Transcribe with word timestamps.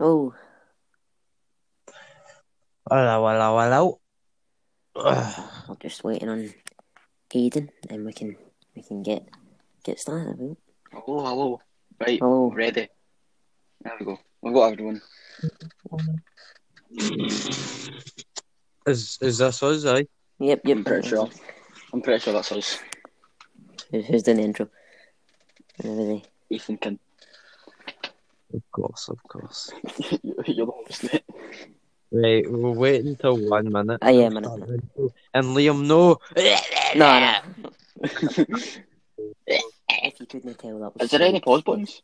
Oh, 0.00 0.32
Hello, 2.88 3.26
hello, 3.28 3.58
hello. 3.58 4.00
Ugh. 4.96 5.50
we're 5.68 5.74
just 5.76 6.04
waiting 6.04 6.28
on 6.28 6.54
Aiden, 7.34 7.68
and 7.90 8.06
we 8.06 8.12
can 8.12 8.36
we 8.74 8.82
can 8.82 9.02
get 9.02 9.28
get 9.84 9.98
started. 10.00 10.38
I. 10.40 10.56
Hello, 10.96 11.24
hello. 11.26 11.60
Right, 12.00 12.18
Hello. 12.18 12.50
ready. 12.54 12.88
There 13.82 13.92
we 14.00 14.06
go. 14.06 14.18
We've 14.40 14.54
got 14.54 14.72
everyone. 14.72 15.02
Is 18.86 19.18
is 19.20 19.38
this 19.38 19.62
us, 19.62 19.84
eh? 19.84 20.04
Yep, 20.38 20.60
yep. 20.64 20.76
I'm 20.78 20.84
pretty 20.84 21.08
sure. 21.08 21.28
I'm 21.92 22.00
pretty 22.00 22.20
sure 22.22 22.32
that's 22.32 22.52
us. 22.52 22.78
Who's, 23.90 24.06
who's 24.06 24.22
doing 24.22 24.38
the 24.38 24.44
intro? 24.44 24.68
And 25.78 25.90
everything. 25.92 26.22
Ethan 26.48 26.78
can. 26.78 26.98
Of 28.54 28.62
course, 28.72 29.08
of 29.08 29.22
course. 29.24 29.70
You're 30.46 30.66
the 30.66 30.72
host, 30.72 31.12
mate. 31.12 31.24
Right, 32.10 32.50
we'll 32.50 32.74
wait 32.74 33.04
until 33.04 33.36
one 33.48 33.70
minute. 33.70 33.98
Yeah, 34.02 34.10
We'll 34.12 34.30
minute, 34.30 34.44
start 34.46 34.66
the 34.66 34.74
intro. 34.74 35.10
And 35.34 35.44
Liam, 35.56 35.86
no. 35.86 36.18
No, 36.96 37.20
no. 37.20 37.70
if 39.46 40.20
you 40.20 40.26
couldn't 40.26 40.58
tell, 40.58 40.78
that 40.80 40.94
was. 40.94 41.02
Is 41.02 41.10
there 41.10 41.22
any 41.22 41.40
pause 41.40 41.62
buttons? 41.62 42.02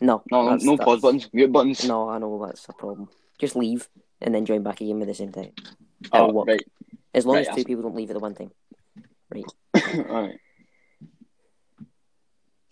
No, 0.00 0.22
No, 0.30 0.44
that's- 0.44 0.64
no 0.64 0.72
that's- 0.72 0.84
pause 0.84 1.00
buttons. 1.00 1.28
Mute 1.32 1.52
buttons. 1.52 1.84
No, 1.86 2.08
I 2.08 2.18
know 2.18 2.44
that's 2.44 2.68
a 2.68 2.72
problem. 2.72 3.08
Just 3.38 3.54
leave 3.54 3.88
and 4.20 4.34
then 4.34 4.44
join 4.44 4.62
back 4.64 4.80
again 4.80 5.00
at 5.00 5.06
the 5.06 5.14
same 5.14 5.30
time. 5.32 5.52
Oh, 6.12 6.24
It'll 6.24 6.32
work. 6.34 6.48
right. 6.48 6.62
As 7.14 7.24
long 7.24 7.36
right, 7.36 7.42
as 7.42 7.46
two 7.48 7.50
that's- 7.52 7.64
people 7.66 7.82
don't 7.82 7.94
leave 7.94 8.10
at 8.10 8.14
the 8.14 8.20
one 8.20 8.34
time. 8.34 8.50
Right. 9.30 9.44
Alright. 10.10 10.38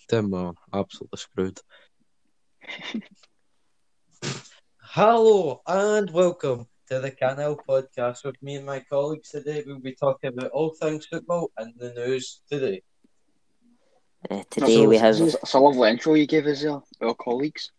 Them 0.09 0.35
are 0.35 0.55
absolutely 0.73 1.17
screwed. 1.19 1.61
Hello 4.81 5.61
and 5.67 6.11
welcome 6.11 6.67
to 6.89 7.01
the 7.01 7.11
Canal 7.11 7.57
Podcast 7.69 8.25
with 8.25 8.41
me 8.43 8.57
and 8.57 8.67
my 8.67 8.81
colleagues 8.89 9.31
today. 9.31 9.63
We'll 9.67 9.81
be 9.81 9.95
talking 9.95 10.29
about 10.29 10.51
all 10.51 10.75
things 10.81 11.07
football 11.07 11.51
and 11.57 11.75
the 11.79 11.93
news 11.95 12.41
today. 12.51 12.83
Uh, 14.31 14.43
today 14.51 14.75
So 14.77 14.89
we 14.89 14.97
it's- 14.97 15.01
have 15.19 15.27
It's, 15.27 15.35
it's 15.35 15.55
a 15.55 15.59
lovely 15.59 15.91
intro 15.91 16.15
you 16.15 16.27
gave 16.27 16.47
us 16.47 16.63
there, 16.63 16.81
our 17.03 17.15
colleagues. 17.15 17.71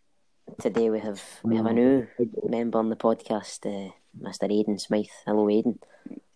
today 0.60 0.90
we 0.90 1.00
have 1.00 1.20
we 1.42 1.56
have 1.56 1.66
a 1.66 1.72
new 1.72 2.06
member 2.48 2.78
on 2.78 2.88
the 2.90 2.96
podcast, 2.96 3.66
uh, 3.66 3.90
Mr. 4.20 4.46
Aiden 4.48 4.80
Smythe. 4.80 5.16
Hello, 5.26 5.46
Aiden. 5.46 5.78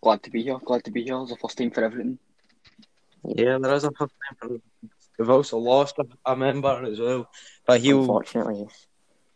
Glad 0.03 0.23
to 0.23 0.29
be 0.29 0.43
here. 0.43 0.59
Glad 0.59 0.83
to 0.85 0.91
be 0.91 1.03
here. 1.03 1.17
It's 1.21 1.31
the 1.31 1.37
first 1.37 1.57
time 1.57 1.71
for 1.71 1.83
everything. 1.83 2.17
Yeah, 3.23 3.57
there 3.61 3.73
is 3.75 3.83
a 3.85 3.91
first 3.91 4.13
time 4.23 4.37
for 4.41 4.49
We've 5.19 5.29
also 5.29 5.57
lost 5.57 5.97
a, 5.99 6.05
a 6.25 6.35
member 6.35 6.83
as 6.85 6.99
well, 6.99 7.29
but 7.65 7.81
he'll. 7.81 7.99
Unfortunately, 8.01 8.61
yes. 8.67 8.87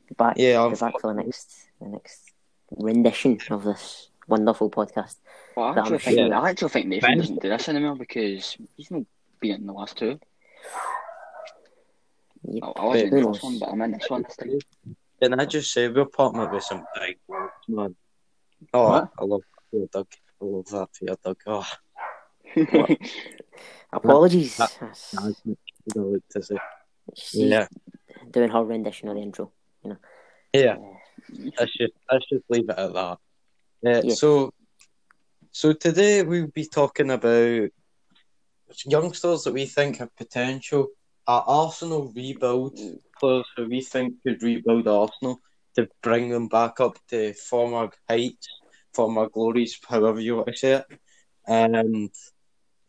Be 0.10 0.16
back. 0.16 0.36
Yeah, 0.38 0.68
be 0.70 0.76
back 0.76 1.00
for 1.00 1.14
the 1.14 1.22
next 1.24 1.56
the 1.82 1.88
next 1.90 2.32
rendition 2.72 3.38
of 3.52 3.64
this 3.64 4.10
wonderful 4.28 4.70
podcast. 4.72 5.16
Well, 5.56 5.68
I 5.68 5.80
actually 5.80 5.94
I'm 5.96 6.00
think, 6.00 6.18
sure- 6.18 6.34
I 6.34 6.50
actually 6.50 6.70
think 6.70 6.88
Nathan 6.88 7.10
Ben- 7.10 7.18
doesn't 7.20 7.42
do 7.42 7.50
this 7.50 7.70
anymore 7.70 7.96
because 7.96 8.58
he's 8.78 8.92
not 8.92 9.04
been 9.40 9.56
in 9.62 9.66
the 9.68 9.74
last 9.74 9.98
two. 9.98 10.20
Yep. 12.48 12.64
I, 12.64 12.68
I 12.82 12.86
wasn't 12.86 13.04
in 13.06 13.10
the 13.16 13.22
knows? 13.22 13.36
first 13.38 13.44
one, 13.44 13.60
but 13.60 13.70
I'm 13.70 13.82
in 13.82 13.92
this 13.92 14.10
one 14.10 14.24
this 14.24 14.36
time. 14.38 14.60
Can 15.22 15.40
I 15.40 15.46
just 15.46 15.72
say 15.72 15.88
we're 15.88 16.06
partnered 16.06 16.52
with 16.52 16.64
some 16.64 16.84
big 17.00 17.18
words, 17.28 17.54
man? 17.68 17.96
Oh, 18.74 18.90
What? 18.90 19.10
I 19.20 19.24
love 19.24 19.42
that, 19.72 19.92
Doug. 19.92 20.08
I 20.42 20.46
love 20.46 20.66
that 20.68 20.88
for 20.94 21.06
you, 21.06 21.16
Doug. 21.24 21.38
Oh, 21.48 21.66
Apologies. 23.94 24.58
That- 24.58 24.72
That's- 24.80 25.14
nice. 25.14 25.42
I 25.96 26.00
to 26.32 26.42
say. 26.42 26.58
she's 27.16 27.42
Yeah, 27.42 27.68
doing 28.32 28.50
her 28.50 28.64
rendition 28.64 29.08
of 29.10 29.16
the 29.16 29.22
intro. 29.22 29.52
You 29.84 29.92
know. 29.92 29.98
Yeah. 30.54 30.78
Uh, 30.78 31.52
I 31.60 31.66
should 31.68 31.92
I 32.10 32.20
should 32.28 32.44
leave 32.50 32.70
it 32.70 32.78
at 32.78 32.94
that. 32.94 32.98
Uh, 32.98 33.18
Yeah. 33.84 34.14
So, 34.16 34.52
so 35.52 35.74
today 35.74 36.24
we'll 36.24 36.48
be 36.48 36.66
talking 36.66 37.12
about 37.12 37.70
youngsters 38.86 39.44
that 39.44 39.54
we 39.54 39.66
think 39.66 39.98
have 39.98 40.16
potential. 40.16 40.88
Our 41.28 41.44
Arsenal 41.48 42.12
rebuild 42.16 42.80
players 43.20 43.46
who 43.56 43.68
we 43.70 43.82
think 43.82 44.16
could 44.24 44.42
rebuild 44.44 44.88
Arsenal 44.88 45.40
to 45.76 45.88
bring 46.02 46.30
them 46.30 46.48
back 46.48 46.80
up 46.80 46.98
to 47.10 47.34
former 47.34 47.90
heights, 48.10 48.48
former 48.94 49.28
glories, 49.30 49.80
however 49.88 50.20
you 50.20 50.36
want 50.38 50.48
to 50.48 50.58
say 50.58 50.72
it, 50.74 50.86
and 51.48 52.12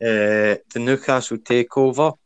uh, 0.02 0.56
the 0.72 0.78
Newcastle 0.80 1.38
takeover. 1.38 2.16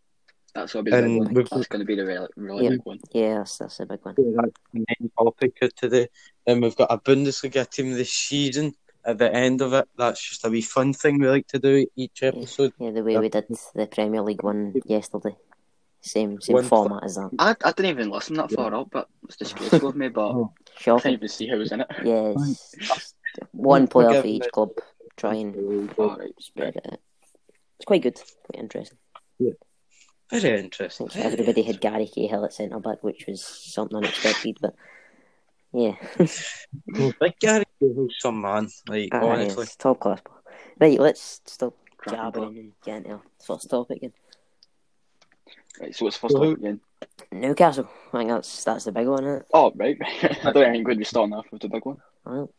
That's 0.54 0.72
going 0.72 0.84
to 0.86 0.90
be 0.90 0.96
the 0.96 0.96
And 1.04 1.06
big 1.18 1.22
one. 1.26 1.34
we've- 1.34 1.48
That's 1.52 1.66
going 1.68 1.80
to 1.80 1.86
be 1.86 1.94
the 1.94 2.04
really, 2.04 2.26
really 2.36 2.64
Yeah. 2.64 2.70
big 2.70 2.80
one. 2.84 2.98
yeah, 3.12 3.38
that's, 3.38 3.58
that's 3.58 3.78
a 3.80 3.86
big 3.86 4.00
one. 4.02 4.14
That's 4.16 4.52
the 4.72 4.84
main 4.88 5.10
topic 5.16 5.56
of 5.62 5.74
today. 5.76 6.08
And 6.46 6.60
we've 6.62 6.74
got 6.76 6.90
a 6.92 6.98
Bundesliga 6.98 7.68
team 7.70 7.92
this 7.92 8.12
season. 8.12 8.74
At 9.04 9.16
the 9.18 9.32
end 9.32 9.62
of 9.62 9.72
it, 9.72 9.88
that's 9.96 10.20
just 10.20 10.44
a 10.44 10.50
wee 10.50 10.60
fun 10.60 10.92
thing 10.92 11.18
we 11.20 11.28
like 11.28 11.46
to 11.48 11.58
do 11.58 11.86
each 11.96 12.22
episode. 12.22 12.72
Yeah, 12.78 12.90
the 12.90 13.02
way 13.02 13.16
we 13.16 13.28
did 13.30 13.46
the 13.74 13.86
Premier 13.86 14.20
League 14.20 14.42
one 14.42 14.74
yesterday. 14.84 15.36
Same 16.02 16.40
same 16.40 16.54
One- 16.54 16.64
format 16.64 17.04
as 17.04 17.14
that. 17.14 17.30
I, 17.38 17.54
I 17.64 17.72
didn't 17.72 17.90
even 17.92 18.10
listen 18.10 18.36
that 18.36 18.50
far 18.52 18.74
up, 18.74 18.88
but 18.90 19.08
it's 19.24 19.36
disgraceful 19.36 19.88
of 19.90 19.96
me, 19.96 20.08
but 20.08 20.30
Oh. 20.34 20.52
I 20.56 20.70
can't 20.70 21.00
Shocking. 21.00 21.12
even 21.12 21.28
see 21.28 21.48
who's 21.48 21.72
in 21.72 21.80
it. 21.82 21.86
Yeah, 22.04 22.34
it's 22.36 22.72
just 22.78 23.14
one 23.52 23.86
player 23.86 24.20
for 24.20 24.26
each 24.26 24.48
club. 24.52 24.70
Try 25.16 25.34
and 25.36 25.90
Alright. 25.98 26.32
spread 26.40 26.76
it 26.76 26.86
out. 26.92 27.00
It's 27.80 27.86
quite 27.86 28.02
good, 28.02 28.20
quite 28.44 28.62
interesting. 28.62 28.98
Yeah. 29.38 29.52
Very 30.30 30.60
interesting. 30.60 31.08
think 31.08 31.24
everybody 31.24 31.62
had 31.62 31.80
Gary 31.80 32.06
Cahill 32.06 32.44
at 32.44 32.52
centre 32.52 32.78
back, 32.78 33.02
which 33.02 33.24
was 33.26 33.42
something 33.42 33.96
unexpected, 33.96 34.58
but 34.60 34.74
yeah, 35.72 35.94
Well, 36.92 37.14
Big 37.18 37.38
Gary 37.40 37.64
Cahill's 37.80 38.16
some 38.18 38.42
man, 38.42 38.68
like 38.86 39.08
Ah, 39.12 39.24
honestly. 39.24 39.62
yes, 39.64 39.76
top 39.76 39.98
class. 39.98 40.20
ball. 40.20 40.36
Right, 40.78 41.00
let's 41.00 41.40
stop 41.46 41.74
Cracking 41.96 42.18
jabbering 42.20 42.58
and 42.58 42.72
get 42.84 42.96
into 42.98 43.10
our 43.12 43.22
first 43.42 43.70
topic 43.70 43.96
again. 43.96 44.12
Right, 45.80 45.96
so 45.96 46.04
what's 46.04 46.18
the 46.18 46.20
first 46.20 46.34
Well, 46.34 46.50
topic 46.50 46.58
again? 46.64 46.80
Newcastle. 47.32 47.88
I 48.12 48.18
think 48.18 48.30
that's 48.30 48.62
that's 48.64 48.84
the 48.84 48.92
big 48.92 49.06
one. 49.06 49.24
Isn't 49.24 49.36
it? 49.40 49.46
Oh, 49.54 49.72
right. 49.74 49.96
I 50.44 50.52
don't 50.52 50.72
think 50.72 50.86
we'd 50.86 50.98
be 50.98 51.04
starting 51.04 51.32
off 51.32 51.46
with 51.50 51.62
the 51.62 51.68
big 51.70 51.86
one. 51.86 51.96
Well, 52.26 52.52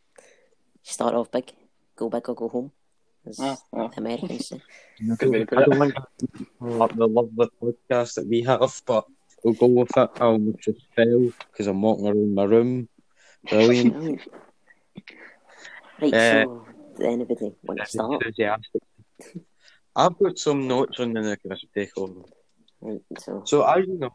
start 0.82 1.14
off 1.14 1.30
big, 1.30 1.52
go 1.94 2.08
big 2.10 2.28
or 2.28 2.34
go 2.34 2.48
home, 2.48 2.72
Ah, 3.38 3.56
Americans 3.96 4.48
say. 4.48 4.60
Good 5.18 5.30
way 5.30 5.38
to 5.40 5.46
put 5.46 5.58
I 5.58 5.62
it. 5.62 5.68
don't 5.70 5.80
think 5.80 5.94
that's 5.94 6.94
the 6.96 7.06
lovely 7.08 7.48
podcast 7.62 8.14
that 8.14 8.26
we 8.26 8.42
have, 8.42 8.80
but 8.86 9.04
we'll 9.42 9.54
go 9.54 9.66
with 9.66 9.96
it. 9.96 10.10
I 10.20 10.24
almost 10.24 10.58
just 10.60 10.80
fell 10.94 11.30
because 11.50 11.66
I'm 11.66 11.82
walking 11.82 12.06
around 12.06 12.34
my 12.34 12.44
room. 12.44 12.88
Brilliant. 13.48 14.20
Right, 16.00 16.14
Uh, 16.14 16.42
so 16.44 16.66
does 16.96 17.06
anybody 17.06 17.52
want 17.62 17.78
to 17.80 17.86
start? 17.86 18.22
Enthusiastic. 18.24 18.82
I've 19.94 20.18
got 20.18 20.36
some 20.38 20.66
notes 20.66 20.98
on 20.98 21.12
the 21.12 21.20
Newcastle 21.20 21.68
takeover. 21.76 22.24
Right, 22.80 23.00
so 23.18 23.42
So 23.44 23.62
as 23.62 23.86
you 23.86 23.98
know, 23.98 24.10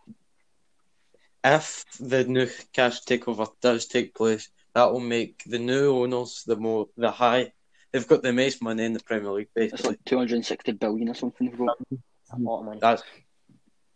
if 1.45 1.85
the 1.99 2.25
Newcastle 2.25 3.03
takeover 3.07 3.47
does 3.61 3.85
take 3.85 4.13
place, 4.13 4.49
that 4.73 4.91
will 4.91 4.99
make 4.99 5.43
the 5.45 5.59
new 5.59 5.95
owners 5.95 6.43
the 6.45 6.57
more 6.57 6.87
the 6.97 7.11
high. 7.11 7.53
They've 7.91 8.07
got 8.07 8.21
the 8.21 8.33
most 8.33 8.61
money 8.61 8.83
in 8.83 8.93
the 8.93 8.99
Premier 8.99 9.31
League, 9.31 9.47
basically. 9.55 9.77
It's 9.77 9.87
like 9.87 10.05
260 10.05 10.73
billion 10.73 11.09
or 11.09 11.13
something. 11.13 11.49
they've 11.49 11.57
got. 11.57 11.77
a 11.91 12.37
lot 12.39 12.59
of 12.59 12.65
money. 12.65 12.79
That's 12.81 13.03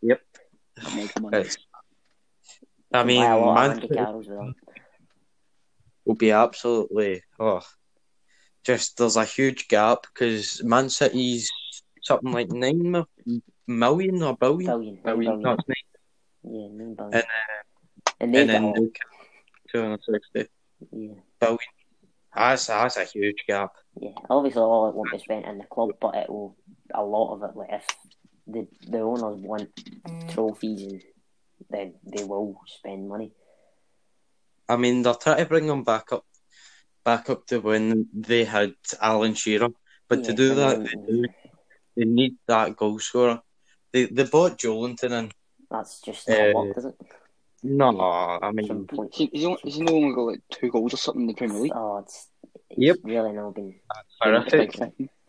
yep. 0.01 0.21
Money. 1.19 1.37
It's, 1.39 1.57
I 2.93 3.03
mean, 3.03 3.21
Buy 3.21 3.35
a 3.35 3.53
Man 3.53 3.75
City 3.81 3.87
Carrolls 3.89 4.27
with 4.27 4.37
that. 4.37 4.53
will 6.05 6.15
be 6.15 6.31
absolutely 6.31 7.23
oh, 7.39 7.61
just 8.63 8.97
there's 8.97 9.17
a 9.17 9.25
huge 9.25 9.67
gap 9.67 10.03
because 10.13 10.63
Man 10.63 10.89
City's 10.89 11.51
something 12.03 12.31
like 12.31 12.49
nine 12.51 13.03
million 13.67 14.23
or 14.23 14.35
billion. 14.37 14.65
Billion, 14.71 14.95
nine 14.95 15.03
Billion. 15.03 15.41
billion. 15.41 15.41
No, 15.41 15.55
nine, 15.55 15.57
Yeah, 16.43 16.67
nine 16.67 16.95
billion. 16.95 17.13
And, 17.13 17.15
uh, 17.15 17.21
and 18.19 18.35
and 18.35 18.49
then 18.49 18.63
all- 18.63 18.73
two 19.71 19.81
hundred 19.81 20.01
sixty. 20.09 20.49
yeah, 20.91 21.13
That's 22.35 22.67
that's 22.67 22.97
a 22.97 23.05
huge 23.05 23.43
gap. 23.47 23.73
yeah. 23.99 24.11
Obviously, 24.29 24.61
all 24.61 24.89
it 24.89 24.95
won't 24.95 25.11
be 25.11 25.19
spent 25.19 25.45
in 25.45 25.57
the 25.57 25.65
club, 25.65 25.91
but 25.99 26.15
it 26.15 26.29
will. 26.29 26.55
A 26.93 27.03
lot 27.03 27.33
of 27.33 27.43
it, 27.43 27.55
like 27.55 27.69
if 27.71 27.87
the 28.47 28.67
the 28.87 28.99
owners 28.99 29.37
want 29.37 29.69
trophies, 30.29 30.81
and 30.83 31.01
then 31.69 31.93
they 32.03 32.23
will 32.23 32.59
spend 32.65 33.07
money. 33.07 33.31
I 34.67 34.75
mean, 34.77 35.01
they're 35.01 35.13
trying 35.13 35.37
to 35.37 35.45
bring 35.45 35.67
them 35.67 35.83
back 35.83 36.11
up, 36.11 36.25
back 37.03 37.29
up 37.29 37.45
to 37.47 37.59
when 37.59 38.07
they 38.13 38.43
had 38.43 38.73
Alan 39.01 39.35
Shearer. 39.35 39.69
But 40.07 40.25
to 40.25 40.33
do 40.33 40.55
that, 40.55 40.79
they, 40.79 41.13
do, 41.13 41.25
they 41.95 42.05
need 42.05 42.35
that 42.47 42.75
goal 42.75 42.99
scorer. 42.99 43.41
They 43.93 44.05
they 44.05 44.23
bought 44.25 44.57
Joelinton 44.57 45.11
in. 45.11 45.31
That's 45.69 46.01
just 46.01 46.27
not 46.27 46.39
Uh, 46.39 46.51
work, 46.53 46.75
does 46.75 46.85
it? 46.85 46.95
No, 47.63 47.99
I 47.99 48.39
Some 48.41 48.55
mean, 48.55 48.87
point. 48.87 49.13
He's, 49.13 49.29
he's, 49.31 49.45
only, 49.45 49.59
he's 49.63 49.79
only 49.81 50.15
got 50.15 50.21
like 50.21 50.41
two 50.49 50.71
goals 50.71 50.93
or 50.93 50.97
something 50.97 51.21
in 51.21 51.27
the 51.27 51.33
Premier 51.35 51.59
League. 51.59 51.71
Oh, 51.75 51.97
it's, 51.97 52.27
it's 52.69 52.79
Yep. 52.79 52.97
really 53.03 53.31
not 53.33 53.53
been. 53.53 53.75
It's 53.95 54.17
a 54.23 54.57
big 54.57 54.75
horrific. 54.75 54.75
thing. 54.97 55.09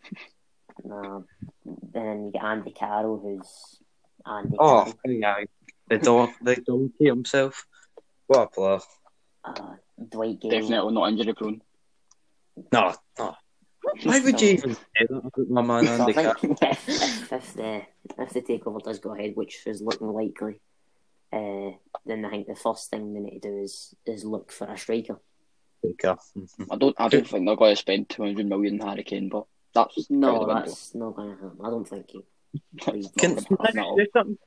No. 0.83 1.23
Then 1.93 2.25
you 2.25 2.31
get 2.31 2.43
Andy 2.43 2.71
Carroll, 2.71 3.19
who's 3.19 3.79
Andy 4.25 4.57
Oh, 4.59 4.91
Carroll. 5.05 5.19
yeah, 5.19 5.35
the 5.87 5.97
don 5.99 6.33
the 6.41 6.55
donkey 6.55 7.05
himself. 7.05 7.67
What 8.25 8.39
a 8.41 8.47
player! 8.47 8.79
Uh, 9.45 9.75
Dwight 10.09 10.39
Gayle. 10.41 10.49
Definitely 10.49 10.93
not 10.95 11.09
injury 11.09 11.33
prone. 11.35 11.61
No, 12.71 12.93
no. 13.19 13.35
Why 14.03 14.19
would 14.21 14.41
you 14.41 14.47
even 14.49 14.73
say 14.73 14.81
that 15.09 15.15
about 15.15 15.49
my 15.49 15.61
man 15.61 15.87
Andy 16.01 16.13
Carroll? 16.13 16.33
if, 16.41 16.89
if, 16.89 17.31
if 17.31 17.53
the 17.53 17.81
if 18.17 18.29
the 18.31 18.41
takeover 18.41 18.81
does 18.81 18.97
go 18.99 19.13
ahead, 19.13 19.33
which 19.35 19.61
is 19.67 19.79
looking 19.81 20.07
likely, 20.07 20.59
uh, 21.33 21.71
then 22.05 22.25
I 22.25 22.29
think 22.29 22.47
the 22.47 22.55
first 22.55 22.89
thing 22.89 23.13
they 23.13 23.19
need 23.19 23.41
to 23.41 23.49
do 23.49 23.57
is 23.61 23.95
is 24.05 24.23
look 24.23 24.51
for 24.51 24.67
a 24.67 24.77
striker. 24.77 25.19
Okay. 25.85 26.15
I 26.71 26.75
don't. 26.77 26.95
I 26.99 27.07
don't 27.07 27.27
think 27.27 27.45
they're 27.45 27.55
going 27.55 27.75
to 27.75 27.79
spend 27.79 28.09
two 28.09 28.23
hundred 28.23 28.47
million 28.47 28.79
on 28.81 28.89
Harry 28.89 29.03
Kane, 29.03 29.29
but 29.29 29.45
that's 29.73 30.09
No, 30.09 30.45
that's 30.45 30.93
not 30.93 31.15
going 31.15 31.35
to 31.35 31.43
happen. 31.43 31.57
I 31.63 31.69
don't 31.69 31.87
think 31.87 32.09
he. 32.09 32.23
Can, 32.79 33.03
can 33.17 33.31
I 33.31 33.63
happen 33.65 33.79
at 33.79 33.85
all. 33.85 33.97
say 33.97 34.07
something? 34.13 34.37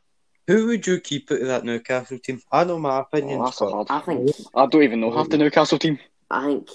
Who 0.47 0.69
would 0.69 0.87
you 0.87 1.01
keep 1.01 1.31
out 1.33 1.41
of 1.41 1.49
that 1.49 1.65
Newcastle 1.65 2.21
team? 2.21 2.41
I 2.53 2.63
know 2.63 2.79
my 2.79 3.01
opinion. 3.01 3.41
Oh, 3.41 3.45
that's 3.47 3.59
hard. 3.59 3.89
I 3.91 4.01
think 4.01 4.31
I 4.55 4.67
don't 4.67 4.85
even 4.85 5.01
know 5.01 5.11
half 5.11 5.29
the 5.29 5.39
Newcastle 5.39 5.79
team. 5.79 5.99
I 6.31 6.47
think 6.47 6.69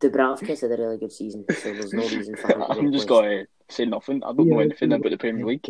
Dubravka's 0.00 0.62
had 0.62 0.72
a 0.72 0.76
really 0.76 0.96
good 0.96 1.12
season, 1.12 1.44
so 1.50 1.74
there's 1.74 1.92
no 1.92 2.02
reason 2.02 2.36
for 2.36 2.50
I'm 2.72 2.92
just 2.92 3.08
going 3.08 3.44
to 3.44 3.74
say 3.74 3.84
nothing. 3.84 4.24
I 4.24 4.32
don't 4.32 4.48
know 4.48 4.60
anything 4.60 4.92
about 4.92 5.10
the 5.10 5.18
Premier 5.18 5.44
League. 5.44 5.66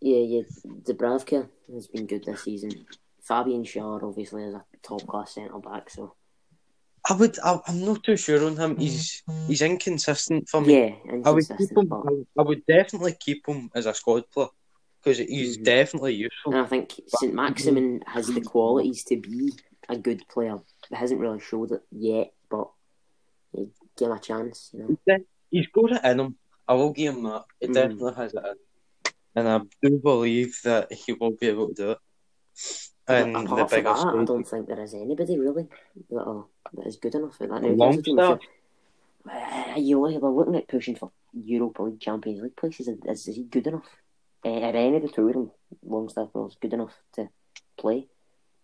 Yeah, 0.00 0.18
yeah. 0.18 0.42
Dubravka 0.82 1.48
has 1.74 1.86
been 1.88 2.06
good 2.06 2.24
this 2.24 2.44
season. 2.44 2.86
Fabian 3.22 3.64
Schär 3.64 4.02
obviously 4.02 4.44
is 4.44 4.54
a 4.54 4.64
top 4.82 5.06
class 5.06 5.34
centre 5.34 5.58
back, 5.58 5.90
so 5.90 6.14
I 7.08 7.14
would. 7.14 7.38
I, 7.42 7.58
I'm 7.66 7.84
not 7.84 8.02
too 8.04 8.16
sure 8.16 8.44
on 8.46 8.56
him. 8.56 8.76
He's 8.76 9.22
he's 9.46 9.62
inconsistent 9.62 10.48
for 10.48 10.60
me. 10.60 10.74
yeah, 10.74 10.94
I 11.24 11.30
would 11.30 11.46
keep 11.46 11.50
inconsistent. 11.50 11.78
him. 11.78 11.88
But 11.88 12.42
I 12.42 12.42
would 12.42 12.64
definitely 12.66 13.16
keep 13.18 13.46
him 13.46 13.70
as 13.74 13.86
a 13.86 13.94
squad 13.94 14.30
player 14.30 14.48
because 15.02 15.18
he's 15.18 15.58
Mhm. 15.58 15.64
definitely 15.64 16.14
useful. 16.14 16.52
and 16.54 16.62
I 16.62 16.66
think 16.66 17.00
St 17.08 17.34
Maximin 17.34 18.02
has 18.06 18.28
the 18.28 18.40
qualities 18.40 19.04
to 19.04 19.16
be 19.16 19.52
a 19.88 19.96
good 19.96 20.26
player. 20.28 20.58
He 20.88 20.94
hasn't 20.96 21.20
really 21.20 21.40
showed 21.40 21.72
it 21.72 21.82
yet, 21.90 22.32
but 22.50 22.68
give 23.54 23.68
him 24.08 24.12
a 24.12 24.20
chance. 24.20 24.70
You 24.72 24.98
know, 25.06 25.18
He's 25.50 25.66
got 25.68 25.92
it 25.92 26.04
in 26.04 26.20
him. 26.20 26.38
I 26.66 26.74
will 26.74 26.92
give 26.92 27.14
him 27.14 27.22
that. 27.24 27.44
He 27.60 27.66
Mhm. 27.68 27.74
definitely 27.74 28.14
has 28.14 28.32
it 28.34 28.44
in. 28.44 28.54
And 29.38 29.48
I 29.48 29.60
do 29.82 29.98
believe 29.98 30.58
that 30.64 30.92
he 30.92 31.12
will 31.12 31.30
be 31.40 31.48
able 31.48 31.68
to 31.68 31.74
do 31.74 31.90
it. 31.92 31.98
And 33.06 33.32
But 33.34 33.46
the 33.46 33.54
apart 33.54 33.70
from 33.70 33.84
that, 33.84 34.20
I 34.20 34.24
don't 34.24 34.44
think 34.44 34.66
there 34.66 34.82
is 34.82 34.94
anybody 34.94 35.38
really 35.38 35.66
that, 36.10 36.44
that 36.74 36.86
is 36.86 36.96
good 36.96 37.14
enough 37.14 37.40
at 37.40 37.48
that. 37.48 37.62
Longstaff? 37.62 38.40
Uh, 39.30 39.74
you 39.76 40.00
look, 40.00 40.20
we're 40.22 40.30
looking 40.30 40.56
at 40.56 40.68
pushing 40.68 40.96
for 40.96 41.10
Europa 41.32 41.82
League, 41.82 42.00
Champions 42.00 42.42
League 42.42 42.56
places. 42.56 42.88
Is, 42.88 43.28
is 43.28 43.36
he 43.36 43.44
good 43.44 43.66
enough? 43.66 43.88
Uh, 44.44 44.50
are 44.50 44.76
any 44.76 44.96
of 44.96 45.02
the 45.02 45.08
two 45.08 45.28
of 45.28 45.34
them, 45.34 45.50
Longstaff 45.84 46.28
was 46.34 46.56
good 46.60 46.72
enough 46.72 46.94
to 47.14 47.28
play? 47.78 48.08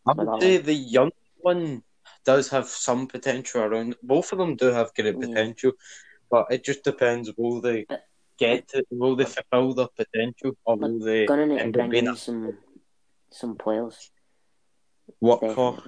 I 0.06 0.12
would 0.12 0.42
say 0.42 0.56
the 0.58 0.74
young 0.74 1.12
one 1.38 1.82
does 2.24 2.48
have 2.50 2.68
some 2.68 3.06
potential 3.06 3.62
around. 3.62 3.96
Both 4.02 4.32
of 4.32 4.38
them 4.38 4.56
do 4.56 4.66
have 4.66 4.94
great 4.94 5.14
Yeah. 5.14 5.26
potential, 5.26 5.72
but 6.30 6.46
it 6.50 6.64
just 6.64 6.82
depends. 6.84 7.32
Will 7.36 7.60
they 7.60 7.84
But- 7.88 8.04
get 8.38 8.70
it? 8.74 8.86
Will 8.90 9.16
they 9.16 9.24
fulfill 9.24 9.74
their 9.74 9.88
potential, 9.96 10.52
or 10.64 10.76
But 10.76 10.90
will 10.90 10.98
they 11.00 11.26
Gonna 11.26 11.46
need 11.46 11.56
to 11.58 11.62
end 11.62 11.76
up 11.76 11.78
bring 11.80 11.90
being 11.90 12.04
in 12.06 12.12
a 12.12 12.16
some 12.16 12.58
some 13.30 13.56
players. 13.56 14.10
workhorse 15.22 15.80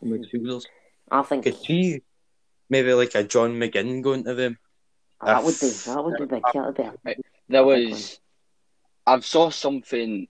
Definitely. 0.00 0.18
midfielders? 0.40 0.64
I 1.10 1.22
think 1.22 1.44
Could 1.44 1.56
see 1.56 2.02
maybe 2.68 2.92
like 2.94 3.14
a 3.14 3.22
John 3.24 3.54
McGinn 3.54 4.02
going 4.02 4.24
to 4.24 4.34
them. 4.34 4.58
Ah, 5.20 5.26
that 5.26 5.38
if- 5.38 5.44
would 5.44 5.60
be 5.60 5.68
that 5.94 6.04
would 6.04 6.16
be 6.18 6.34
big. 6.34 6.42
That 6.52 6.66
would 6.66 6.76
be 6.76 7.10
a, 7.10 7.16
There 7.48 7.64
was, 7.64 8.20
I 9.06 9.20
saw 9.20 9.50
something 9.50 10.26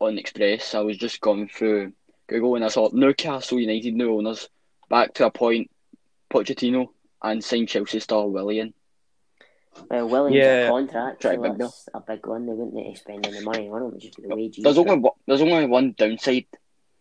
on 0.00 0.18
Express. 0.18 0.74
I 0.74 0.80
was 0.80 0.96
just 0.96 1.20
going 1.20 1.48
through 1.48 1.92
Google 2.26 2.56
and 2.56 2.64
I 2.64 2.68
saw 2.68 2.88
Newcastle 2.92 3.60
United 3.60 3.94
new 3.94 4.16
owners 4.16 4.48
back 4.88 5.14
to 5.14 5.26
a 5.26 5.30
point, 5.30 5.70
Pochettino 6.32 6.88
and 7.22 7.44
signed 7.44 7.68
Chelsea 7.68 8.00
star 8.00 8.26
Willian. 8.26 8.72
Well, 9.90 10.08
Williams 10.08 10.36
Yeah. 10.36 10.66
a 10.66 10.70
contract, 10.70 11.20
Try 11.22 11.34
so 11.36 11.42
big 11.42 11.58
that's 11.58 11.88
a 11.94 12.00
big 12.00 12.26
one. 12.26 12.46
They 12.46 12.52
wouldn't 12.52 12.74
need 12.74 12.94
to 12.94 13.00
spend 13.00 13.26
any 13.26 13.40
money 13.40 13.68
on 13.68 13.82
him. 13.82 13.88
It'd 13.88 14.00
just 14.00 14.16
be 14.16 14.28
the 14.28 14.34
wages. 14.36 14.64
There's 14.64 14.78
only 14.78 14.98
one, 14.98 15.12
there's 15.26 15.42
only 15.42 15.66
one 15.66 15.94
downside 15.96 16.46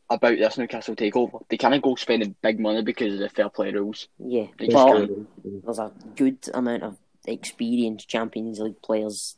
about 0.09 0.37
this 0.37 0.57
Newcastle 0.57 0.95
takeover. 0.95 1.41
They 1.49 1.57
can't 1.57 1.81
go 1.81 1.95
spending 1.95 2.35
big 2.41 2.59
money 2.59 2.81
because 2.83 3.13
of 3.13 3.19
the 3.19 3.29
fair 3.29 3.49
play 3.49 3.71
rules. 3.71 4.07
yeah, 4.19 4.47
They 4.57 4.67
just 4.67 4.87
can't. 4.87 5.27
there's 5.63 5.79
a 5.79 5.91
good 6.15 6.37
amount 6.53 6.83
of 6.83 6.97
experienced 7.25 8.09
Champions 8.09 8.59
League 8.59 8.81
players 8.81 9.37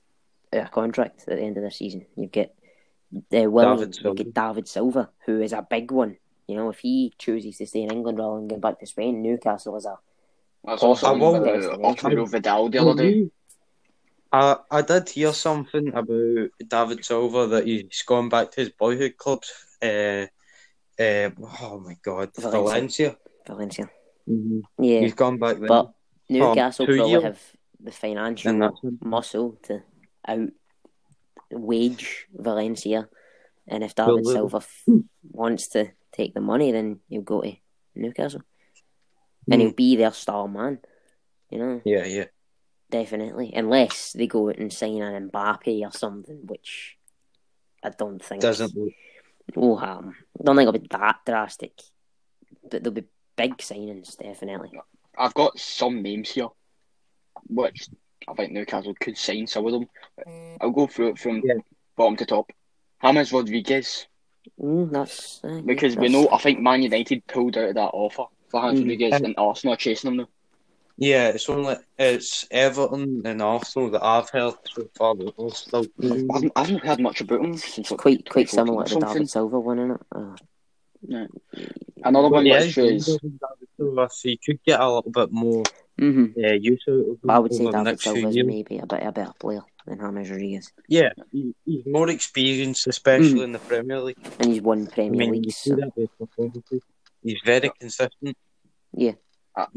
out 0.54 0.64
of 0.64 0.72
contract 0.72 1.22
at 1.28 1.38
the 1.38 1.42
end 1.44 1.58
of 1.58 1.64
the 1.64 1.72
season. 1.72 2.06
You've 2.16 2.32
got 2.32 2.48
uh, 3.16 3.50
Willian, 3.50 3.78
David 3.78 3.98
you've 4.04 4.34
got 4.34 4.48
David 4.50 4.68
Silva, 4.68 5.10
who 5.26 5.42
is 5.42 5.54
a 5.54 5.66
big 5.68 5.92
one. 5.92 6.18
You 6.48 6.56
know, 6.56 6.70
if 6.70 6.80
he 6.80 7.14
chooses 7.18 7.58
to 7.58 7.68
stay 7.68 7.82
in 7.84 7.92
England 7.92 8.20
rather 8.20 8.36
than 8.36 8.48
go 8.48 8.58
back 8.58 8.80
to 8.80 8.86
Spain, 8.86 9.22
Newcastle 9.22 9.76
is 9.78 9.86
a 9.86 9.98
That's 10.66 10.84
also 10.84 11.08
I 11.08 11.12
will- 11.12 11.36
about 11.36 11.86
Arturo 11.86 12.26
Vidal 12.26 12.70
the 12.70 12.78
other 12.80 12.96
day. 12.96 13.30
I, 14.32 14.58
I 14.70 14.82
did 14.82 15.08
hear 15.10 15.32
something 15.32 15.88
about 15.90 16.50
David 16.68 17.06
Silva 17.06 17.48
that 17.48 17.66
he's 17.66 18.04
gone 18.06 18.28
back 18.28 18.52
to 18.52 18.62
his 18.62 18.70
boyhood 18.70 19.16
clubs. 19.18 19.50
Uh, 19.82 20.26
uh, 21.00 21.30
oh 21.62 21.80
my 21.80 21.96
God, 22.04 22.32
Valencia. 22.38 23.16
Valencia. 23.48 23.90
Mhm. 24.28 24.64
Yeah, 24.80 25.02
He's 25.02 25.14
gone 25.14 25.38
back 25.38 25.60
there. 25.60 25.68
but 25.68 25.94
Newcastle 26.30 26.86
two 26.88 26.96
probably 26.96 27.12
years. 27.12 27.24
have 27.24 27.40
the 27.80 27.92
financial 27.92 28.50
and 28.52 28.62
that's 28.64 28.82
him. 28.84 28.98
muscle 29.04 29.58
to 29.64 29.84
out 30.28 30.50
wage 31.52 32.28
Valencia, 32.34 33.08
and 33.68 33.84
if 33.84 33.94
David 33.96 34.26
Silva 34.26 34.58
f- 34.58 34.84
wants 35.32 35.68
to 35.70 35.92
take 36.12 36.34
the 36.34 36.42
money, 36.42 36.72
then 36.72 37.00
he'll 37.08 37.22
go 37.22 37.42
to 37.42 37.56
Newcastle, 37.96 38.42
and 39.50 39.62
he'll 39.62 39.72
be 39.72 39.96
their 39.96 40.12
star 40.14 40.48
man. 40.48 40.80
You 41.50 41.60
know, 41.60 41.82
Yeah, 41.86 42.06
yeah. 42.06 42.26
definitely, 42.90 43.54
unless 43.54 44.14
they 44.14 44.28
go 44.28 44.50
out 44.50 44.58
and 44.58 44.72
sign 44.74 45.02
an 45.02 45.30
Mbappe 45.30 45.86
or 45.86 45.92
something, 45.92 46.42
which 46.46 46.98
I 47.84 47.90
don't 47.90 48.24
think 48.24 48.42
Doesn't 48.42 48.76
look. 48.76 48.94
will 49.56 49.78
happen. 49.78 50.16
I 50.40 50.44
don't 50.44 50.56
think 50.56 50.68
it'll 50.68 50.80
be 50.80 50.88
that 50.92 51.20
drastic, 51.26 51.74
but 52.70 52.84
there'll 52.84 52.94
be 52.96 53.06
big 53.36 53.58
signings 53.58 54.18
definitely. 54.18 54.72
I've 55.18 55.34
got 55.34 55.60
some 55.60 56.02
names 56.02 56.32
here, 56.32 56.50
which 57.48 57.88
I 58.28 58.34
think 58.34 58.52
Newcastle 58.52 58.96
could 59.00 59.18
sign 59.18 59.48
some 59.48 59.66
of 59.66 59.72
them. 59.72 59.88
I'll 60.60 60.72
go 60.72 60.88
through 60.88 61.10
it 61.10 61.20
from 61.20 61.42
Yeah. 61.44 61.56
bottom 61.96 62.16
to 62.18 62.26
top. 62.26 62.52
James 63.04 63.32
Rodriguez, 63.32 64.08
Mm, 64.62 64.92
that's 64.92 65.44
uh, 65.44 65.48
yeah, 65.56 65.62
because 65.66 65.96
we 65.98 66.08
know 66.08 66.30
I 66.30 66.38
think 66.38 66.60
Man 66.60 66.82
United 66.84 67.26
pulled 67.28 67.58
out 67.58 67.70
of 67.70 67.76
that 67.76 67.90
offer 67.94 68.26
for 68.50 68.62
James 68.62 68.80
Mm. 68.80 68.84
Rodriguez, 68.84 69.22
and 69.22 69.36
Arsenal 69.38 69.74
are 69.74 69.78
chasing 69.78 70.12
him 70.12 70.18
now. 70.18 70.28
Yeah, 70.98 71.28
it's 71.30 71.50
only 71.50 71.76
it's 72.00 72.48
Everton 72.52 73.22
and 73.26 73.42
Arsenal 73.42 73.90
that 73.92 74.04
I've 74.04 74.30
heard 74.30 74.54
so 74.74 74.88
far. 74.96 75.16
That 75.16 75.34
are 75.38 75.52
still 75.52 75.84
Mm. 75.84 76.28
I 76.32 76.34
haven't, 76.36 76.52
I 76.56 76.60
haven't 76.62 76.86
heard 76.86 77.00
much 77.02 77.22
about 77.22 77.42
him 77.42 77.58
since 77.58 77.78
It's 77.80 77.92
like, 77.92 78.00
quite 78.00 78.30
quite 78.30 78.50
similar 78.50 78.86
to 78.86 78.94
the 78.96 79.00
something. 79.02 79.14
David 79.14 79.30
Silva 79.30 79.60
one, 79.60 79.80
isn't 79.80 79.92
it? 79.92 80.02
Uh, 80.12 80.36
Another 82.04 82.30
one 82.30 82.46
yeah, 82.46 82.62
which 82.62 82.78
is 82.78 83.06
so 83.06 83.20
you 84.24 84.38
could 84.44 84.64
get 84.64 84.80
a 84.80 84.88
little 84.88 85.12
bit 85.12 85.32
more 85.32 85.64
mm-hmm. 86.00 86.44
uh, 86.44 86.54
use 86.54 86.84
out 86.88 86.94
of 86.96 87.30
I 87.30 87.40
would 87.40 87.54
say 87.54 87.64
over 87.64 87.72
the 87.74 87.78
David 87.78 87.86
next 87.92 88.04
Silva 88.04 88.28
is 88.30 88.36
maybe 88.38 88.78
a 88.80 88.86
bit 88.88 89.04
a 89.04 89.12
better 89.12 89.34
player 89.38 89.62
than 89.86 90.00
James 90.00 90.30
Rodriguez, 90.32 90.72
Yeah, 90.88 91.10
he, 91.32 91.54
he's 91.66 91.86
more 91.86 92.10
experienced, 92.10 92.88
especially 92.88 93.44
in 93.44 93.52
the 93.52 93.60
Premier 93.60 94.00
League. 94.00 94.18
and 94.40 94.52
he's 94.52 94.62
won 94.62 94.88
I 94.88 94.92
Premier 94.92 95.20
mean, 95.20 95.32
League. 95.34 95.46
you 95.46 95.52
see 95.52 95.72
So. 95.72 96.80
That 97.26 97.34
with 97.34 97.42
performances. 97.42 97.42
He's 97.42 97.42
very 97.46 97.72
consistent. 97.80 98.38
Yeah. 98.94 99.12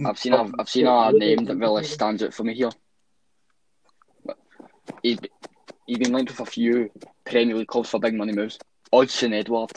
I've 0.05 0.19
seen 0.19 0.33
a, 0.33 0.51
I've 0.59 0.69
seen 0.69 0.87
a 0.87 1.13
name 1.13 1.45
that 1.45 1.57
really 1.57 1.85
stands 1.85 2.23
out 2.23 2.35
for 2.35 2.45
me 2.45 2.55
here. 2.55 2.71
He's, 5.03 5.19
he's 5.87 5.99
been 5.99 6.13
linked 6.13 6.31
with 6.33 6.41
a 6.41 6.51
few 6.51 6.91
Premier 7.25 7.57
League 7.57 7.69
clubs 7.69 7.91
for 7.91 8.01
big 8.01 8.15
money 8.15 8.33
moves. 8.33 8.59
Odsonne 8.93 9.35
Edouard. 9.35 9.71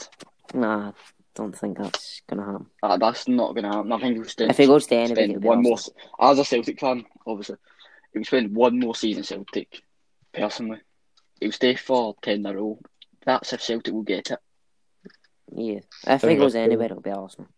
Nah, 0.54 0.88
I 0.88 0.92
don't 1.34 1.56
think 1.56 1.78
that's 1.78 2.22
gonna 2.28 2.44
happen. 2.44 2.66
Uh, 2.82 2.96
that's 2.96 3.28
not 3.28 3.54
going 3.54 3.64
to 3.64 3.70
happen. 3.70 3.92
I 3.92 3.98
think 4.00 4.16
he'll 4.16 4.24
spend, 4.24 4.50
If 4.50 4.58
he 4.58 4.66
goes 4.66 4.86
to 4.88 4.96
anybody, 4.96 5.14
spend 5.14 5.30
it'll 5.36 5.48
one 5.48 5.62
more. 5.62 5.72
Arsenal. 5.74 5.96
As 6.20 6.38
a 6.38 6.44
Celtic 6.44 6.80
fan, 6.80 7.04
obviously, 7.26 7.56
he'll 8.12 8.24
spend 8.24 8.54
one 8.54 8.78
more 8.78 8.94
season 8.94 9.22
at 9.22 9.26
Celtic. 9.28 9.82
Personally, 10.32 10.80
he'll 11.40 11.52
stay 11.52 11.76
for 11.76 12.16
ten 12.22 12.40
in 12.40 12.46
a 12.46 12.54
row. 12.54 12.78
That's 13.24 13.52
if 13.52 13.62
Celtic 13.62 13.94
will 13.94 14.02
get 14.02 14.30
it. 14.30 14.38
Yeah, 15.54 15.80
if 16.06 16.22
he 16.22 16.28
Think 16.28 16.40
goes 16.40 16.54
that's 16.54 16.64
anywhere, 16.64 16.86
it'll 16.86 17.00
be 17.00 17.10
Arsenal. 17.10 17.48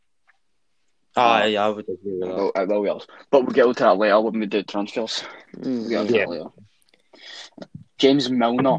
Ah, 1.17 1.45
yeah, 1.45 1.67
I 1.67 1.69
would 1.69 1.85
agree 1.89 2.19
with 2.19 2.21
that. 2.21 2.35
will, 2.37 2.53
it 2.57 2.69
will 2.69 2.83
be. 2.99 3.05
But 3.31 3.43
we'll 3.43 3.53
get 3.53 3.67
onto 3.67 3.85
that 3.85 3.97
later 3.99 4.21
when 4.21 4.41
we 4.41 4.47
do 4.47 4.63
transfers. 4.63 5.23
Mm, 5.57 5.65
We'll 5.81 5.89
get 5.89 6.01
onto 6.01 6.15
yeah. 6.15 6.21
that 6.25 6.31
later. 6.31 6.45
James 7.99 8.31
Milner. 8.31 8.79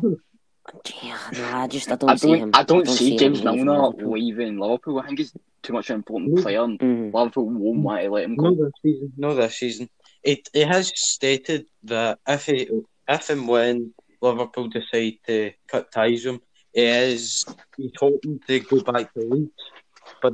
yeah, 1.02 1.18
nah, 1.34 1.62
I 1.64 1.68
just 1.68 1.90
I 1.92 1.96
don't, 1.96 2.10
I 2.10 2.16
see 2.16 2.28
don't, 2.28 2.40
him. 2.40 2.52
I 2.54 2.64
don't 2.64 2.88
see 2.90 3.12
him 3.14 3.18
James 3.18 3.44
leaving 3.44 3.66
Milner 3.66 3.82
Liverpool. 3.88 4.12
leaving 4.14 4.60
Liverpool. 4.60 5.00
I 5.00 5.06
think 5.08 5.20
he's 5.20 5.34
too 5.64 5.74
much 5.74 5.90
of 5.90 5.94
an 5.96 6.00
important 6.00 6.34
Mm. 6.36 6.42
player, 6.44 6.64
and 6.64 6.80
Mhm. 6.80 7.14
Liverpool 7.14 7.46
won't 7.50 7.80
want 7.84 8.02
to 8.04 8.10
let 8.10 8.24
him 8.26 8.36
No, 8.36 8.54
go. 8.54 8.66
this 8.66 8.74
season. 8.84 9.14
No, 9.18 9.34
this 9.36 9.56
season. 9.58 9.90
It 10.24 10.50
it 10.54 10.68
has 10.68 10.92
stated 10.96 11.68
that 11.84 12.20
if 12.28 12.46
he, 12.48 12.68
if 13.08 13.30
and 13.30 13.48
when 13.48 13.94
Liverpool 14.22 14.68
decide 14.68 15.14
to 15.28 15.52
cut 15.68 15.92
ties 15.92 16.26
with 16.26 16.36
him, 16.36 16.42
he 16.74 16.82
is 16.82 17.46
he's 17.78 17.92
hoping 17.98 18.40
to 18.48 18.60
go 18.60 18.82
back 18.82 19.14
to 19.14 19.20
Leeds. 19.22 19.52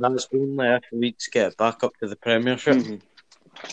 that's 0.12 0.28
only 0.34 0.66
if 0.68 0.82
Leeds 0.92 1.26
get 1.28 1.56
back 1.56 1.84
up 1.84 1.92
to 1.98 2.08
the 2.08 2.16
Premiership. 2.16 2.76
Mhm. 2.76 3.00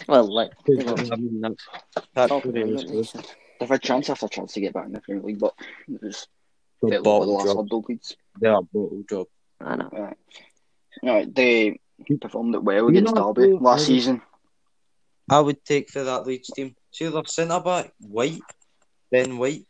Well, 0.07 0.27
like 0.33 0.51
they 0.67 0.75
were 0.75 0.91
I 0.99 1.15
mean, 1.15 1.41
that's, 1.41 1.65
that's 2.13 2.29
top 2.29 2.45
what 2.45 2.45
of 2.45 2.55
it 2.57 2.65
the 2.65 2.73
is. 2.73 2.83
league, 2.83 2.87
aren't 2.87 2.91
they? 2.91 3.03
So- 3.03 3.21
They've 3.59 3.69
had 3.69 3.81
chance 3.81 4.09
after 4.09 4.27
chance 4.29 4.53
to 4.53 4.61
get 4.61 4.73
back 4.73 4.85
in 4.85 4.93
the 4.93 5.01
Premier 5.01 5.21
League, 5.23 5.39
but 5.39 5.53
it 5.89 6.01
was 6.01 6.27
The 6.81 6.89
fairly 6.89 6.95
over 6.97 7.03
the 7.03 7.03
bottle 7.03 7.33
last 7.35 7.45
job. 7.47 7.57
hurdle, 7.57 7.85
Leeds. 7.89 8.15
They 8.39 8.47
are 8.47 8.61
bottle 8.61 9.03
job. 9.09 9.27
I 9.61 9.75
know. 9.75 9.89
Right. 9.91 10.17
Right, 11.03 11.35
they 11.35 11.79
performed 12.21 12.55
it 12.55 12.63
well 12.63 12.83
You 12.83 12.87
against 12.89 13.15
know, 13.15 13.33
Derby 13.33 13.53
last 13.53 13.81
I- 13.81 13.85
season. 13.85 14.21
I 15.29 15.39
would 15.41 15.63
take 15.65 15.89
for 15.89 16.03
that 16.03 16.25
Leeds 16.25 16.49
team. 16.55 16.75
See 16.91 17.07
their 17.07 17.23
centre 17.25 17.59
back, 17.59 17.91
White, 17.99 18.41
Ben 19.11 19.37
White. 19.37 19.65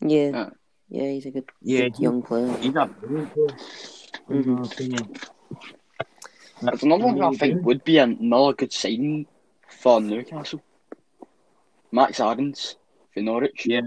Yeah, 0.00 0.30
Yeah. 0.30 0.50
yeah, 0.88 1.10
he's 1.12 1.26
a 1.26 1.30
good, 1.30 1.48
Yeah, 1.62 1.82
good 1.88 1.98
young 2.00 2.22
player. 2.22 2.56
he's 2.58 2.74
a 2.74 2.86
brilliant 2.86 3.32
player, 3.32 3.56
in 4.30 4.44
Mhm. 4.44 4.46
my 4.58 4.66
opinion. 4.66 5.14
It's 6.62 6.82
another 6.82 7.06
one 7.06 7.20
I 7.22 7.32
think 7.36 7.64
would 7.64 7.82
be 7.84 7.98
another 7.98 8.52
good 8.52 8.72
signing 8.72 9.26
for 9.68 10.00
Newcastle. 10.00 10.62
Max 11.90 12.20
Aarons 12.20 12.76
for 13.12 13.20
Norwich. 13.20 13.66
Yeah, 13.66 13.80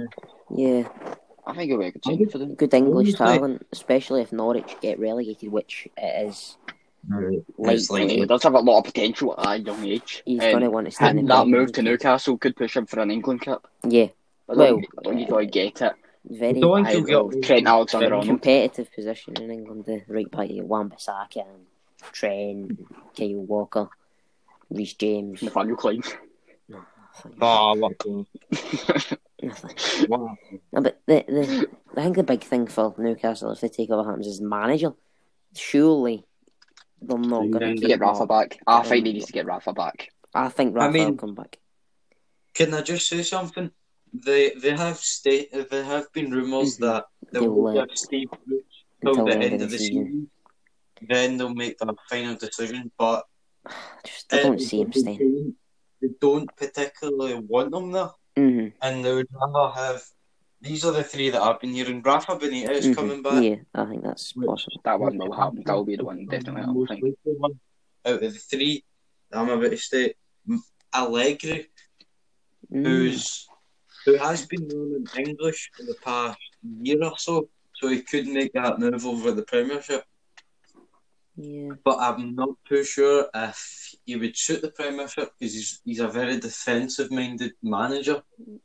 Yeah, 0.53 0.87
I 1.47 1.53
think 1.55 1.71
it'll 1.71 1.79
be 1.81 1.87
a 1.87 1.91
good 1.91 2.03
signing 2.05 2.29
for 2.29 2.37
them. 2.37 2.55
good 2.55 2.73
English 2.73 3.15
Honestly- 3.19 3.37
talent, 3.37 3.67
especially 3.71 4.21
if 4.21 4.31
Norwich 4.33 4.75
get 4.81 4.99
relegated, 4.99 5.51
which 5.51 5.87
it 5.97 6.27
is. 6.27 6.57
It's 7.59 7.89
Like- 7.89 8.09
He 8.09 8.25
does 8.25 8.43
have 8.43 8.55
a 8.55 8.59
lot 8.59 8.79
of 8.79 8.85
potential 8.85 9.35
at 9.39 9.59
a 9.59 9.63
young 9.63 9.85
age. 9.85 10.23
He's 10.25 10.39
going 10.39 10.61
to 10.61 10.69
want 10.71 10.85
to 10.85 10.91
stay 10.91 11.09
in 11.11 11.25
that 11.27 11.47
move 11.47 11.71
to 11.73 11.81
Newcastle 11.83 12.37
could 12.37 12.55
push 12.55 12.75
him 12.75 12.85
for 12.87 12.99
an 12.99 13.11
England 13.11 13.41
cap. 13.41 13.67
Yeah, 13.87 14.05
I 14.05 14.09
Well, 14.53 14.57
don't, 14.57 14.85
I 14.99 15.01
don't 15.03 15.15
think 15.17 15.27
he'll 15.29 15.45
get 15.45 15.81
it. 15.81 15.93
Very 16.27 16.59
don't 16.59 16.85
I 16.87 16.91
he'll 16.91 17.03
will. 17.03 17.27
get- 17.29 17.43
Trent 17.43 17.67
Alexander-Arnold. 17.67 18.25
competitive 18.25 18.91
position 18.93 19.35
in 19.41 19.51
England. 19.51 19.85
The 19.85 20.01
right 20.07 20.29
back, 20.29 20.49
Wan-Bissaka 20.51 21.37
and 21.47 21.65
Trent, 22.11 22.79
Kyle 23.15 23.35
Walker, 23.45 23.89
Reece 24.69 24.93
James. 24.95 25.41
Nathaniel 25.43 25.77
Clyne. 25.77 26.01
Nothing. 26.67 27.37
Oh, 27.41 27.73
lucky. 27.77 28.25
Nothing. 29.41 30.07
Wow. 30.09 30.35
No, 30.73 30.81
but 30.81 30.99
the, 31.05 31.23
the 31.27 31.67
I 31.95 32.03
think 32.03 32.15
the 32.15 32.23
big 32.23 32.41
thing 32.43 32.67
for 32.67 32.93
Newcastle 32.97 33.51
if 33.51 33.61
they 33.61 33.69
take 33.69 33.89
over 33.91 34.03
Hamptons 34.03 34.27
is 34.27 34.41
manager. 34.41 34.93
Surely 35.55 36.25
they're 37.01 37.17
not 37.17 37.51
going 37.51 37.75
to 37.75 37.81
to 37.81 37.87
get 37.87 37.99
Rafa 37.99 38.25
back. 38.25 38.57
I 38.65 38.81
think 38.81 39.05
they 39.05 39.13
need 39.13 39.25
to 39.25 39.31
get 39.31 39.45
Rafa 39.45 39.73
back. 39.73 40.09
I 40.33 40.49
think 40.49 40.75
Rafa 40.75 40.83
I 40.83 40.87
Rafa 40.87 40.97
mean- 40.97 41.07
will 41.11 41.17
come 41.17 41.35
back. 41.35 41.59
Can 42.53 42.73
I 42.73 42.81
just 42.81 43.07
say 43.07 43.21
something? 43.21 43.69
They 44.23 44.51
they 44.51 44.75
have 44.75 44.97
state 44.97 45.49
there 45.69 45.83
have 45.83 46.11
been 46.13 46.31
rumors 46.31 46.77
Mhm. 46.77 46.81
that 46.81 47.05
they 47.31 47.39
They'll 47.39 47.67
have 47.75 47.89
Steve 47.95 48.29
Bruce 48.45 48.63
till 49.01 49.09
Until 49.11 49.25
the 49.25 49.37
end 49.37 49.61
of 49.61 49.69
the 49.71 49.77
season. 49.79 50.29
Then 51.01 51.37
they'll 51.37 51.53
make 51.53 51.77
their 51.77 51.93
final 52.09 52.35
decision. 52.35 52.91
But 52.97 53.25
Just 54.05 54.33
I 54.33 54.41
don't 54.43 54.61
see 54.61 54.81
him 54.81 54.91
they 54.91 54.99
staying. 55.01 55.19
don't- 55.19 55.55
They 56.01 56.09
don't 56.19 56.49
particularly 56.55 57.35
want 57.35 57.71
them 57.71 57.91
there, 57.91 58.11
hmm 58.37 58.67
and 58.81 59.03
they 59.03 59.13
would 59.15 59.27
rather 59.31 59.73
have. 59.73 60.03
These 60.61 60.83
are 60.85 60.91
the 60.91 61.03
three 61.03 61.29
that 61.29 61.41
I've 61.41 61.59
been 61.59 61.73
hearing. 61.73 62.01
Rafa 62.01 62.35
Benitez 62.37 62.93
coming 62.95 63.21
back. 63.23 63.41
Yeah, 63.43 63.57
I 63.73 63.85
think 63.85 64.03
that's 64.03 64.33
possible. 64.33 64.81
That 64.83 64.99
one 64.99 65.17
will 65.17 65.31
happen. 65.33 65.63
That 65.65 65.73
will 65.73 65.85
be 65.85 65.95
the 65.95 66.05
one, 66.05 66.25
definitely. 66.25 66.61
I 66.63 66.95
think. 66.95 67.17
out 68.05 68.21
of 68.23 68.33
the 68.33 68.39
three 68.51 68.83
that 69.29 69.39
I'm 69.39 69.49
about 69.49 69.71
to 69.71 69.77
state. 69.77 70.15
Allegri, 70.93 71.67
Mm. 72.71 72.83
who's 72.85 73.47
who 74.05 74.17
has 74.17 74.45
been 74.45 74.67
learning 74.67 75.07
English 75.17 75.71
for 75.75 75.83
the 75.83 75.95
past 76.03 76.39
year 76.81 77.03
or 77.03 77.17
so, 77.17 77.49
so 77.73 77.87
he 77.87 78.01
could 78.01 78.27
make 78.27 78.53
that 78.53 78.79
move 78.79 79.05
over 79.05 79.31
the 79.31 79.43
Premiership. 79.43 80.03
Yeah, 81.37 81.73
But 81.83 81.99
I'm 81.99 82.33
not 82.35 82.55
too 82.67 82.83
sure 82.83 83.27
if 83.33 83.95
he 84.05 84.15
would 84.15 84.37
suit 84.37 84.61
the 84.61 84.71
Premiership 84.71 85.31
because 85.37 85.53
he's 85.53 85.81
he's 85.83 85.99
a 85.99 86.07
very 86.07 86.39
defensive 86.39 87.11
minded 87.11 87.53
manager, 87.61 88.21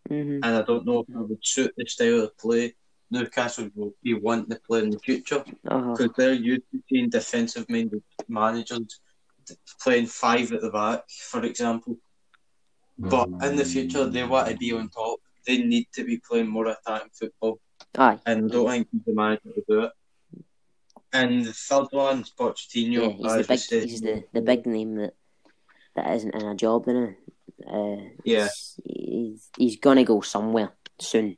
hmm 0.09 0.39
and 0.43 0.57
I 0.59 0.63
don't 0.63 0.87
know 0.87 1.01
if 1.01 1.07
he 1.09 1.15
would 1.15 1.45
suit 1.45 1.73
the 1.77 1.87
style 1.87 2.21
of 2.25 2.39
play 2.39 2.75
Newcastle 3.11 3.69
will 3.75 3.93
be 4.03 4.15
wanting 4.15 4.51
to 4.51 4.61
play 4.67 4.81
in 4.81 4.91
the 4.91 4.99
future 4.99 5.45
uh-huh. 5.69 5.93
because 5.93 6.11
they're 6.17 6.33
used 6.33 6.63
to 6.73 6.81
seeing 6.89 7.11
defensive 7.11 7.69
minded 7.69 8.03
managers 8.29 9.01
playing 9.83 10.07
five 10.07 10.53
at 10.53 10.61
the 10.61 10.71
back, 10.71 11.03
for 11.09 11.45
example. 11.45 11.97
But 12.99 13.29
in 13.43 13.57
the 13.57 13.65
future, 13.65 14.05
they 14.07 14.25
want 14.25 14.49
to 14.49 14.57
be 14.57 14.73
on 14.73 14.89
top. 14.91 15.19
They 15.51 15.59
need 15.65 15.89
to 15.95 16.05
be 16.05 16.19
playing 16.19 16.47
more 16.47 16.69
attacking 16.69 17.11
football, 17.13 17.59
aye. 17.99 18.21
and 18.25 18.45
I 18.45 18.49
don't 18.55 18.69
think 18.71 18.89
he's 18.93 19.03
the 19.05 19.13
manager 19.15 19.51
to 19.53 19.65
do 19.69 19.81
it. 19.83 19.93
And 21.13 21.45
the 21.45 21.53
third 21.53 21.89
one's 21.93 22.33
Yeah, 22.39 22.47
Pochettino. 22.47 23.17
he's 23.17 23.33
the 23.35 23.45
big, 23.49 23.59
said. 23.59 23.83
he's 23.83 24.01
the, 24.01 24.25
the 24.33 24.43
big 24.43 24.65
name 24.65 24.95
that 24.95 25.15
that 25.97 26.15
isn't 26.15 26.37
in 26.37 26.47
a 26.47 26.55
job 26.55 26.87
now. 26.87 27.09
Uh, 27.69 27.97
Yeah. 28.23 28.47
he's, 28.85 29.51
he's 29.57 29.77
gonna 29.81 30.05
go 30.05 30.21
somewhere 30.21 30.71
soon. 31.01 31.37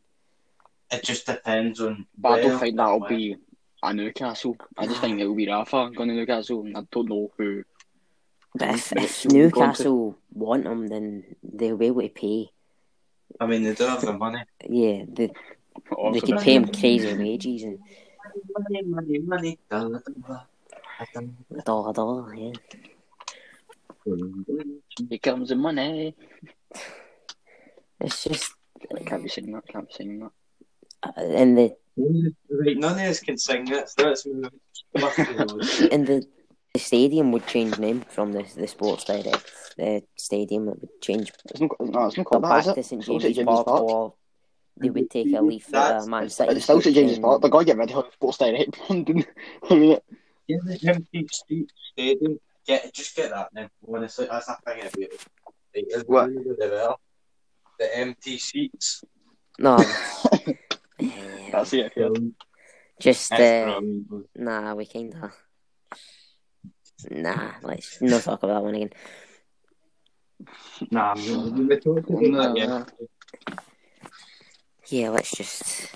It 0.90 1.02
just 1.04 1.24
depends 1.24 1.80
on. 1.80 2.04
But 2.18 2.32
I 2.32 2.42
don't 2.42 2.60
think 2.60 2.76
that'll 2.76 3.02
and 3.04 3.08
be 3.08 3.36
a 3.82 3.94
Newcastle. 3.94 4.58
I 4.76 4.86
just 4.88 5.00
think 5.00 5.20
it'll 5.20 5.34
be 5.34 5.48
Rafa 5.48 5.90
going 5.96 6.10
to 6.10 6.14
Newcastle, 6.14 6.66
and 6.66 6.76
I 6.76 6.82
don't 6.92 7.08
know 7.08 7.32
who. 7.38 7.64
But 8.54 8.68
if, 8.74 8.92
if 8.92 9.24
you're 9.24 9.48
going 9.48 9.72
to- 9.72 9.82
Newcastle 9.82 10.18
want 10.34 10.66
him, 10.66 10.86
then 10.88 11.24
they'll 11.42 11.78
be 11.78 11.86
able 11.86 12.02
to 12.02 12.10
pay. 12.10 12.50
I 13.40 13.46
mean, 13.46 13.62
they 13.64 13.74
do 13.74 13.84
have 13.84 14.00
the 14.04 14.12
money. 14.12 14.42
Yeah, 14.68 15.04
they, 15.08 15.26
they 15.26 15.32
Also, 15.96 16.26
can 16.26 16.38
pay 16.38 16.54
him 16.54 16.66
crazy 16.68 17.14
wages 17.14 17.62
and 17.64 17.78
Money, 18.58 18.82
money, 18.84 19.18
money. 19.18 19.58
a 19.70 19.80
dollar, 21.64 21.90
a 21.90 21.92
dollar. 21.92 22.34
Yeah, 22.34 22.52
Here 25.08 25.18
comes 25.18 25.48
the 25.50 25.56
money. 25.56 26.14
it's 28.00 28.24
just 28.24 28.54
I 28.96 29.02
can't 29.04 29.22
be 29.22 29.28
singing 29.28 29.52
that. 29.52 29.66
Can't 29.68 29.88
be 29.88 29.94
singing 29.94 30.20
that. 30.20 30.32
uh, 31.02 31.22
in 31.22 31.54
the 31.54 31.74
Right, 31.96 32.76
none 32.78 32.98
of 32.98 33.06
us 33.06 33.20
can 33.20 33.36
sing 33.36 33.66
that, 33.66 33.90
so 33.90 34.08
let's 34.08 34.24
move 34.26 34.50
in 35.90 36.04
the 36.04 36.26
the 36.74 36.80
stadium 36.80 37.32
would 37.32 37.46
change 37.46 37.78
name 37.78 38.00
from 38.08 38.32
the 38.32 38.42
the 38.56 38.66
Sports 38.66 39.04
Direct 39.04 39.74
uh, 39.80 40.00
stadium. 40.16 40.68
It 40.68 40.80
would 40.80 41.00
change 41.02 41.32
It's 41.50 41.60
not, 41.60 41.70
no, 41.80 42.06
it's 42.06 42.16
not 42.16 42.26
called 42.26 42.44
that, 42.44 42.48
back 42.48 42.60
is 42.60 42.66
it? 42.68 42.74
to 42.76 42.82
St 42.82 43.02
Still 43.02 43.18
James's 43.18 43.36
St. 43.36 43.46
Park, 43.48 43.68
or 43.68 44.14
they 44.78 44.90
would 44.90 45.10
take 45.10 45.32
a 45.34 45.42
leaf 45.42 45.66
at 45.68 45.72
That's- 45.72 46.04
uh, 46.06 46.10
Man 46.10 46.22
it's- 46.24 46.36
City. 46.36 46.52
It's 46.54 46.64
still 46.64 46.80
St 46.80 46.94
James's 46.94 47.18
Park. 47.18 47.42
They're 47.42 47.50
going 47.50 47.66
to 47.66 47.72
get 47.72 47.78
rid 47.78 47.92
of 47.92 48.12
Sports 48.12 48.38
Direct 48.38 48.78
London. 48.88 49.24
I 49.70 49.74
mean, 49.74 49.98
Yeah, 50.48 50.56
the 50.64 50.80
empty 50.88 51.28
street 51.30 51.70
stadium. 51.92 52.38
Get 52.66 52.92
just 52.94 53.16
get 53.16 53.30
that 53.30 53.48
then. 53.52 53.68
Honestly, 53.86 54.26
that's 54.30 54.48
a 54.48 54.56
thing 54.64 54.80
about 54.80 54.92
it. 54.98 55.26
Like, 55.74 55.84
it's 55.88 56.04
What? 56.08 56.28
really 56.30 56.44
good 56.44 56.62
about 56.72 57.00
The 57.78 57.96
empty 57.98 58.38
seats. 58.38 59.04
No, 59.58 59.76
yeah, 60.98 61.10
that's 61.52 61.72
it. 61.74 61.92
Yeah. 61.96 62.08
just 62.98 63.30
uh, 63.32 63.36
brilliant. 63.36 64.28
nah. 64.36 64.74
We 64.74 64.86
kind 64.86 65.14
of 65.22 65.32
nah. 67.10 67.52
Let's 67.62 68.00
not 68.00 68.22
talk 68.22 68.42
about 68.42 68.54
that 68.54 68.62
one 68.62 68.74
again. 68.74 68.90
Nah, 70.90 71.14
we, 71.14 71.50
we 71.50 71.64
were 71.66 71.76
talking 71.80 72.34
about 72.34 72.54
that, 72.54 72.58
yeah. 72.58 72.84
Yeah, 74.88 75.08
let's 75.10 75.30
just 75.30 75.88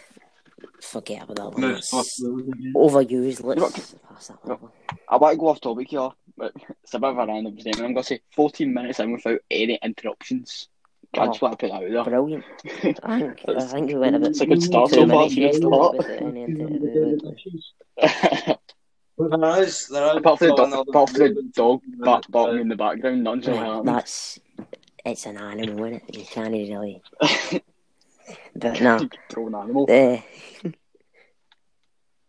forget 0.80 1.24
about 1.24 1.36
that 1.36 1.50
one. 1.52 1.60
Move 1.60 1.74
That's 1.74 1.90
swiftly 2.16 2.44
again. 2.52 2.72
overused. 2.76 3.42
Let's 3.44 3.60
Look. 3.60 3.74
pass 4.08 4.28
that 4.28 4.44
one. 4.44 4.52
over. 4.62 4.72
I 5.08 5.16
want 5.16 5.32
to 5.34 5.38
go 5.38 5.48
off 5.48 5.60
topic 5.60 5.88
here, 5.90 6.08
but 6.36 6.52
it's 6.82 6.94
a 6.94 6.98
bit 6.98 7.10
of 7.10 7.18
a 7.18 7.26
random 7.26 7.58
statement. 7.58 7.84
I'm 7.86 7.92
going 7.94 8.02
to 8.04 8.08
say 8.08 8.20
14 8.34 8.72
minutes 8.72 9.00
in 9.00 9.12
without 9.12 9.40
any 9.50 9.78
interruptions. 9.82 10.68
Oh. 11.16 11.22
I 11.22 11.26
just 11.26 11.42
Oh. 11.42 11.46
want 11.46 11.58
to 11.58 11.66
put 11.66 11.72
that 11.72 11.82
out 11.82 11.90
there. 11.90 12.04
Brilliant. 12.04 12.44
I 13.02 13.20
think 13.20 13.40
I 13.48 13.60
think 13.66 13.88
we 13.88 13.94
went 13.96 14.16
a 14.16 14.18
bit. 14.20 14.28
It's 14.30 14.40
a 14.40 14.46
good 14.46 14.62
start 14.62 14.90
so 14.90 15.06
far. 15.08 15.28
there 19.18 19.62
is, 19.62 19.88
there 19.88 20.10
is 20.10 20.16
apart 20.16 20.38
from 20.38 20.48
the 20.48 20.54
still 20.54 20.70
dog, 20.70 20.88
apart 20.88 21.10
from 21.10 21.18
the 21.34 21.42
dog 21.54 21.80
bar- 21.98 22.18
Uh, 22.18 22.22
barking 22.28 22.60
in 22.60 22.68
the 22.68 22.76
background, 22.76 23.22
none's 23.24 23.46
really 23.46 23.58
Right, 23.58 23.66
happening. 23.66 23.94
that's 23.94 24.38
it's 25.04 25.26
an 25.26 25.36
animal, 25.38 25.84
isn't 25.84 26.02
it? 26.08 26.16
You 26.16 26.24
can't 26.24 26.52
really. 26.52 27.02
But 28.56 28.80
no, 28.80 29.08
Throw 29.30 29.46
an 29.46 29.54
animal. 29.54 29.86
uh, 29.88 30.20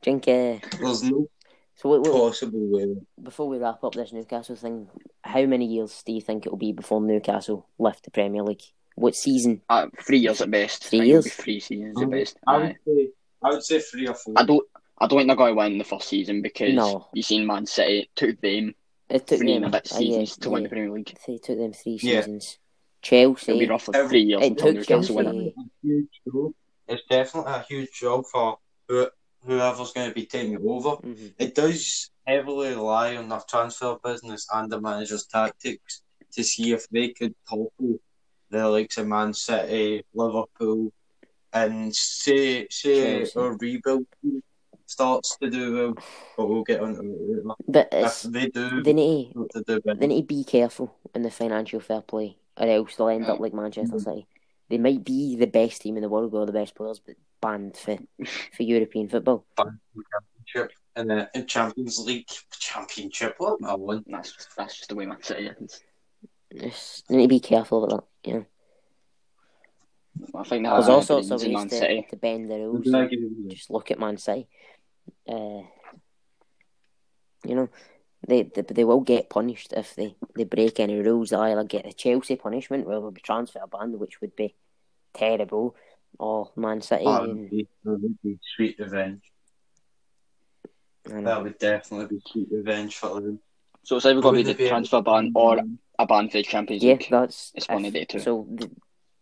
drink. 0.03 0.27
Uh, 0.27 0.57
There's 0.79 1.03
no 1.03 1.27
so 1.75 1.89
we, 1.89 1.99
we, 1.99 2.09
possible 2.09 2.59
way. 2.67 2.95
before 3.21 3.47
we 3.47 3.57
wrap 3.57 3.83
up 3.83 3.93
this 3.93 4.11
Newcastle 4.13 4.55
thing, 4.55 4.89
how 5.23 5.45
many 5.45 5.65
years 5.65 6.01
do 6.05 6.11
you 6.11 6.21
think 6.21 6.45
it 6.45 6.49
will 6.51 6.57
be 6.57 6.71
before 6.71 7.01
Newcastle 7.01 7.67
left 7.77 8.03
the 8.03 8.11
Premier 8.11 8.43
League? 8.43 8.61
What 8.95 9.15
season? 9.15 9.61
Uh, 9.69 9.87
three 10.01 10.17
years 10.19 10.41
at 10.41 10.49
best. 10.49 10.85
Three 10.85 11.01
I 11.01 11.03
years? 11.05 11.25
be 11.25 11.29
Three 11.29 11.59
seasons 11.59 12.01
at 12.01 12.09
best. 12.09 12.37
I 12.47 12.57
would 12.57 12.75
say, 12.85 13.09
I 13.43 13.49
would 13.51 13.63
say 13.63 13.79
three 13.79 14.07
or 14.07 14.15
four. 14.15 14.33
I 14.37 14.43
don't. 14.43 14.65
I 14.99 15.07
don't 15.07 15.19
think 15.19 15.27
they're 15.27 15.35
going 15.35 15.53
to 15.53 15.57
win 15.57 15.77
the 15.77 15.83
first 15.83 16.07
season 16.09 16.41
because 16.41 16.73
No. 16.73 17.07
you 17.13 17.21
seen 17.21 17.45
Man 17.45 17.65
City 17.65 17.99
it 17.99 18.09
took 18.15 18.39
them 18.41 18.73
It 19.09 19.27
took 19.27 19.39
three 19.39 19.53
them 19.53 19.63
and 19.63 19.75
a 19.75 19.77
bit 19.77 19.91
uh, 19.91 19.95
yeah, 19.99 19.99
seasons 19.99 20.37
to 20.37 20.49
win 20.49 20.63
the 20.63 20.69
Premier 20.69 20.91
League. 20.91 21.09
It 21.27 21.43
took 21.43 21.57
them 21.57 21.73
three 21.73 21.99
Yeah. 22.01 22.21
seasons. 22.21 22.57
It'll 23.09 23.33
be 23.35 23.39
Chelsea. 23.45 23.65
roughly 23.67 23.95
Every- 23.95 24.09
three 24.09 24.21
years 24.23 24.41
it 24.43 24.47
until 24.47 24.65
took 24.67 24.75
Newcastle 24.75 25.15
win. 25.15 25.25
Chelsea- 25.25 25.53
it. 25.83 26.33
a. 26.33 26.93
It's 26.93 27.03
definitely 27.09 27.51
a 27.53 27.65
huge 27.69 27.91
job 27.91 28.25
for 28.25 28.57
whoever's 29.45 29.91
going 29.93 30.09
to 30.09 30.15
be 30.15 30.25
taking 30.25 30.53
it 30.53 30.61
over. 30.65 30.97
Mhm. 30.97 31.33
It 31.37 31.53
does 31.55 32.09
heavily 32.25 32.69
rely 32.69 33.15
on 33.17 33.29
their 33.29 33.41
transfer 33.47 33.97
business 34.03 34.47
and 34.53 34.69
the 34.71 34.81
manager's 34.81 35.25
tactics 35.27 36.01
to 36.33 36.43
see 36.43 36.71
if 36.73 36.87
they 36.89 37.09
could 37.09 37.33
topple 37.47 37.99
the 38.49 38.67
likes 38.67 38.97
of 38.97 39.07
Man 39.07 39.33
City, 39.33 40.03
Liverpool, 40.13 40.91
and 41.53 41.95
say 41.95 42.67
say 42.69 43.19
Chelsea. 43.19 43.39
our 43.39 43.57
rebuild 43.57 44.05
team 44.21 44.43
starts 44.97 45.37
to 45.37 45.49
do 45.49 45.73
well, 45.75 45.93
but 46.35 46.47
we'll 46.47 46.63
get 46.63 46.81
on 46.81 46.95
to 46.95 47.01
it. 47.01 47.43
But 47.67 47.89
If 47.91 48.23
they 48.23 48.47
do 48.47 48.81
they 48.81 48.93
need 48.93 49.33
to 49.51 49.63
do 49.63 49.79
better. 49.79 49.99
they 49.99 50.07
need 50.07 50.21
to 50.27 50.35
be 50.35 50.43
careful 50.43 50.95
in 51.13 51.21
the 51.21 51.29
financial 51.29 51.79
fair 51.79 52.01
play, 52.01 52.37
or 52.57 52.67
else 52.67 52.95
they'll 52.95 53.09
end 53.09 53.25
up 53.25 53.39
like 53.39 53.53
Manchester 53.53 53.99
City. 53.99 54.25
They 54.69 54.79
might 54.79 55.03
be 55.03 55.35
the 55.35 55.45
best 55.45 55.81
team 55.81 55.97
in 55.97 56.01
the 56.01 56.09
world 56.09 56.31
with 56.31 56.39
all 56.39 56.45
the 56.47 56.51
best 56.51 56.75
players, 56.75 56.99
but 56.99 57.15
banned 57.39 57.77
for, 57.77 57.97
for 58.55 58.63
European 58.63 59.07
football. 59.07 59.45
Championship 59.55 60.71
and 60.97 61.09
then 61.09 61.27
in 61.35 61.45
Champions 61.45 61.99
League 61.99 62.27
Championship. 62.51 63.35
What 63.37 63.59
am 63.61 63.67
I 63.67 63.73
on? 63.73 64.03
That's 64.07 64.47
that's 64.57 64.77
just 64.77 64.89
the 64.89 64.95
way 64.95 65.05
Man 65.05 65.21
City 65.21 65.51
is. 65.59 65.81
It's, 66.49 67.03
they 67.07 67.17
need 67.17 67.25
to 67.25 67.29
be 67.29 67.39
careful 67.39 67.83
about 67.83 68.07
that. 68.23 68.29
You 68.29 68.33
know, 68.39 68.45
I 70.39 70.43
think 70.43 70.65
that 70.65 70.73
there's 70.73 70.89
all 70.89 71.01
sorts 71.03 71.29
of 71.29 71.41
ways 71.41 71.69
to, 71.69 72.01
to 72.03 72.15
bend 72.15 72.49
the 72.49 72.55
rules. 72.55 72.91
I 72.93 73.03
agree 73.03 73.23
with 73.23 73.37
you. 73.37 73.49
Just 73.49 73.69
look 73.69 73.91
at 73.91 73.99
Man 73.99 74.17
City. 74.17 74.47
Uh, 75.27 75.63
you 77.45 77.55
know, 77.55 77.69
they, 78.27 78.43
they 78.43 78.61
they 78.61 78.83
will 78.83 79.01
get 79.01 79.29
punished 79.29 79.73
if 79.73 79.95
they, 79.95 80.15
they 80.35 80.43
break 80.43 80.79
any 80.79 80.99
rules. 80.99 81.29
They'll 81.29 81.41
either 81.41 81.63
get 81.63 81.85
the 81.85 81.93
Chelsea 81.93 82.35
punishment, 82.35 82.85
where 82.85 82.99
they'll 82.99 83.11
be 83.11 83.21
transfer 83.21 83.61
banned, 83.71 83.99
which 83.99 84.19
would 84.21 84.35
be 84.35 84.55
terrible, 85.13 85.75
or 86.19 86.51
Man 86.55 86.81
City. 86.81 87.05
That 87.05 87.21
would 87.27 87.49
be, 87.49 87.67
that 87.83 87.91
would 88.01 88.21
be 88.23 88.39
sweet 88.55 88.77
revenge. 88.79 89.21
That 91.05 91.41
would 91.43 91.57
definitely 91.57 92.17
be 92.17 92.21
sweet 92.25 92.47
revenge 92.51 92.97
for 92.97 93.21
them. 93.21 93.39
So 93.83 93.95
it's 93.95 94.05
either 94.05 94.19
going 94.19 94.43
to 94.43 94.53
be 94.53 94.53
the 94.53 94.67
transfer 94.67 95.01
ban 95.01 95.31
or 95.35 95.59
a 95.99 96.05
ban 96.05 96.27
for 96.29 96.37
the 96.37 96.43
Champions 96.43 96.83
League. 96.83 97.01
yeah, 97.09 97.19
that's 97.21 97.53
It's 97.55 97.69
one 97.69 97.85
if- 97.85 97.87
of 97.87 97.93
the 97.93 98.05
two. 98.05 98.19
So 98.19 98.47
th- 98.57 98.71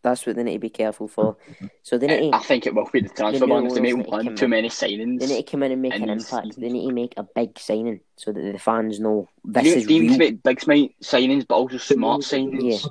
that's 0.06 0.26
what 0.26 0.36
they 0.38 0.44
need 0.44 0.54
to 0.54 0.60
be 0.60 0.70
careful 0.70 1.08
for. 1.08 1.36
Mm-hmm. 1.50 1.66
So 1.84 1.98
they 1.98 2.08
need 2.08 2.34
I 2.34 2.40
think 2.40 2.66
it 2.68 2.74
will 2.76 2.88
be 2.94 3.02
the 3.02 3.10
transfer 3.10 3.46
new 3.46 3.54
ban 3.54 3.66
if 3.66 3.74
they 3.74 3.82
make 3.82 3.98
that 3.98 4.08
one 4.10 4.36
too 4.36 4.46
in. 4.46 4.52
many 4.52 4.70
signings. 4.70 5.20
they 5.20 5.28
need 5.28 5.46
to 5.46 5.52
come 5.52 5.64
in 5.64 5.72
and 5.74 5.82
make 5.82 5.94
And 5.96 6.04
an 6.10 6.18
these 6.18 6.32
impact. 6.32 6.56
They 6.56 6.70
seasons. 6.70 6.74
need 6.74 6.88
to 6.88 6.94
make 6.94 7.14
a 7.18 7.24
big 7.24 7.60
signing 7.60 8.00
so 8.16 8.32
that 8.32 8.52
the 8.54 8.60
fans 8.60 9.00
know 9.00 9.28
They 9.44 9.64
this 9.64 9.76
need, 9.76 9.78
is 9.82 9.88
they 9.88 10.00
need 10.00 10.12
to 10.14 10.18
make 10.20 10.44
big 10.44 10.60
signings, 10.60 11.46
but 11.48 11.56
also 11.56 11.78
smart 11.78 12.22
signings. 12.22 12.88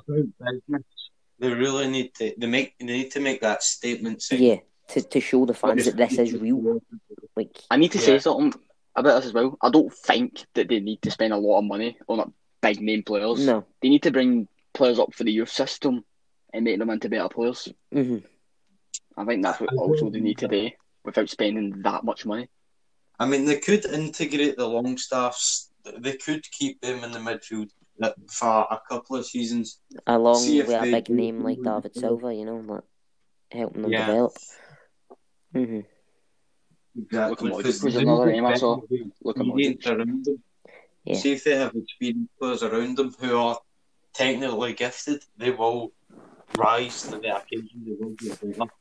Yeah. 0.69 0.77
They 1.39 1.49
really 1.53 1.87
need 1.89 2.13
to. 2.15 2.33
They 2.37 2.47
make. 2.47 2.77
They 2.79 2.85
need 2.85 3.11
to 3.11 3.19
make 3.19 3.41
that 3.41 3.61
statement. 3.63 4.21
saying, 4.21 4.41
Yeah, 4.43 4.57
to, 4.89 5.01
to 5.01 5.19
show 5.19 5.45
the 5.45 5.53
fans 5.53 5.85
that 5.85 5.97
this 5.97 6.17
is 6.17 6.33
real. 6.33 6.79
Like, 7.35 7.59
I 7.69 7.77
need 7.77 7.91
to 7.91 7.97
Yeah. 7.97 8.05
say 8.05 8.19
something 8.19 8.53
about 8.95 9.17
this 9.17 9.25
as 9.27 9.33
well. 9.33 9.57
I 9.61 9.69
don't 9.69 9.93
think 9.93 10.45
that 10.53 10.69
they 10.69 10.79
need 10.79 11.01
to 11.01 11.11
spend 11.11 11.33
a 11.33 11.37
lot 11.37 11.59
of 11.59 11.65
money 11.65 11.97
on 12.07 12.19
a 12.21 12.25
big 12.61 12.79
name 12.81 13.03
players. 13.03 13.45
no. 13.45 13.65
They 13.81 13.89
need 13.89 14.03
to 14.03 14.11
bring 14.11 14.47
players 14.73 14.97
up 14.99 15.13
for 15.13 15.23
the 15.25 15.31
youth 15.31 15.49
system 15.49 16.03
and 16.55 16.63
make 16.63 16.79
them 16.79 16.89
into 16.89 17.09
better 17.09 17.29
players. 17.29 17.67
hmm 17.91 18.17
I 19.17 19.25
think 19.25 19.43
that's 19.43 19.59
what 19.59 19.73
also 19.77 20.03
don't 20.03 20.13
they 20.13 20.19
need 20.19 20.37
to 20.39 20.47
do 20.47 20.69
without 21.03 21.29
spending 21.29 21.81
that 21.83 22.03
much 22.03 22.25
money. 22.25 22.49
I 23.19 23.25
mean, 23.25 23.45
they 23.45 23.59
could 23.59 23.85
integrate 23.85 24.57
the 24.57 24.67
Longstaffs. 24.67 25.69
They 25.99 26.17
could 26.17 26.43
keep 26.51 26.81
them 26.81 27.03
in 27.03 27.11
the 27.11 27.19
midfield 27.19 27.69
for 28.29 28.67
a 28.69 28.79
couple 28.89 29.15
of 29.17 29.25
seasons. 29.25 29.79
Along 30.07 30.35
See 30.35 30.59
if 30.59 30.67
with 30.67 30.75
a 30.75 30.81
big 30.81 31.05
do 31.05 31.13
name 31.13 31.43
like 31.43 31.57
something 31.57 31.73
David 31.75 31.93
good. 31.93 31.99
Silva, 32.01 32.33
you 32.33 32.45
know, 32.45 32.57
like 32.67 32.83
helping 33.51 33.83
them 33.83 33.91
Yeah. 33.91 34.05
develop. 34.05 34.33
hmm 35.53 35.79
Exactly. 36.97 37.49
Luka 37.49 37.63
Modric 37.63 37.79
because 37.79 37.95
another 37.95 38.31
name 38.31 38.45
I 38.45 38.55
saw. 38.55 38.75
Look 39.23 39.37
at 39.37 39.45
experience 39.45 39.85
Modric. 39.85 40.37
Yeah. 41.05 41.15
See 41.15 41.33
if 41.33 41.43
they 41.43 41.55
have 41.55 41.73
experienced 41.75 42.31
players 42.39 42.63
around 42.63 42.97
them 42.97 43.13
who 43.19 43.37
are 43.37 43.59
technically 44.13 44.73
gifted, 44.73 45.23
they 45.37 45.51
will 45.51 45.91
rise 46.57 47.03
to 47.03 47.17
the 47.17 47.35
occasion. 47.35 47.83
They 47.85 47.95
will 47.99 48.11
get 48.11 48.39
better. 48.41 48.71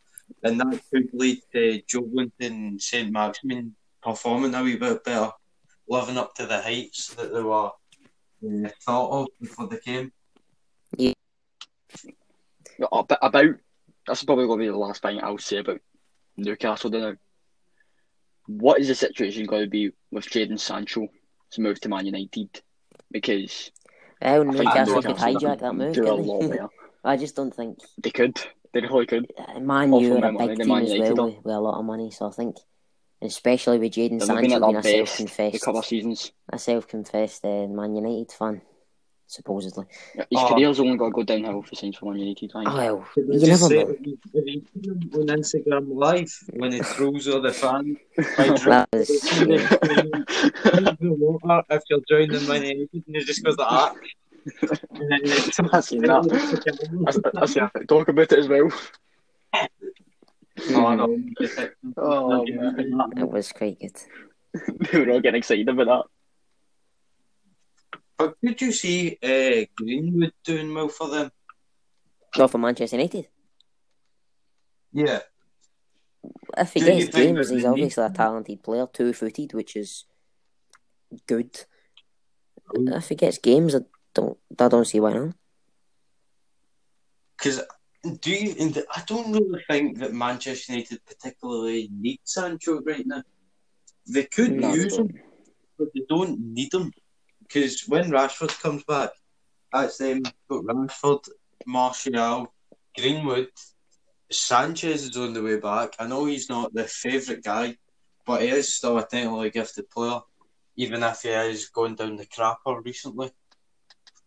And 0.43 0.61
that 0.61 0.81
could 0.93 1.09
lead 1.13 1.39
to 1.53 1.83
Joe 1.87 2.09
and 2.41 2.81
St. 2.81 3.11
Maximin 3.11 3.75
performing 4.03 4.55
a 4.55 4.63
wee 4.63 4.77
bit 4.77 5.05
better, 5.05 5.31
living 5.89 6.19
up 6.19 6.35
to 6.35 6.47
the 6.47 6.61
heights 6.61 7.15
that 7.15 7.33
they 7.33 7.43
were 7.43 7.71
uh, 8.47 8.69
thought 8.85 9.23
of 9.23 9.29
before 9.41 9.69
they 9.69 9.79
came. 9.79 10.13
About, 12.79 13.19
about 13.23 13.55
that's 14.07 14.25
probably 14.25 14.47
going 14.47 14.59
to 14.61 14.65
be 14.65 14.71
the 14.71 14.77
last 14.77 15.03
thing 15.03 15.21
I'll 15.23 15.39
say 15.39 15.59
about 15.59 15.81
Newcastle 16.37 16.91
now. 16.91 17.15
What 18.47 18.81
is 18.81 18.89
the 18.89 18.95
situation 18.95 19.47
going 19.47 19.65
to 19.65 19.71
be 19.71 19.93
with 20.11 20.27
Jadon 20.27 20.61
Sancho 20.61 21.09
to 21.53 21.61
move 21.61 21.81
to 21.81 21.89
Man 21.89 22.05
United? 22.05 22.61
Because 23.11 23.71
Well, 24.21 24.43
I 24.43 24.53
think 24.53 24.65
Newcastle 24.65 25.03
could 25.03 25.17
hijack 25.17 25.61
that 25.61 25.75
move. 25.75 25.95
do 25.95 26.03
a 26.03 26.11
couldn't 26.11 26.27
lot 26.27 26.41
they? 26.51 26.59
better. 27.05 27.13
I 27.13 27.17
just 27.17 27.37
don't 27.37 27.55
think 27.55 27.79
They 28.03 28.11
could. 28.11 28.37
They 28.73 28.81
really 28.81 29.07
could. 29.07 29.33
uh, 29.39 29.61
Man 29.61 29.93
Offer 29.93 30.05
U 30.05 30.17
are 30.19 30.25
a 30.27 30.49
big 30.49 30.59
team 30.59 30.77
as 30.79 30.91
well 30.99 31.27
with, 31.27 31.45
with 31.45 31.55
a 31.55 31.61
lot 31.61 31.79
of 31.79 31.85
money. 31.85 32.11
So 32.11 32.27
I 32.27 32.31
think, 32.33 32.57
especially 33.23 33.79
with 33.79 33.93
Jadon 33.93 34.19
They've 34.19 34.23
Sancho 34.27 34.41
been 34.43 34.51
being 34.51 34.77
at 34.77 34.81
a 34.81 34.83
their 34.83 35.05
best 35.05 35.39
a 35.39 35.59
couple 35.61 35.79
of 35.81 35.87
seasons. 35.87 36.33
a 36.53 36.59
self-confessed 36.59 37.45
uh, 37.45 37.67
Man 37.69 37.95
United 37.95 38.33
fan, 38.33 38.63
supposedly. 39.29 39.87
His 40.15 40.25
Oh. 40.37 40.49
career's 40.49 40.81
only 40.81 40.97
going 40.97 41.13
to 41.13 41.15
go 41.15 41.23
downhill 41.23 41.61
if 41.63 41.69
he 41.69 41.77
signs 41.77 41.97
for 41.99 42.07
Man 42.11 42.19
United. 42.21 42.51
I. 42.57 42.89
Oh, 42.89 42.97
well, 42.97 43.07
Did 43.29 43.41
you 43.43 43.47
just 43.47 43.71
never 43.71 43.75
know. 43.75 43.91
it? 43.91 43.99
Have 44.35 44.47
you 44.49 44.63
seen 44.75 44.85
him 44.85 45.21
on 45.21 45.27
Instagram 45.39 45.95
Live 45.95 46.33
when 46.55 46.73
he 46.73 46.81
throws 46.81 47.29
all 47.29 47.41
the 47.41 47.53
fans? 47.53 47.97
by 48.17 48.49
That 48.49 48.89
was 48.93 49.09
drinking 49.09 49.59
the 51.01 51.13
water 51.19 51.63
if 51.71 51.83
you're 51.89 52.01
drowning 52.09 52.49
Man 52.49 52.63
United 52.63 52.89
and 53.07 53.17
he 53.17 53.25
just 53.25 53.45
goes 53.45 53.57
like 53.57 53.69
that. 53.71 53.95
And 54.45 55.11
then 55.11 55.21
it's 55.23 55.59
I've 55.61 55.85
seen 55.85 56.03
that. 56.03 57.23
I, 57.35 57.41
I 57.43 57.47
see 57.47 57.61
that. 57.61 57.89
Talk 57.89 58.09
about 58.09 58.33
it 58.33 58.39
as 58.39 58.49
well. 58.49 58.71
Oh, 60.71 60.87
I 60.87 60.95
know. 60.97 61.19
Oh, 61.97 62.45
man. 62.47 63.13
It 63.17 63.29
was 63.29 63.53
quite 63.53 63.79
good. 63.81 63.97
they 64.93 65.01
were 65.01 65.13
all 65.13 65.21
getting 65.21 65.39
excited 65.39 65.69
about 65.69 65.87
that. 65.87 66.05
But 68.17 68.37
did 68.41 68.61
you 68.61 68.71
see 68.73 69.19
uh, 69.23 69.67
Greenwood 69.77 70.33
doing 70.45 70.73
well 70.73 70.89
for 70.89 71.09
them? 71.09 71.31
Not 72.37 72.51
for 72.51 72.59
Manchester 72.59 72.97
United. 72.97 73.27
Yeah. 74.93 75.21
If 76.57 76.73
he 76.75 76.81
Do 76.81 76.87
gets 76.87 77.05
think 77.07 77.13
games, 77.15 77.39
he's 77.39 77.49
they 77.51 77.57
need- 77.57 77.67
obviously 77.67 78.05
a 78.05 78.11
talented 78.11 78.63
player, 78.63 78.87
two-footed, 78.93 79.53
which 79.55 79.75
is 79.77 80.05
good. 81.27 81.65
If 82.75 83.09
he 83.09 83.15
gets 83.17 83.39
games, 83.39 83.75
I 83.75 83.81
don't, 84.15 84.39
I 84.59 84.69
don't 84.69 84.85
see 84.87 85.01
why 85.01 85.13
not. 85.13 85.35
Because 87.37 87.63
do 88.21 88.31
you? 88.31 88.73
I 88.95 89.03
don't 89.07 89.33
really 89.33 89.63
think 89.69 89.99
that 89.99 90.13
Manchester 90.13 90.73
United 90.73 91.05
particularly 91.05 91.89
need 91.91 92.21
Sancho 92.25 92.81
right 92.83 93.07
now. 93.07 93.23
They 94.07 94.25
could 94.25 94.61
No, 94.61 94.75
use 94.75 94.99
him, 94.99 95.09
but 95.79 95.89
they 95.95 96.03
don't 96.09 96.39
need 96.39 96.73
him. 96.73 96.93
Because 97.43 97.83
when 97.89 98.11
Rashford 98.11 98.61
comes 98.61 98.85
back, 98.85 99.11
that's 99.73 99.99
them. 99.99 100.23
Got 100.49 100.65
Rashford, 100.65 101.29
Martial, 101.67 102.53
Greenwood, 102.97 103.49
Sanchez 104.31 105.05
is 105.05 105.17
on 105.17 105.33
the 105.33 105.43
way 105.43 105.59
back. 105.59 105.95
I 105.99 106.07
know 106.07 106.25
he's 106.27 106.49
not 106.49 106.75
the 106.75 106.85
favourite 106.85 107.43
guy, 107.43 107.77
but 108.27 108.43
he 108.43 108.49
is 108.49 108.75
still 108.75 108.99
a 108.99 109.07
technically 109.07 109.51
gifted 109.51 109.91
player, 109.91 110.21
even 110.77 111.03
if 111.03 111.23
he 111.23 111.29
is 111.31 111.69
going 111.69 111.95
down 111.95 112.17
the 112.17 112.27
crapper 112.27 112.85
recently. 112.85 113.33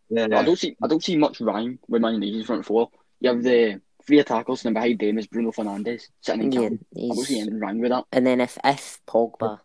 Yeah, 0.09 0.27
I 0.31 0.43
don't 0.43 0.57
see 0.57 0.75
I 0.81 0.87
don't 0.87 1.03
see 1.03 1.17
much 1.17 1.41
rhyme 1.41 1.79
with 1.87 2.01
Man 2.01 2.15
United's 2.15 2.45
front 2.47 2.65
four. 2.65 2.89
You 3.19 3.29
have 3.29 3.43
the 3.43 3.81
three 4.05 4.19
attackers 4.19 4.63
and 4.65 4.73
behind 4.73 4.99
them 4.99 5.17
is 5.17 5.27
Bruno 5.27 5.51
Fernandes 5.51 6.03
sitting 6.21 6.43
in 6.43 6.51
Yeah, 6.51 6.61
camp. 6.69 6.85
I 6.95 6.99
don't 7.07 7.15
see 7.17 7.33
he's, 7.33 7.41
anything 7.41 7.59
wrong 7.59 7.79
with 7.79 7.91
that. 7.91 8.05
and 8.13 8.25
then 8.25 8.39
if 8.41 8.57
if 8.63 8.99
Pogba 9.07 9.59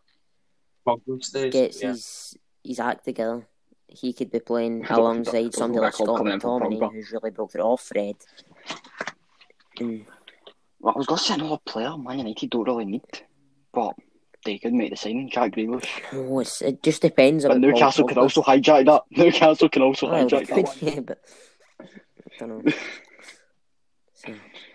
Pogba 0.87 1.23
stays, 1.25 1.53
gets 1.53 1.83
yeah. 1.83 1.91
his 1.91 2.37
his 2.65 2.81
act 2.81 3.05
together, 3.05 3.47
he 3.87 4.13
could 4.13 4.31
be 4.33 4.41
playing 4.41 4.85
I 4.85 4.89
don't- 4.89 4.99
alongside 4.99 5.33
don't- 5.33 5.43
don't 5.43 5.55
somebody 5.55 5.81
like 5.81 5.93
that 5.93 5.97
club 5.97 6.07
Scott 6.09 6.19
coming 6.19 6.33
in 6.35 6.41
for 6.41 6.61
McTominay, 6.61 6.93
who's 6.93 7.13
really 7.13 7.31
broke 7.31 7.55
it 7.55 7.61
off 7.61 7.83
Fred. 7.83 8.17
Mm, 9.79 10.05
Well, 10.81 10.95
I 10.95 10.99
was 10.99 11.07
going 11.07 11.19
to 11.19 11.25
say 11.25 11.35
another 11.35 11.59
player 11.65 11.97
Man 11.97 12.19
United 12.19 12.51
don't 12.51 12.67
really 12.67 12.85
need, 12.85 13.03
but 13.73 13.95
they 14.45 14.59
could 14.59 14.73
make 14.73 14.91
the 14.91 14.97
signing, 14.97 15.31
Jack 15.31 15.53
Grealish. 15.53 15.89
no, 16.13 16.41
it's, 16.41 16.61
it 16.63 16.83
just 16.83 17.03
depends 17.03 17.45
But 17.45 17.53
about 17.53 17.61
Newcastle 17.61 18.05
Paul 18.05 18.09
could 18.09 18.17
Pogba. 18.19 18.23
also 18.23 18.43
hijack 18.43 18.87
that. 18.87 19.03
Newcastle 19.17 19.69
can 19.69 19.83
also 19.83 20.11
Well, 20.11 20.27
hijack 20.29 20.47
that 20.49 20.49
could, 20.55 20.65
one. 20.67 20.77
yeah, 20.81 21.01
but 21.01 21.19
I 21.81 21.85
don't 22.39 22.65
know. 22.67 22.73
So, 24.25 24.33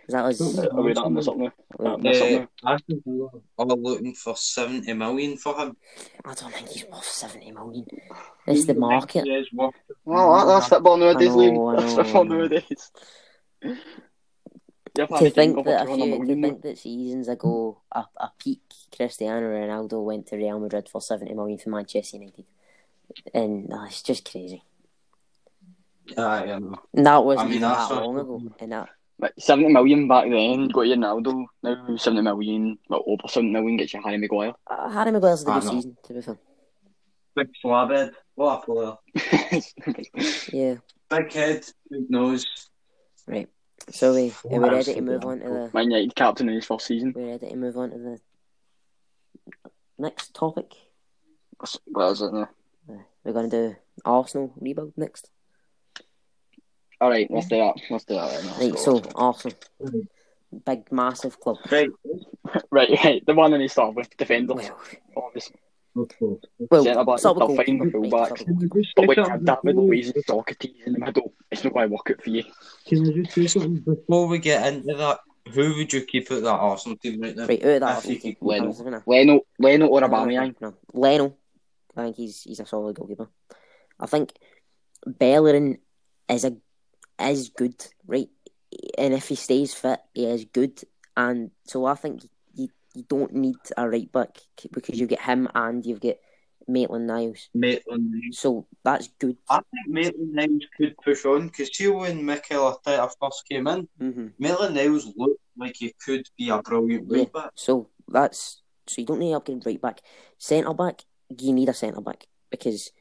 that 0.09 0.25
was 0.25 0.59
Are 0.59 0.81
we 0.81 0.91
not 0.91 1.05
on 1.05 1.13
this 1.13 1.27
up 1.29 1.37
now? 1.37 1.53
well, 1.77 1.93
Uh. 2.05 2.45
Aston 2.65 3.01
Villa 3.05 3.29
are 3.57 3.65
looking 3.65 4.13
for 4.13 4.35
70 4.35 4.91
million 4.91 5.37
for 5.37 5.57
him. 5.57 5.77
I 6.25 6.33
don't 6.33 6.53
think 6.53 6.67
he's 6.67 6.83
worth 6.91 7.05
seventy 7.05 7.51
million. 7.51 7.85
It's 8.45 8.65
the 8.65 8.73
market. 8.73 9.23
He 9.23 9.31
is 9.31 9.47
Well, 9.53 9.71
that, 10.05 10.45
that's 10.47 10.67
football 10.67 10.97
nowadays, 10.97 11.29
I 11.29 11.35
know, 11.35 11.37
Liam. 11.37 11.77
That's 11.79 11.95
know, 11.95 12.03
football 12.03 12.23
nowadays. 12.25 12.91
You 14.97 15.07
have 15.09 15.19
To 15.19 15.29
think 15.29 15.65
that 15.65 15.83
a 15.83 15.85
200 15.85 16.15
few, 16.15 16.25
to 16.35 16.41
think 16.41 16.61
that 16.63 16.77
seasons 16.77 17.27
ago, 17.27 17.81
a, 17.91 18.05
a 18.17 18.31
peak 18.39 18.61
Cristiano 18.95 19.47
Ronaldo 19.47 20.03
went 20.03 20.27
to 20.27 20.37
Real 20.37 20.59
Madrid 20.59 20.89
for 20.89 21.01
seventy 21.01 21.33
million 21.33 21.57
for 21.59 21.69
Manchester 21.69 22.17
United. 22.17 22.45
and 23.33 23.71
uh, 23.71 23.83
it's 23.85 24.01
just 24.01 24.29
crazy. 24.29 24.63
Aye, 26.17 26.51
I 26.53 26.59
know. 26.59 26.75
And 26.93 27.05
that 27.05 27.23
wasn't 27.23 27.41
I 27.41 27.49
mean, 27.49 27.57
even 27.57 27.69
that's 27.69 27.89
that 27.89 27.95
what- 27.95 28.03
long 28.05 28.19
ago. 28.19 28.41
And 28.59 28.71
that 28.71 28.89
Like, 29.19 29.33
70 29.37 29.73
million 29.73 30.07
back 30.07 30.29
then, 30.29 30.67
got 30.69 30.81
your 30.81 30.97
Ronaldo. 30.97 31.45
Now 31.63 31.95
70 31.97 32.21
million, 32.21 32.77
well, 32.89 33.03
over 33.07 33.27
70 33.27 33.51
million 33.51 33.77
gets 33.77 33.93
you 33.93 34.01
Harry 34.03 34.17
Maguire. 34.17 34.53
uh, 34.67 34.89
Harry 34.89 35.11
Maguire's 35.11 35.43
the 35.43 35.51
good 35.53 35.63
know. 35.65 35.71
season. 35.71 35.97
To 36.05 36.13
be 36.13 36.21
fair, 36.21 36.37
Big 37.35 37.49
flabhead. 37.63 38.11
What 38.35 38.63
a 38.63 38.65
player. 38.65 39.61
yeah. 40.53 40.75
Big 41.09 41.33
head, 41.33 41.65
big 41.89 42.09
nose. 42.09 42.45
Right. 43.27 43.49
So 43.89 44.13
we 44.13 44.29
are 44.29 44.33
we 44.51 44.59
What 44.59 44.71
ready 44.73 44.93
to 44.95 45.01
move 45.01 45.23
on 45.25 45.39
to 45.39 45.45
the 45.47 45.69
Man 45.73 45.91
United 45.91 46.15
captain 46.15 46.49
in 46.49 46.55
his 46.55 46.65
first 46.65 46.87
season. 46.87 47.13
we're 47.15 47.31
ready 47.31 47.49
to 47.49 47.55
move 47.55 47.77
on 47.77 47.91
to 47.91 47.97
the 47.97 48.19
next 49.97 50.33
topic. 50.33 50.73
What 51.85 52.11
is 52.11 52.21
it 52.21 52.33
now? 52.33 52.49
We're 53.23 53.33
going 53.33 53.49
to 53.49 53.69
do 53.69 53.75
Arsenal 54.05 54.53
rebuild 54.59 54.93
next. 54.97 55.29
Alright, 57.01 57.29
let's 57.29 57.47
do 57.47 57.57
that. 57.57 57.75
Let's 57.89 58.05
do 58.05 58.15
that 58.15 58.31
right. 58.59 58.71
Right. 58.71 58.79
So 58.79 59.01
Arsenal, 59.15 59.57
big 60.65 60.91
massive 60.91 61.39
club. 61.39 61.57
Right. 61.71 61.89
Right, 62.71 62.89
right. 63.03 63.23
The 63.27 63.33
one 63.35 63.51
that 63.51 63.59
he 63.59 63.67
started 63.67 63.97
with, 63.97 64.15
defenders, 64.15 64.55
Well, 64.55 65.25
obviously. 65.27 65.57
Well, 66.69 66.83
Centre 66.83 67.03
back, 67.05 67.19
start 67.19 67.37
with 67.37 67.47
they'll 67.47 67.55
find 67.55 67.79
goalkeeper. 67.79 68.01
the 68.01 68.09
Right, 68.09 68.31
fullbacks. 68.31 68.47
with 68.47 68.47
goalkeeper. 68.69 68.93
But 68.95 69.07
when 69.07 69.17
you 69.17 69.23
have 69.29 69.45
David 69.45 69.75
Luiz 69.75 70.09
and 70.11 70.25
Sokratis 70.25 70.85
in 70.85 70.93
the 70.93 70.99
middle, 70.99 71.33
it's 71.51 71.63
not 71.63 71.73
going 71.73 71.89
to 71.89 71.93
work 71.93 72.11
out 72.11 72.23
for 72.23 72.29
you. 72.29 72.43
Can 72.85 73.07
I 73.07 73.11
just 73.23 73.31
say 73.33 73.47
something 73.47 73.77
before 73.77 74.27
we 74.27 74.39
get 74.39 74.73
into 74.73 74.95
that? 74.95 75.19
Who 75.53 75.75
would 75.77 75.93
you 75.93 76.01
keep 76.01 76.29
at 76.31 76.43
that 76.43 76.49
Arsenal 76.49 76.97
team 76.97 77.21
right 77.21 77.35
now? 77.35 77.45
Right, 77.47 77.63
out 77.63 77.69
of 77.69 77.79
that, 77.79 77.83
I 77.83 77.95
Arsenal 77.95 78.19
think 78.19 78.39
team, 78.39 78.47
Leno. 78.47 78.73
I 78.73 79.01
Leno, 79.05 79.41
Leno 79.59 79.87
or 79.87 80.01
No, 80.01 80.07
no, 80.07 80.13
Aubameyang. 80.13 80.55
No, 80.61 80.73
Leno. 80.93 81.35
I 81.95 82.03
think 82.03 82.15
he's 82.17 82.41
he's 82.43 82.59
a 82.59 82.65
solid 82.65 82.95
goalkeeper. 82.97 83.29
I 83.99 84.05
think 84.07 84.33
Bellerin 85.05 85.77
is 86.29 86.43
a 86.45 86.55
is 87.21 87.49
good, 87.49 87.75
right? 88.05 88.29
And 88.97 89.13
if 89.13 89.29
he 89.29 89.35
stays 89.35 89.73
fit, 89.73 89.99
he 90.13 90.25
is 90.25 90.45
good. 90.45 90.79
And 91.15 91.51
so 91.65 91.85
I 91.85 91.95
think 91.95 92.27
you 92.97 93.03
don't 93.07 93.33
need 93.33 93.55
a 93.77 93.87
right 93.87 94.11
back 94.11 94.37
because 94.71 94.99
you 94.99 95.07
get 95.07 95.21
him 95.21 95.47
and 95.53 95.85
you've 95.85 96.01
got 96.01 96.15
Maitland 96.67 97.07
Niles. 97.07 97.49
Maitland 97.53 98.11
Niles. 98.11 98.39
So 98.39 98.67
that's 98.83 99.07
good. 99.19 99.37
I 99.49 99.57
think 99.71 99.87
Maitland 99.87 100.33
Niles 100.33 100.63
could 100.75 100.95
push 100.97 101.25
on 101.25 101.47
because 101.47 101.69
see 101.75 101.87
when 101.87 102.25
Mikel 102.25 102.71
Arteta 102.73 103.09
first 103.21 103.43
came 103.49 103.67
in, 103.67 103.87
hmm 103.99 104.27
Maitland 104.39 104.75
Niles 104.75 105.05
looked 105.15 105.41
like 105.57 105.75
he 105.77 105.93
could 106.03 106.27
be 106.37 106.49
a 106.49 106.61
brilliant 106.61 107.05
Yeah. 107.09 107.17
right 107.19 107.33
back. 107.33 107.51
So 107.55 107.89
that's 108.07 108.61
so 108.87 109.01
you 109.01 109.05
don't 109.05 109.19
need 109.19 109.31
to 109.31 109.37
upgrade 109.37 109.65
right 109.65 109.81
back. 109.81 110.01
Centre 110.37 110.73
back, 110.73 111.03
you 111.39 111.53
need 111.53 111.69
a 111.69 111.73
centre 111.73 112.01
back 112.01 112.25
because 112.49 112.91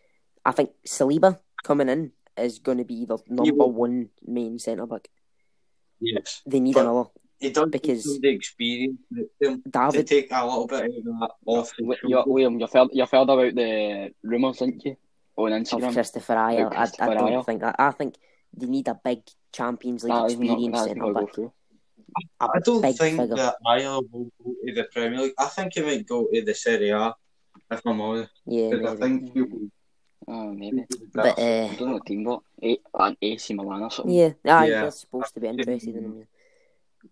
I 0.44 0.52
think 0.52 0.70
Saliba 0.86 1.38
coming 1.64 1.88
in 1.88 2.12
is 2.36 2.58
going 2.58 2.78
to 2.78 2.84
be 2.84 3.04
the 3.06 3.18
number 3.28 3.64
one 3.66 4.10
main 4.26 4.58
centre 4.58 4.86
back. 4.86 5.08
Yes. 6.00 6.42
They 6.46 6.60
need 6.60 6.74
But- 6.74 6.84
another. 6.86 7.08
He 7.38 7.50
does 7.50 7.68
Because- 7.68 8.02
because 8.04 8.20
the 8.20 8.28
experience 8.30 8.98
with 9.10 9.28
him 9.40 9.62
to 9.62 9.68
David, 9.70 10.06
take 10.06 10.28
a 10.32 10.44
little 10.46 10.66
bit 10.66 10.84
of 10.84 11.04
that 11.04 11.30
off 11.44 11.70
the 11.76 11.82
Wi- 11.84 11.98
you- 12.04 12.24
William, 12.26 12.58
you've 12.58 12.72
heard, 12.72 12.88
you've 12.92 13.10
heard 13.10 13.28
about 13.28 13.54
the 13.54 14.10
rumours, 14.22 14.58
didn't 14.58 14.84
you? 14.86 14.96
On 15.36 15.52
of 15.52 15.62
Instagram. 15.62 15.92
Christopher 15.92 16.32
Ayer, 16.38 16.66
About 16.68 16.98
I, 17.00 17.10
I 17.10 17.14
don't 17.14 17.28
Ayer. 17.32 17.42
think 17.42 17.60
that. 17.60 17.76
I 17.78 17.90
think 17.90 18.14
they 18.56 18.66
need 18.66 18.88
a 18.88 18.98
big 19.04 19.20
Champions 19.52 20.02
League 20.04 20.14
That 20.14 20.26
is 20.30 20.38
not, 20.38 20.42
experience 20.44 20.72
that's 20.76 20.86
centre 20.86 21.00
not 21.02 21.12
go 21.14 21.24
back. 21.26 21.34
through. 21.34 21.52
A 22.40 22.44
I 22.54 22.58
don't 22.64 22.80
think 22.96 22.96
figure. 23.20 23.36
that 23.36 23.56
Ayer 23.66 23.90
will 24.10 24.30
go 24.42 24.54
to 24.66 24.74
the 24.74 24.84
Premier 24.90 25.20
League. 25.20 25.34
I 25.38 25.46
think 25.46 25.74
he 25.74 25.82
might 25.82 26.06
go 26.06 26.26
to 26.32 26.42
the 26.42 26.54
Serie 26.54 26.88
A, 26.88 27.14
if 27.70 27.82
I'm 27.84 28.00
honest. 28.00 28.30
Yeah, 28.46 28.70
Because 28.70 29.02
I 29.02 29.06
maybe. 29.08 29.20
think 29.26 29.34
he 29.34 29.42
will 29.42 29.68
Oh, 30.28 30.50
maybe. 30.52 30.84
But 31.12 31.38
I 31.38 31.42
uh, 31.42 31.68
don't 31.76 31.80
know 31.88 31.92
what 31.94 32.06
team, 32.06 32.24
but 32.24 32.40
A- 32.62 32.80
an 32.94 33.16
AC 33.22 33.52
Milan 33.54 33.82
or 33.82 33.90
something. 33.90 34.12
yeah, 34.14 34.32
aye, 34.46 34.68
Yeah. 34.68 34.80
they're 34.82 34.90
supposed 34.90 35.34
to 35.34 35.40
be 35.40 35.46
interested 35.48 35.94
in 35.94 36.04
him. 36.04 36.26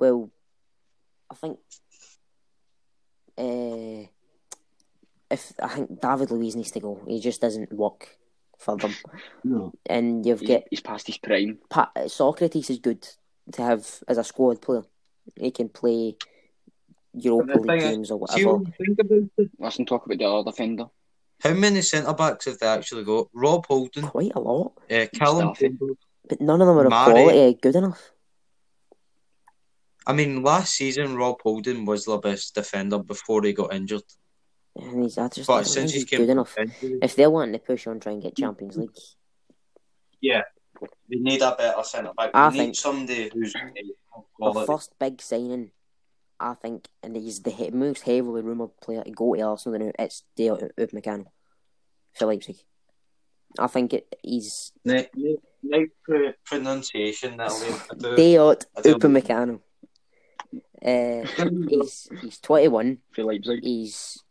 Yeah. 0.01 0.07
Well, 0.09 0.31
I 1.31 1.35
think 1.35 1.59
uh, 3.39 4.07
if 5.31 5.53
I 5.63 5.69
think 5.69 6.01
David 6.01 6.31
Luiz 6.31 6.57
needs 6.57 6.71
to 6.73 6.81
go, 6.81 7.03
he 7.09 7.21
just 7.21 7.41
doesn't 7.41 7.73
work 7.73 8.17
for 8.59 8.77
them. 8.77 8.95
no. 9.43 9.73
And 9.87 10.25
you've 10.25 10.41
He's, 10.41 10.49
got 10.49 10.63
he's 10.71 10.81
past 10.81 11.07
his 11.07 11.19
prime. 11.19 11.59
Pa- 11.69 11.93
Sokratis 11.97 12.71
is 12.71 12.79
good 12.79 13.07
to 13.53 13.63
have 13.63 13.87
as 14.09 14.19
a 14.19 14.25
squad 14.25 14.61
player. 14.63 14.83
He 15.37 15.51
can 15.51 15.69
play 15.69 16.17
Europa 17.15 17.53
But 17.55 17.63
League 17.63 17.67
thing 17.69 17.79
is, 17.79 17.97
games 17.97 18.11
or 18.11 18.19
whatever. 18.19 18.55
when 18.57 18.67
you 18.79 18.87
think 18.87 18.99
about 19.01 19.31
it, 19.39 19.51
Listen, 19.59 19.87
talk 19.87 20.07
about 20.07 20.19
the 20.19 20.25
other 20.27 20.51
defender. 20.51 20.87
how 21.43 21.55
many 21.55 21.83
centre 21.83 22.13
backs 22.15 22.45
have 22.45 22.59
they 22.59 22.67
actually 22.67 23.05
got? 23.05 23.29
Rob 23.33 23.67
Holding, 23.67 24.05
Quite 24.05 24.33
a 24.35 24.41
lot, 24.41 24.73
uh, 24.91 25.07
Callum 25.15 25.53
but 26.27 26.41
none 26.41 26.61
of 26.63 26.67
them 26.67 26.79
are 26.79 26.87
of 26.87 26.93
quality 26.93 27.55
good 27.61 27.77
enough. 27.77 28.13
I 30.07 30.13
mean, 30.13 30.43
last 30.43 30.75
season 30.75 31.17
Rob 31.17 31.41
Holding 31.43 31.85
was 31.87 32.05
the 32.05 32.19
best 32.19 32.55
defender 32.55 32.99
before 32.99 33.43
he 33.43 33.53
got 33.53 33.73
injured. 33.75 34.03
And 34.77 35.03
he's 35.03 35.17
I 35.19 35.29
just 35.29 35.47
But 35.47 35.57
don't 35.57 35.65
since 35.67 35.93
he's 35.93 36.03
he's 36.03 36.11
came 36.11 36.21
good 36.21 36.27
from 36.29 36.33
enough. 36.39 36.59
injury, 36.59 36.99
If 37.03 37.17
they're 37.17 37.31
wanting 37.31 37.53
to 37.55 37.59
push 37.59 37.87
on, 37.87 38.01
try 38.01 38.13
and 38.13 38.23
get 38.23 38.37
Champions 38.37 38.77
League, 38.77 38.91
yeah, 40.21 40.43
they 41.09 41.17
need 41.19 41.43
a 41.43 41.55
better 41.57 41.83
centre 41.85 42.13
back. 42.17 42.31
I 42.35 42.51
They 42.51 42.57
think- 42.59 42.67
need 42.69 42.77
somebody 42.77 43.31
who's 43.33 43.55
uh, 43.55 43.61
the 43.75 44.23
quality. 44.35 44.67
first 44.67 44.91
big 44.99 45.21
signing, 45.23 45.71
I 46.41 46.55
think, 46.55 46.89
and 47.03 47.17
he's 47.17 47.41
the 47.43 47.71
most 47.73 48.03
heavily 48.03 48.43
rumoured 48.43 48.77
player 48.81 49.05
to 49.05 49.11
go 49.11 49.35
to 49.35 49.41
Arsenal 49.43 49.79
now. 49.79 49.93
It's 49.99 50.25
Dale 50.37 50.59
Upamecano 50.79 51.27
for 52.13 52.27
Leipzig. 52.27 52.57
I 53.59 53.69
think 53.69 53.95
it, 53.95 54.17
he's 54.23 54.73
Nice, 54.85 55.07
nice 55.63 55.89
pr- 56.03 56.35
pronunciation 56.45 57.37
that 57.37 57.53
I 57.53 57.95
do. 57.97 58.17
Dayot 58.17 58.65
Upamecano. 58.77 59.61
Uh, 60.85 61.25
he's 61.69 62.09
he's 62.21 62.39
twenty 62.41 62.69
one. 62.69 62.99
For 63.13 63.25
Leipzig. 63.25 63.61
He's 63.63 64.23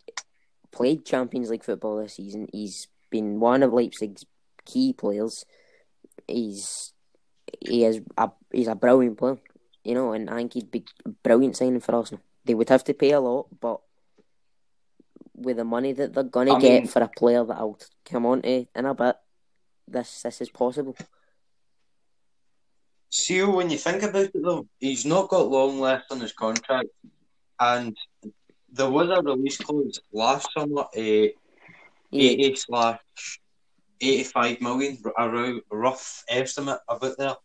played 0.71 1.05
Champions 1.05 1.49
League 1.49 1.63
football 1.63 1.97
this 1.97 2.15
season. 2.15 2.47
He's 2.51 2.87
been 3.09 3.39
one 3.39 3.63
of 3.63 3.73
Leipzig's 3.73 4.25
key 4.65 4.93
players. 4.93 5.45
He's 6.27 6.93
he 7.61 7.85
is 7.85 8.01
a 8.17 8.31
he's 8.51 8.67
a 8.67 8.75
brilliant 8.75 9.17
player, 9.17 9.37
you 9.83 9.93
know, 9.93 10.13
and 10.13 10.29
I 10.29 10.37
think 10.37 10.53
he'd 10.53 10.71
be 10.71 10.85
a 11.05 11.09
brilliant 11.09 11.57
signing 11.57 11.79
for 11.79 11.95
Arsenal. 11.95 12.23
They 12.45 12.53
would 12.55 12.69
have 12.69 12.83
to 12.85 12.93
pay 12.93 13.11
a 13.11 13.19
lot, 13.19 13.47
but 13.59 13.79
with 15.35 15.57
the 15.57 15.63
money 15.63 15.93
that 15.93 16.13
they're 16.13 16.23
gonna 16.23 16.55
I 16.55 16.59
get 16.59 16.83
mean- 16.83 16.87
for 16.87 17.01
a 17.01 17.07
player 17.07 17.43
that 17.43 17.57
I'll 17.57 17.77
come 18.05 18.25
on 18.25 18.41
to 18.43 18.65
in 18.75 18.85
a 18.85 18.93
bit, 18.93 19.15
this 19.87 20.21
this 20.21 20.41
is 20.41 20.49
possible. 20.49 20.95
See, 23.15 23.43
when 23.43 23.69
you 23.69 23.77
think 23.77 24.01
about 24.01 24.23
it 24.33 24.43
though, 24.43 24.67
he's 24.79 25.05
not 25.05 25.29
got 25.29 25.47
long 25.47 25.79
left 25.79 26.11
on 26.11 26.19
his 26.19 26.33
contract, 26.33 26.89
and 27.59 27.95
there 28.71 28.89
was 28.89 29.07
a 29.09 29.21
release 29.21 29.59
clause 29.59 30.01
last 30.11 30.49
summer, 30.57 30.81
uh, 30.81 31.27
Yeah, 32.09 32.31
80 32.31 32.55
slash 32.55 32.99
85 34.01 34.61
million, 34.61 34.97
a 35.15 35.61
rough 35.69 36.23
estimate 36.27 36.79
about 36.89 37.17
there. 37.19 37.35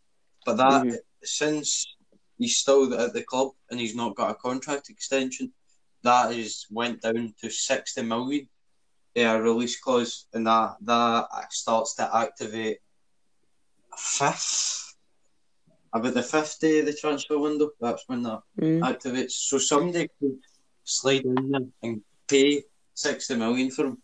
But 0.47 0.57
that, 0.57 0.87
Mhm. 0.87 0.97
since 1.23 1.85
he's 2.39 2.57
still 2.57 2.95
at 2.95 3.13
the 3.13 3.23
club 3.23 3.53
and 3.71 3.79
he's 3.79 3.95
not 3.95 4.17
got 4.17 4.31
a 4.31 4.35
contract 4.37 4.89
extension, 4.89 5.53
that 6.03 6.33
is 6.33 6.67
went 6.71 7.03
down 7.03 7.35
to 7.43 7.51
60 7.51 8.01
million. 8.01 8.49
Yeah, 9.15 9.35
release 9.35 9.79
clause, 9.79 10.27
and 10.33 10.47
that 10.47 10.77
that 10.81 11.53
starts 11.53 11.95
to 11.97 12.17
activate 12.17 12.79
fifth, 13.97 14.88
about 15.93 16.15
the 16.15 16.23
fifth 16.23 16.59
day 16.61 16.81
of 16.81 16.87
the 16.87 16.93
transfer 16.95 17.39
window. 17.39 17.71
That's 17.81 18.05
when 18.07 18.23
that 18.25 18.41
Mm. 18.61 18.81
activates. 18.81 19.33
So 19.33 19.59
somebody 19.59 20.09
could 20.21 20.39
slide 20.85 21.25
in 21.25 21.51
there 21.51 21.61
and 21.83 22.03
pay 22.27 22.65
60 22.95 23.35
million 23.37 23.71
for 23.71 23.87
him. 23.87 24.03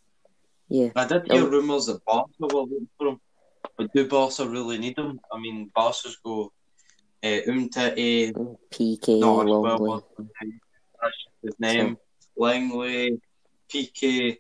yeah. 0.69 0.91
I 0.97 1.05
did 1.07 1.27
hear 1.31 1.43
No. 1.45 1.49
rumours 1.51 1.87
that 1.87 2.05
Barca 2.05 2.31
were 2.41 2.49
looking 2.63 2.89
for 2.99 3.09
him, 3.09 3.21
but 3.77 3.93
do 3.93 4.07
Barca 4.09 4.49
really 4.49 4.79
need 4.79 4.99
him? 4.99 5.21
I 5.33 5.39
mean, 5.39 5.71
Barca's 5.75 6.17
go 6.25 6.53
uh, 7.23 7.41
Umtiti, 7.49 8.33
Piqué 8.71 9.19
not 9.21 9.47
Longley. 9.47 10.03
his 11.43 11.55
name, 11.59 11.97
Langley, 12.37 13.21
Piqué, 13.71 14.39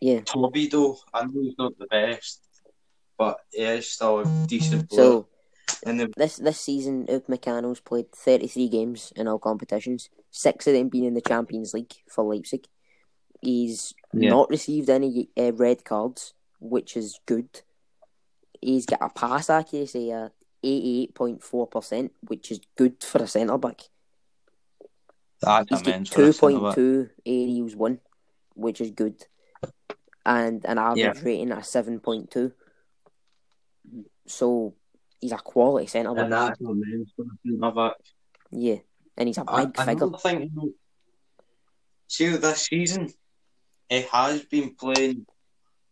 Yeah. 0.00 0.20
Tobido. 0.22 0.96
I 1.12 1.24
know 1.24 1.40
he's 1.42 1.54
not 1.58 1.76
the 1.78 1.86
best, 1.86 2.40
but 3.18 3.36
he 3.52 3.62
is 3.62 3.90
still 3.90 4.20
a 4.20 4.24
decent 4.48 4.88
player. 4.88 5.04
So 5.04 5.28
and 5.84 6.00
the, 6.00 6.12
this 6.16 6.36
this 6.36 6.60
season, 6.60 7.06
Upamecano's 7.06 7.80
played 7.80 8.10
33 8.12 8.68
games 8.68 9.12
in 9.16 9.26
all 9.28 9.38
competitions, 9.38 10.10
six 10.30 10.66
of 10.66 10.74
them 10.74 10.88
being 10.88 11.04
in 11.04 11.14
the 11.14 11.20
Champions 11.20 11.74
League 11.74 11.92
for 12.08 12.24
Leipzig. 12.24 12.66
He's 13.42 13.94
Yeah. 14.12 14.30
not 14.30 14.50
received 14.50 14.90
any 14.90 15.28
uh, 15.38 15.52
red 15.52 15.84
cards, 15.84 16.34
which 16.60 16.96
is 16.96 17.18
good. 17.26 17.48
He's 18.60 18.84
got 18.86 19.00
a 19.02 19.08
pass 19.08 19.48
accuracy 19.48 20.12
of 20.12 20.32
88.4%, 20.62 22.10
which 22.22 22.50
is 22.50 22.60
good 22.76 23.02
for 23.02 23.22
a 23.22 23.26
centre 23.26 23.56
back. 23.56 23.80
that's 25.42 25.70
He's 25.70 25.80
immense 25.82 26.08
for 26.10 26.20
2.2 26.20 27.10
aerials 27.24 27.74
won, 27.76 28.00
which 28.54 28.80
is 28.82 28.90
good. 28.90 29.24
and 30.26 30.64
an 30.66 30.76
average 30.78 31.22
rating 31.24 31.50
of 31.52 31.64
seven 31.64 31.98
point 31.98 32.30
two. 32.30 32.52
So 34.26 34.74
he's 35.20 35.32
a 35.32 35.38
quality 35.38 35.86
centre 35.86 36.14
back. 36.14 36.24
And 36.24 36.32
that's 36.32 36.60
not 36.60 36.76
men's 36.76 37.12
for 37.14 37.22
a 37.22 37.48
centre 37.48 37.70
back. 37.74 37.96
Yeah, 38.50 38.76
and 39.16 39.28
he's 39.28 39.38
a 39.38 39.44
I- 39.46 39.66
big 39.66 39.76
figure. 39.76 39.92
Another 40.04 40.18
thing, 40.18 40.42
you 40.42 40.50
know, 40.54 40.70
see 42.08 42.28
this 42.28 42.66
season, 42.66 43.12
he 43.88 44.02
has 44.02 44.42
been 44.44 44.74
playing 44.74 45.26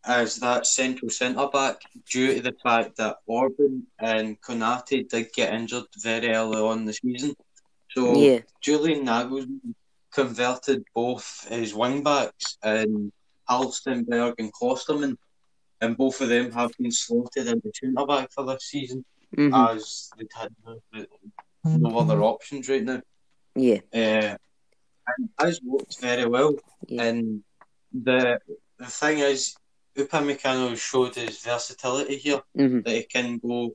as 0.05 0.37
that 0.37 0.67
central 0.67 1.11
centre 1.11 1.49
back 1.53 1.81
due 2.11 2.35
to 2.35 2.41
the 2.41 2.55
fact 2.63 2.97
that 2.97 3.17
Orban 3.27 3.87
and 3.99 4.41
Konate 4.41 5.09
did 5.09 5.33
get 5.33 5.53
injured 5.53 5.85
very 5.99 6.35
early 6.35 6.61
on 6.61 6.79
in 6.79 6.85
the 6.87 6.93
season. 6.93 7.35
So 7.91 8.17
Yeah, 8.17 8.41
Julian 8.61 9.05
Nagelsmann 9.05 9.75
converted 10.13 10.85
both 10.95 11.47
his 11.49 11.75
wing 11.75 12.03
backs 12.03 12.57
in 12.65 13.13
Halstenberg 13.49 14.35
and 14.39 14.53
Klostermann, 14.53 15.17
and 15.81 15.97
both 15.97 16.21
of 16.21 16.29
them 16.29 16.53
have 16.53 16.73
been 16.79 16.91
slotted 16.91 17.47
into 17.47 17.71
centre 17.75 18.07
back 18.07 18.33
for 18.33 18.45
this 18.47 18.65
season 18.65 19.05
hmm 19.37 19.55
as 19.55 20.11
they 20.19 20.27
had 20.35 20.51
no, 21.65 21.99
other 21.99 22.23
options 22.23 22.69
right 22.69 22.85
now. 22.85 23.01
yeah, 23.55 23.81
Uh, 23.93 24.37
and 25.09 25.29
has 25.39 25.61
worked 25.65 26.01
very 26.01 26.27
well. 26.27 26.55
Yeah. 26.87 27.03
And 27.05 27.43
the 27.93 28.39
the 28.79 28.87
thing 28.87 29.19
is, 29.19 29.57
Upamecano 29.97 30.77
showed 30.77 31.15
his 31.17 31.41
versatility 31.41 32.17
here 32.17 32.43
hmm 32.57 32.81
that 32.85 32.95
he 32.95 33.03
can 33.05 33.39
go 33.39 33.75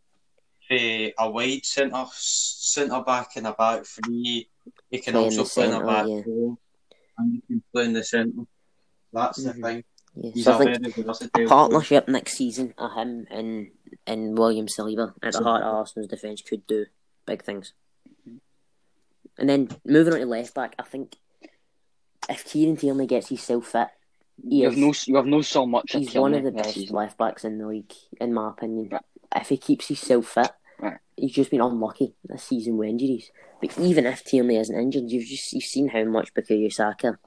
for 0.67 0.75
a 0.77 1.29
wide 1.29 1.65
centre 1.65 2.05
centre 2.13 3.03
back 3.03 3.35
and 3.35 3.47
a 3.47 3.53
back 3.53 3.85
three. 3.85 4.47
He 4.89 4.99
can 4.99 5.13
Play 5.13 5.23
also 5.23 5.43
the 5.43 5.49
play 5.49 5.67
in 5.67 5.73
a 5.73 5.85
back 5.85 6.07
yeah. 6.07 6.21
four, 6.23 6.57
and 7.17 7.33
he 7.33 7.41
can 7.47 7.63
play 7.73 7.85
in 7.85 7.93
the 7.93 8.03
centre. 8.03 8.45
That's 9.11 9.43
the 9.43 9.53
Mhm. 9.53 9.61
thing. 9.61 9.83
yeah. 10.15 10.43
So 10.43 10.51
a 10.53 10.55
I 10.55 10.77
think 10.77 10.97
a 10.97 11.03
versatile. 11.03 11.47
partnership 11.47 12.07
next 12.07 12.33
season 12.37 12.73
of 12.77 12.93
him 12.93 13.27
and 13.29 13.71
and 14.07 14.37
William 14.37 14.67
Saliba 14.67 15.13
at 15.21 15.33
the 15.33 15.43
heart 15.43 15.63
of 15.63 15.73
Arsenal's 15.73 16.07
defence 16.09 16.41
could 16.41 16.65
do 16.67 16.85
big 17.25 17.43
things. 17.43 17.73
And 19.37 19.49
then 19.49 19.69
moving 19.85 20.13
on 20.13 20.19
to 20.19 20.25
left 20.25 20.53
back, 20.53 20.75
I 20.77 20.83
think 20.83 21.15
if 22.29 22.45
Kieran 22.45 22.77
Tierney 22.77 23.07
gets 23.07 23.29
himself 23.29 23.67
fit, 23.67 23.87
he 24.47 24.57
You 24.61 24.65
have 24.69 24.77
no, 24.77 24.93
you 25.05 25.15
have 25.15 25.25
no 25.25 25.41
so 25.41 25.65
much. 25.65 25.91
he's 25.93 26.13
one 26.15 26.33
of 26.33 26.43
the 26.43 26.51
best 26.51 26.73
season. 26.75 26.95
left 26.95 27.17
backs 27.17 27.43
in 27.43 27.57
the 27.57 27.67
league, 27.67 27.91
in 28.19 28.33
my 28.33 28.49
opinion. 28.49 28.89
Right. 28.91 29.01
If 29.35 29.49
he 29.49 29.57
keeps 29.57 29.87
himself 29.87 30.27
fit, 30.27 30.51
Right. 30.79 30.97
he's 31.17 31.31
just 31.33 31.51
been 31.51 31.61
unlucky 31.61 32.15
this 32.25 32.43
season 32.43 32.77
with 32.77 32.89
injuries. 32.89 33.31
But 33.61 33.77
even 33.79 34.05
if 34.05 34.23
Tierney 34.23 34.57
isn't 34.57 34.77
injured, 34.79 35.09
you've 35.09 35.25
just 35.25 35.53
you've 35.53 35.63
seen 35.63 35.87
how 35.87 36.03
much 36.03 36.33
Bukayo 36.33 36.71
Saka, 36.71 37.17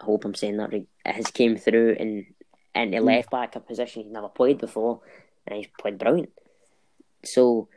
I 0.00 0.04
hope 0.04 0.24
I'm 0.24 0.34
saying 0.34 0.56
that 0.56 0.72
right, 0.72 0.88
has 1.06 1.26
came 1.28 1.56
through 1.56 1.96
and 1.98 2.26
and 2.74 2.92
the 2.92 2.98
Mm. 2.98 3.04
left 3.04 3.30
back, 3.30 3.54
a 3.56 3.60
position 3.60 4.02
he's 4.02 4.10
never 4.12 4.28
played 4.28 4.58
before, 4.58 5.00
and 5.46 5.56
he's 5.56 5.66
played 5.78 5.98
brilliant. 5.98 6.32
So 7.24 7.68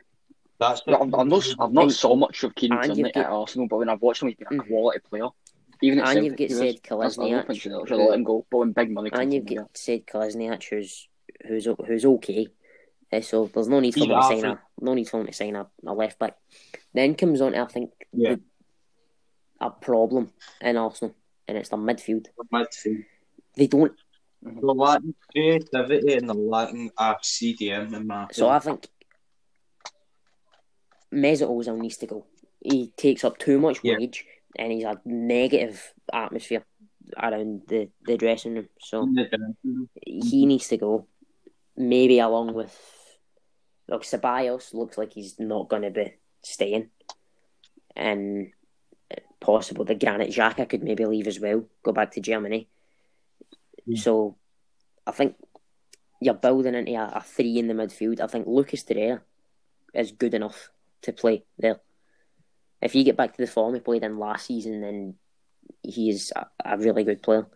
That's 0.58 0.82
I've, 0.86 0.94
I've 1.14 1.26
not, 1.26 1.46
I've 1.60 1.72
not 1.72 1.82
And- 1.84 1.92
saw 1.92 2.14
much 2.16 2.42
of 2.44 2.54
Kieran 2.54 2.78
and 2.84 2.94
Tierney 2.94 3.14
at 3.14 3.26
Arsenal, 3.26 3.68
but 3.68 3.78
when 3.78 3.88
I've 3.88 4.02
watched 4.02 4.22
him, 4.22 4.28
he's 4.28 4.36
been 4.36 4.58
a 4.58 4.62
Mhm. 4.62 4.68
quality 4.68 4.98
player. 5.08 5.28
Even 5.80 6.00
And 6.00 6.24
you've 6.24 6.36
got 6.36 6.48
he 6.48 6.54
was. 6.54 6.58
said 6.58 6.74
That's 6.74 6.90
another 6.90 7.10
thing, 7.10 7.32
Kolasinac, 7.56 7.60
should 7.60 7.72
have 7.72 7.88
should 7.88 7.98
have 8.00 8.08
let 8.08 8.18
him 8.18 8.24
go. 8.24 8.44
But 8.50 8.58
when 8.58 8.72
big 8.72 8.90
money 8.90 9.10
and 9.12 9.32
you've 9.32 9.46
in, 9.46 9.52
yeah. 9.52 9.58
got 9.60 9.76
said 9.76 10.06
Kolasinac, 10.06 10.64
who's 10.64 11.08
who's 11.46 11.68
who's 11.86 12.04
okay. 12.04 12.48
Uh, 13.12 13.20
so 13.20 13.46
there's 13.46 13.68
no 13.68 13.78
need 13.80 13.92
for 13.94 14.00
He's 14.00 14.08
him 14.08 14.16
to 14.16 14.22
sign 14.22 14.44
a 14.44 14.60
no 14.80 14.94
need 14.94 15.08
for 15.08 15.20
him 15.20 15.26
to 15.28 15.32
sign 15.32 15.54
a, 15.54 15.66
a 15.86 15.94
left 15.94 16.18
back. 16.18 16.36
Then 16.92 17.14
comes 17.14 17.40
on 17.40 17.52
to 17.52 17.60
I 17.60 17.66
think 17.66 17.92
Yeah. 18.12 18.34
the, 18.34 18.40
a 19.60 19.70
problem 19.70 20.32
in 20.60 20.76
Arsenal, 20.76 21.14
and 21.46 21.56
it's 21.56 21.68
the 21.68 21.76
midfield. 21.76 22.26
midfield. 22.52 23.04
They 23.54 23.66
don't. 23.68 23.92
They're 24.42 24.52
lacking 24.62 25.14
creativity 25.32 26.14
and 26.14 26.28
they're 26.28 26.36
lacking 26.36 26.90
a 26.98 27.16
CDM 27.22 27.94
in 27.94 28.06
my 28.06 28.28
So 28.32 28.48
I 28.48 28.56
opinion. 28.58 28.78
think 28.80 28.88
Mesut 31.12 31.48
Ozil 31.48 31.78
needs 31.78 31.96
to 31.98 32.06
go. 32.06 32.26
He 32.62 32.92
takes 32.96 33.24
up 33.24 33.38
too 33.38 33.58
much 33.58 33.80
Yeah. 33.82 33.96
wage, 33.98 34.26
and 34.58 34.72
he's 34.72 34.84
a 34.84 35.00
negative 35.04 35.92
atmosphere 36.12 36.64
around 37.16 37.62
the, 37.68 37.88
the 38.04 38.16
dressing 38.16 38.54
room. 38.54 38.68
So 38.80 39.02
In 39.02 39.14
the 39.14 39.56
he 40.04 40.46
needs 40.46 40.68
to 40.68 40.76
go. 40.76 41.06
Maybe 41.76 42.18
along 42.18 42.54
with 42.54 42.76
look, 43.88 44.02
Ceballos 44.02 44.74
looks 44.74 44.98
like 44.98 45.12
he's 45.12 45.38
not 45.38 45.68
going 45.68 45.82
to 45.82 45.90
be 45.90 46.12
staying, 46.42 46.90
and 47.96 48.52
possible 49.40 49.84
the 49.84 49.94
Granit 49.94 50.30
Xhaka 50.30 50.68
could 50.68 50.82
maybe 50.82 51.06
leave 51.06 51.28
as 51.28 51.40
well, 51.40 51.64
go 51.82 51.92
back 51.92 52.10
to 52.12 52.20
Germany. 52.20 52.68
Yeah. 53.88 54.00
So 54.00 54.36
I 55.06 55.12
think 55.12 55.36
you're 56.20 56.34
building 56.34 56.74
into 56.74 56.92
a, 56.94 57.12
a 57.16 57.22
three 57.22 57.58
in 57.58 57.68
the 57.68 57.74
midfield. 57.74 58.20
I 58.20 58.26
think 58.26 58.46
Lucas 58.46 58.84
Torreira 58.84 59.20
is 59.94 60.12
good 60.12 60.34
enough 60.34 60.70
to 61.02 61.12
play 61.12 61.44
there. 61.58 61.80
If 62.82 62.94
you 62.94 63.02
get 63.02 63.16
back 63.16 63.36
to 63.36 63.42
the 63.44 63.50
form 63.50 63.74
he 63.74 63.80
played 63.80 64.04
in 64.04 64.18
last 64.18 64.46
season, 64.46 64.80
then 64.80 65.14
he 65.82 66.10
is 66.10 66.32
a, 66.36 66.46
a 66.64 66.76
really 66.78 67.04
good 67.04 67.22
player. 67.22 67.46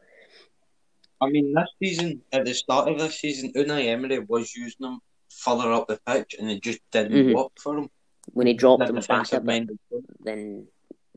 I 1.20 1.28
mean, 1.30 1.54
this 1.54 1.68
season, 1.80 2.22
at 2.32 2.44
the 2.44 2.54
start 2.54 2.88
of 2.88 2.98
this 2.98 3.20
season, 3.20 3.52
Unai 3.54 3.86
Emery 3.86 4.18
was 4.20 4.54
using 4.56 4.86
him 4.86 5.00
further 5.30 5.70
up 5.72 5.86
the 5.86 6.00
pitch 6.04 6.34
and 6.38 6.50
it 6.50 6.62
just 6.62 6.80
didn't 6.90 7.12
Mhm. 7.12 7.34
work 7.34 7.52
for 7.58 7.78
him. 7.78 7.90
When 8.32 8.46
he 8.46 8.54
dropped 8.54 8.88
him 8.88 8.96
back 8.96 9.32
a 9.32 9.40
bit, 9.40 9.68
then 10.20 10.68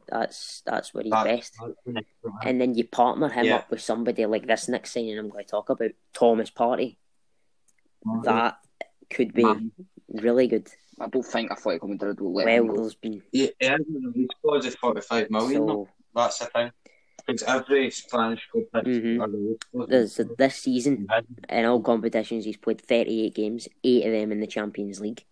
that's 0.08 0.62
that's 0.65 0.94
where 0.94 1.04
he's 1.04 1.12
back- 1.12 1.26
best. 1.26 1.54
And 1.86 2.06
And 2.44 2.62
then 2.62 2.76
you 2.76 2.86
partner 2.88 3.30
him 3.30 3.46
Yeah. 3.46 3.56
up 3.58 3.72
with 3.72 3.82
somebody 3.82 4.26
like 4.26 4.48
this 4.48 4.68
next 4.70 4.91
signing 4.91 5.18
I'm 5.18 5.30
going 5.30 5.44
to 5.46 5.50
talk 5.50 5.70
about, 5.70 5.91
Thomas 6.13 6.50
Partey. 6.52 6.98
That 8.24 8.58
could 9.10 9.34
be 9.34 9.44
Man. 9.44 9.72
really 10.10 10.48
good. 10.48 10.68
I 11.00 11.08
don't 11.08 11.24
think 11.26 11.52
Atletico 11.52 11.89
Madrid 11.89 12.22
will 12.22 12.34
let 12.34 12.48
him 12.48 12.68
Well, 12.68 12.76
go. 12.76 12.82
there's 12.84 12.96
been 12.96 13.22
He, 13.32 13.52
he 13.60 13.65
has 13.65 13.82
a 13.82 13.84
release 14.08 14.30
clause 14.41 14.65
of 14.65 14.76
45 14.76 15.30
million. 15.32 15.68
so 15.68 15.89
That's 16.13 16.39
the 16.39 16.46
thing. 16.46 16.72
Because 17.26 17.44
every 17.44 17.89
Spanish 17.89 18.48
club 18.52 18.65
has 18.74 18.84
Mhm. 18.84 19.24
a 19.24 19.28
release 19.28 19.58
clause. 19.72 19.88
there's 19.89 20.22
this 20.38 20.56
season 20.58 21.08
in 21.50 21.65
all 21.65 21.82
competitions 21.82 22.46
he's 22.46 22.58
played 22.58 22.80
38 22.80 23.34
games, 23.34 23.68
eight 23.84 24.06
of 24.06 24.12
them 24.13 24.32
in 24.32 24.39
the 24.39 24.48
Champions 24.48 25.00
League. 25.02 25.26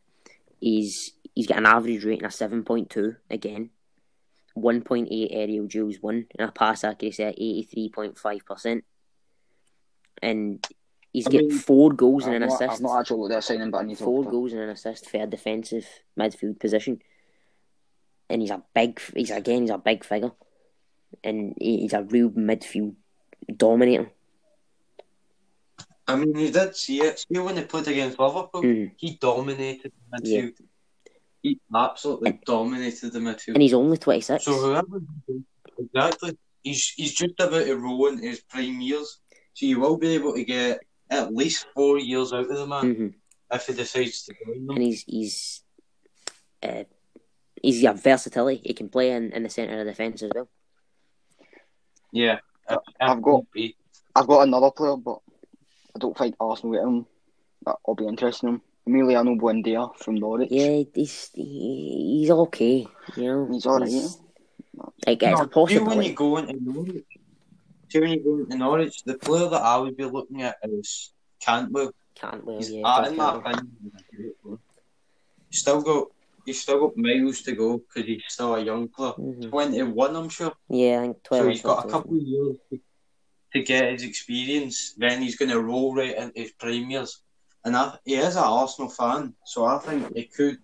He's 0.59 1.13
he's 1.36 1.47
got 1.47 1.57
an 1.59 1.65
average 1.65 2.03
rating 2.03 2.25
of 2.25 2.31
7.2 2.31 3.15
again, 3.29 3.69
1.8 4.57 5.27
aerial 5.31 5.67
duels 5.67 5.99
won, 6.01 6.25
and 6.37 6.49
a 6.49 6.51
pass 6.51 6.83
accuracy 6.83 7.23
at 7.23 7.37
83.5%. 7.37 8.83
And 10.21 10.65
he's 11.11 11.27
I 11.27 11.31
got 11.31 11.51
four 11.51 11.91
goals 11.91 12.25
and 12.25 12.35
I've 12.35 12.41
an 12.41 12.47
not, 12.47 12.55
assist. 12.55 12.73
I've 12.73 12.81
not 12.81 12.99
actually 12.99 13.19
looked 13.21 13.33
at 13.33 13.43
signing, 13.43 13.71
but 13.71 13.79
I 13.79 13.83
need 13.83 13.97
four 13.97 14.23
look 14.23 14.31
goals 14.31 14.53
and 14.53 14.61
an 14.61 14.69
assist 14.69 15.09
for 15.09 15.21
a 15.21 15.27
defensive 15.27 15.87
midfield 16.17 16.59
position. 16.59 17.01
And 18.29 18.41
he's 18.41 18.51
a 18.51 18.63
big, 18.73 18.99
he's 19.15 19.31
again, 19.31 19.61
he's 19.61 19.69
a 19.69 19.77
big 19.77 20.03
figure, 20.03 20.31
and 21.23 21.55
he's 21.59 21.93
a 21.93 22.03
real 22.03 22.29
midfield 22.29 22.95
dominator. 23.55 24.11
I 26.07 26.15
mean, 26.15 26.35
you 26.37 26.51
did 26.51 26.75
see 26.75 27.01
it. 27.01 27.19
See 27.19 27.39
when 27.39 27.55
they 27.55 27.63
played 27.63 27.87
against 27.87 28.19
Liverpool? 28.19 28.61
Mhm. 28.61 28.91
He 28.97 29.15
dominated 29.15 29.91
the 30.11 30.21
midfield. 30.21 30.61
He 31.43 31.60
absolutely 31.75 32.39
dominated 32.45 33.12
the 33.12 33.19
midfield. 33.19 33.53
And 33.56 33.62
he's 33.62 33.73
only 33.73 33.97
twenty 33.97 34.21
six. 34.21 34.45
So 34.45 34.53
whoever 34.53 35.01
exactly, 35.77 36.38
he's 36.63 36.89
he's 36.95 37.13
just 37.13 37.34
about 37.39 37.65
to 37.65 37.75
roll 37.75 38.08
into 38.08 38.23
his 38.23 38.39
prime 38.41 38.79
years. 38.82 39.19
So 39.53 39.65
you 39.65 39.79
will 39.82 39.97
be 39.97 40.15
able 40.15 40.34
to 40.34 40.43
get 40.45 40.79
at 41.10 41.34
least 41.36 41.67
four 41.75 41.99
years 41.99 42.32
out 42.34 42.49
of 42.49 42.58
the 42.58 42.65
man 42.65 42.95
hmm 42.95 43.08
if 43.51 43.67
he 43.67 43.73
decides 43.73 44.23
to 44.23 44.34
join 44.43 44.65
them. 44.65 44.75
And 44.77 44.84
he's 44.84 45.03
he's 45.06 45.63
uh, 46.63 46.86
he's 47.62 47.82
got 47.84 47.99
versatility. 48.01 48.62
He 48.65 48.73
can 48.73 48.88
play 48.89 49.12
in, 49.12 49.32
in 49.34 49.43
the 49.43 49.49
centre 49.49 49.79
of 49.79 49.86
defence 49.86 50.23
as 50.23 50.32
well. 50.34 50.47
Yeah, 52.13 52.39
if- 52.69 52.77
if 52.88 52.95
I've 53.01 53.21
got- 53.21 53.43
I've 54.15 54.27
got 54.27 54.47
another 54.47 54.71
player, 54.71 54.95
but 54.95 55.19
I 55.95 55.99
don't 55.99 56.17
think 56.17 56.36
Arsenal 56.39 56.73
get 56.73 56.84
him. 56.84 57.06
But 57.63 57.79
I'll 57.88 57.95
be 57.95 58.08
interested 58.08 58.47
in 58.47 58.53
him. 58.56 58.62
Emiliano 58.87 59.39
Buendia 59.39 59.95
from 59.97 60.15
Norwich. 60.15 60.49
Yeah, 60.51 60.83
he's 60.93 61.29
he, 61.33 62.19
he's 62.19 62.31
okay. 62.31 62.85
You 63.15 63.23
know, 63.23 63.47
He's 63.51 63.65
alright, 63.65 63.89
Like 65.07 65.23
it's 65.23 65.41
a 65.41 65.49
No, 65.55 65.65
see 65.67 65.79
when 65.79 66.01
you 66.03 66.13
go 66.13 66.37
into 66.37 66.57
Norwich, 66.61 67.05
see 67.89 67.99
when 68.01 68.09
you 68.11 68.23
go 68.23 68.39
into 68.39 68.57
Norwich, 68.57 69.03
the 69.05 69.17
player 69.17 69.49
that 69.49 69.61
I 69.61 69.77
would 69.77 69.95
be 69.95 70.05
looking 70.05 70.41
at 70.41 70.57
is 70.63 71.13
Cantwell. 71.39 71.91
Can't 72.15 72.45
well, 72.45 72.57
He's, 72.57 72.71
yeah. 72.71 72.81
uh, 72.85 73.03
Jack 73.03 73.11
in 73.11 73.17
my 73.17 73.23
Campbell. 73.31 73.39
opinion, 73.51 73.71
he's 73.81 73.93
a 73.93 74.15
great 74.15 74.41
player. 74.43 74.57
He's 75.49 75.59
still 75.59 75.81
got 75.81 76.07
he's 76.45 76.61
still 76.61 76.79
got 76.81 76.97
miles 76.97 77.41
to 77.43 77.51
go 77.53 77.77
because 77.77 78.05
he's 78.07 78.23
still 78.27 78.55
a 78.55 78.61
young 78.61 78.89
player. 78.89 79.13
Mhm. 79.13 79.49
Twenty 79.49 79.83
one, 79.83 80.15
I'm 80.15 80.29
sure. 80.29 80.51
Yeah, 80.69 80.99
I 80.99 81.01
think 81.03 81.23
twelve. 81.23 81.43
So 81.45 81.49
he's 81.49 81.61
got 81.61 81.85
a 81.85 81.89
couple 81.89 82.17
of 82.17 82.21
years 82.21 82.57
to, 82.69 82.79
to 83.53 83.63
get 83.63 83.93
his 83.93 84.03
experience. 84.03 84.93
Then 84.97 85.21
he's 85.21 85.37
going 85.37 85.51
to 85.51 85.61
roll 85.61 85.95
right 85.95 86.15
into 86.17 86.33
his 86.41 86.51
prime 86.51 86.89
years. 86.89 87.22
And 87.65 87.76
I, 87.78 87.97
he 88.04 88.15
is 88.15 88.36
an 88.36 88.43
Arsenal 88.43 88.89
fan, 88.89 89.34
so 89.45 89.65
I 89.65 89.78
think 89.80 90.13
he 90.15 90.26
could, 90.26 90.58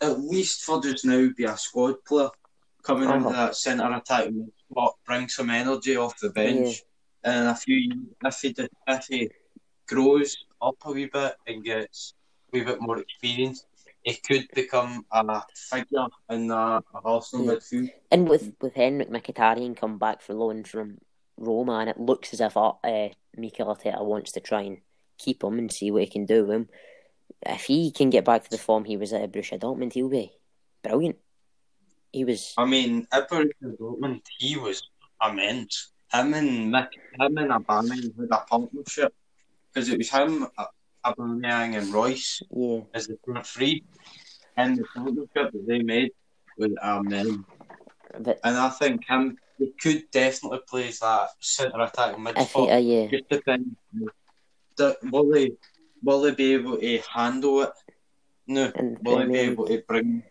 at 0.00 0.20
least 0.20 0.62
for 0.64 0.80
just 0.80 1.04
now, 1.04 1.28
be 1.36 1.44
a 1.44 1.56
squad 1.56 2.04
player 2.04 2.28
coming 2.82 3.08
into 3.10 3.28
Uh-huh. 3.28 3.46
that 3.46 3.56
centre 3.56 3.92
attacking 3.92 4.52
spot, 4.70 4.94
bring 5.06 5.28
some 5.28 5.50
energy 5.50 5.96
off 5.96 6.18
the 6.20 6.30
bench, 6.30 6.84
and 7.24 7.42
in 7.44 7.46
a 7.48 7.54
few 7.54 8.06
if 8.24 8.40
he, 8.42 8.54
if 8.86 9.06
he 9.06 9.30
grows 9.88 10.36
up 10.62 10.76
a 10.84 10.92
wee 10.92 11.06
bit 11.06 11.34
and 11.46 11.64
gets 11.64 12.14
a 12.52 12.56
wee 12.58 12.64
bit 12.64 12.80
more 12.80 12.98
experience, 12.98 13.66
he 14.02 14.14
could 14.14 14.46
become 14.54 15.04
a 15.10 15.42
figure 15.56 16.06
in 16.30 16.46
the 16.48 16.82
Arsenal 17.04 17.46
Yeah. 17.46 17.52
midfield. 17.54 17.90
And 18.12 18.28
with 18.28 18.52
with 18.60 18.74
Henrikh 18.74 19.10
Mkhitaryan 19.10 19.76
come 19.76 19.98
back 19.98 20.20
for 20.22 20.34
loan 20.34 20.62
from 20.64 20.98
Roma, 21.38 21.78
and 21.78 21.90
it 21.90 21.98
looks 21.98 22.32
as 22.32 22.40
if 22.40 22.56
uh, 22.56 22.74
Mikel 23.36 23.66
Arteta 23.74 24.04
wants 24.04 24.30
to 24.32 24.40
try 24.40 24.62
and 24.62 24.78
keep 25.18 25.42
him 25.42 25.58
and 25.58 25.72
see 25.72 25.90
what 25.90 26.02
he 26.02 26.08
can 26.08 26.26
do 26.26 26.44
with 26.44 26.56
him. 26.56 26.68
If 27.46 27.64
he 27.64 27.90
can 27.90 28.10
get 28.10 28.24
back 28.24 28.44
to 28.44 28.50
the 28.50 28.58
form 28.58 28.84
he 28.84 28.96
was 28.96 29.12
at 29.12 29.32
Borussia 29.32 29.58
Dortmund, 29.58 29.92
he'll 29.92 30.08
be 30.08 30.32
brilliant. 30.82 31.16
He 32.12 32.24
was 32.24 32.54
I 32.56 32.64
mean, 32.64 33.06
at 33.12 33.28
Borussia 33.30 33.76
Dortmund, 33.78 34.22
he 34.38 34.56
was 34.56 34.82
immense. 35.26 35.92
Him 36.12 36.34
and 36.34 36.72
Mick, 36.72 36.88
him 37.18 37.38
and 37.38 37.50
Aubameyang 37.50 38.16
had 38.16 38.28
a 38.30 38.44
partnership 38.48 39.12
because 39.72 39.88
it 39.88 39.98
was 39.98 40.10
him, 40.10 40.46
Aubameyang, 41.04 41.76
and 41.76 41.92
Reus 41.92 42.40
yeah. 42.50 42.80
as 42.94 43.08
the 43.08 43.18
front 43.24 43.46
three, 43.46 43.84
and 44.56 44.78
the 44.78 44.84
partnership 44.94 45.52
that 45.52 45.66
they 45.66 45.82
made 45.82 46.12
was 46.56 46.70
immense. 46.82 47.38
But 48.20 48.38
And 48.44 48.56
I 48.56 48.68
think 48.68 49.04
him, 49.08 49.36
he 49.58 49.72
could 49.80 50.04
definitely 50.12 50.60
play 50.68 50.88
as 50.88 51.00
that 51.00 51.30
centre 51.40 51.80
attacking 51.80 52.24
if 52.36 52.52
he, 52.52 52.62
uh, 52.62 52.66
midfield. 52.66 53.10
yeah, 53.10 53.18
Just 53.18 53.28
depends. 53.28 53.76
That- 54.76 54.96
Will 55.10 55.28
they, 55.30 55.52
will 56.02 56.20
they 56.22 56.32
be 56.32 56.54
able 56.54 56.78
to 56.78 56.98
handle 57.12 57.62
it? 57.62 57.72
No. 58.46 58.68
the 58.68 58.96
Will 59.02 59.18
they 59.18 59.26
be 59.26 59.38
able 59.38 59.66
to 59.66 59.82
bring? 59.86 60.22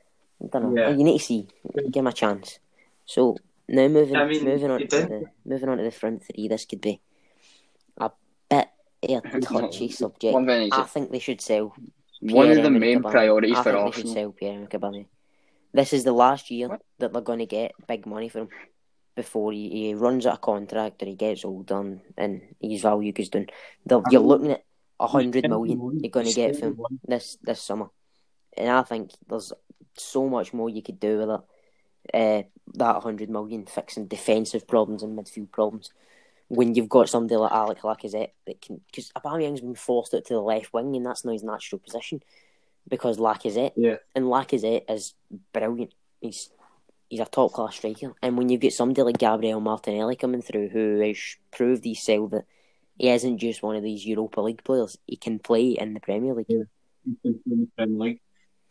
I 0.43 0.47
don't 0.51 0.73
know. 0.75 0.82
Yeah. 0.82 0.89
You 0.95 1.03
need 1.03 1.19
to 1.19 1.23
see, 1.25 1.47
give 1.91 2.01
him 2.01 2.08
a 2.08 2.13
chance. 2.13 2.60
So 3.06 3.38
now 3.67 3.88
moving, 3.88 4.15
I 4.15 4.25
mean, 4.25 4.43
moving 4.45 4.71
on 4.71 4.79
to 4.79 4.88
the 4.88 5.25
moving 5.45 5.69
on 5.69 5.77
to 5.77 5.84
the 5.84 5.91
front 5.91 6.23
three. 6.23 6.47
This 6.47 6.65
could 6.65 6.82
be 6.82 6.99
a 7.97 8.12
bit 8.49 8.67
a 9.03 9.21
touchy 9.41 9.89
subject. 9.89 10.34
One 10.34 10.45
thing 10.45 10.67
is, 10.67 10.69
I 10.73 10.84
think 10.84 11.12
they 11.12 11.19
should 11.19 11.41
sell 11.41 11.73
one 12.21 12.51
of 12.51 12.63
the 12.63 12.69
main 12.69 13.01
priorities 13.01 13.58
I 13.58 13.63
for 13.63 13.71
think 13.71 13.86
they 13.86 14.01
should 14.01 14.08
Arsenal. 14.08 14.36
sell 14.39 14.79
Aubameyang. 14.79 15.06
This 15.73 15.91
is 15.93 16.03
the 16.03 16.12
last 16.13 16.51
year 16.51 16.67
What? 16.69 16.82
that 16.99 17.12
they're 17.13 17.21
going 17.21 17.39
to 17.39 17.45
get 17.45 17.71
big 17.88 18.06
money 18.06 18.29
for 18.29 18.39
him 18.39 18.49
before 19.15 19.52
he, 19.52 19.69
he 19.69 19.93
runs 19.93 20.26
out 20.26 20.34
of 20.34 20.41
contract 20.41 21.04
or 21.04 21.06
he 21.06 21.15
gets 21.15 21.45
older 21.45 21.80
and, 21.80 22.02
and 22.17 22.41
his 22.60 22.82
value 22.82 23.12
goes 23.12 23.30
down. 23.30 23.47
They're, 23.86 24.02
you're 24.10 24.21
looking 24.21 24.52
at 24.52 24.63
a 24.99 25.08
hundred 25.08 25.47
million 25.49 25.99
you're 26.02 26.10
going 26.10 26.28
to 26.28 26.34
get 26.34 26.58
from 26.58 26.80
this 27.08 27.38
this 27.43 27.62
summer, 27.62 27.88
and 28.56 28.69
I 28.69 28.84
think 28.84 29.12
there's 29.28 29.52
so 29.95 30.30
much 30.30 30.54
more 30.54 30.69
you 30.69 30.82
could 30.82 30.99
do 30.99 31.19
with 31.19 31.30
it. 31.30 31.41
Uh, 32.13 32.43
that 32.76 33.02
hundred 33.02 33.30
million 33.30 33.65
fixing 33.65 34.08
defensive 34.08 34.67
problems 34.67 35.04
and 35.04 35.17
midfield 35.17 35.52
problems. 35.52 35.89
When 36.49 36.76
you've 36.76 36.89
got 36.89 37.10
somebody 37.10 37.38
like 37.38 37.52
Alec 37.52 37.82
Lacazette 37.82 38.32
that 38.45 38.62
can, 38.62 38.82
because 38.88 39.12
Aubameyang's 39.12 39.62
been 39.62 39.76
forced 39.76 40.13
out 40.13 40.26
to 40.26 40.34
the 40.34 40.41
left 40.41 40.73
wing, 40.73 40.95
and 40.95 41.06
that's 41.06 41.26
not 41.26 41.32
his 41.32 41.43
natural 41.43 41.80
position, 41.80 42.21
because 42.88 43.17
Lacazette 43.17 43.71
Yeah. 43.76 43.95
and 44.13 44.26
Lacazette 44.26 44.84
is 44.89 45.13
brilliant. 45.54 45.93
He's 46.21 46.52
he's 47.13 47.19
a 47.19 47.26
top 47.26 47.54
class 47.54 47.76
striker, 47.76 48.12
and 48.23 48.36
when 48.38 48.49
you 48.49 48.58
get 48.58 48.73
somebody 48.73 49.04
like 49.04 49.19
Gabriel 49.19 49.60
Martinelli 49.62 50.15
coming 50.15 50.41
through, 50.41 50.69
who 50.69 50.99
has 50.99 51.17
proved 51.52 51.84
himself 51.86 52.32
that 52.32 52.45
he 52.97 53.10
isn't 53.10 53.38
just 53.38 53.62
one 53.62 53.76
of 53.76 53.84
these 53.84 54.04
Europa 54.06 54.41
League 54.41 54.63
players, 54.63 54.97
he 55.06 55.15
can 55.15 55.38
play 55.38 55.71
in 55.71 55.93
the 55.93 55.99
Premier 55.99 56.34
League. 56.34 56.47
Yeah. 56.49 56.63
the 57.23 57.67
Premier 57.78 57.99
League. 57.99 58.21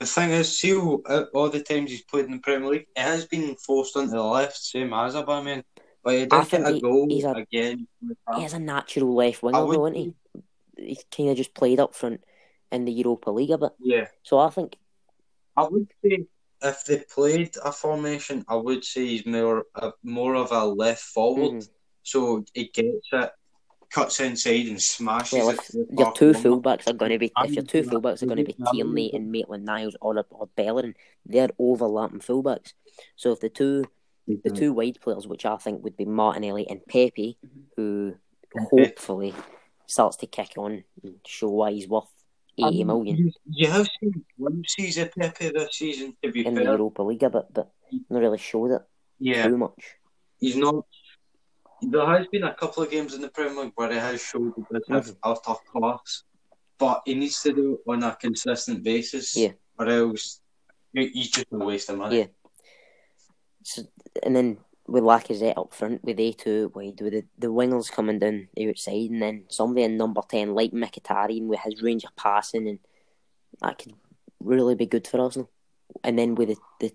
The 0.00 0.06
thing 0.06 0.30
is, 0.30 0.58
see 0.58 0.74
all, 0.74 1.02
all 1.32 1.48
the 1.50 1.62
times 1.62 1.92
he's 1.92 2.02
played 2.02 2.24
in 2.24 2.32
the 2.32 2.38
Premier 2.38 2.68
League, 2.68 2.86
it 2.96 3.00
has 3.02 3.26
been 3.26 3.54
forced 3.54 3.96
onto 3.96 4.10
the 4.10 4.22
left, 4.22 4.56
same 4.56 4.92
as 4.92 5.14
Aubameyang. 5.14 5.62
But 6.02 6.14
he 6.14 6.26
did 6.26 6.48
get 6.50 6.66
a 6.66 6.72
he- 6.72 6.80
goal 6.80 7.06
he's 7.08 7.24
a- 7.24 7.30
again. 7.30 7.86
He 8.36 8.44
is 8.44 8.54
a 8.54 8.58
natural 8.58 9.14
left 9.14 9.40
winger, 9.44 9.60
though, 9.60 9.86
isn't 9.86 9.94
he? 9.94 10.14
He's 10.76 11.04
kind 11.16 11.30
of 11.30 11.36
just 11.36 11.54
played 11.54 11.78
up 11.78 11.94
front 11.94 12.24
in 12.72 12.84
the 12.84 12.92
Europa 12.92 13.30
League 13.30 13.50
a 13.52 13.58
bit. 13.58 13.70
Yeah, 13.80 14.06
So 14.24 14.38
I 14.40 14.50
think 14.50 14.74
I 15.56 15.62
would 15.68 15.86
say 16.04 16.24
if 16.62 16.84
they 16.84 17.04
played 17.12 17.54
a 17.64 17.72
formation, 17.72 18.44
I 18.48 18.56
would 18.56 18.84
say 18.84 19.06
he's 19.06 19.26
more 19.26 19.64
uh, 19.74 19.92
more 20.02 20.34
of 20.34 20.52
a 20.52 20.64
left 20.64 21.02
forward. 21.02 21.62
Mhm. 21.62 21.68
So 22.02 22.44
he 22.54 22.68
gets 22.68 23.08
it, 23.12 23.30
cuts 23.90 24.20
inside 24.20 24.66
and 24.66 24.80
smashes 24.80 25.38
well, 25.38 25.50
it. 25.50 25.58
if 25.58 25.98
your 25.98 26.12
two 26.12 26.32
fullbacks 26.32 26.88
are 26.88 26.94
going 26.94 27.12
to 27.12 27.18
be, 27.18 27.30
if 27.44 27.52
your 27.52 27.64
two 27.64 27.82
fullbacks 27.82 28.22
are 28.22 28.26
going 28.26 28.38
to 28.38 28.44
be 28.44 28.56
Tierney 28.72 29.12
and 29.12 29.30
Maitland 29.30 29.64
Niles 29.64 29.96
or 30.00 30.24
or 30.30 30.48
Bellerin, 30.56 30.94
they're 31.26 31.50
overlapping 31.58 32.20
fullbacks. 32.20 32.72
So 33.16 33.32
if 33.32 33.40
the 33.40 33.48
two 33.48 33.84
the 34.26 34.50
two 34.50 34.72
wide 34.72 35.00
players, 35.00 35.26
which 35.26 35.44
I 35.44 35.56
think 35.56 35.82
would 35.82 35.96
be 35.96 36.04
Martinelli 36.04 36.68
and 36.68 36.84
Pepe, 36.86 37.38
who 37.76 38.14
hopefully 38.70 39.34
starts 39.86 40.16
to 40.18 40.26
kick 40.26 40.52
on 40.56 40.84
and 41.02 41.14
show 41.26 41.48
why 41.48 41.72
he's 41.72 41.88
worth 41.88 42.08
eighty 42.58 42.82
Um, 42.82 42.86
million 42.88 43.16
You, 43.16 43.32
you 43.46 43.68
have 43.68 43.88
seen 44.00 44.24
glimpses 44.38 44.98
of 44.98 45.12
Pepe 45.12 45.50
this 45.50 45.74
season, 45.76 46.16
to 46.22 46.30
be 46.30 46.44
in 46.46 46.54
the 46.54 46.60
fair. 46.62 46.70
Europa 46.72 47.02
League 47.02 47.22
a 47.22 47.30
bit, 47.30 47.46
but 47.52 47.70
not 48.10 48.20
really 48.20 48.38
showed 48.38 48.72
it 48.72 48.82
Yeah, 49.18 49.46
too 49.48 49.56
much. 49.58 49.82
he's 50.38 50.56
not. 50.56 50.84
There 51.82 52.06
has 52.06 52.26
been 52.28 52.44
a 52.44 52.54
couple 52.54 52.82
of 52.84 52.90
games 52.90 53.14
in 53.14 53.20
the 53.22 53.28
Premier 53.28 53.64
League 53.64 53.72
where 53.74 53.90
he 53.90 53.98
has 53.98 54.22
showed 54.22 54.52
a 54.56 54.72
bit 54.72 54.82
of 54.90 55.16
utter 55.24 55.54
class, 55.72 56.22
but 56.78 57.02
he 57.06 57.14
needs 57.14 57.42
to 57.42 57.52
do 57.52 57.74
it 57.74 57.90
on 57.90 58.02
a 58.04 58.14
consistent 58.16 58.84
basis, 58.84 59.36
Yeah. 59.36 59.52
or 59.78 59.88
else 59.88 60.40
he- 60.92 61.08
he's 61.08 61.30
just 61.30 61.46
a 61.52 61.56
waste 61.58 61.88
of 61.90 61.98
money. 61.98 62.18
Yeah. 62.18 62.26
So, 63.64 63.82
and 64.22 64.36
then 64.36 64.58
with 64.86 65.04
Lacazette 65.04 65.56
up 65.56 65.72
front, 65.72 66.04
with 66.04 66.16
they 66.16 66.32
two 66.32 66.70
wide, 66.74 67.00
with 67.00 67.12
the, 67.12 67.24
the 67.38 67.46
wingers 67.48 67.90
coming 67.90 68.18
down 68.18 68.48
the 68.54 68.68
outside, 68.68 69.10
and 69.10 69.22
then 69.22 69.44
somebody 69.48 69.84
in 69.84 69.96
number 69.96 70.22
10 70.28 70.54
like 70.54 70.72
Mkhitaryan 70.72 71.46
with 71.46 71.60
his 71.60 71.82
range 71.82 72.04
of 72.04 72.14
passing, 72.16 72.68
and 72.68 72.78
that 73.60 73.78
could 73.78 73.94
really 74.40 74.74
be 74.74 74.86
good 74.86 75.06
for 75.06 75.20
Arsenal. 75.20 75.50
And 76.02 76.18
then 76.18 76.34
with 76.34 76.48
the, 76.48 76.56
the, 76.80 76.94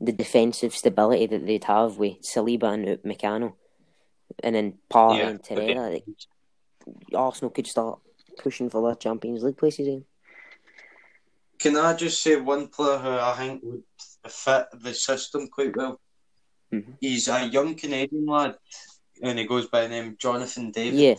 the 0.00 0.12
defensive 0.12 0.74
stability 0.74 1.26
that 1.26 1.46
they'd 1.46 1.64
have 1.64 1.96
with 1.96 2.22
Saliba 2.22 2.74
and 2.74 2.86
Upamecano, 2.86 3.54
and 4.42 4.54
then 4.54 4.74
Partey 4.90 5.18
Yeah, 5.18 5.28
and 5.28 5.42
Torreira, 5.42 5.92
like, 5.92 6.04
Arsenal 7.14 7.50
could 7.50 7.66
start 7.66 8.00
pushing 8.38 8.68
for 8.68 8.86
their 8.86 8.96
Champions 8.96 9.42
League 9.42 9.56
places 9.56 9.86
again. 9.86 10.04
Can 11.58 11.76
I 11.76 11.94
just 11.94 12.22
say 12.22 12.40
one 12.40 12.66
player 12.68 12.98
who 12.98 13.10
I 13.10 13.34
think 13.38 13.62
would 13.62 13.84
fit 14.28 14.66
the 14.74 14.92
system 14.92 15.48
quite 15.48 15.76
well? 15.76 16.00
Mhm. 16.72 16.96
He's 17.00 17.28
a 17.28 17.46
young 17.46 17.74
Canadian 17.74 18.26
lad, 18.26 18.56
and 19.22 19.38
he 19.38 19.44
goes 19.46 19.66
by 19.68 19.82
the 19.82 19.88
name 19.88 20.16
Jonathan 20.18 20.70
David. 20.70 20.98
Yeah, 20.98 21.14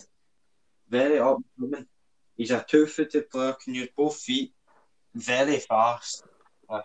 very 0.90 1.20
up 1.20 1.38
and 1.38 1.72
coming. 1.72 1.88
He's 2.36 2.52
a 2.52 2.66
two-footed 2.68 3.30
player, 3.30 3.56
can 3.64 3.76
use 3.76 3.90
both 3.96 4.18
feet, 4.18 4.54
very 5.14 5.60
fast, 5.60 6.24
uh, 6.68 6.82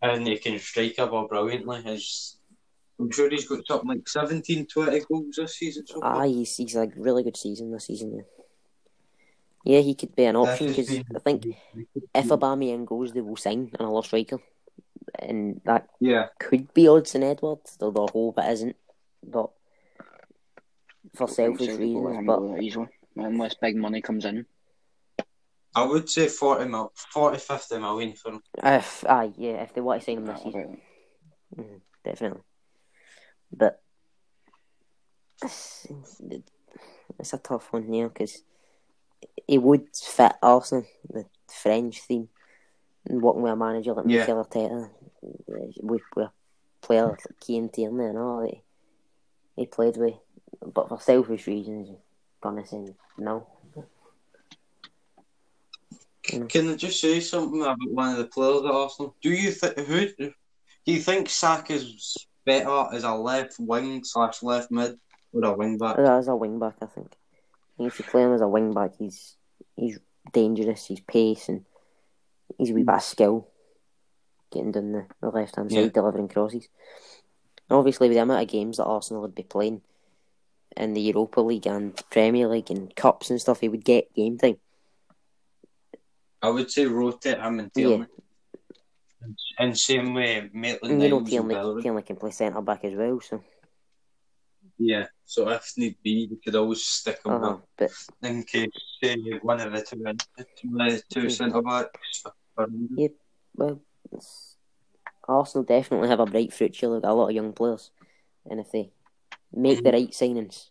and 0.00 0.26
he 0.26 0.38
can 0.38 0.58
strike 0.60 0.98
a 0.98 1.06
ball 1.08 1.26
brilliantly. 1.26 1.82
He's, 1.82 2.36
I'm 3.00 3.10
sure 3.10 3.28
he's 3.28 3.48
got 3.48 3.66
something 3.66 3.88
like 3.88 4.08
17, 4.08 4.66
20 4.66 5.00
goals 5.00 5.34
this 5.36 5.56
season 5.56 5.86
so 5.86 5.98
ah, 6.02 6.22
he's, 6.22 6.56
he's 6.56 6.76
a 6.76 6.86
really 6.96 7.24
good 7.24 7.36
season 7.36 7.72
this 7.72 7.86
season, 7.86 8.14
yeah. 8.14 8.22
Yeah, 9.64 9.80
he 9.80 9.94
could 9.94 10.14
be 10.14 10.24
an 10.24 10.36
option 10.36 10.68
because 10.68 10.90
I 11.14 11.18
think 11.20 11.46
if 12.14 12.28
Aubameyang 12.28 12.84
goes, 12.84 13.12
they 13.12 13.20
will 13.20 13.36
sign 13.36 13.70
another 13.78 14.02
striker, 14.02 14.38
and 15.18 15.60
that 15.64 15.88
yeah, 16.00 16.28
could 16.38 16.72
be 16.74 16.84
Odsonne 16.84 17.22
Edouard. 17.24 17.60
Though 17.78 17.90
I 17.90 18.10
hope 18.10 18.38
it 18.38 18.50
isn't, 18.50 18.76
but 19.22 19.50
for 21.14 21.28
selfish 21.28 21.66
Celtic 21.66 21.94
will 21.94 22.04
let 22.04 22.18
reasons. 22.18 22.26
But 22.26 22.62
easily, 22.62 22.88
unless 23.16 23.54
big 23.54 23.76
money 23.76 24.00
comes 24.00 24.24
in. 24.24 24.46
I 25.74 25.84
would 25.84 26.10
say 26.10 26.28
40, 26.28 26.66
mil, 26.66 26.92
40 26.94 27.38
50 27.38 27.78
million 27.78 28.12
for 28.14 28.32
him. 28.32 28.42
if 28.62 29.04
ah 29.08 29.28
yeah, 29.36 29.62
if 29.62 29.72
they 29.72 29.80
want 29.80 30.00
to 30.00 30.04
sign 30.04 30.18
him 30.18 30.26
this 30.26 30.42
season, 30.42 30.78
mhm, 31.56 31.80
definitely. 32.04 32.42
But 33.50 33.80
it's, 35.42 35.86
it's 37.18 37.32
a 37.32 37.38
tough 37.38 37.72
one 37.72 37.84
here 37.84 38.08
because 38.08 38.42
he 39.46 39.58
would 39.58 39.88
fit 39.94 40.32
Arsenal, 40.42 40.86
the 41.08 41.24
French 41.48 42.00
theme, 42.02 42.28
and 43.06 43.22
working 43.22 43.42
with 43.42 43.52
a 43.52 43.56
manager 43.56 43.94
like 43.94 44.06
Yeah. 44.06 44.20
Mikel 44.20 44.44
Arteta, 44.44 44.90
with, 45.22 46.02
with 46.14 46.28
players 46.80 47.10
like 47.10 47.40
Kieran 47.40 47.68
Tierney 47.68 48.06
and 48.06 48.18
all 48.18 48.42
that 48.42 48.56
he 49.56 49.66
played 49.66 49.96
with. 49.96 50.14
But 50.74 50.88
for 50.88 51.00
selfish 51.00 51.46
reasons, 51.46 51.88
gonna 52.40 52.66
say 52.66 52.94
no. 53.18 53.46
Mm. 56.26 56.48
Can 56.48 56.70
I 56.70 56.76
just 56.76 57.00
say 57.00 57.20
something 57.20 57.62
about 57.62 57.78
one 57.90 58.12
of 58.12 58.18
the 58.18 58.26
players 58.26 58.64
at 58.64 58.70
Arsenal? 58.70 59.16
Do 59.22 59.30
you 59.30 59.50
think 59.50 59.78
who 59.78 60.06
do 60.06 60.32
you 60.84 61.00
think 61.00 61.28
Saka's 61.28 62.16
better 62.44 62.86
as 62.92 63.04
a 63.04 63.14
left 63.14 63.58
wing 63.58 64.04
slash 64.04 64.42
left 64.42 64.70
mid 64.70 64.98
or 65.32 65.44
a 65.44 65.56
wing 65.56 65.78
back? 65.78 65.98
As 65.98 66.28
a 66.28 66.36
wing 66.36 66.58
back, 66.58 66.74
I 66.80 66.86
think. 66.86 67.12
I 67.12 67.76
think 67.76 67.92
if 67.92 67.98
you 67.98 68.04
play 68.04 68.22
him 68.22 68.34
as 68.34 68.40
a 68.40 68.48
wing 68.48 68.72
back, 68.72 68.92
he's 68.98 69.36
he's 69.76 69.98
dangerous. 70.32 70.86
He's 70.86 71.00
pace 71.00 71.48
and 71.48 71.64
he's 72.58 72.70
a 72.70 72.74
wee 72.74 72.82
hmm. 72.82 72.86
bit 72.86 72.96
of 72.96 73.02
skill, 73.02 73.48
getting 74.52 74.72
down 74.72 74.92
the, 74.92 75.06
the 75.20 75.28
left 75.28 75.56
hand 75.56 75.70
side, 75.72 75.78
Yeah. 75.78 75.88
delivering 75.88 76.28
crosses. 76.28 76.68
And 77.68 77.78
obviously, 77.78 78.08
with 78.08 78.16
the 78.16 78.22
amount 78.22 78.42
of 78.42 78.48
games 78.48 78.76
that 78.76 78.84
Arsenal 78.84 79.22
would 79.22 79.34
be 79.34 79.42
playing, 79.42 79.82
in 80.76 80.94
the 80.94 81.00
Europa 81.00 81.40
League 81.40 81.66
and 81.66 81.94
Premier 82.10 82.48
League 82.48 82.70
and 82.70 82.94
cups 82.96 83.30
and 83.30 83.40
stuff, 83.40 83.60
he 83.60 83.68
would 83.68 83.84
get 83.84 84.14
game 84.14 84.38
time. 84.38 84.56
I 86.40 86.50
would 86.50 86.70
say 86.70 86.86
rotate 86.86 87.38
him 87.38 87.60
and 87.60 87.70
Yeah. 87.74 87.86
Tierney. 87.88 88.06
And 89.58 89.78
same 89.78 90.14
way, 90.14 90.50
Maitland 90.52 90.94
And 90.94 91.02
you 91.02 91.08
know, 91.10 91.18
Niles 91.18 91.30
Tierney, 91.30 91.54
and 91.54 91.62
Bellerin. 91.82 92.02
Can 92.02 92.16
play 92.16 92.30
centre 92.30 92.60
back 92.60 92.84
as 92.84 92.94
well. 92.94 93.20
So, 93.20 93.44
Yeah, 94.78 95.06
so 95.24 95.48
if 95.50 95.72
need 95.76 95.96
be, 96.02 96.28
you 96.30 96.38
could 96.42 96.56
always 96.56 96.84
stick 96.84 97.20
him 97.24 97.32
uh-huh. 97.32 97.50
up 97.50 97.68
but 97.76 97.90
in 98.22 98.42
case 98.42 98.70
say, 99.02 99.16
one 99.42 99.60
of 99.60 99.72
the 99.72 99.82
two, 99.82 100.02
the 100.02 101.02
2 101.10 101.20
Mhm. 101.26 101.30
centre 101.30 101.62
backs. 101.62 102.24
injured. 102.58 103.12
well, 103.54 103.80
Arsenal 105.28 105.64
definitely 105.64 106.08
have 106.08 106.20
a 106.20 106.26
bright 106.26 106.52
future. 106.52 106.92
They've 106.92 107.02
got 107.02 107.12
a 107.12 107.14
lot 107.14 107.28
of 107.28 107.34
young 107.34 107.52
players, 107.52 107.90
and 108.48 108.60
if 108.60 108.70
they 108.72 108.92
make 109.52 109.82
the 109.82 109.92
right 109.92 110.10
signings, 110.10 110.70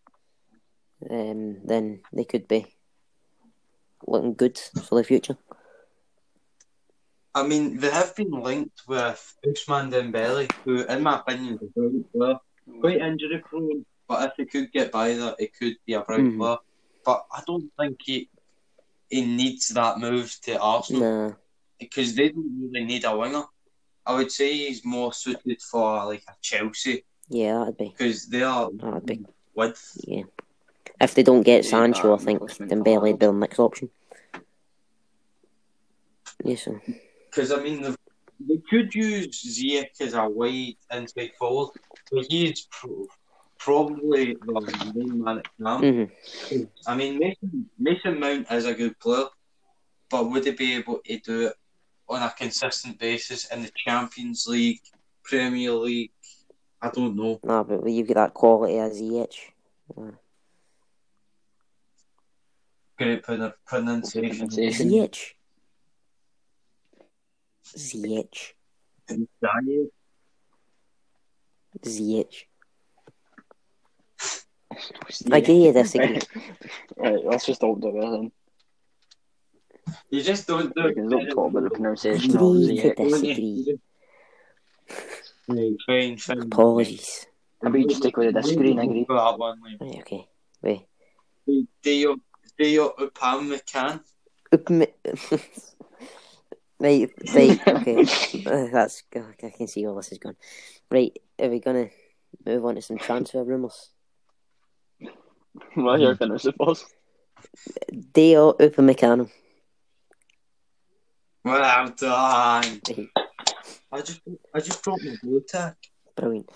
um, 1.10 1.62
then 1.66 2.02
they 2.14 2.26
could 2.26 2.48
be 2.48 2.76
looking 4.06 4.34
good 4.34 4.58
for 4.58 4.96
the 4.96 5.04
future. 5.04 5.38
I 7.34 7.48
mean, 7.48 7.78
they 7.80 7.90
have 7.90 8.14
been 8.16 8.32
linked 8.32 8.82
with 8.88 9.36
Usman 9.50 9.90
Dembele, 9.90 10.52
who, 10.66 10.84
in 10.84 11.02
my 11.02 11.20
opinion, 11.20 11.56
is 11.56 11.62
a 11.62 11.66
brilliant 11.68 12.12
player. 12.12 12.40
Quite 12.82 13.02
injury 13.02 13.42
prone, 13.46 13.86
but 14.08 14.30
if 14.30 14.34
he 14.38 14.46
could 14.46 14.72
get 14.72 14.92
by 14.92 15.14
that, 15.14 15.38
it 15.40 15.52
could 15.58 15.78
be 15.86 15.94
a 15.94 16.02
bright 16.02 16.26
Mhm. 16.26 16.38
player. 16.38 16.58
But 17.06 17.26
I 17.32 17.42
don't 17.48 17.72
think 17.80 17.98
he 18.04 18.30
he 19.10 19.26
needs 19.26 19.68
that 19.70 20.00
move 20.00 20.34
to 20.44 20.58
Arsenal 20.58 21.02
Nah, 21.02 21.36
because 21.82 22.16
they 22.16 22.30
don't 22.30 22.62
really 22.62 22.86
need 22.86 23.04
a 23.04 23.18
winger. 23.18 23.44
I 24.06 24.16
would 24.16 24.32
say 24.32 24.54
he's 24.54 24.86
more 24.86 25.14
suited 25.14 25.62
for 25.62 26.06
like 26.06 26.24
a 26.30 26.34
Chelsea 26.42 27.04
yeah, 27.30 27.60
that'd 27.60 27.78
be 27.78 27.90
because 27.90 28.28
they 28.28 28.44
are 28.44 28.70
that'd 28.74 29.06
be 29.06 29.26
width. 29.56 29.98
yeah. 30.06 30.24
If 31.00 31.16
they 31.16 31.24
don't 31.24 31.44
get 31.44 31.64
Yeah, 31.64 31.70
Sancho, 31.72 32.14
I 32.14 32.18
think 32.18 32.42
replacement 32.42 32.72
for 32.72 32.76
Dembele 32.78 33.02
would 33.02 33.20
be 33.20 33.26
the 33.26 33.32
next 33.34 33.60
option. 33.60 33.90
Yes, 36.44 36.64
sir. 36.64 36.82
Because 37.30 37.52
I 37.52 37.64
mean, 37.64 37.82
they 38.48 38.58
could 38.70 38.94
use 38.94 39.28
Ziyech 39.44 40.00
as 40.02 40.14
a 40.14 40.28
wide 40.28 40.76
inside 40.92 41.32
forward, 41.40 41.70
but 42.12 42.26
he's 42.30 42.68
pro- 42.70 43.08
probably 43.58 44.34
the 44.34 44.92
main 44.96 45.24
man 45.24 45.40
at 45.40 45.48
camp. 45.58 45.84
hmm 45.84 46.64
I 46.88 46.96
mean, 46.96 47.20
Mason, 47.20 47.70
Mason 47.80 48.20
Mount 48.20 48.52
is 48.52 48.66
a 48.66 48.74
good 48.74 49.00
player, 49.00 49.26
but 50.10 50.30
would 50.30 50.46
he 50.46 50.52
be 50.52 50.76
able 50.76 51.00
to 51.06 51.20
do 51.20 51.48
it 51.48 51.54
on 52.12 52.22
a 52.22 52.30
consistent 52.38 53.00
basis 53.00 53.46
in 53.46 53.64
the 53.64 53.72
Champions 53.76 54.46
League, 54.48 54.82
Premier 55.24 55.72
League? 55.72 56.12
I 56.82 56.90
don't 56.90 57.16
know. 57.16 57.40
Nah, 57.44 57.64
but 57.64 57.88
you've 57.88 58.08
got 58.08 58.16
that 58.16 58.34
quality 58.34 58.78
as 58.78 59.00
Ziyech. 59.00 59.36
Great 62.98 63.24
pron- 63.24 63.54
pronunciation. 63.66 64.48
Pronunciation. 64.50 64.90
Ziyech. 64.90 65.34
Ziyech. 67.76 68.54
Ziyech. 69.10 69.90
Ziyech. 71.86 72.46
I 75.32 75.38
agree 75.38 75.68
or 75.68 75.74
disagree. 75.74 76.20
Right, 76.98 77.24
let's 77.24 77.46
just 77.46 77.60
stop 77.60 77.80
doing 77.80 77.98
it 77.98 78.12
then. 78.12 78.32
You 80.10 80.22
just 80.22 80.48
don't 80.48 80.74
do 80.76 80.84
Because 80.90 81.10
don't 81.10 81.28
talk 81.30 81.52
about 81.52 81.64
the 81.64 81.70
pronunciation 81.70 82.36
of 82.36 82.42
Agree 82.42 82.78
to 82.78 82.94
Ziyech. 82.94 82.96
disagree. 82.96 83.78
Right, 85.48 85.78
fine, 85.86 86.18
fine. 86.18 86.42
Apologies. 86.44 87.28
Maybe 87.64 87.86
just 87.86 88.02
stick 88.02 88.18
with 88.18 88.34
the 88.34 88.42
disagree 88.42 88.72
and 88.72 88.80
agree. 88.80 89.06
That 89.08 89.38
one, 89.38 89.62
like, 89.62 89.80
Right, 89.80 90.00
okay. 90.02 90.28
Wait. 90.62 90.86
Dio, 91.82 92.18
Dio 92.58 92.90
Upamecano. 92.90 94.02
Upmi- 94.52 94.92
right, 96.80 97.10
right, 97.34 97.60
okay. 97.68 98.06
Uh, 98.46 98.68
that's 98.72 99.04
I 99.16 99.50
can 99.50 99.68
see 99.68 99.86
all 99.88 99.96
this 99.96 100.12
is 100.12 100.18
gone. 100.18 100.36
Right, 100.90 101.18
are 101.40 101.50
we 101.50 101.60
gonna 101.60 101.90
move 102.46 102.66
on 102.66 102.76
to 102.76 102.82
some 102.82 102.98
transfer 102.98 103.44
rumours? 103.44 103.92
Well, 105.76 106.00
you're 106.00 106.16
finished 106.16 106.46
it 106.46 106.56
first. 106.64 106.86
Deo 108.14 108.54
Upamecano. 108.54 109.30
Well 111.44 111.64
I'm 111.64 111.92
done. 111.94 112.82
I 113.94 114.02
just, 114.02 114.22
I 114.54 114.60
just 114.60 114.82
dropped 114.84 115.04
my 115.04 115.16
blue 115.22 115.44
tack. 115.48 115.76
brilliant. 116.16 116.50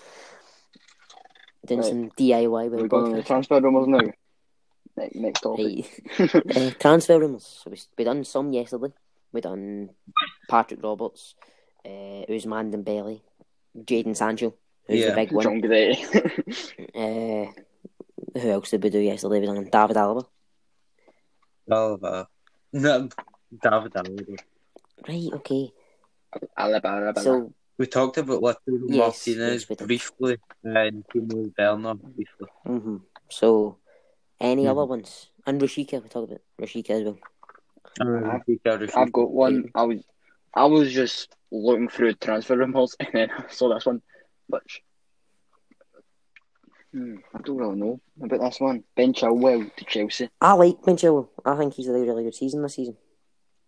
Doing 1.66 1.80
Right. 1.80 1.88
some 1.88 2.10
DIY 2.10 2.48
We're 2.70 2.82
with 2.82 2.90
going 2.90 3.04
on 3.06 3.12
the 3.12 3.22
transfer 3.22 3.60
rumours 3.60 3.88
now. 3.88 4.00
Next, 4.96 5.16
next 5.16 5.40
topic. 5.40 6.02
Right. 6.18 6.56
Uh, 6.56 6.70
transfer 6.78 7.18
rumours. 7.18 7.60
So 7.62 7.70
we 7.70 7.78
we 7.98 8.04
done 8.04 8.24
some 8.24 8.52
yesterday. 8.52 8.92
We 9.32 9.40
done 9.40 9.90
Patrick 10.48 10.82
Roberts, 10.82 11.34
uh, 11.84 12.22
Usman 12.32 12.70
Dembele, 12.72 13.20
Jadon 13.76 14.16
Sancho, 14.16 14.54
who's 14.86 15.00
Yeah. 15.00 15.10
the 15.10 15.16
big 15.16 15.32
one. 15.32 15.42
John 15.44 15.60
Gray. 15.60 15.92
Uh, 16.94 17.52
who 18.40 18.50
else 18.50 18.70
did 18.70 18.82
we 18.82 18.88
do 18.90 18.98
yesterday? 18.98 19.40
We 19.40 19.46
done 19.46 19.64
David 19.64 19.96
Alaba. 19.96 20.24
Alva. 21.70 22.28
No, 22.72 23.08
David 23.62 23.92
Alaba. 23.92 24.38
Right. 25.08 25.28
Okay. 25.32 25.72
Alaba, 26.58 26.82
Alaba. 26.84 27.18
So 27.22 27.52
We 27.78 27.86
talked 27.86 28.16
about 28.18 28.40
Lautaro 28.40 28.86
Yes, 28.88 29.26
Martinez 29.26 29.62
yes, 29.62 29.68
we 29.68 29.76
did. 29.76 29.86
briefly 29.86 30.38
and 30.64 31.04
Timo 31.08 31.52
Werner 31.58 31.94
briefly. 31.94 32.48
hmm 32.64 32.96
So, 33.28 33.78
any 34.40 34.64
Mhm. 34.64 34.70
other 34.70 34.84
ones? 34.86 35.28
And 35.46 35.60
Rashica, 35.60 36.02
we 36.02 36.08
talked 36.08 36.30
about 36.30 36.40
Rashica 36.58 36.90
as 36.90 37.04
well. 37.04 37.18
I've- 38.00 38.60
I've 38.96 39.12
got 39.12 39.30
one. 39.30 39.70
I 39.74 39.84
was, 39.84 40.00
I 40.54 40.64
was 40.66 40.90
just 40.92 41.34
looking 41.50 41.88
through 41.88 42.14
transfer 42.14 42.56
rumours 42.56 42.96
and 43.00 43.08
then 43.12 43.30
I 43.30 43.46
saw 43.50 43.72
this 43.74 43.86
one, 43.86 44.02
which 44.48 44.82
hmm, 46.92 47.16
I 47.34 47.40
don't 47.42 47.56
really 47.56 47.76
know 47.76 48.00
about 48.22 48.40
this 48.40 48.60
one. 48.60 48.84
Ben 48.96 49.12
Chilwell 49.12 49.74
to 49.76 49.84
Chelsea. 49.84 50.28
I 50.40 50.54
like 50.54 50.82
Ben 50.82 50.96
Chilwell. 50.96 51.28
I 51.44 51.56
think 51.56 51.74
he's 51.74 51.86
had 51.86 51.96
a 51.96 52.00
really 52.00 52.24
good 52.24 52.34
season 52.34 52.62
this 52.62 52.74
season. 52.74 52.96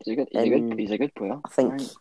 He's 0.05 0.13
a 0.13 0.17
good. 0.17 0.29
He's 0.31 0.43
a 0.43 0.55
Um, 0.55 0.69
good. 0.71 0.79
He's 0.79 0.91
a 0.91 0.99
good 0.99 1.15
player. 1.15 1.41
I 1.45 1.49
think, 1.49 1.73
Right. 1.73 1.97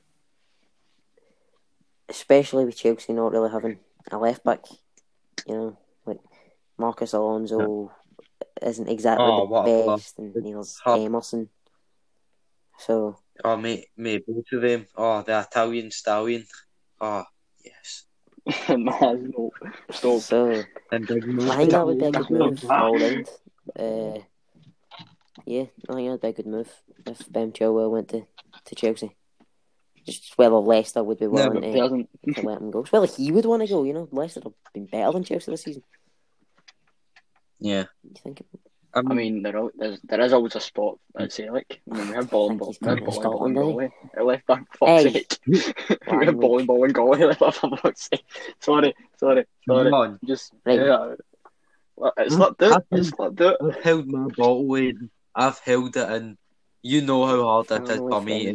especially 2.09 2.65
with 2.65 2.77
Chelsea 2.77 3.13
not 3.13 3.31
really 3.31 3.51
having 3.51 3.79
a 4.11 4.17
left 4.17 4.43
back, 4.43 4.65
you 5.45 5.53
know, 5.55 5.77
like 6.05 6.19
Marcos 6.77 7.13
Alonso 7.13 7.91
isn't 8.61 8.87
exactly 8.89 9.25
Oh, 9.25 9.41
the 9.41 9.45
what 9.45 9.61
a 9.61 9.63
player. 9.63 9.85
best, 9.97 10.17
and 10.19 10.33
there's 10.33 10.79
Hub. 10.83 10.99
Emerson. 10.99 11.49
So, 12.79 13.17
Oh, 13.43 13.55
mate, 13.57 13.87
mate, 13.95 14.25
both 14.27 14.45
of 14.51 14.61
them. 14.61 14.87
Oh, 14.95 15.21
the 15.21 15.39
Italian 15.39 15.91
stallion. 15.91 16.45
Oh, 16.99 17.23
yes. 17.63 18.05
nah, 18.69 19.13
no, 19.13 19.51
stop. 19.91 20.21
so 20.21 20.63
And 20.91 21.05
Big 21.05 21.23
I 21.41 21.55
think 21.57 21.71
that 21.71 21.85
would 21.85 21.99
be 21.99 22.05
a 22.05 22.11
good 22.11 22.29
move 22.31 22.65
all 22.71 22.97
round. 22.97 23.29
Uh, 23.77 24.19
yeah, 25.45 25.65
I 25.89 25.93
think 25.93 26.07
that'd 26.07 26.21
be 26.21 26.27
a 26.29 26.33
good 26.33 26.47
move 26.47 26.69
if 27.05 27.31
Ben 27.31 27.51
Chilwell 27.51 27.91
went 27.91 28.09
to, 28.09 28.25
to 28.65 28.75
Chelsea. 28.75 29.15
Just 30.05 30.37
whether 30.37 30.55
Leicester 30.55 31.03
would 31.03 31.19
be 31.19 31.27
willing 31.27 31.61
He 31.63 31.73
to, 31.73 32.41
to 32.41 32.41
let 32.47 32.61
him 32.61 32.71
go. 32.71 32.79
It's 32.79 32.91
whether 32.93 33.05
he 33.07 33.31
would 33.31 33.45
want 33.45 33.61
to 33.63 33.67
go, 33.67 33.83
you 33.83 33.93
know. 33.93 34.07
Leicester 34.11 34.39
have 34.43 34.53
been 34.73 34.85
better 34.85 35.11
than 35.11 35.23
Chelsea 35.25 35.51
this 35.51 35.63
season. 35.63 35.83
Yeah. 37.59 37.85
You 38.03 38.13
think? 38.23 38.41
Um, 38.93 39.07
I 39.09 39.11
I 39.11 39.15
mean, 39.15 39.33
mean, 39.35 39.43
there, 39.43 39.57
al- 39.57 39.71
there's, 39.77 39.99
there 40.03 40.21
is 40.21 40.31
always 40.33 40.55
a 40.55 40.61
spot 40.61 40.97
at 41.19 41.31
Celtic. 41.33 41.81
I 41.91 41.97
mean, 41.97 42.07
we 42.09 42.15
have 42.15 42.29
ball 42.29 42.49
and 42.51 42.59
think 42.59 42.59
ball. 42.59 42.69
he's 42.71 42.79
We 42.81 42.87
have 42.89 43.03
ball 43.21 43.45
and 43.45 43.55
ball 43.55 43.79
and 43.79 43.91
Galway. 43.91 43.91
Left 44.23 44.47
back, 44.47 44.63
for 44.77 44.87
Hey. 44.87 45.11
fuck's 45.11 45.65
sake. 45.65 45.99
we 46.19 46.25
have 46.25 46.39
ball 46.39 46.57
and 46.59 46.67
ball 46.67 46.83
and 46.85 46.93
Galway. 46.93 47.17
Left 47.25 47.39
back, 47.41 47.53
for 47.55 47.77
fuck's 47.77 48.09
sake. 48.09 48.23
Sorry, 48.61 48.95
sorry, 49.17 49.45
sorry. 49.67 49.83
come 49.91 49.93
on. 49.93 50.19
Just 50.25 50.53
Right. 50.65 50.79
yeah. 50.79 51.15
Well, 51.97 52.13
It's 52.17 52.35
slipped 52.35 52.61
out. 52.63 52.85
It's 52.91 53.09
slipped 53.09 53.41
out. 53.41 53.57
I've 53.61 53.83
held 53.83 54.07
my 54.07 54.27
bottle 54.37 54.73
in. 54.75 55.09
I've 55.37 55.59
held 55.59 55.95
it 55.95 56.09
in. 56.13 56.37
You 56.81 57.01
know 57.01 57.25
how 57.25 57.43
hard 57.43 57.71
it 57.71 57.89
is 57.91 57.97
for 57.99 58.21
me. 58.21 58.53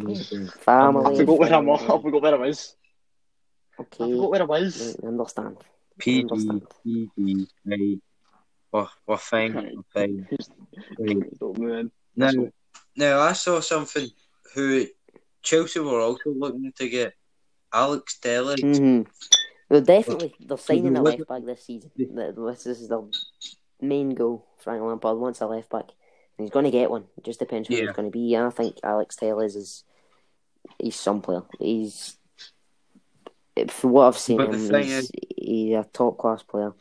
Family 0.61 1.14
I 1.14 1.16
forgot 1.18 1.39
where 1.39 1.55
I'm. 1.55 1.64
friendly. 1.64 1.85
I 1.85 2.03
forgot 2.03 2.22
where 2.22 2.35
I 2.35 2.39
was. 2.39 2.76
Okay. 3.78 4.05
I 4.05 4.11
forgot 4.11 4.30
where 4.30 4.43
I 4.43 4.45
was. 4.45 4.97
Right, 5.01 5.09
understand. 5.09 5.57
PG, 5.99 6.22
Understand. 6.22 6.62
PG, 6.83 7.49
right. 7.66 7.99
We're, 8.72 8.87
we're 9.07 9.16
fine, 9.18 9.55
we're 9.55 9.83
fine. 9.95 10.28
Right. 10.99 11.87
Now, 12.14 12.30
now, 12.95 13.20
I 13.20 13.33
saw 13.33 13.61
something 13.61 14.07
who 14.55 14.87
Chelsea 15.43 15.80
were 15.80 16.01
also 16.01 16.28
looking 16.28 16.70
to 16.76 16.87
get 16.87 17.14
Alex 17.72 18.18
Telles. 18.18 18.57
Mm-hmm. 18.57 19.11
Well, 19.70 19.80
definitely, 19.80 20.35
they're 20.41 20.59
signing 20.59 20.95
a 20.97 21.03
left 21.03 21.26
back 21.26 21.43
this 21.47 21.64
season. 21.64 21.91
This 21.97 22.66
is 22.66 22.89
their 22.89 23.01
main 23.80 24.11
goal. 24.11 24.47
Frank 24.59 24.83
Lampard 24.83 25.16
wants 25.16 25.41
a 25.41 25.47
left 25.47 25.70
back, 25.70 25.85
and 25.85 25.97
he's 26.39 26.51
going 26.51 26.64
to 26.64 26.70
get 26.70 26.91
one. 26.91 27.05
It 27.16 27.24
just 27.24 27.39
depends 27.39 27.68
who 27.68 27.74
Yeah. 27.76 27.85
it's 27.85 27.97
going 27.97 28.11
to 28.11 28.12
be. 28.12 28.37
I 28.37 28.51
think 28.51 28.76
Alex 28.83 29.16
Telles 29.16 29.57
is 29.57 29.85
he's 30.78 30.97
some 30.97 31.20
player. 31.22 31.43
He's 31.59 32.16
for 33.68 33.89
what 33.89 34.07
I've 34.07 34.18
seen 34.18 34.41
him, 34.41 34.53
he's, 34.53 34.70
is- 34.70 35.11
he's 35.37 35.74
a 35.74 35.87
top 35.93 36.16
class 36.18 36.43
player. 36.43 36.72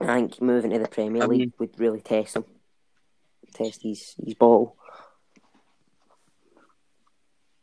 I 0.00 0.06
think 0.20 0.40
moving 0.40 0.70
to 0.70 0.78
the 0.78 0.88
Premier 0.88 1.22
I 1.24 1.26
League 1.26 1.52
would 1.58 1.78
really 1.78 2.00
test 2.00 2.36
him, 2.36 2.44
test 3.54 3.82
his 3.82 4.14
his 4.24 4.34
bottle. 4.34 4.76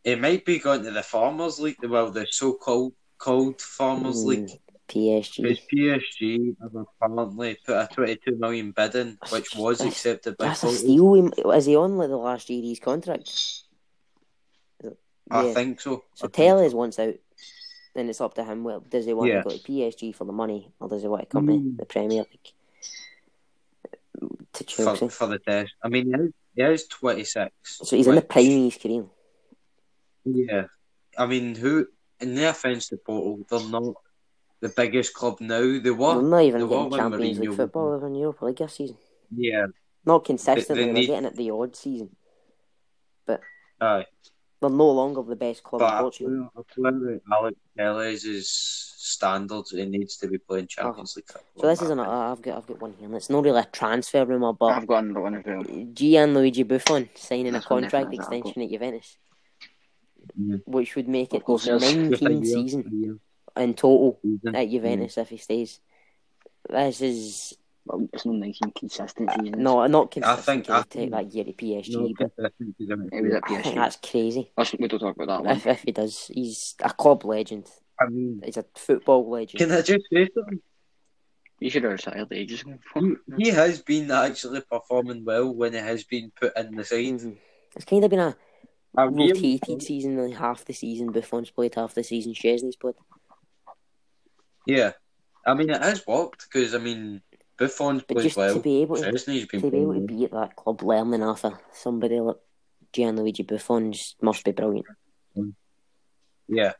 It 0.03 0.21
might 0.21 0.45
be 0.45 0.59
going 0.59 0.83
to 0.83 0.91
the 0.91 1.03
Farmers 1.03 1.59
League, 1.59 1.77
well, 1.83 2.11
the 2.11 2.25
so-called 2.29 2.93
called 3.17 3.59
Farmers 3.59 4.23
Mm, 4.23 4.25
League, 4.25 4.49
PSG. 4.87 5.41
because 5.43 5.59
PSG 5.73 6.55
have 6.61 6.75
apparently 6.75 7.57
put 7.65 7.75
a 7.75 7.87
22 7.93 8.35
million 8.37 8.71
bid 8.71 8.95
in, 8.95 9.17
which 9.29 9.55
was 9.55 9.79
That's- 9.79 9.93
accepted 9.93 10.37
by 10.37 10.45
That's 10.47 10.63
a 10.63 10.71
steal. 10.71 11.31
Is 11.51 11.65
he 11.65 11.75
on 11.75 11.97
like 11.97 12.09
the 12.09 12.17
last 12.17 12.49
year 12.49 12.59
of 12.59 12.65
his 12.69 12.79
contract? 12.79 13.31
I 15.29 15.45
Yeah. 15.47 15.53
think 15.53 15.81
so. 15.81 16.03
So 16.13 16.27
Telles 16.27 16.73
wants 16.73 16.99
out, 16.99 17.15
then 17.93 18.07
it's 18.09 18.21
up 18.21 18.33
to 18.35 18.43
him. 18.45 18.63
Well, 18.63 18.79
does 18.79 19.05
he 19.05 19.13
want 19.13 19.29
Yeah. 19.29 19.41
to 19.43 19.49
go 19.49 19.57
to 19.57 19.61
PSG 19.61 20.13
for 20.15 20.23
the 20.23 20.31
money, 20.31 20.71
or 20.79 20.87
does 20.87 21.01
he 21.01 21.07
want 21.09 21.23
to 21.23 21.27
come 21.27 21.47
to 21.47 21.53
Mm. 21.53 21.77
the 21.77 21.85
Premier 21.85 22.23
League 22.31 22.53
to 24.53 24.63
for, 24.63 24.63
Chelsea? 24.63 25.09
for 25.09 25.27
the 25.27 25.39
test. 25.39 25.73
I 25.83 25.89
mean, 25.89 26.05
he 26.07 26.13
is, 26.13 26.31
he 26.55 26.61
is 26.63 26.87
26. 26.87 27.51
So 27.83 27.95
he's 27.97 28.07
in 28.07 28.15
the 28.15 28.21
which- 28.21 28.29
prime 28.29 28.45
of 28.45 28.73
his 28.73 28.77
career. 28.77 29.05
Yeah. 30.25 30.67
I 31.17 31.25
mean, 31.25 31.55
who, 31.55 31.87
in 32.21 32.35
the 32.35 32.49
offence 32.49 32.87
to 32.89 32.97
Porto, 32.97 33.43
they're 33.49 33.69
not 33.69 33.95
the 34.59 34.69
biggest 34.69 35.13
club 35.13 35.39
now. 35.39 35.59
They 35.61 35.79
They're 35.79 35.93
were. 35.93 36.21
not 36.21 36.39
even 36.43 36.59
they 36.61 36.65
were 36.65 36.69
getting 36.69 36.89
when 36.91 36.99
Champions 36.99 37.39
League 37.39 37.53
football 37.55 37.93
over 37.93 38.07
in 38.07 38.15
Europa 38.15 38.45
League 38.45 38.57
this 38.57 38.73
season. 38.73 38.97
Yeah. 39.35 39.67
Not 40.05 40.25
consistently. 40.25 40.85
they 40.85 40.87
They, 40.87 40.93
need- 40.93 41.03
are 41.09 41.13
getting 41.13 41.25
it 41.29 41.35
the 41.35 41.51
odd 41.51 41.75
season. 41.75 42.15
But 43.25 43.41
Aye. 43.81 44.05
They're 44.59 44.69
no 44.71 44.89
longer 44.89 45.21
the 45.21 45.35
best 45.35 45.61
club 45.63 45.81
in 45.83 45.87
But 45.87 46.01
Portugal. 46.01 46.49
a 46.55 46.63
player 46.63 47.21
Alex 47.31 47.57
Telles's 47.77 48.49
standards, 48.49 49.69
he 49.71 49.85
needs 49.85 50.17
to 50.17 50.27
be 50.27 50.39
playing 50.39 50.65
Champions 50.67 51.15
League 51.15 51.27
football. 51.27 51.61
So 51.61 51.67
this 51.67 51.81
is 51.83 51.89
my 51.89 52.03
an. 52.03 52.09
I've 52.09 52.41
got 52.41 52.57
I've 52.57 52.65
got 52.67 52.81
one 52.81 52.93
here. 52.97 53.05
And 53.05 53.15
it's 53.15 53.29
not 53.29 53.43
really 53.43 53.59
a 53.59 53.65
transfer 53.65 54.25
rumour, 54.25 54.53
but 54.53 54.67
I've 54.67 54.87
got 54.87 55.03
another 55.03 55.21
one 55.21 55.35
as 55.35 55.45
well. 55.45 55.61
Gianluigi 55.63 56.67
Buffon 56.67 57.07
signing 57.13 57.49
a 57.49 57.51
That's 57.51 57.69
one 57.69 57.83
contract 57.83 58.13
extension 58.15 58.63
at 58.63 58.69
Juventus, 58.71 59.17
Mm. 60.39 60.61
which 60.65 60.95
would 60.95 61.07
make 61.07 61.33
Of 61.33 61.41
it 61.41 61.45
course, 61.45 61.65
his 61.65 61.81
yes. 61.83 61.93
Just 62.09 62.21
a 62.21 62.25
19th 62.25 62.45
year- 62.45 62.55
season 62.55 62.83
a 62.91 62.95
year 62.95 63.17
in 63.59 63.73
total 63.73 64.19
season. 64.21 64.55
at 64.55 64.69
Juventus 64.69 65.17
if 65.17 65.29
he 65.29 65.37
stays. 65.37 65.79
This 66.69 67.01
is 67.01 67.53
Well, 67.85 68.07
it's 68.11 68.25
not 68.25 68.35
nice 68.35 68.59
and 68.61 68.75
consistent 68.75 69.29
season. 69.31 69.61
no, 69.63 69.85
not 69.87 70.11
consistent. 70.11 70.39
I 70.39 70.41
think- 70.41 70.65
can 70.65 70.75
I 70.75 70.81
take 70.83 71.11
that 71.11 71.33
year 71.33 71.43
to 71.45 71.53
PSG, 71.53 71.93
No, 71.95 72.13
but 72.19 72.35
consistent 72.35 72.75
is 72.79 72.89
a- 72.89 73.15
It 73.17 73.21
was 73.23 73.33
at 73.33 73.43
I 73.43 73.47
think 73.47 73.63
PSG. 73.65 73.75
that's 73.75 73.95
crazy. 74.11 74.51
Let's, 74.57 74.73
we 74.77 74.87
don't 74.87 74.99
talk 74.99 75.15
about 75.15 75.27
that 75.27 75.47
one. 75.47 75.55
If, 75.57 75.67
if 75.67 75.81
he 75.83 75.91
does, 75.93 76.27
he's 76.33 76.75
a 76.83 76.89
club 76.91 77.23
legend. 77.23 77.67
I 77.99 78.09
mean, 78.09 78.41
He's 78.43 78.57
a 78.57 78.65
football 78.75 79.29
legend. 79.29 79.59
can 79.59 79.71
I 79.71 79.81
just 79.81 80.05
say 80.11 80.27
something? 80.35 80.59
You 81.59 81.69
should 81.71 81.83
have 81.83 81.93
retired 81.93 82.27
ages 82.31 82.61
ago. 82.61 82.77
He, 82.93 83.45
he 83.45 83.49
has 83.49 83.81
been 83.81 84.11
actually 84.11 84.61
performing 84.61 85.25
well 85.25 85.51
when 85.51 85.73
he 85.73 85.79
has 85.79 86.03
been 86.03 86.31
put 86.39 86.55
in 86.57 86.75
the 86.75 86.83
side. 86.83 87.05
Mhm. 87.17 87.37
It's 87.75 87.85
kind 87.85 88.03
of 88.03 88.09
been 88.11 88.19
a, 88.19 88.35
really 88.97 89.31
rotated 89.31 89.61
think- 89.65 89.81
season. 89.81 90.17
Like 90.17 90.37
half 90.37 90.65
the 90.65 90.73
season, 90.73 91.11
Buffon's 91.11 91.49
played 91.49 91.73
half 91.75 91.93
the 91.95 92.03
season. 92.03 92.33
Szczesny's 92.33 92.75
played. 92.75 92.95
Yeah. 94.67 94.91
I 95.45 95.53
mean, 95.53 95.69
it 95.69 95.81
has 95.81 96.05
worked 96.05 96.45
because, 96.51 96.75
I 96.75 96.77
mean, 96.79 97.21
Buffon's 97.57 98.03
But 98.03 98.15
played 98.15 98.23
just 98.23 98.37
well. 98.37 98.53
to 98.55 98.59
be 98.59 98.81
able 98.81 98.97
to 98.97 99.03
Szczesny's 99.11 99.45
been 99.47 99.61
to 99.61 99.71
be 99.71 99.77
able 99.77 99.93
to 99.95 99.99
be 100.01 100.25
at 100.25 100.31
that 100.31 100.55
club 100.55 100.81
learning 100.83 101.23
off 101.23 101.45
of 101.45 101.53
somebody 101.71 102.19
like 102.19 102.35
Gianluigi 102.93 103.47
Buffon 103.47 103.93
just 103.93 104.21
must 104.21 104.43
be 104.43 104.51
brilliant. 104.51 104.85
Yeah. 106.47 106.73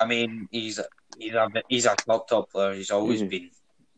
I 0.00 0.06
mean, 0.06 0.48
he's 0.50 0.78
a, 0.78 0.86
he's 1.18 1.34
a, 1.34 1.48
he's 1.68 1.86
a 1.86 1.94
top, 1.94 2.28
top 2.28 2.50
player. 2.50 2.74
He's 2.74 2.90
always 2.90 3.22
Mhm. 3.22 3.30
been. 3.30 3.50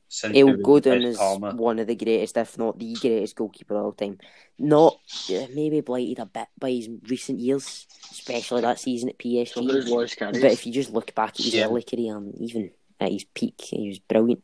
Since 0.08 0.34
He'll 0.36 0.56
he 0.56 0.62
go 0.62 0.76
at 0.76 0.84
down 0.84 1.02
as 1.02 1.16
Parma. 1.16 1.54
one 1.56 1.80
of 1.80 1.88
the 1.88 1.96
greatest, 1.96 2.36
if 2.36 2.56
not 2.58 2.78
the 2.78 2.94
greatest 2.94 3.34
goalkeeper 3.34 3.74
of 3.76 3.84
all 3.86 3.92
time. 3.92 4.18
Not 4.56 5.00
yeah, 5.26 5.46
maybe 5.52 5.80
blighted 5.80 6.20
a 6.20 6.26
bit 6.26 6.46
by 6.58 6.70
his 6.70 6.88
recent 7.08 7.40
years, 7.40 7.86
especially 8.12 8.60
that 8.62 8.78
season 8.78 9.08
at 9.08 9.16
So 9.20 9.62
who's 9.64 9.84
PSG. 9.90 10.40
But 10.40 10.52
if 10.52 10.64
you 10.64 10.72
just 10.72 10.92
look 10.92 11.12
back 11.14 11.30
at 11.30 11.36
his 11.44 11.54
Yeah. 11.54 11.66
early 11.66 11.82
career 11.82 12.16
and 12.16 12.32
even 12.40 12.70
at 13.00 13.12
his 13.12 13.24
peak, 13.34 13.54
he 13.58 13.88
was 13.88 13.98
brilliant. 13.98 14.42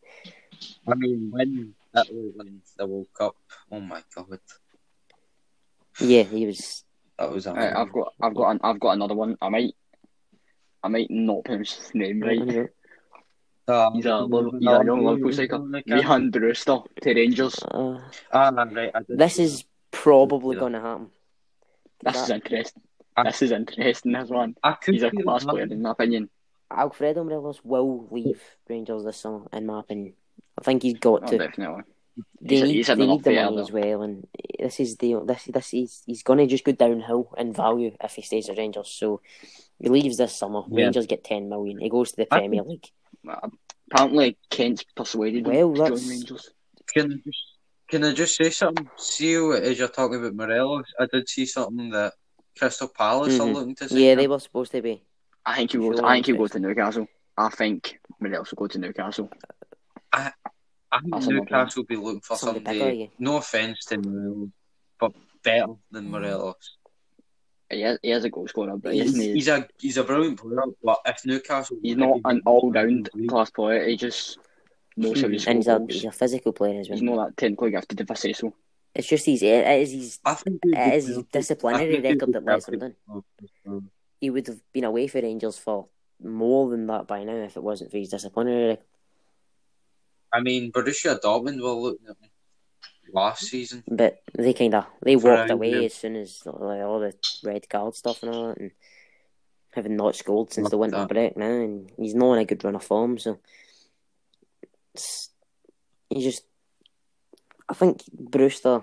I 0.87 0.95
mean, 0.95 1.31
when 1.31 1.75
Italy 1.97 2.33
won 2.37 2.61
the 2.77 2.87
World 2.87 3.09
Cup, 3.17 3.37
oh 3.71 3.81
my 3.81 4.03
god, 4.15 4.39
Yeah, 6.01 6.23
he 6.23 6.47
was. 6.47 6.85
that 7.19 7.33
was 7.33 7.47
Right. 7.47 7.73
I've 7.75 7.93
got, 7.93 8.13
I've 8.21 8.35
got, 8.35 8.51
an, 8.51 8.61
I've 8.63 8.81
got 8.81 8.93
another 8.93 9.15
one. 9.15 9.37
I 9.41 9.49
might, 9.49 9.75
I 10.83 10.89
might 10.89 11.11
not 11.11 11.45
pronounce 11.45 11.75
his 11.75 11.95
name 11.95 12.21
right. 12.21 12.69
Uh, 13.69 13.91
He's 13.93 14.07
a, 14.07 14.17
Liv- 14.19 14.53
he's 14.59 14.69
a 14.69 14.85
young 14.85 15.05
Liverpool 15.07 15.33
striker. 15.33 15.59
Rhian 15.59 16.33
Brewster 16.33 16.79
to 17.01 17.15
Rangers. 17.15 17.55
Uh, 17.63 17.99
Ah, 18.33 18.51
right. 18.51 18.91
I 18.95 19.01
this 19.09 19.39
is 19.39 19.65
probably 19.93 20.57
going 20.57 20.73
to 20.73 20.81
happen. 20.81 21.11
This 22.03 22.15
That- 22.15 22.23
is 22.25 22.31
interesting. 22.31 22.83
I- 23.17 23.23
This 23.25 23.43
is 23.43 23.53
interesting. 23.53 24.13
This 24.13 24.29
one. 24.31 24.57
I 24.65 24.73
could 24.73 24.95
He's 24.95 25.03
a 25.05 25.11
class 25.11 25.45
player 25.45 25.65
in 25.65 25.83
my 25.83 25.93
opinion. 25.93 26.29
Alfredo 26.77 27.25
Morelos 27.25 27.61
will 27.65 28.09
leave 28.11 28.41
Rangers 28.69 29.05
this 29.05 29.17
summer, 29.19 29.47
in 29.53 29.67
my 29.67 29.81
opinion. 29.81 30.15
I 30.59 30.63
think 30.65 30.83
he's 30.83 30.95
got 30.99 31.23
Oh, 31.25 31.27
to. 31.27 31.39
definitely. 31.39 31.83
They 32.43 32.57
He's- 32.57 32.67
need, 32.69 32.75
he's 32.75 32.87
had 32.89 32.99
they 32.99 33.07
need 33.07 33.25
the 33.25 33.31
there, 33.31 33.45
money 33.45 33.57
though. 33.57 33.63
as 33.63 33.73
well, 33.73 34.03
and 34.03 34.27
this 34.59 34.79
is 34.81 34.97
the 34.99 35.21
this 35.25 35.45
this 35.45 35.71
he's 35.71 36.03
he's 36.05 36.23
going 36.23 36.39
to 36.41 36.47
just 36.47 36.63
go 36.65 36.73
downhill 36.73 37.33
in 37.39 37.55
value 37.55 37.97
if 38.05 38.15
he 38.15 38.23
stays 38.23 38.51
at 38.51 38.59
Rangers. 38.59 38.89
So 38.91 39.23
he 39.79 39.89
leaves 39.89 40.19
this 40.19 40.37
summer. 40.37 40.63
Yeah. 40.69 40.85
Rangers 40.85 41.07
get 41.07 41.25
ten 41.25 41.49
million. 41.49 41.79
He 41.79 41.89
goes 41.89 42.11
to 42.11 42.17
the 42.17 42.35
I 42.35 42.41
Premier 42.41 42.63
League. 42.65 42.87
Apparently, 43.91 44.37
Kent's 44.51 44.85
persuaded 44.95 45.47
him 45.47 45.73
Well, 45.73 45.89
to 45.91 45.97
join 45.99 46.09
Rangers. 46.09 46.51
Can 46.93 47.13
I 47.13 47.17
just 47.25 47.45
can 47.89 48.05
I 48.05 48.13
just 48.13 48.37
say 48.37 48.51
something? 48.51 48.89
See, 48.97 49.35
as 49.35 49.79
you're 49.79 49.89
talking 49.89 50.19
about 50.19 50.35
Morelos, 50.35 50.85
I 50.99 51.07
did 51.13 51.29
see 51.29 51.47
something 51.47 51.91
that 51.91 52.15
Crystal 52.59 52.89
Palace 52.89 53.39
are 53.39 53.47
Mhm. 53.47 53.55
looking 53.55 53.75
to. 53.77 53.89
sign 53.89 53.99
Yeah, 53.99 54.13
him. 54.13 54.19
they 54.19 54.29
were 54.29 54.39
supposed 54.39 54.73
to 54.73 54.83
be. 54.83 55.03
I 55.45 55.57
think 55.57 55.73
he 55.73 55.79
will. 55.79 55.97
Sure, 55.97 56.07
I 56.07 56.15
think 56.15 56.27
he'll 56.27 56.37
go 56.37 56.47
to 56.47 56.59
Newcastle. 56.61 57.07
I 57.37 57.49
think 57.49 57.99
Morelos 58.21 58.51
will 58.53 58.57
go 58.57 58.67
to 58.69 58.79
Newcastle. 58.79 59.31
I 60.13 60.31
think 61.01 61.13
That's 61.13 61.27
Newcastle 61.27 61.83
will 61.83 61.87
be 61.87 61.97
looking 61.97 62.21
for 62.21 62.37
Somebody 62.37 62.65
bigger, 62.65 62.79
somebody. 62.81 62.99
yeah. 62.99 63.07
No 63.19 63.37
offense 63.37 63.85
to 63.87 63.99
Morelos, 63.99 64.49
but 65.01 65.13
better 65.43 65.73
than 65.91 66.07
mm. 66.07 66.11
Morelos. 66.11 66.77
He 67.71 67.83
is, 67.83 67.99
he 68.03 68.11
is 68.11 68.25
a 68.25 68.31
goal 68.31 68.47
scorer, 68.47 68.77
but 68.77 68.93
He's, 68.93 69.07
isn't 69.07 69.21
he? 69.21 69.33
he's 69.33 69.49
a 69.49 69.67
he's 69.79 69.97
a 69.97 70.05
brilliant 70.05 70.39
player, 70.39 70.61
but 70.85 70.99
if 71.07 71.25
Newcastle, 71.25 71.79
He's 71.83 71.97
not 71.97 72.21
an 72.27 72.43
all-round 72.45 73.09
class 73.29 73.51
player. 73.51 73.89
He 73.89 73.97
just 73.97 74.39
knows 74.97 75.23
how 75.23 75.29
to 75.29 75.39
score 75.39 75.51
And 75.51 75.59
he's 75.59 75.69
a, 75.69 75.79
goals. 75.79 75.93
he's 75.95 76.05
a 76.05 76.13
physical 76.13 76.53
player 76.53 76.81
as 76.81 76.91
well. 76.91 76.99
He's 76.99 77.03
not 77.03 77.27
that 77.27 77.37
technically 77.39 77.71
gifted 77.71 78.01
if 78.03 78.11
I 78.11 78.15
say 78.15 78.35
so. 78.35 78.53
It's 78.95 79.09
just 79.09 79.25
his 79.25 79.43
it 79.43 79.67
is 79.67 79.93
his 79.93 80.19
I 80.23 80.35
think 80.35 80.61
it 80.65 80.95
is 80.95 81.07
his 81.07 81.17
perfect. 81.17 81.33
disciplinary 81.33 81.97
I 81.97 82.11
record 82.11 82.33
that 82.35 82.45
lets 82.45 82.69
him 82.69 82.79
perfect 82.79 82.97
down. 83.65 83.91
He 84.23 84.31
would 84.31 84.47
have 84.47 84.61
been 84.73 84.85
away 84.85 85.09
for 85.09 85.21
Rangers 85.21 85.59
for 85.59 85.89
more 86.23 86.71
than 86.71 86.87
that 86.87 87.09
by 87.09 87.25
now 87.25 87.35
if 87.43 87.57
it 87.57 87.63
wasn't 87.63 87.91
for 87.91 87.99
his 87.99 88.09
disciplinary. 88.09 88.79
I 90.33 90.41
mean, 90.41 90.71
Borussia 90.71 91.19
Dortmund 91.21 91.61
were 91.61 91.73
looking 91.73 92.07
at 92.07 92.17
him 92.21 92.31
last 93.13 93.47
season. 93.47 93.83
But 93.89 94.23
they 94.33 94.53
kind 94.53 94.77
of 94.77 94.87
they 95.03 95.17
For 95.17 95.29
walked 95.29 95.51
away 95.51 95.87
as 95.87 95.95
soon 95.95 96.15
as 96.15 96.41
like, 96.47 96.83
all 96.83 97.01
the 97.01 97.15
red 97.43 97.69
card 97.69 97.97
stuff 97.97 98.23
and 98.23 98.33
all 98.33 98.49
that, 98.51 98.59
and 98.59 98.71
having 99.73 99.97
not 99.97 100.15
scored 100.15 100.53
since 100.53 100.71
the 100.71 100.79
winter 100.79 100.99
that. 100.99 101.09
break 101.09 101.37
now, 101.37 101.47
and 101.47 101.91
he's 101.97 102.15
not 102.15 102.35
in 102.35 102.39
a 102.39 102.45
good 102.45 102.63
run 102.63 102.77
of 102.77 102.85
form. 102.85 103.19
So 103.19 103.41
it's, 104.95 105.31
he 106.11 106.23
just, 106.23 106.45
I 107.69 107.75
think 107.75 108.05
Brewster 108.13 108.83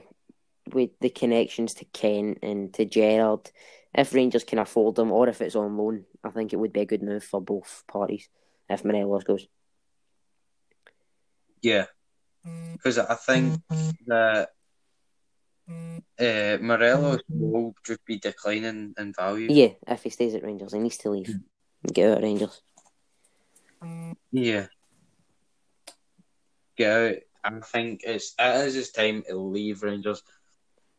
with 0.74 1.00
the 1.00 1.10
connections 1.10 1.76
to 1.76 1.86
Kent 1.86 2.40
and 2.44 2.74
to 2.74 2.84
Gerrard, 2.84 3.50
if 3.94 4.14
Rangers 4.14 4.44
can 4.44 4.60
afford 4.60 4.96
them 4.96 5.12
or 5.12 5.28
if 5.28 5.42
it's 5.42 5.56
on 5.56 5.78
loan, 5.78 6.06
I 6.24 6.30
think 6.30 6.54
it 6.54 6.58
would 6.58 6.74
be 6.74 6.82
a 6.82 6.86
good 6.86 7.04
move 7.04 7.24
for 7.24 7.42
both 7.42 7.84
parties 7.88 8.30
if 8.70 8.86
Morelos 8.86 9.24
goes. 9.24 9.48
Yeah, 11.62 11.86
because 12.74 12.98
I 12.98 13.16
think 13.16 13.62
that 14.08 14.50
uh, 16.20 16.58
Morelos 16.62 17.22
will 17.28 17.76
just 17.86 18.06
be 18.06 18.18
declining 18.18 18.94
in 18.98 19.14
value. 19.14 19.48
Yeah, 19.50 19.70
if 19.88 20.04
he 20.04 20.10
stays 20.10 20.36
at 20.36 20.44
Rangers, 20.44 20.74
he 20.74 20.80
needs 20.80 20.98
to 21.00 21.10
leave. 21.10 21.36
Get 21.94 22.12
out 22.12 22.18
of 22.18 22.24
Rangers. 22.24 22.62
Yeah. 24.32 24.68
Get 26.78 26.92
out. 26.92 27.16
I 27.42 27.60
think 27.62 28.02
it's 28.04 28.36
it 28.38 28.68
is 28.68 28.74
his 28.74 28.92
time 28.92 29.24
to 29.28 29.36
leave 29.38 29.84
Rangers 29.84 30.22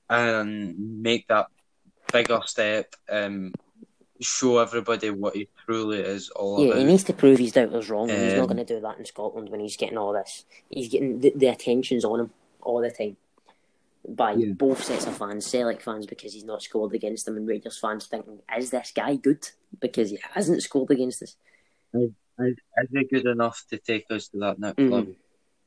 and 0.09 1.03
make 1.03 1.29
that 1.29 1.47
bigger 2.13 2.41
step. 2.47 2.95
Um, 3.09 3.53
show 4.21 4.59
everybody 4.59 5.11
what 5.11 5.35
he 5.35 5.49
truly 5.65 6.01
is 6.01 6.29
all 6.31 6.61
Yeah, 6.63 6.69
about. 6.73 6.79
he 6.79 6.85
needs 6.85 7.05
to 7.05 7.13
prove 7.15 7.39
his 7.39 7.53
doubters 7.53 7.89
wrong. 7.89 8.11
and 8.11 8.23
he's 8.23 8.35
not 8.35 8.43
Um, 8.43 8.57
going 8.57 8.67
to 8.67 8.75
do 8.75 8.81
that 8.81 8.99
in 8.99 9.05
Scotland 9.07 9.49
when 9.49 9.61
he's 9.61 9.77
getting 9.77 9.97
all 9.99 10.13
this. 10.13 10.45
He's 10.69 10.89
getting 10.89 11.21
the, 11.21 11.33
the 11.35 11.47
attention's 11.47 12.05
on 12.05 12.21
him 12.21 12.31
all 12.61 12.81
the 12.83 12.91
time 12.91 13.17
by 14.07 14.33
Yeah. 14.33 14.53
both 14.53 14.83
sets 14.85 15.07
of 15.07 15.17
fans, 15.17 15.47
Celtic 15.47 15.81
fans 15.81 16.07
because 16.07 16.35
he's 16.35 16.45
not 16.45 16.63
scored 16.63 16.95
against 16.95 17.25
them, 17.27 17.37
and 17.37 17.47
Rangers 17.49 17.79
fans 17.79 18.07
thinking, 18.07 18.41
"Is 18.57 18.71
this 18.71 18.93
guy 18.95 19.17
good?" 19.17 19.49
Because 19.79 20.11
he 20.11 20.19
hasn't 20.35 20.63
scored 20.63 20.91
against 20.91 21.23
us. 21.23 21.37
Is, 21.95 22.11
is 22.39 22.57
he 22.93 23.05
good 23.05 23.27
enough 23.27 23.65
to 23.71 23.79
take 23.79 24.11
us 24.11 24.29
to 24.29 24.39
that 24.39 24.59
next 24.59 24.79
Mhm. 24.79 24.91
level? 24.91 25.15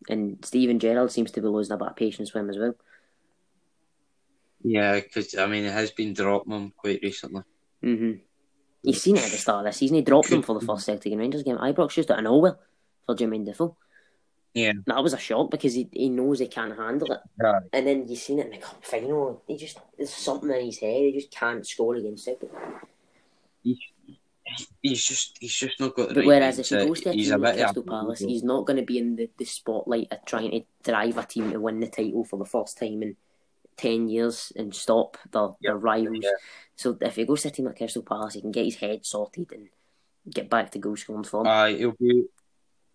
and 0.09 0.43
Steven 0.43 0.79
Gerrard 0.79 1.11
seems 1.13 1.31
to 1.31 1.41
be 1.41 1.47
losing 1.47 1.73
a 1.73 1.77
bit 1.77 1.87
of 1.87 1.95
patience 1.95 2.33
with 2.33 2.41
him 2.43 2.49
as 2.49 2.57
well. 2.57 2.75
Yeah, 4.63 4.99
because 4.99 5.35
I 5.35 5.45
mean, 5.47 5.65
it 5.65 5.73
has 5.73 5.91
been 5.91 6.13
dropping 6.13 6.53
him 6.53 6.73
quite 6.75 6.99
recently. 7.03 7.43
Mm-hmm. 7.83 8.13
You've 8.83 8.97
seen 8.97 9.17
it 9.17 9.25
at 9.25 9.31
the 9.31 9.37
start 9.37 9.65
of 9.65 9.71
the 9.71 9.77
season. 9.77 9.95
He 9.95 10.01
dropped 10.01 10.29
him 10.29 10.41
for 10.41 10.59
the 10.59 10.65
first 10.65 10.85
Celtic 10.85 11.11
and 11.11 11.21
Rangers 11.21 11.43
game. 11.43 11.57
Ibrox 11.57 11.93
just 11.93 12.11
out 12.11 12.17
of 12.17 12.23
nowhere 12.25 12.57
for 13.05 13.15
Jermaine 13.15 13.45
Defoe. 13.45 13.77
Yeah. 14.53 14.73
That 14.85 15.01
was 15.01 15.13
a 15.13 15.17
shock 15.17 15.49
because 15.49 15.73
he, 15.73 15.89
he 15.91 16.09
knows 16.09 16.39
he 16.39 16.47
can't 16.47 16.77
handle 16.77 17.11
it. 17.11 17.19
Right. 17.39 17.63
And 17.71 17.87
then 17.87 18.07
you've 18.07 18.19
seen 18.19 18.39
it 18.39 18.45
in 18.45 18.51
the 18.51 18.57
cup 18.57 18.83
final. 18.85 19.41
He 19.47 19.57
just 19.57 19.79
there's 19.97 20.13
something 20.13 20.49
in 20.49 20.65
his 20.65 20.79
head. 20.79 21.01
He 21.01 21.13
just 21.13 21.31
can't 21.31 21.65
score 21.65 21.95
against 21.95 22.27
it. 22.27 22.51
He's 24.81 25.03
just 25.03 25.37
he's 25.39 25.53
just 25.53 25.79
not 25.79 25.95
got 25.95 26.09
the 26.09 26.15
But 26.15 26.19
right 26.21 26.27
whereas 26.27 26.59
if 26.59 26.67
he 26.67 26.75
goes 26.75 27.01
to 27.01 27.09
a 27.09 27.13
he's 27.13 27.29
team 27.29 27.41
like 27.41 27.55
Crystal 27.55 27.83
Palace, 27.83 28.19
he's 28.19 28.43
not 28.43 28.65
going 28.65 28.77
to 28.77 28.85
be 28.85 28.99
in 28.99 29.15
the, 29.15 29.29
the 29.37 29.45
spotlight 29.45 30.09
of 30.11 30.23
trying 30.25 30.51
to 30.51 30.61
drive 30.83 31.17
a 31.17 31.23
team 31.23 31.51
to 31.51 31.59
win 31.59 31.79
the 31.79 31.87
title 31.87 32.23
for 32.23 32.37
the 32.37 32.45
first 32.45 32.77
time 32.77 33.01
in 33.01 33.15
ten 33.77 34.09
years 34.09 34.51
and 34.55 34.73
stop 34.73 35.17
the, 35.31 35.53
the 35.61 35.75
rivals. 35.75 36.19
yeah. 36.23 36.29
So 36.75 36.97
if 37.01 37.15
he 37.15 37.25
goes 37.25 37.41
to 37.43 37.47
a 37.49 37.51
team 37.51 37.65
like 37.65 37.77
Crystal 37.77 38.01
Palace, 38.03 38.33
he 38.35 38.41
can 38.41 38.51
get 38.51 38.65
his 38.65 38.75
head 38.75 39.05
sorted 39.05 39.51
and 39.51 39.69
get 40.29 40.49
back 40.49 40.71
to 40.71 40.79
goal 40.79 40.95
scoring 40.95 41.23
form. 41.23 41.47
Aye, 41.47 41.73
he'll 41.73 41.91
be 41.99 42.25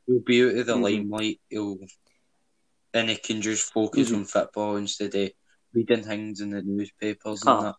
he'll 0.06 0.20
be 0.20 0.42
out 0.42 0.56
of 0.56 0.66
the 0.66 0.74
Mhm. 0.74 0.82
limelight. 0.82 1.40
He'll 1.48 1.78
and 2.94 3.10
he 3.10 3.16
can 3.16 3.42
just 3.42 3.72
focus 3.72 4.10
Mhm. 4.10 4.16
on 4.16 4.24
football 4.24 4.76
instead 4.76 5.14
of 5.14 5.30
reading 5.72 6.02
things 6.02 6.40
in 6.40 6.50
the 6.50 6.62
newspapers 6.62 7.42
Oh. 7.46 7.56
and 7.58 7.66
that, 7.66 7.76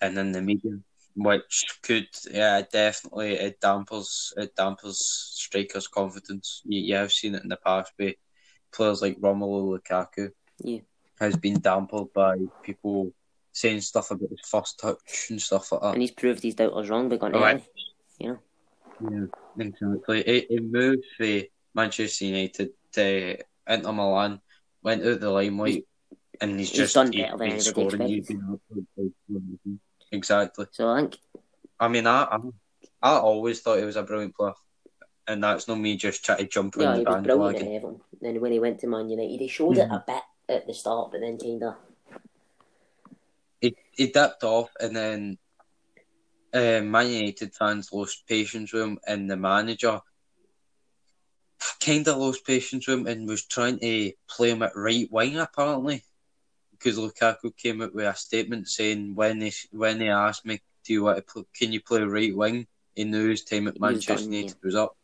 and 0.00 0.18
in 0.18 0.32
the 0.32 0.42
media, 0.42 0.72
which 1.14 1.64
could 1.82 2.08
yeah 2.30 2.60
definitely 2.62 3.34
it 3.34 3.60
dampers 3.60 4.34
it 4.36 4.54
dampers 4.56 4.98
strikers' 4.98 5.86
confidence. 5.88 6.62
You, 6.64 6.80
you 6.80 6.94
have 6.96 7.12
seen 7.12 7.34
it 7.36 7.42
in 7.44 7.48
the 7.48 7.56
past 7.56 7.92
with 7.98 8.16
players 8.72 9.00
like 9.00 9.18
Romelu 9.20 9.78
Lukaku. 9.78 10.30
Yeah. 10.58 10.80
Has 11.24 11.36
been 11.36 11.60
dampened 11.60 12.08
by 12.14 12.36
people 12.62 13.12
saying 13.52 13.80
stuff 13.80 14.10
about 14.10 14.30
his 14.30 14.40
first 14.48 14.78
touch 14.80 15.26
and 15.30 15.40
stuff 15.40 15.70
like 15.72 15.80
that. 15.82 15.92
and 15.94 16.02
he's 16.02 16.10
proved 16.10 16.42
his 16.42 16.54
doubters 16.54 16.88
wrong 16.90 17.08
by 17.08 17.16
going 17.16 17.32
to 17.32 17.38
Right. 17.38 17.64
Italy. 18.20 18.38
Yeah, 19.00 19.26
exactly. 19.58 20.22
He, 20.22 20.46
he 20.48 20.60
moved 20.60 21.04
from 21.16 21.42
Manchester 21.74 22.24
United 22.26 22.70
to 22.92 23.36
Inter 23.68 23.92
Milan, 23.92 24.40
went 24.82 25.04
out 25.04 25.20
the 25.20 25.30
limelight, 25.30 25.84
and 26.40 26.58
he's, 26.58 26.70
He's 26.70 26.78
just 26.78 26.94
done 26.94 27.12
he's 27.12 27.22
better 27.22 27.36
than 27.38 27.60
scoring. 27.60 28.24
Been. 28.26 29.80
Exactly. 30.12 30.66
So 30.70 30.88
I 30.90 31.00
think 31.00 31.16
I 31.80 31.88
mean, 31.88 32.06
I, 32.06 32.22
I 32.22 32.38
I 33.02 33.16
always 33.18 33.60
thought 33.60 33.78
he 33.78 33.84
was 33.84 33.96
a 33.96 34.02
brilliant 34.02 34.36
player, 34.36 34.52
and 35.26 35.42
that's 35.42 35.66
not 35.68 35.78
me 35.78 35.96
just 35.96 36.24
trying 36.24 36.38
to 36.38 36.46
jump 36.46 36.76
yeah, 36.78 36.88
on 36.88 36.94
the 36.94 37.04
was 37.04 37.22
brilliant 37.22 37.56
at 37.56 37.62
bandwagon. 37.62 38.00
Then 38.20 38.40
when 38.40 38.52
he 38.52 38.60
went 38.60 38.78
to 38.80 38.86
Man 38.86 39.08
United, 39.08 39.40
he 39.40 39.48
showed 39.48 39.76
it 39.76 39.88
Mhm. 39.88 39.96
a 39.96 40.04
bit 40.06 40.22
at 40.48 40.66
the 40.66 40.74
start, 40.74 41.10
but 41.12 41.20
then 41.20 41.38
kind 41.38 41.62
of 41.62 41.74
He 43.60 43.76
he 43.92 44.06
dipped 44.08 44.44
off, 44.44 44.70
and 44.78 44.94
then 44.94 45.38
uh, 46.52 46.80
Man 46.82 47.10
United 47.10 47.54
fans 47.54 47.92
lost 47.92 48.26
patience 48.28 48.72
with 48.72 48.82
him, 48.82 48.98
and 49.06 49.30
the 49.30 49.36
manager 49.36 50.00
kind 51.80 52.06
of 52.08 52.18
lost 52.18 52.46
patience 52.46 52.86
with 52.86 52.98
him 52.98 53.06
and 53.06 53.28
was 53.28 53.44
trying 53.46 53.78
to 53.78 54.12
play 54.28 54.50
him 54.50 54.62
at 54.62 54.76
right 54.76 55.10
wing 55.10 55.38
apparently, 55.38 56.02
because 56.72 56.98
Lukaku 56.98 57.56
came 57.56 57.82
out 57.82 57.94
with 57.94 58.06
a 58.06 58.14
statement 58.14 58.68
saying 58.68 59.14
when 59.14 59.38
they 59.38 59.52
when 59.72 59.98
they 59.98 60.08
asked 60.08 60.44
me, 60.44 60.60
"Do 60.84 60.92
you 60.92 61.04
want 61.04 61.18
to 61.18 61.22
play, 61.22 61.44
can 61.54 61.72
you 61.72 61.80
play 61.80 62.02
right 62.02 62.36
wing?" 62.36 62.66
He 62.94 63.04
knew 63.04 63.30
his 63.30 63.44
time 63.44 63.66
at 63.66 63.80
Manchester 63.80 64.14
done, 64.14 64.32
United 64.32 64.56
was 64.62 64.76
up. 64.76 64.96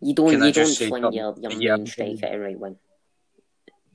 you 0.00 0.14
don't 0.14 0.30
Can 0.30 0.42
I 0.42 0.48
you 0.48 0.52
don't 0.52 0.66
just 0.66 0.78
say 0.78 0.88
fling 0.88 1.12
your, 1.12 1.34
your 1.40 1.52
main 1.56 1.86
striker 1.86 2.26
at 2.26 2.40
right 2.40 2.58
wing. 2.58 2.76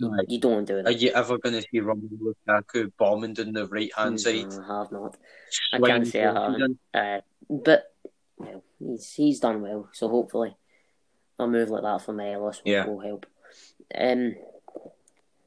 Right. 0.10 0.26
You 0.30 0.40
don't 0.40 0.66
do 0.66 0.78
that. 0.78 0.88
Are 0.88 0.92
you 0.92 1.12
ever 1.12 1.38
going 1.38 1.54
to 1.56 1.62
see 1.62 1.80
Romelu 1.80 2.34
Lukaku 2.48 2.92
bombing 2.98 3.34
down 3.34 3.54
the 3.54 3.68
right 3.68 3.92
hand 3.96 4.20
side? 4.20 4.50
No, 4.50 4.64
I 4.68 4.78
have 4.80 4.92
not. 4.92 5.18
I 5.74 5.80
can't 5.80 6.08
say 6.08 6.26
I 6.26 6.34
haven't. 6.34 6.80
Uh, 6.94 7.22
but 7.50 7.94
well, 8.38 8.64
he's 8.80 9.14
he's 9.14 9.40
done 9.40 9.62
well, 9.62 9.90
so 9.94 10.08
hopefully 10.10 10.56
a 11.40 11.48
move 11.48 11.70
like 11.70 11.84
that 11.84 12.02
for 12.02 12.14
Morelos 12.14 12.62
will, 12.64 12.72
Yeah. 12.72 12.86
will 12.88 13.00
help. 13.00 13.26
Um, 13.96 14.36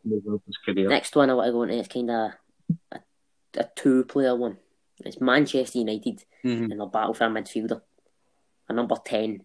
Move 0.04 0.22
up 0.34 0.40
his 0.46 0.56
career. 0.58 0.88
next 0.88 1.16
one 1.16 1.30
I 1.30 1.34
want 1.34 1.46
to 1.48 1.52
go 1.52 1.62
into 1.62 1.74
is 1.76 1.88
kind 1.88 2.10
of 2.10 2.30
a, 2.92 2.98
a 3.58 3.68
two 3.74 4.04
player 4.04 4.36
one. 4.36 4.58
It's 5.04 5.20
Manchester 5.20 5.78
United 5.78 6.22
Mhm. 6.44 6.70
and 6.70 6.80
their 6.80 6.86
battle 6.86 7.14
for 7.14 7.24
a 7.24 7.28
midfielder. 7.30 7.80
A 8.68 8.72
number 8.72 8.96
ten. 9.04 9.42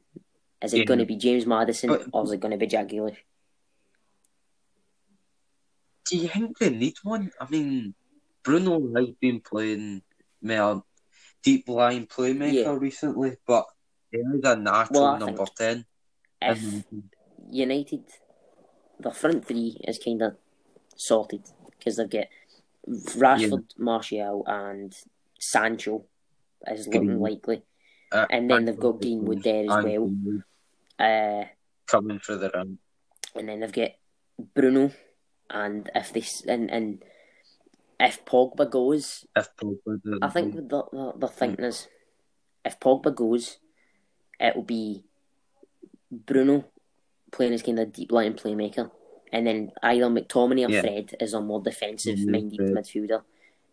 Is 0.62 0.74
it 0.74 0.80
Yeah. 0.80 0.84
going 0.86 1.00
to 1.00 1.06
be 1.06 1.16
James 1.16 1.46
Maddison 1.46 1.90
But- 1.90 2.08
or 2.12 2.24
is 2.26 2.32
it 2.34 2.40
going 2.42 2.52
to 2.52 2.58
be 2.58 2.68
Jack 2.68 2.90
Grealish? 2.90 3.18
Do 6.10 6.18
you 6.18 6.28
think 6.28 6.58
they 6.58 6.70
need 6.70 6.96
one? 7.04 7.32
I 7.40 7.48
mean, 7.50 7.94
Bruno 8.44 8.80
has 8.96 9.10
been 9.22 9.42
playing 9.42 10.02
more 10.42 10.84
deep 11.44 11.68
line 11.70 12.08
playmaker 12.08 12.54
Yeah. 12.54 12.78
recently, 12.78 13.38
but 13.46 13.66
he 14.12 14.18
is 14.18 14.42
a 14.44 14.56
natural 14.56 15.02
Well, 15.04 15.20
number 15.20 15.46
10. 15.56 15.86
If 16.42 16.64
And- 16.92 17.10
United, 17.52 18.04
the 19.00 19.12
front 19.12 19.46
three 19.46 19.78
is 19.88 19.98
kind 20.00 20.22
of 20.22 20.38
sorted 20.96 21.44
because 21.72 21.98
they've 21.98 22.10
got 22.10 22.28
Rashford, 22.88 23.78
Martial, 23.78 24.44
and 24.48 24.96
Sancho 25.40 26.06
is 26.68 26.88
looking 26.88 27.06
Greenwood. 27.06 27.32
likely, 27.32 27.64
uh, 28.12 28.26
and 28.30 28.50
then 28.50 28.66
they've 28.66 28.80
got 28.80 29.00
Greenwood 29.02 29.44
there 29.44 29.64
as 29.70 29.84
well. 29.84 30.10
Uh, 30.98 31.46
Coming 31.86 32.20
for 32.20 32.36
the 32.36 32.50
run. 32.50 32.78
and 33.36 33.48
then 33.50 33.60
they've 33.62 33.72
got 33.72 33.92
Bruno, 34.54 34.92
and 35.50 35.90
if 35.96 36.14
they 36.14 36.24
and 36.52 36.70
and 36.70 37.04
if 38.00 38.24
Pogba 38.26 38.70
goes, 38.70 39.26
If 39.36 39.50
Pogba 39.56 40.20
I 40.22 40.30
think 40.30 40.56
the 40.56 40.84
the, 40.92 41.14
the 41.18 41.28
thinking 41.28 41.66
hmm. 41.66 41.70
is 41.70 41.88
if 42.64 42.80
Pogba 42.80 43.14
goes, 43.14 43.58
it'll 44.40 44.64
be 44.64 45.04
Bruno 46.12 46.66
playing 47.32 47.54
as 47.54 47.62
kind 47.62 47.80
of 47.80 47.94
deep 47.94 48.12
line 48.12 48.34
playmaker, 48.34 48.92
and 49.32 49.46
then 49.46 49.72
either 49.84 50.06
McTominay 50.06 50.68
or 50.68 50.72
Yeah. 50.72 50.82
Fred 50.82 51.16
is 51.20 51.34
a 51.34 51.42
more 51.42 51.62
defensive 51.62 52.20
minded 52.26 52.60
midfielder, 52.60 53.24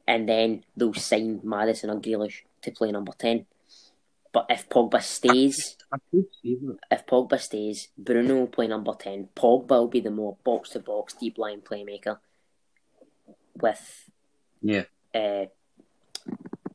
and 0.07 0.29
then 0.29 0.64
they'll 0.77 0.95
sign 0.95 1.41
Maddison 1.43 1.91
or 1.91 2.01
Grealish 2.01 2.43
to 2.62 2.70
play 2.70 2.91
number 2.91 3.12
ten. 3.18 3.47
But 4.37 4.49
if 4.51 4.68
Pogba 4.68 5.03
stays, 5.03 5.78
I 5.91 5.97
could 6.11 6.26
if 6.45 7.07
Pogba 7.07 7.41
stays, 7.41 7.89
Bruno 7.97 8.41
will 8.41 8.47
play 8.49 8.66
number 8.66 8.93
10. 8.93 9.30
Pogba 9.34 9.70
will 9.70 9.89
be 9.89 10.01
the 10.01 10.11
more 10.11 10.37
box 10.45 10.68
to 10.70 10.80
box, 10.80 11.14
deep 11.14 11.39
line 11.39 11.62
playmaker 11.62 12.18
with 13.55 14.11
Yeah, 14.61 14.82
uh, 15.14 15.47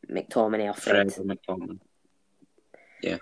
McTominay 0.09 0.72
or 0.72 0.74
Fred. 0.74 1.14
Fred 1.14 1.28
McTominay. 1.28 1.80
Yeah. 3.03 3.18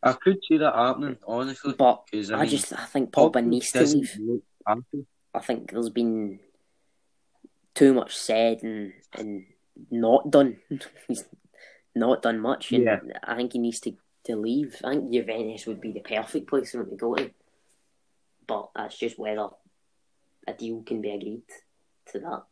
I 0.00 0.12
could 0.12 0.38
see 0.48 0.58
that 0.58 0.76
happening, 0.76 1.16
honestly. 1.26 1.74
But 1.76 2.04
I, 2.14 2.34
I, 2.34 2.40
mean, 2.42 2.48
just 2.48 2.72
I 2.72 2.84
think 2.84 3.10
Pogba 3.10 3.44
needs 3.44 3.72
to 3.72 3.82
leave. 3.82 4.42
I 5.34 5.40
think 5.40 5.72
there's 5.72 5.90
been 5.90 6.38
too 7.74 7.92
much 7.92 8.14
said 8.14 8.62
and, 8.62 8.92
and 9.18 9.46
not 9.90 10.30
done. 10.30 10.58
He's 11.08 11.24
not 11.94 12.22
done 12.22 12.40
much. 12.40 12.72
And 12.72 12.84
Yeah. 12.84 13.00
I 13.22 13.36
think 13.36 13.52
he 13.52 13.58
needs 13.58 13.80
to, 13.80 13.96
to 14.24 14.36
leave. 14.36 14.80
I 14.84 14.94
think 14.94 15.12
Juventus 15.12 15.66
would 15.66 15.80
be 15.80 15.92
the 15.92 16.00
perfect 16.00 16.48
place 16.48 16.72
for 16.72 16.80
him 16.80 16.90
to 16.90 16.96
go 16.96 17.14
to. 17.14 17.30
But 18.46 18.70
that's 18.74 18.98
just 18.98 19.18
whether 19.18 19.48
a 20.46 20.52
deal 20.52 20.82
can 20.82 21.00
be 21.00 21.10
agreed 21.10 21.42
to 22.12 22.18
that. 22.20 22.42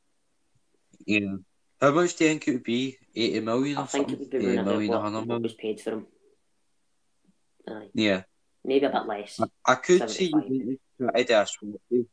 Yeah. 1.06 1.36
How 1.80 1.92
much 1.92 2.16
do 2.16 2.24
you 2.24 2.30
think 2.30 2.48
it 2.48 2.52
would 2.52 2.62
be? 2.62 2.98
80 3.14 3.40
million 3.40 3.78
or 3.78 3.82
I 3.82 3.86
think 3.86 4.08
something? 4.08 4.26
it 4.26 4.32
would 4.32 4.42
be 4.42 4.46
80 4.48 4.56
running 4.58 4.88
about 4.88 5.02
what, 5.02 5.12
100 5.12 5.42
was 5.42 5.54
paid 5.54 5.80
for 5.80 5.90
him. 5.90 6.06
Aye. 7.68 7.88
Yeah. 7.94 8.22
Maybe 8.64 8.86
a 8.86 8.90
bit 8.90 9.06
less. 9.06 9.40
I 9.64 9.74
could 9.76 10.10
see 10.10 10.30
75. 10.30 10.50
you 10.50 10.78
try 10.98 11.22
to 11.22 11.24
do 11.24 11.34
a 11.34 11.46
swap 11.46 11.80
deal 11.90 12.04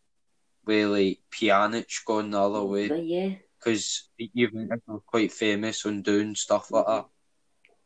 with 0.65 0.87
like 0.87 1.19
Pjanic 1.31 2.05
going 2.05 2.31
the 2.31 2.41
other 2.41 2.63
way 2.63 2.87
But 2.87 3.05
yeah, 3.05 3.35
because 3.57 4.09
Juventus 4.35 4.79
are 4.87 4.99
quite 4.99 5.31
famous 5.31 5.85
on 5.85 6.01
doing 6.01 6.35
stuff 6.35 6.71
like 6.71 6.85
that. 6.85 7.05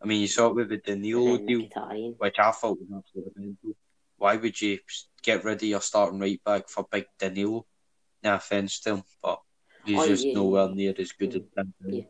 I 0.03 0.07
mean, 0.07 0.21
you 0.21 0.27
saw 0.27 0.47
it 0.47 0.55
with 0.55 0.69
the 0.69 0.77
Danilo 0.77 1.37
deal, 1.37 1.61
Mkhitaryan. 1.61 2.15
which 2.17 2.39
I 2.39 2.51
thought 2.51 2.79
was 2.79 2.89
absolutely 2.97 3.33
mental. 3.35 3.75
Why 4.17 4.35
would 4.35 4.59
you 4.61 4.79
get 5.21 5.43
rid 5.43 5.57
of 5.57 5.63
your 5.63 5.81
starting 5.81 6.19
right 6.19 6.43
back 6.43 6.69
for 6.69 6.87
big 6.91 7.05
Danilo? 7.19 7.65
No 8.23 8.35
offence 8.35 8.79
to 8.81 8.95
him, 8.95 9.03
but 9.21 9.39
he's 9.85 9.99
Oh, 9.99 10.07
just 10.07 10.25
yeah, 10.25 10.33
nowhere 10.33 10.69
near 10.69 10.93
as 10.97 11.11
good 11.11 11.35
as 11.35 11.41
him. 11.55 11.73
Yeah. 11.87 12.03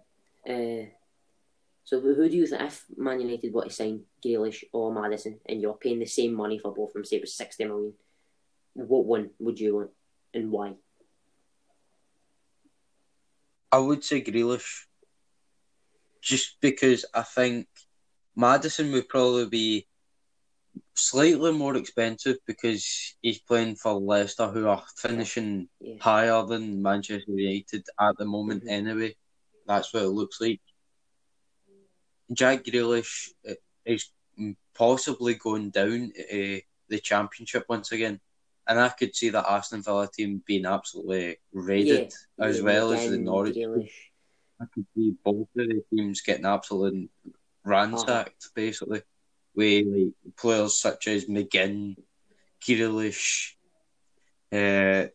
Uh, 0.54 0.86
so 1.84 2.00
who 2.00 2.30
do 2.30 2.36
you 2.38 2.48
think 2.48 2.62
if 2.62 2.86
Man 2.96 3.20
United 3.22 3.54
were 3.54 3.66
to 3.66 3.70
sign 3.70 4.04
Grealish 4.26 4.64
or 4.72 4.94
Maddison 4.94 5.40
and 5.46 5.62
you're 5.62 5.74
paying 5.74 6.00
the 6.00 6.06
same 6.06 6.34
money 6.34 6.58
for 6.60 6.74
both 6.74 6.90
of 6.90 6.94
them, 6.94 7.06
say 7.06 7.18
it 7.18 7.22
was 7.24 7.34
sixty 7.36 7.66
million, 7.66 7.94
what 8.74 9.06
one 9.06 9.32
would 9.40 9.60
you 9.60 9.76
want 9.76 9.92
and 10.34 10.52
why? 10.52 10.76
I 13.72 13.78
would 13.80 14.04
say 14.04 14.22
Grealish, 14.22 14.86
just 16.22 16.58
because 16.62 17.06
I 17.14 17.24
think 17.24 17.68
Maddison 18.36 18.92
would 18.92 19.10
probably 19.10 19.48
be 19.48 19.88
slightly 20.96 21.52
more 21.52 21.76
expensive 21.76 22.38
because 22.46 23.16
he's 23.22 23.40
playing 23.40 23.76
for 23.76 23.94
Leicester, 23.94 24.48
who 24.48 24.68
are 24.68 24.84
finishing 24.98 25.68
Yeah. 25.80 25.96
higher 26.00 26.46
than 26.46 26.82
Manchester 26.82 27.32
United 27.32 27.86
at 28.00 28.18
the 28.18 28.26
moment. 28.26 28.64
Mhm. 28.64 28.70
Anyway, 28.70 29.16
that's 29.66 29.94
what 29.94 30.04
it 30.04 30.10
looks 30.10 30.40
like. 30.40 30.62
Jack 32.32 32.64
Grealish 32.64 33.30
uh, 33.50 33.54
is 33.86 34.12
possibly 34.74 35.36
going 35.36 35.70
down 35.72 36.14
uh, 36.18 36.60
the 36.88 37.00
Championship 37.02 37.66
once 37.68 37.92
again, 37.92 38.22
and 38.68 38.80
I 38.80 38.90
could 38.90 39.16
see 39.16 39.30
the 39.30 39.50
Aston 39.50 39.82
Villa 39.84 40.08
team 40.08 40.42
being 40.46 40.66
absolutely 40.66 41.38
raided 41.52 42.14
as 42.40 42.58
Yeah, 42.60 42.64
well 42.64 42.92
as 42.94 43.10
the 43.10 43.18
Norwich. 43.18 43.56
Grealish. 43.56 44.11
I 44.62 44.66
could 44.74 44.86
see 44.96 45.16
both 45.24 45.48
of 45.58 45.68
the 45.68 45.84
teams 45.92 46.22
getting 46.22 46.46
absolutely 46.46 47.10
ransacked, 47.66 48.50
basically, 48.54 49.02
with 49.56 49.88
like 49.88 50.36
players 50.38 50.78
such 50.80 51.08
as 51.08 51.26
McGinn, 51.26 51.96
Grealish, 52.64 53.54
uh, 54.52 55.08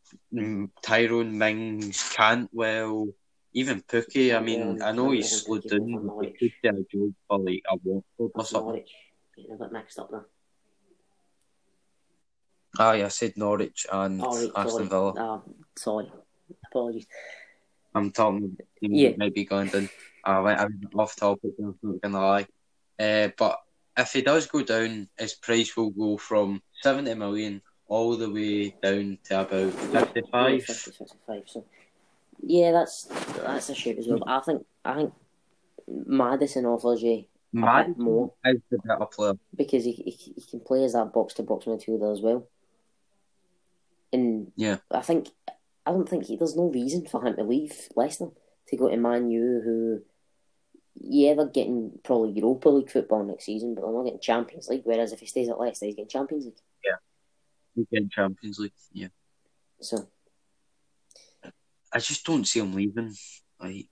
Tyrone 0.83 1.39
Mings, 1.39 2.13
Cantwell, 2.15 3.09
even 3.53 3.83
Pukki. 3.83 4.37
I 4.37 4.41
mean, 4.41 4.79
Yeah, 4.79 4.89
I 4.89 4.93
know 4.93 5.11
he's 5.13 5.31
Cantwell 5.31 5.63
slowed 5.63 5.73
and 5.73 5.73
Pukki 5.73 5.79
down, 5.79 5.93
both 5.93 6.01
on 6.01 6.07
but 6.07 6.27
he 6.27 6.33
Norwich. 6.33 6.39
could 6.41 6.53
get 6.63 6.75
a 6.75 6.85
job 6.93 7.13
for 7.29 7.39
like 7.39 7.63
a 7.71 7.77
Watford 7.77 8.03
or 8.35 8.45
something. 8.45 8.67
Norwich. 8.67 8.93
Getting 9.37 9.61
a 9.61 9.71
mixed 9.73 9.99
up 9.99 10.11
there. 10.11 10.27
Aye, 12.79 13.05
I 13.05 13.09
said 13.09 13.37
Norwich 13.37 13.87
and 13.93 14.21
Oh, 14.23 14.27
right, 14.29 14.51
Aston 14.57 14.71
sorry. 14.71 14.89
Villa. 14.89 15.15
Ah, 15.17 15.43
sorry. 15.77 16.13
Apologies. 16.67 17.07
I'm 17.97 18.11
talking 18.13 18.57
Yeah. 18.81 19.11
that 19.11 19.19
might 19.19 19.35
be 19.35 19.45
going 19.45 19.69
down. 19.69 19.89
I 20.25 20.41
went 20.41 20.61
I'm 20.61 20.81
off 20.99 21.17
topic, 21.17 21.53
I'm 21.59 21.79
not 21.83 22.01
gonna 22.03 22.21
lie. 22.21 22.47
Uh, 22.99 23.29
but 23.37 23.59
if 23.97 24.13
he 24.13 24.23
does 24.23 24.47
go 24.47 24.63
down, 24.63 25.09
his 25.19 25.35
price 25.35 25.77
will 25.77 25.91
go 25.91 26.17
from 26.19 26.63
70 26.83 27.15
million 27.15 27.63
all 27.89 28.17
the 28.17 28.31
way 28.31 28.71
down 28.83 29.19
to 29.25 29.41
about 29.41 29.73
55. 29.73 30.53
Yeah, 30.53 30.59
50, 30.59 30.91
55. 30.91 31.43
So, 31.47 31.65
yeah, 32.43 32.73
that's 32.73 33.05
that's 33.05 33.71
a 33.71 33.75
shout 33.75 33.97
as 33.99 34.07
well. 34.09 34.19
But 34.19 34.29
I 34.29 34.41
think 34.41 34.67
I 34.85 34.95
think 34.97 35.13
Maddison 35.89 36.67
offers 36.67 37.03
you 37.03 37.11
a 37.13 37.17
bit 37.17 37.29
Maddison 37.53 38.03
more 38.03 38.33
is 38.45 38.61
the 38.71 38.79
better 38.79 39.07
player. 39.07 39.35
because 39.57 39.85
he, 39.85 39.93
he, 39.93 40.11
he 40.35 40.43
can 40.51 40.61
play 40.61 40.85
as 40.85 40.93
that 40.95 41.13
box 41.13 41.35
to 41.35 41.43
box 41.45 41.65
midfielder 41.67 42.13
as 42.13 42.21
well. 42.21 42.47
And 44.13 44.53
Yeah. 44.57 44.79
I 44.91 45.01
think 45.03 45.29
I 45.87 45.93
don't 45.93 46.09
think 46.09 46.25
he, 46.25 46.37
there's 46.37 46.57
no 46.57 46.69
reason 46.71 47.07
for 47.07 47.25
him 47.25 47.37
to 47.37 47.45
leave 47.45 47.73
Leicester 47.95 48.29
to 48.69 48.77
go 48.77 48.89
to 48.89 48.97
Man 48.97 49.31
U, 49.31 49.61
who 49.65 50.03
yeah 50.99 51.35
they're 51.35 51.47
getting 51.47 51.93
probably 52.03 52.33
Europa 52.33 52.69
League 52.71 52.91
football 52.91 53.23
next 53.25 53.45
season, 53.45 53.75
but 53.75 53.83
they're 53.83 53.93
not 53.93 54.05
getting 54.05 54.21
Champions 54.21 54.69
League. 54.69 54.83
Whereas 54.85 55.13
if 55.13 55.21
he 55.21 55.27
stays 55.27 55.49
at 55.49 55.61
Leicester, 55.61 55.87
he's 55.87 55.95
getting 55.95 56.09
Champions 56.09 56.47
League. 56.47 56.59
Yeah. 56.85 56.97
He 57.77 57.87
get 57.93 58.11
Champions 58.11 58.59
League. 58.59 58.73
Yeah. 58.93 59.09
So 59.81 60.09
I 61.93 61.99
just 61.99 62.25
don't 62.27 62.45
see 62.47 62.61
him 62.61 62.75
leaving. 62.75 63.15
Like, 63.61 63.87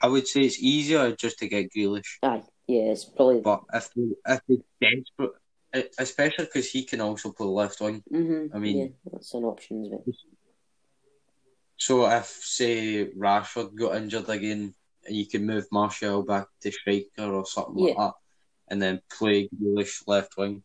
I 0.00 0.08
would 0.08 0.28
say 0.28 0.42
it's 0.42 0.60
easier 0.60 1.12
just 1.16 1.38
to 1.38 1.48
get 1.48 1.72
Grealish. 1.72 2.18
aye, 2.22 2.42
yeah, 2.66 2.92
it's 2.92 3.04
probably 3.04 3.40
But 3.40 3.62
if 3.72 3.90
they, 3.94 4.02
if 4.26 4.40
they 4.48 4.58
desperate, 4.80 5.32
especially 5.98 6.44
because 6.44 6.70
he 6.70 6.84
can 6.84 7.00
also 7.00 7.32
play 7.32 7.46
left 7.46 7.80
wing. 7.80 8.02
hmm 8.10 8.46
I 8.54 8.58
mean- 8.58 8.78
yeah, 8.78 8.86
that's 9.12 9.32
an 9.34 9.44
option 9.44 9.82
as 9.84 9.90
well. 9.90 10.04
So 11.84 12.06
if 12.06 12.24
say 12.24 13.10
Rashford 13.10 13.74
got 13.74 13.96
injured 13.96 14.30
again, 14.30 14.72
and 15.04 15.14
you 15.14 15.26
can 15.26 15.44
move 15.44 15.66
Martial 15.70 16.22
back 16.22 16.46
to 16.62 16.72
striker 16.72 17.30
or 17.30 17.44
something 17.44 17.74
like 17.74 17.96
that, 17.98 18.14
and 18.68 18.80
then 18.80 19.02
play 19.18 19.50
Grealish 19.50 20.02
left 20.06 20.38
wing, 20.38 20.62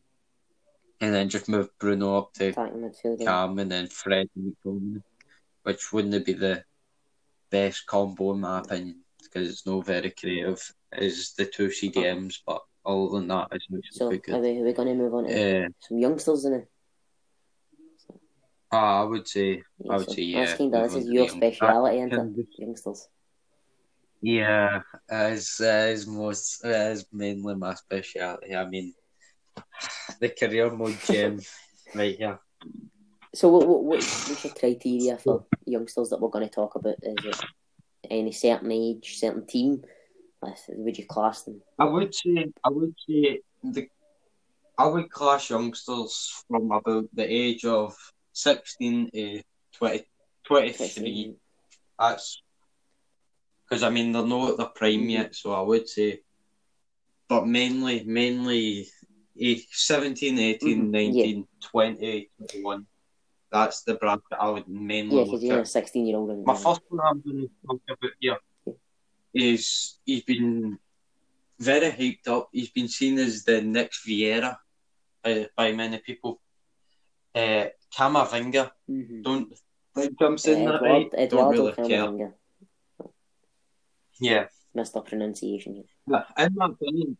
and 1.01 1.13
then 1.13 1.27
just 1.27 1.49
move 1.49 1.67
Bruno 1.77 2.19
up 2.19 2.31
to. 2.35 2.53
Cam, 2.53 3.59
and 3.59 3.69
then 3.69 3.87
Fred 3.87 4.29
and 4.33 5.03
which 5.63 5.91
wouldn't 5.91 6.25
be 6.25 6.31
the 6.31 6.63
best 7.49 7.85
combo 7.85 8.31
in 8.31 8.39
my 8.39 8.59
opinion 8.59 9.01
because 9.21 9.49
it's 9.49 9.65
not 9.65 9.85
very 9.85 10.11
creative 10.11 10.73
as 10.93 11.33
the 11.37 11.43
two 11.43 11.67
CDMs, 11.67 12.35
but 12.47 12.61
other 12.85 13.09
than 13.09 13.27
that, 13.27 13.49
it's 13.51 13.65
actually 13.65 13.89
So 13.91 14.35
are 14.37 14.39
we, 14.39 14.57
are 14.57 14.63
we 14.63 14.71
going 14.71 14.87
to 14.87 14.95
move 14.95 15.13
on 15.13 15.25
to 15.25 15.65
Uh, 15.65 15.67
some 15.81 15.97
youngsters 15.97 16.45
in 16.45 16.53
it? 16.53 16.71
Ah, 18.71 19.01
I 19.01 19.03
would 19.03 19.27
say, 19.27 19.63
Yeah, 19.79 19.93
I 19.93 19.97
would 19.97 20.07
so 20.07 20.13
say, 20.13 20.21
yeah. 20.23 20.45
That's 20.45 20.57
kind 20.57 20.75
of, 20.75 20.83
this 20.83 21.03
is 21.03 21.09
your 21.09 21.25
the 21.25 21.31
speciality, 21.31 22.01
I 22.01 22.05
isn't 22.05 22.39
it? 22.39 22.47
Youngsters. 22.57 23.07
Yeah, 24.21 24.81
as 25.09 25.61
as 25.61 26.05
most 26.05 26.65
as 26.65 27.05
mainly 27.13 27.55
my 27.55 27.73
speciality. 27.75 28.53
I 28.53 28.65
mean, 28.67 28.93
the 30.19 30.29
career 30.29 30.69
mode 30.71 30.97
gem 31.05 31.39
right 31.95 32.17
here. 32.17 32.39
So 33.33 33.49
what, 33.49 33.67
what, 33.67 33.83
what 33.83 33.97
what's 33.97 34.43
your 34.43 34.53
criteria 34.53 35.17
for 35.17 35.45
youngsters 35.65 36.09
that 36.09 36.19
we're 36.19 36.29
going 36.29 36.47
to 36.47 36.53
talk 36.53 36.75
about? 36.75 36.95
Is 37.01 37.25
it 37.25 37.45
any 38.09 38.31
certain 38.31 38.71
age, 38.71 39.17
certain 39.17 39.45
team? 39.45 39.83
Like, 40.41 40.55
Would 40.69 40.97
you 40.97 41.05
class 41.05 41.43
them? 41.43 41.61
I 41.77 41.85
would 41.85 42.13
say 42.13 42.45
I 42.63 42.69
would 42.69 42.95
say 43.07 43.39
the 43.63 43.87
I 44.77 44.87
would 44.87 45.09
class 45.09 45.49
youngsters 45.49 46.43
from 46.47 46.71
about 46.71 47.05
the 47.13 47.25
age 47.25 47.65
of 47.65 47.95
sixteen 48.43 49.09
to 49.11 49.41
20, 49.77 50.05
23. 50.45 51.35
That's 51.99 52.41
because 53.65 53.83
I 53.83 53.89
mean 53.89 54.11
they're 54.11 54.25
not 54.25 54.51
at 54.51 54.57
their 54.57 54.67
prime 54.79 55.03
Mhm. 55.07 55.09
yet, 55.11 55.35
so 55.35 55.51
I 55.53 55.61
would 55.61 55.87
say, 55.87 56.21
but 57.27 57.45
mainly 57.45 58.03
mainly 58.03 58.87
eh, 59.39 59.59
17, 59.71 60.39
18, 60.39 60.87
Mhm, 60.87 60.91
19, 60.91 61.47
20, 61.71 62.29
21. 62.37 62.87
That's 63.51 63.83
the 63.83 63.95
bracket 63.95 64.37
I 64.39 64.49
would 64.49 64.67
mainly 64.67 65.15
Yeah, 65.17 65.21
look 65.23 65.31
because 65.31 65.43
you're 65.43 65.59
at. 65.59 65.63
a 65.63 65.65
16 65.65 66.05
year 66.07 66.17
old. 66.17 66.45
My 66.45 66.55
first 66.55 66.81
one 66.89 67.01
I'm 67.05 67.21
going 67.21 67.47
to 67.47 67.49
talk 67.65 67.81
about 67.89 68.11
here 68.19 68.37
is 69.33 69.99
he's 70.05 70.23
been 70.23 70.77
very 71.59 71.91
hyped 71.91 72.27
up. 72.27 72.49
He's 72.51 72.71
been 72.71 72.87
seen 72.87 73.17
as 73.19 73.43
the 73.43 73.61
next 73.61 74.05
Vieira 74.07 74.57
uh, 75.23 75.43
by 75.55 75.71
many 75.71 75.97
people. 75.99 76.41
Uh, 77.35 77.67
Camavinga, 77.95 78.71
Mm-hmm. 78.89 79.21
don't 79.21 79.53
think 79.95 80.15
I'm 80.21 80.37
saying 80.37 80.65
that 80.65 80.75
Eduard, 80.75 80.81
right. 80.91 81.11
Don't 81.11 81.21
Eduardo 81.21 81.51
really 81.51 81.71
care. 81.89 82.03
Camavinga. 82.05 82.33
Yeah, 84.19 84.45
Mr. 84.75 85.05
Pronunciation 85.05 85.75
here. 85.75 85.83
But 86.07 86.27
in 86.37 86.53
my 86.55 86.67
opinion, 86.67 87.17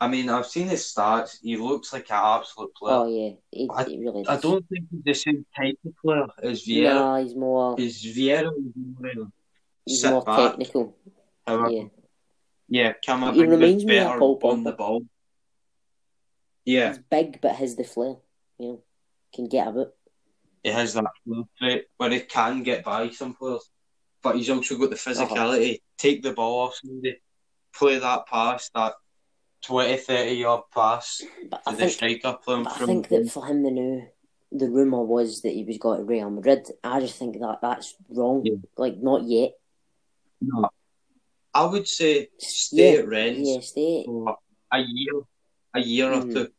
I 0.00 0.08
mean, 0.08 0.28
I've 0.30 0.46
seen 0.46 0.68
his 0.68 0.82
stats. 0.82 1.38
He 1.42 1.56
looks 1.56 1.92
like 1.92 2.10
an 2.10 2.16
absolute 2.16 2.74
player. 2.74 2.96
Oh, 2.96 3.06
yeah. 3.06 3.32
He, 3.50 3.68
I- 3.72 3.84
he 3.84 3.98
really 4.00 4.24
I 4.26 4.36
don't 4.38 4.66
think 4.68 4.86
he's 4.90 5.04
the 5.04 5.14
same 5.14 5.46
type 5.56 5.78
of 5.86 5.92
player 6.02 6.26
as 6.42 6.64
Vieira. 6.66 6.94
Nah, 6.94 7.16
he's 7.22 7.34
more, 7.36 7.76
Because 7.76 8.02
Vieira 8.02 8.50
was 8.50 8.72
more 8.76 9.30
he's 9.86 10.04
more 10.04 10.22
back. 10.24 10.50
technical. 10.52 10.96
However, 11.46 11.70
Yeah. 11.70 11.84
yeah, 12.68 12.92
Camavinga's 13.06 13.36
He 13.36 13.42
reminds 13.46 13.84
me 13.84 13.98
of 13.98 14.06
better 14.06 14.18
Paul 14.18 14.40
on 14.42 14.60
Pogba. 14.60 14.64
the 14.64 14.72
ball. 14.72 15.02
Yeah, 16.64 16.88
He's 16.88 16.98
big, 16.98 17.40
but 17.40 17.52
has 17.56 17.76
the 17.76 17.84
flair. 17.84 18.16
You 18.58 18.66
know, 18.68 18.82
can 19.34 19.46
get 19.48 19.68
about. 19.68 19.92
he 20.62 20.70
has 20.70 20.94
that 20.94 21.04
trait 21.58 21.86
where 21.96 22.10
he 22.10 22.20
can 22.20 22.62
get 22.62 22.84
by 22.84 23.08
some 23.10 23.34
players, 23.34 23.70
but 24.22 24.36
he's 24.36 24.50
also 24.50 24.76
got 24.76 24.90
the 24.90 24.96
Uh-huh. 24.96 25.10
physicality. 25.10 25.80
Take 25.96 26.22
the 26.22 26.32
ball 26.32 26.66
off 26.66 26.74
somebody, 26.76 27.16
play 27.74 27.98
that 27.98 28.26
pass, 28.26 28.70
that 28.74 28.94
20, 29.64 29.96
30 29.98 30.32
yard 30.32 30.62
pass 30.74 31.22
But 31.50 31.62
to 31.64 31.70
I 31.70 31.72
the 31.72 31.78
think, 31.78 31.92
striker 31.92 32.38
playing 32.44 32.64
but 32.64 32.80
I 32.80 32.86
think 32.86 33.08
that 33.08 33.30
for 33.30 33.46
him, 33.46 33.62
the 33.62 33.70
new, 33.70 34.06
the 34.52 34.68
rumor 34.70 35.02
was 35.02 35.42
that 35.42 35.52
he 35.52 35.64
was 35.64 35.78
going 35.78 35.98
to 35.98 36.04
Real 36.04 36.30
Madrid. 36.30 36.66
I 36.82 37.00
just 37.00 37.18
think 37.18 37.38
that 37.38 37.58
that's 37.62 37.94
wrong. 38.08 38.42
Yeah. 38.44 38.54
Like, 38.76 38.96
not 38.98 39.22
yet. 39.24 39.52
No. 40.40 40.68
I 41.52 41.64
would 41.66 41.86
say 41.88 42.28
stay 42.38 42.94
Yeah, 42.94 43.00
at 43.00 43.08
Rennes 43.08 43.48
Yeah, 43.48 43.60
stay. 43.60 44.04
for 44.06 44.36
a 44.72 44.78
year, 44.80 45.20
a 45.74 45.80
year 45.80 46.10
Mhm. 46.10 46.30
or 46.30 46.32
two. 46.32 46.52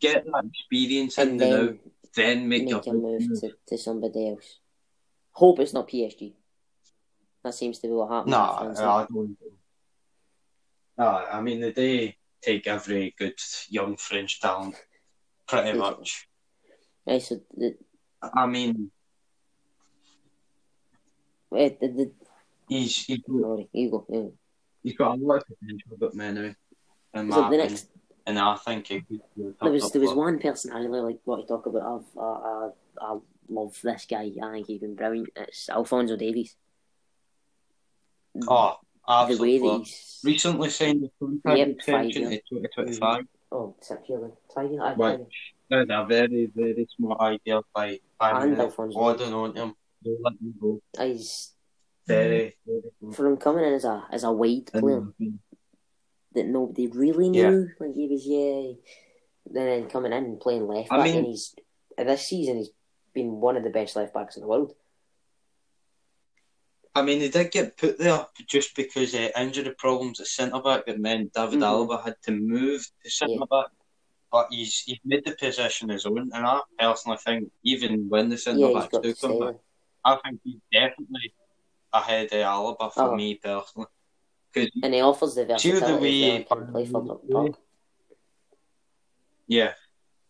Get 0.00 0.24
that 0.24 0.44
experience 0.44 1.18
in 1.18 1.28
And 1.28 1.40
the 1.40 1.46
now, 1.46 1.56
then 1.56 1.80
then 2.14 2.48
make, 2.48 2.64
make 2.64 2.86
a 2.86 2.92
move 2.92 3.40
to, 3.40 3.52
to 3.68 3.78
somebody 3.78 4.30
else. 4.30 4.58
Hope 5.32 5.60
it's 5.60 5.72
not 5.72 5.88
PSG. 5.88 6.34
That 7.44 7.54
seems 7.54 7.78
to 7.80 7.86
be 7.86 7.92
what 7.92 8.10
happens. 8.10 8.30
No, 8.30 8.38
I 8.38 9.06
don't. 9.08 9.36
No, 10.98 11.06
I 11.06 11.40
mean 11.40 11.72
they 11.74 12.16
take 12.42 12.66
every 12.66 13.14
good 13.18 13.38
young 13.68 13.96
French 13.96 14.40
talent, 14.40 14.76
pretty 15.46 15.78
much. 15.78 16.28
So 17.20 17.40
the, 17.56 17.76
I 18.22 18.46
mean, 18.46 18.90
eh, 21.56 21.70
the, 21.80 21.88
the, 21.88 22.12
he's 22.68 23.04
he's 23.04 23.18
got, 23.18 23.40
sorry, 23.40 23.68
you 23.72 23.90
go. 23.90 24.06
Yeah. 24.08 24.28
he's 24.82 24.96
got 24.96 25.18
a 25.18 25.22
lot 25.22 25.38
of 25.38 25.44
potential, 25.58 25.96
but 25.98 26.18
anyway, 26.20 26.54
So 27.14 27.24
the 27.24 27.38
opinion, 27.46 27.68
next, 27.68 27.88
and 28.30 28.38
I 28.38 28.56
think 28.56 28.86
he 28.86 29.00
could 29.00 29.20
be 29.36 29.42
a 29.42 29.50
top, 29.52 29.58
there 29.62 29.72
was 29.72 29.90
there 29.92 30.00
was 30.02 30.14
one 30.14 30.38
person 30.38 30.72
I 30.72 30.78
really 30.80 31.00
like 31.00 31.20
what 31.24 31.36
to 31.40 31.46
talk 31.46 31.66
about. 31.66 31.82
I've, 31.82 32.18
I, 32.18 32.24
I, 32.24 32.70
I 33.00 33.18
love 33.48 33.76
this 33.82 34.06
guy. 34.08 34.30
I 34.42 34.52
think 34.52 34.66
he's 34.66 34.80
been 34.80 34.94
brilliant. 34.94 35.30
It's 35.36 35.68
Alphonso 35.68 36.16
Davies. 36.16 36.56
Oh, 38.48 38.76
the 39.06 39.14
way 39.38 39.56
absolutely. 39.56 39.78
he's 39.78 40.20
Recently 40.24 40.70
signed 40.70 41.04
a 41.04 41.10
contract 41.18 41.58
Yep, 41.58 41.68
extension 41.68 42.22
five, 42.24 42.30
to 42.30 42.38
2025. 42.60 43.24
Oh, 43.52 43.74
six 43.80 44.08
year 44.08 44.20
then. 44.20 44.32
Tiger, 44.54 44.82
aye, 44.82 44.94
Right. 44.94 45.18
Tiger. 45.70 45.92
A 46.02 46.06
very, 46.06 46.50
very 46.54 46.86
smart 46.96 47.20
idea 47.20 47.60
by 47.74 47.98
by 48.18 48.30
And 48.30 48.50
Munich. 48.50 48.58
Alphonso 48.60 48.98
holding 48.98 49.32
oh, 49.34 49.44
on 49.44 49.54
to 49.54 49.60
him. 49.62 49.74
Don't 50.04 50.22
let 50.22 50.32
him 50.34 50.54
go. 50.60 50.80
He's 50.98 51.52
Very, 52.06 52.56
very 52.66 52.82
smart. 53.00 53.14
for 53.16 53.26
him 53.26 53.36
coming 53.36 53.64
in 53.64 53.74
as 53.74 53.84
a 53.84 54.06
as 54.10 54.24
a 54.24 54.32
wide 54.32 54.66
player 54.72 54.98
And, 55.18 55.38
that 56.34 56.46
nobody 56.46 56.86
really 56.88 57.28
Yeah. 57.28 57.50
knew. 57.50 57.68
Like 57.78 57.94
he 57.94 58.06
was 58.06 58.26
yeah. 58.26 58.72
Then 59.46 59.88
coming 59.88 60.12
in 60.12 60.24
and 60.24 60.40
playing 60.40 60.66
left 60.66 60.92
I 60.92 60.98
back, 60.98 61.04
mean- 61.06 61.16
and 61.18 61.26
he's 61.26 61.54
this 61.98 62.26
season 62.28 62.58
he's 62.58 62.70
been 63.14 63.40
one 63.40 63.56
of 63.56 63.64
the 63.64 63.70
best 63.70 63.96
left 63.96 64.14
backs 64.14 64.36
in 64.36 64.42
the 64.42 64.48
world. 64.48 64.74
I 66.94 67.02
mean, 67.02 67.20
he 67.20 67.28
did 67.28 67.52
get 67.52 67.76
put 67.76 67.98
there 67.98 68.26
just 68.48 68.74
because 68.74 69.14
uh, 69.14 69.28
injury 69.36 69.72
problems 69.78 70.20
at 70.20 70.26
centre 70.26 70.60
back 70.60 70.86
that 70.86 70.98
meant 70.98 71.32
David 71.32 71.60
Mhm. 71.60 71.62
Alaba 71.88 72.02
had 72.04 72.16
to 72.24 72.32
move 72.32 72.84
to 73.04 73.10
centre 73.10 73.46
back. 73.46 73.66
But 74.32 74.46
he's 74.50 74.80
he's 74.82 74.98
made 75.04 75.24
the 75.24 75.32
position 75.36 75.88
his 75.88 76.06
own, 76.06 76.30
and 76.32 76.46
I 76.46 76.60
personally 76.78 77.18
think 77.18 77.50
even 77.64 78.08
when 78.08 78.28
the 78.28 78.38
centre 78.38 78.60
yeah, 78.68 78.72
backs 78.80 78.96
do 79.02 79.14
come 79.14 79.38
back. 79.40 79.56
I 80.04 80.16
think 80.24 80.40
he's 80.44 80.60
definitely 80.72 81.34
ahead 81.92 82.26
of 82.26 82.32
Alaba 82.32 82.92
for 82.92 83.10
Oh. 83.12 83.16
me 83.16 83.34
personally. 83.36 83.88
And 84.56 84.94
he 84.94 85.00
offers 85.00 85.34
the 85.34 85.46
versatility 85.46 85.92
way 86.00 86.40
as 86.40 86.48
can 86.48 86.72
play 86.72 86.86
further 86.86 87.12
up 87.12 87.26
the 87.26 87.32
park. 87.32 87.52
yeah, 89.46 89.72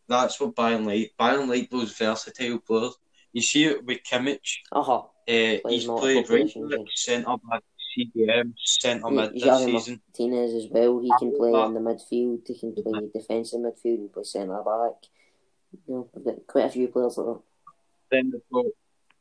that's 0.08 0.40
what 0.40 0.54
Bayern 0.54 0.86
like. 0.86 1.12
Bayern 1.18 1.48
like 1.48 1.70
those 1.70 1.92
versatile 1.92 2.58
players. 2.58 2.94
You 3.32 3.42
see 3.42 3.64
it 3.64 3.84
with 3.84 4.00
Kimmich. 4.02 4.58
Uh-huh. 4.72 5.02
Uh, 5.28 5.58
he's 5.68 5.84
played 5.84 6.28
right 6.28 6.50
centre 6.94 7.36
back, 7.48 7.62
CDM, 7.96 8.52
centre 8.56 9.10
mid 9.10 9.34
this 9.34 9.64
season. 9.64 10.00
Martinez 10.08 10.54
as 10.54 10.70
well. 10.70 10.98
He 11.00 11.12
can 11.18 11.36
play 11.36 11.50
in 11.50 11.74
the 11.74 11.80
midfield. 11.80 12.46
He 12.46 12.58
can 12.58 12.74
play 12.74 13.08
defensive 13.14 13.60
midfield 13.60 13.98
and 13.98 14.12
play 14.12 14.24
centre 14.24 14.62
back. 14.64 15.08
You 15.86 16.08
know, 16.14 16.34
quite 16.46 16.64
a 16.64 16.70
few 16.70 16.88
players 16.88 17.16
like 17.16 17.26
that. 17.26 17.42
Then 18.10 18.30
they've 18.32 18.40
got 18.52 18.66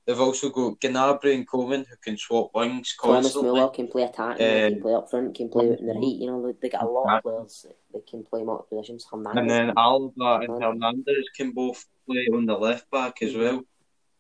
they've 0.10 0.20
also 0.20 0.50
got 0.50 0.80
Gnabry 0.80 1.36
and 1.36 1.48
Coman 1.48 1.86
who 1.88 1.96
can 2.04 2.18
swap 2.18 2.50
wings 2.56 2.96
constantly. 3.00 3.42
Thomas. 3.44 3.60
Muller 3.60 3.70
can 3.70 3.88
play 3.88 4.04
attacking, 4.04 4.46
Um, 4.66 4.72
can 4.72 4.82
play 4.82 4.94
up 4.96 5.10
front, 5.12 5.36
can 5.36 5.50
play 5.50 5.72
out 5.72 5.80
in 5.80 5.86
the 5.86 5.94
right. 5.94 6.16
You 6.16 6.28
know, 6.32 6.48
they, 6.48 6.54
they 6.60 6.70
got 6.70 6.82
a 6.82 6.90
lot 6.90 7.18
of 7.18 7.22
players 7.22 7.68
that, 7.94 8.08
can 8.08 8.24
play 8.24 8.44
multiple 8.44 8.78
positions. 8.78 9.06
Hernandez 9.12 9.38
And 9.40 9.50
then 9.52 9.74
Alba 9.78 10.40
and 10.42 10.64
Hernandez 10.64 11.26
can 11.38 11.52
both 11.52 11.86
play 12.08 12.28
on 12.34 12.48
the 12.48 12.58
left 12.58 12.90
back 12.90 13.22
as 13.22 13.34
Mhm. 13.34 13.40
well 13.40 13.62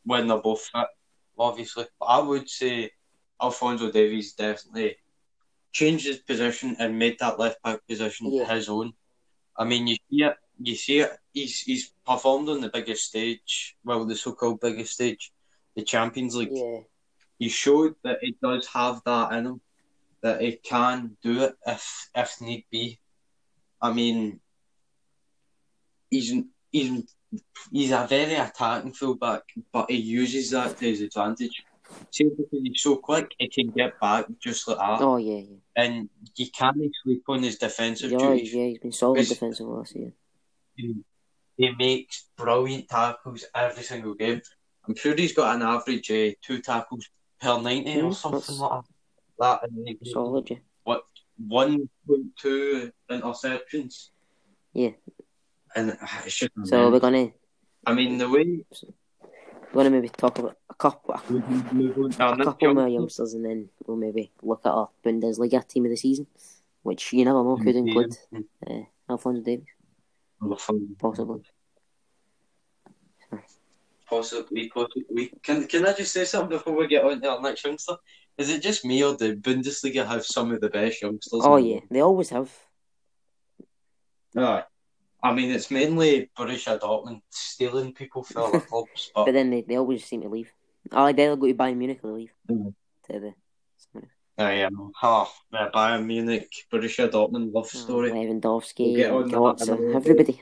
when 0.05 0.27
they're 0.27 0.37
both 0.37 0.61
fit, 0.61 0.87
obviously. 1.39 1.85
But 1.99 2.05
I 2.05 2.19
would 2.19 2.47
say 2.47 2.91
Alphonso 3.41 3.91
Davies 3.91 4.33
definitely 4.33 4.97
changed 5.71 6.05
his 6.05 6.19
position 6.19 6.75
and 6.77 6.99
made 6.99 7.17
that 7.19 7.39
left 7.39 7.63
back 7.63 7.79
position 7.87 8.31
Yeah. 8.31 8.45
his 8.53 8.69
own. 8.69 8.93
I 9.57 9.63
mean, 9.65 9.87
you 9.87 9.95
see 10.07 10.21
it. 10.23 10.35
You 10.61 10.75
see 10.75 10.99
it. 10.99 11.11
He's 11.33 11.61
he's 11.61 11.93
performed 12.05 12.47
on 12.49 12.61
the 12.61 12.69
biggest 12.69 13.05
stage, 13.05 13.75
well, 13.83 14.05
the 14.05 14.15
so-called 14.15 14.59
biggest 14.59 14.93
stage, 14.93 15.31
the 15.79 15.85
Champions 15.85 16.35
League. 16.35 16.49
yeah, 16.51 16.79
He 17.37 17.49
showed 17.49 17.95
that 18.03 18.19
he 18.21 18.35
does 18.41 18.67
have 18.67 19.01
that 19.05 19.31
in 19.33 19.45
him, 19.45 19.61
that 20.21 20.41
he 20.41 20.53
can 20.57 21.17
do 21.23 21.43
it 21.43 21.55
if 21.65 22.09
if 22.15 22.41
need 22.41 22.65
be. 22.69 22.99
I 23.81 23.93
mean, 23.93 24.39
he's 26.09 26.33
he's 26.71 27.15
he's 27.71 27.91
a 27.91 28.05
very 28.07 28.35
attacking 28.35 28.93
fullback, 28.93 29.43
but 29.71 29.89
he 29.89 29.97
uses 29.97 30.51
that 30.51 30.77
to 30.77 30.85
his 30.85 31.01
advantage. 31.01 31.63
See, 32.11 32.25
because 32.25 32.59
he's 32.63 32.81
so 32.81 32.97
quick, 32.97 33.31
he 33.39 33.47
can 33.47 33.71
get 33.71 33.99
back 33.99 34.25
just 34.39 34.67
like 34.67 34.77
that, 34.77 35.01
oh 35.01 35.17
yeah, 35.17 35.39
yeah, 35.39 35.83
and 35.83 36.09
you 36.35 36.47
can't 36.51 36.77
sleep 37.03 37.23
on 37.27 37.41
his 37.41 37.57
defensive 37.57 38.11
yeah, 38.11 38.17
duties. 38.17 38.53
yeah. 38.53 38.65
He's 38.65 38.79
been 38.79 38.91
solid 38.91 39.27
defensive 39.27 39.67
last 39.67 39.95
year. 39.95 40.11
He, 40.75 40.95
he 41.57 41.71
makes 41.77 42.25
brilliant 42.37 42.89
tackles 42.89 43.45
every 43.55 43.83
single 43.83 44.13
game. 44.13 44.41
I'm 44.87 44.95
sure 44.95 45.15
he's 45.15 45.33
got 45.33 45.55
an 45.55 45.61
average 45.61 46.09
uh, 46.11 46.31
two 46.41 46.61
tackles 46.61 47.09
per 47.39 47.61
ninety 47.61 48.01
or 48.01 48.13
something 48.13 48.57
like 48.57 48.83
that. 49.39 49.61
That 49.61 49.69
and 49.69 49.97
Solid, 50.03 50.49
yeah. 50.49 50.57
what 50.83 51.03
one 51.37 51.89
point 52.07 52.35
two 52.37 52.91
interceptions. 53.09 54.09
Yeah. 54.73 54.91
And 55.75 55.97
it's 56.25 56.35
just 56.35 56.51
So 56.65 56.91
we're 56.91 56.99
gonna 56.99 57.31
I 57.85 57.93
mean 57.93 58.17
the 58.17 58.29
way 58.29 58.65
we're 59.73 59.83
gonna 59.83 59.91
maybe 59.91 60.09
talk 60.09 60.39
about 60.39 60.57
a 60.69 60.73
couple 60.73 61.13
a, 61.13 61.21
we 61.31 61.39
move 61.71 61.97
on 61.97 62.11
to 62.11 62.23
our 62.23 62.33
a 62.33 62.37
next 62.37 62.45
couple 62.45 62.73
more 62.73 62.87
youngsters, 62.87 63.33
and 63.33 63.45
then 63.45 63.69
we'll 63.85 63.97
maybe 63.97 64.31
look 64.41 64.61
at 64.65 64.71
our 64.71 64.89
Bundesliga 65.05 65.65
team 65.67 65.85
of 65.85 65.91
the 65.91 65.97
season, 65.97 66.27
which 66.81 67.13
you 67.13 67.23
never 67.23 67.43
know 67.43 67.57
could 67.57 67.75
include 67.75 68.17
uh, 68.67 68.81
Alphonso 69.09 69.41
Davies, 69.41 69.67
possibly. 70.97 71.43
Possibly, 74.09 74.69
possibly. 74.69 75.31
Can 75.43 75.67
can 75.67 75.85
I 75.85 75.93
just 75.93 76.13
say 76.13 76.25
something 76.25 76.57
before 76.57 76.75
we 76.75 76.87
get 76.87 77.03
on 77.05 77.21
to 77.21 77.29
our 77.29 77.41
next 77.41 77.63
youngster? 77.63 77.95
Is 78.37 78.49
it 78.49 78.61
just 78.61 78.85
me 78.85 79.03
or 79.03 79.15
the 79.15 79.35
Bundesliga 79.35 80.07
have 80.07 80.25
some 80.25 80.51
of 80.51 80.61
the 80.61 80.69
best 80.69 81.01
youngsters? 81.01 81.41
Oh 81.43 81.57
yeah, 81.57 81.81
they 81.91 82.01
always 82.01 82.29
have. 82.29 82.51
Aye. 84.35 84.63
I 85.21 85.33
mean, 85.33 85.51
it's 85.51 85.69
mainly 85.69 86.31
Borussia 86.37 86.79
Dortmund 86.79 87.21
stealing 87.29 87.93
people 87.93 88.23
for 88.23 88.39
other 88.39 88.59
clubs, 88.69 89.11
but 89.13 89.25
But 89.25 89.33
then 89.33 89.49
they, 89.49 89.61
they 89.61 89.75
always 89.75 90.05
seem 90.05 90.21
to 90.21 90.29
leave. 90.29 90.51
Oh, 90.91 91.03
like 91.03 91.17
they'll 91.17 91.35
go 91.35 91.47
to 91.47 91.53
Bayern 91.53 91.77
Munich 91.77 91.99
or 92.03 92.11
they 92.11 92.17
leave 92.17 92.33
Mhm. 92.49 92.73
to 93.07 93.19
the 93.19 93.33
I 94.37 94.51
am. 94.53 94.91
Oh, 95.03 95.29
the 95.51 95.69
Bayern 95.73 96.05
Munich, 96.05 96.49
Borussia 96.71 97.09
Dortmund 97.11 97.53
love 97.53 97.69
oh, 97.75 97.77
story. 97.77 98.11
Lewandowski, 98.11 98.85
We'll 98.85 98.95
get 98.95 99.11
on 99.11 99.21
and 99.23 99.31
that 99.31 99.37
Götze, 99.37 99.61
in 99.63 99.69
a 99.69 99.75
little 99.75 99.95
everybody, 99.97 100.39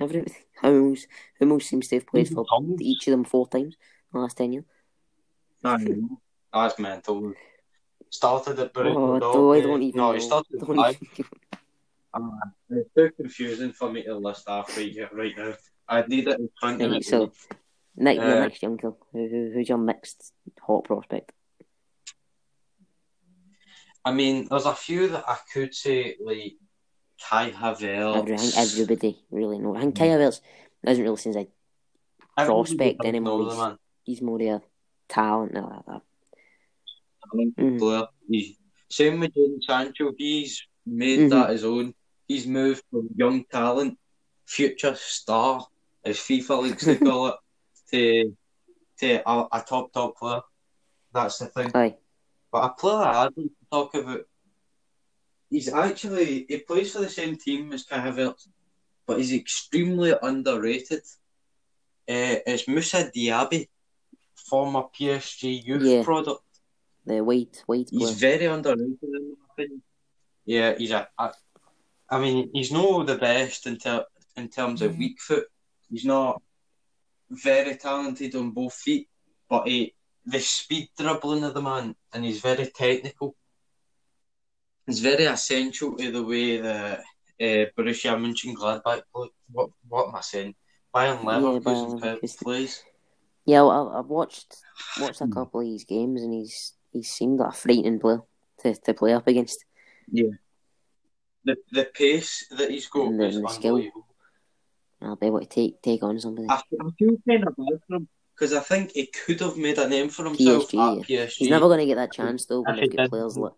everybody. 0.63 0.79
Hummels, 0.83 1.07
Hummels 1.39 1.65
seems 1.65 1.87
to 1.89 1.95
have 1.95 2.07
played 2.07 2.29
for 2.29 2.45
Hummels? 2.49 2.81
each 2.81 3.07
of 3.07 3.11
them 3.11 3.23
four 3.23 3.47
times 3.47 3.75
in 3.75 4.13
the 4.13 4.19
last 4.19 4.37
ten 4.37 4.53
years. 4.53 4.65
I 5.63 5.77
know. 5.77 6.21
That's 6.53 6.79
mental. 6.79 7.33
Started 8.09 8.59
at 8.59 8.73
Borussia 8.73 8.95
Oh, 8.95 9.19
Dortmund. 9.19 9.57
I 9.57 9.61
don't 9.61 9.83
even 9.83 9.97
no, 9.97 10.07
know. 10.07 10.13
he 10.13 10.19
started 10.21 10.61
at 10.61 10.67
Don't 10.67 10.77
Bayern. 10.77 10.97
even- 11.01 11.25
Uh, 12.13 12.19
it's 12.69 12.89
too 12.95 13.11
confusing 13.17 13.73
for 13.73 13.91
me 13.91 14.01
to 14.03 14.15
list 14.15 14.47
off 14.47 14.75
right 14.77 14.91
here, 14.91 15.09
right 15.13 15.33
now. 15.37 15.53
I 15.87 16.03
need 16.07 16.27
it 16.27 16.39
in 16.39 16.49
front 16.59 16.81
of 16.81 16.89
me. 16.91 17.01
So 17.01 17.31
next, 17.95 18.15
your 18.23 18.37
Uh, 18.37 18.39
next 18.39 18.61
young 18.63 18.77
kill. 18.77 18.97
Who, 19.11 19.27
who, 19.27 19.51
who's 19.53 19.69
your 19.69 19.77
next 19.77 20.33
hot 20.65 20.85
prospect? 20.85 21.33
I 24.05 24.13
mean, 24.13 24.47
there's 24.49 24.65
a 24.65 24.73
few 24.73 25.09
that 25.09 25.25
I 25.27 25.37
could 25.53 25.75
say, 25.75 26.15
like 26.23 26.53
Kai 27.21 27.51
Havertz. 27.51 28.17
Every, 28.17 28.33
I 28.33 28.37
think 28.37 28.57
everybody 28.57 29.23
really 29.31 29.57
knows. 29.59 29.77
I 29.77 29.81
think 29.81 29.95
Kai 29.97 30.07
Havertz 30.07 30.41
isn't 30.85 31.03
really 31.03 31.17
since 31.17 31.35
I 31.35 31.47
Everybody 32.37 32.47
prospect 32.75 33.05
anymore. 33.05 33.43
He's- 33.43 33.57
man. 33.57 33.77
he's 34.03 34.21
more 34.21 34.35
of 34.41 34.41
a 34.47 34.61
talent 35.09 35.53
now 35.53 35.69
like 35.69 35.85
that. 35.85 36.01
Mhm. 37.33 37.79
player. 37.79 38.07
He's, 38.29 38.55
same 38.89 39.19
with 39.19 39.33
Jadon 39.33 39.61
Sancho. 39.63 40.13
He's 40.17 40.65
made 40.85 41.19
Mhm. 41.21 41.29
that 41.31 41.49
his 41.49 41.63
own. 41.65 41.93
He's 42.27 42.45
moved 42.47 42.83
from 42.89 43.09
young 43.15 43.43
talent, 43.45 43.97
future 44.45 44.95
star, 44.95 45.65
as 46.03 46.17
FIFA 46.17 46.61
likes 46.69 46.85
to 46.85 46.95
call 46.99 47.27
it, 47.27 47.35
to 47.91 48.37
to 48.99 49.29
a, 49.29 49.47
a 49.51 49.61
top 49.67 49.91
top 49.93 50.17
player. 50.17 50.41
That's 51.13 51.39
the 51.39 51.47
thing. 51.47 51.71
Aye. 51.75 51.95
But 52.51 52.63
a 52.65 52.69
player 52.69 52.95
I'd 53.07 53.23
like 53.25 53.35
to 53.35 53.49
talk 53.71 53.93
about. 53.95 54.21
He's 55.49 55.69
actually 55.71 56.45
he 56.49 56.57
plays 56.59 56.91
for 56.93 56.99
the 56.99 57.09
same 57.09 57.37
team 57.37 57.71
as 57.73 57.83
Kai 57.83 57.99
Havertz, 57.99 58.47
but 59.05 59.17
he's 59.17 59.33
extremely 59.33 60.13
underrated. 60.21 61.03
Uh, 62.09 62.39
it's 62.45 62.67
Moussa 62.67 63.09
Diaby, 63.15 63.67
former 64.35 64.83
PSG 64.93 65.65
youth 65.65 65.83
Yeah. 65.83 66.03
product. 66.03 66.43
The 67.05 67.21
wide, 67.23 67.57
wide 67.67 67.87
He's 67.89 68.19
very 68.19 68.45
underrated 68.45 68.97
in 69.01 69.29
my 69.31 69.53
opinion. 69.53 69.81
Yeah, 70.45 70.75
he's 70.77 70.91
a. 70.91 71.07
a 71.17 71.31
I 72.09 72.19
mean, 72.19 72.49
he's 72.53 72.71
not 72.71 73.07
the 73.07 73.17
best 73.17 73.67
in, 73.67 73.77
ter- 73.77 74.05
in 74.37 74.47
terms 74.49 74.81
of 74.81 74.97
weak 74.97 75.19
foot. 75.19 75.45
He's 75.89 76.05
not 76.05 76.41
very 77.29 77.75
talented 77.75 78.33
on 78.35 78.51
both 78.51 78.73
feet, 78.73 79.09
but 79.49 79.67
he, 79.67 79.93
the 80.25 80.39
speed 80.39 80.89
dribbling 80.97 81.43
of 81.43 81.53
the 81.53 81.61
man, 81.61 81.95
and 82.13 82.23
he's 82.23 82.39
very 82.39 82.67
technical. 82.67 83.35
It's 84.87 84.99
very 84.99 85.25
essential 85.25 85.95
to 85.97 86.11
the 86.11 86.23
way 86.23 86.57
the 86.57 86.99
uh, 87.41 87.65
Borussia 87.75 88.15
Mönchengladbach 88.15 89.01
play. 89.13 89.29
What, 89.51 89.69
what 89.87 90.07
am 90.07 90.15
I 90.15 90.21
saying? 90.21 90.55
Bayern 90.95 91.19
Yeah, 91.23 91.59
Bayern 91.59 91.61
Leverkusen 91.61 91.99
Leverkusen. 91.99 92.43
plays. 92.43 92.83
Yeah, 93.45 93.61
well, 93.63 93.89
I've 93.89 94.07
watched 94.07 94.57
watched 95.01 95.21
a 95.21 95.25
Hmm. 95.25 95.31
couple 95.33 95.61
of 95.61 95.67
his 95.67 95.83
games, 95.83 96.21
and 96.21 96.33
he's 96.33 96.73
he 96.91 97.03
seemed 97.03 97.39
like 97.39 97.53
a 97.53 97.55
frightening 97.55 97.99
player 97.99 98.21
to, 98.59 98.73
to 98.75 98.93
play 98.93 99.13
up 99.13 99.27
against. 99.27 99.65
Yeah, 100.11 100.31
the 101.43 101.55
the 101.71 101.85
pace 101.93 102.47
that 102.57 102.69
he's 102.71 102.87
got 102.87 103.07
And 103.07 103.19
the- 103.19 103.27
is 103.27 103.41
the 103.41 103.47
skill. 103.49 103.83
I'll 105.01 105.15
be 105.15 105.27
able 105.27 105.41
to 105.41 105.45
take 105.45 105.81
take 105.81 106.01
on 106.03 106.19
somebody. 106.19 106.47
I, 106.49 106.55
I 106.55 106.89
feel 106.97 107.17
kind 107.27 107.47
of 107.47 107.55
bad 107.55 107.79
for 107.87 107.95
him 107.97 108.07
because 108.33 108.53
I 108.53 108.61
think 108.61 108.91
he 108.93 109.05
could 109.07 109.39
have 109.41 109.57
made 109.57 109.77
a 109.77 109.87
name 109.87 110.09
for 110.09 110.23
himself 110.25 110.71
PSG, 110.71 111.01
at 111.01 111.07
PSG. 111.07 111.31
He's 111.37 111.49
never 111.49 111.67
going 111.67 111.79
to 111.79 111.85
get 111.85 111.95
that 111.95 112.11
chance 112.13 112.45
though 112.45 112.61
when 112.61 112.77
they've 112.77 112.95
got 112.95 113.09
players 113.09 113.37
like 113.37 113.53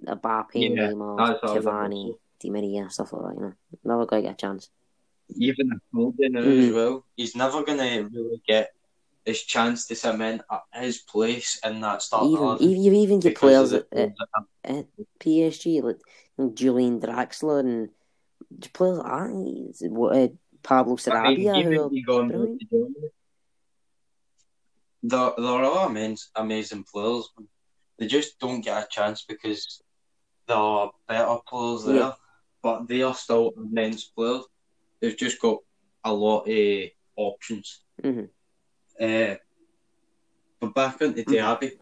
Mbappe, 0.00 0.54
Yeah, 0.54 0.88
Neymar, 0.88 1.40
Cavani, 1.42 2.14
Di 2.40 2.50
Maria, 2.50 2.88
stuff 2.90 3.12
like 3.12 3.22
that. 3.22 3.34
You 3.36 3.40
know, 3.42 3.54
never 3.84 4.06
going 4.06 4.22
to 4.22 4.28
get 4.28 4.34
a 4.34 4.36
chance. 4.36 4.70
even 5.36 5.70
Icardi 5.94 6.30
now 6.30 6.40
Mhm. 6.40 6.68
as 6.68 6.74
well. 6.74 7.04
He's 7.16 7.34
never 7.36 7.62
going 7.62 7.78
to 7.78 8.08
really 8.12 8.42
get 8.46 8.74
his 9.24 9.42
chance 9.44 9.86
to 9.86 9.94
cement 9.94 10.42
his 10.74 10.98
place 10.98 11.58
in 11.64 11.80
that 11.80 12.02
starting 12.02 12.32
Even, 12.32 12.56
even 12.60 12.82
you 12.82 12.92
even 12.92 13.20
get 13.20 13.36
players 13.38 13.72
at, 13.72 13.82
at, 13.82 13.90
players 13.90 14.12
that 14.18 14.28
have- 14.34 14.48
at 14.64 14.86
PSG 15.20 15.80
like 15.80 16.00
Julian 16.54 17.00
Draxler 17.00 17.60
and 17.60 17.90
players 18.74 18.98
like. 18.98 19.90
What 19.92 20.16
uh, 20.16 20.28
Pablo 20.62 20.96
I 21.06 21.32
mean, 21.32 21.48
Sarabia, 21.48 21.56
even 21.60 21.72
who 21.74 21.80
are 21.88 21.92
you 21.94 22.04
go 22.04 22.18
on 22.18 22.28
brilliant. 22.28 22.62
there, 25.02 25.32
there 25.36 25.46
are 25.64 25.88
amazing, 25.88 26.18
amazing 26.36 26.84
players. 26.84 27.28
They 27.98 28.06
just 28.06 28.38
don't 28.38 28.60
get 28.62 28.82
a 28.82 28.88
chance 28.88 29.24
because 29.24 29.82
there 30.48 30.56
are 30.56 30.90
better 31.08 31.36
players 31.46 31.84
there, 31.84 31.96
Yeah. 31.96 32.12
but 32.62 32.88
they 32.88 33.02
are 33.02 33.14
still 33.14 33.52
immense 33.56 34.04
players. 34.06 34.44
They've 35.00 35.16
just 35.16 35.40
got 35.40 35.58
a 36.04 36.12
lot 36.12 36.48
of 36.48 36.88
options. 37.16 37.82
Mhm. 38.02 38.28
Uh, 39.00 39.36
but 40.60 40.74
back 40.74 41.00
into. 41.02 41.22
Diaby, 41.24 41.72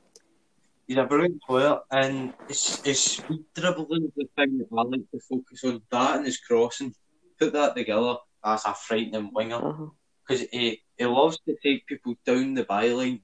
he's 0.87 0.97
a 0.97 1.05
brilliant 1.05 1.43
player, 1.43 1.81
and 1.91 2.35
his, 2.49 2.81
his 2.85 3.01
speed 3.05 3.45
dribbling 3.55 4.05
is 4.05 4.13
the 4.17 4.29
thing 4.37 4.59
that 4.59 4.69
I 4.77 4.83
like 4.83 5.11
to 5.13 5.21
focus 5.21 5.65
on. 5.65 5.83
That 5.91 6.17
and 6.17 6.27
his 6.27 6.39
crossing, 6.39 6.95
put 7.39 7.53
that 7.53 7.77
together, 7.77 8.17
that's 8.43 8.65
a 8.67 8.75
frightening 8.75 9.31
winger 9.33 9.57
Uh-huh. 9.57 9.87
because 10.27 10.47
he, 10.51 10.83
he 10.97 11.05
loves 11.05 11.39
to 11.47 11.57
take 11.63 11.87
people 11.87 12.15
down 12.25 12.55
the 12.55 12.65
byline 12.65 13.23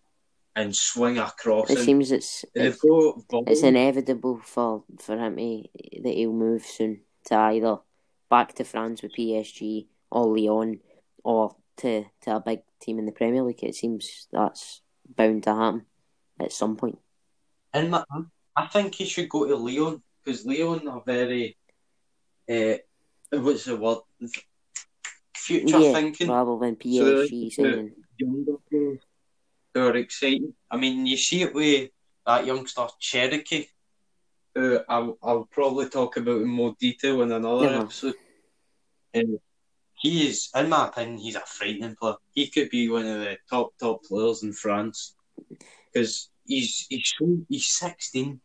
and 0.56 0.74
swing 0.74 1.18
across. 1.18 1.70
It 1.70 1.78
seems 1.78 2.10
it's 2.10 2.44
it's, 2.54 2.80
it's 2.82 3.62
inevitable 3.62 4.40
for 4.42 4.82
for 4.98 5.16
him 5.16 5.36
to, 5.36 5.62
that 6.02 6.14
he'll 6.14 6.32
move 6.32 6.64
soon 6.64 7.02
to 7.26 7.36
either 7.36 7.76
back 8.30 8.54
to 8.54 8.64
France 8.64 9.02
with 9.02 9.12
PSG 9.12 9.86
or 10.10 10.36
Lyon 10.36 10.80
or 11.22 11.54
to, 11.78 12.06
to 12.22 12.36
a 12.36 12.40
big 12.40 12.60
team 12.80 12.98
in 12.98 13.06
the 13.06 13.12
Premier 13.12 13.42
League. 13.42 13.62
It 13.62 13.74
seems 13.74 14.26
that's 14.32 14.80
bound 15.14 15.42
to 15.44 15.54
happen 15.54 15.86
at 16.40 16.52
some 16.52 16.76
point. 16.76 16.98
And 17.74 17.90
my, 17.90 18.04
I 18.56 18.66
think 18.66 18.94
he 18.94 19.04
should 19.04 19.28
go 19.28 19.46
to 19.46 19.56
Lyon 19.56 20.02
because 20.24 20.46
Lyon 20.46 20.88
are 20.88 21.02
very, 21.04 21.56
uh, 22.50 22.76
what's 23.30 23.66
the 23.66 23.76
word? 23.76 23.98
Future 25.34 25.78
yeah, 25.78 25.92
thinking. 25.92 26.28
rather 26.28 26.56
than 26.58 26.76
So 26.76 26.88
PSG 26.88 27.54
to 27.56 27.62
signing. 27.62 27.92
younger 28.18 28.54
players 28.70 29.00
who 29.76 29.86
are 29.88 29.96
exciting. 29.96 30.54
I 30.70 30.76
mean, 30.78 31.04
you 31.06 31.18
see 31.18 31.42
it 31.42 31.54
with 31.54 31.90
that 32.24 32.46
youngster 32.46 32.86
Cherki, 33.00 33.68
who 34.54 34.80
I'll, 34.88 35.18
I'll 35.22 35.44
probably 35.44 35.88
talk 35.90 36.16
about 36.16 36.40
in 36.40 36.48
more 36.48 36.74
detail 36.80 37.20
in 37.20 37.30
another 37.30 37.66
Uh-huh. 37.68 37.82
episode. 37.82 38.14
Um, 39.14 39.38
he 39.98 40.28
is, 40.28 40.48
in 40.54 40.68
my 40.70 40.88
opinion, 40.88 41.18
he's 41.18 41.36
a 41.36 41.40
frightening 41.40 41.94
player. 41.96 42.14
He 42.32 42.48
could 42.48 42.70
be 42.70 42.88
one 42.88 43.06
of 43.06 43.20
the 43.20 43.36
top 43.50 43.72
top 43.78 44.02
players 44.04 44.42
in 44.42 44.52
France 44.54 45.14
because 45.92 46.30
he's 46.46 46.86
he's 46.88 47.12
so, 47.18 47.38
he's 47.48 47.66
sixteen 47.68 48.40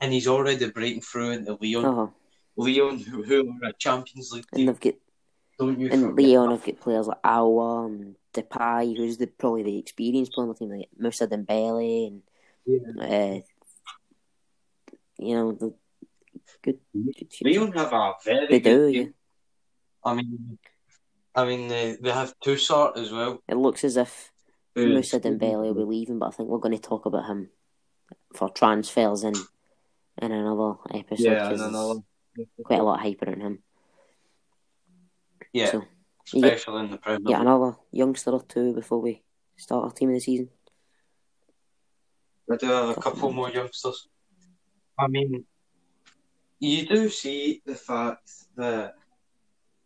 and 0.00 0.12
he's 0.12 0.28
already 0.28 0.68
breaking 0.70 1.02
through 1.02 1.30
into 1.32 1.58
Lyon. 1.60 1.84
Uh-huh. 1.84 2.06
Lyon, 2.56 2.98
who, 3.00 3.22
who 3.22 3.50
are 3.62 3.68
a 3.68 3.72
Champions 3.74 4.30
League 4.32 4.46
And 4.52 4.58
team, 4.58 4.66
they've 4.66 4.80
got 4.80 4.94
don't 5.58 5.78
you 5.80 5.88
and 5.90 6.16
Lyon 6.16 6.48
that. 6.48 6.56
have 6.56 6.64
got 6.66 6.80
players 6.80 7.06
like 7.06 7.22
Aouar 7.22 7.86
and 7.86 8.16
Depay, 8.34 8.96
who's 8.96 9.16
the 9.16 9.26
probably 9.26 9.62
the 9.62 9.78
experienced 9.78 10.32
player 10.32 10.44
on 10.46 10.48
the 10.52 10.54
team, 10.58 10.70
like 10.70 10.88
Moussa 10.98 11.26
Dembele 11.26 12.08
and 12.08 12.22
Yeah. 12.66 12.80
uh, 13.00 13.40
you 15.18 15.34
know 15.36 15.52
the 15.52 15.74
good. 16.62 16.78
good 16.92 17.14
future. 17.32 17.44
Lyon 17.60 17.72
have 17.72 17.92
a 17.92 18.14
very 18.24 18.46
They 18.48 18.60
good 18.60 18.70
do, 18.70 18.92
team. 18.92 19.02
yeah. 19.06 20.10
I 20.10 20.14
mean, 20.14 20.58
I 21.34 21.44
mean 21.46 21.68
they, 21.68 21.96
they 22.00 22.10
have 22.10 22.34
two 22.42 22.56
sort 22.56 22.98
as 22.98 23.10
well. 23.12 23.42
It 23.48 23.56
looks 23.56 23.84
as 23.84 23.96
if 23.96 24.32
who- 24.74 24.88
Moussa 24.94 25.20
Dembele 25.20 25.62
will 25.62 25.74
be 25.74 25.84
leaving, 25.84 26.18
but 26.18 26.26
I 26.26 26.30
think 26.32 26.48
we're 26.48 26.58
going 26.58 26.76
to 26.76 26.80
talk 26.88 27.06
about 27.06 27.26
him 27.26 27.50
for 28.34 28.48
transfers 28.50 29.24
in 29.24 29.34
in 30.20 30.30
another 30.32 30.74
episode 30.92 31.24
Yeah, 31.24 31.48
and 31.48 31.58
because 31.58 31.60
another. 31.66 32.00
quite 32.64 32.80
a 32.80 32.82
lot 32.82 32.94
of 32.96 33.00
hype 33.00 33.22
around 33.22 33.40
him. 33.40 33.62
Yeah, 35.52 35.70
So 35.70 35.84
get, 36.32 36.66
in 36.68 36.90
the 36.90 36.98
Premier 36.98 37.28
get 37.28 37.40
another 37.40 37.76
youngster 37.92 38.30
or 38.30 38.42
two 38.42 38.74
before 38.74 39.00
we 39.00 39.22
start 39.56 39.84
our 39.84 39.92
team 39.92 40.10
of 40.10 40.14
the 40.16 40.20
season. 40.20 40.48
I 42.50 42.56
do 42.56 42.66
have 42.66 42.88
a 42.90 43.00
couple 43.00 43.32
more 43.32 43.50
youngsters. 43.50 44.08
I 44.98 45.08
mean, 45.08 45.44
you 46.60 46.86
do 46.86 47.08
see 47.08 47.62
the 47.64 47.74
fact 47.74 48.30
that 48.56 48.94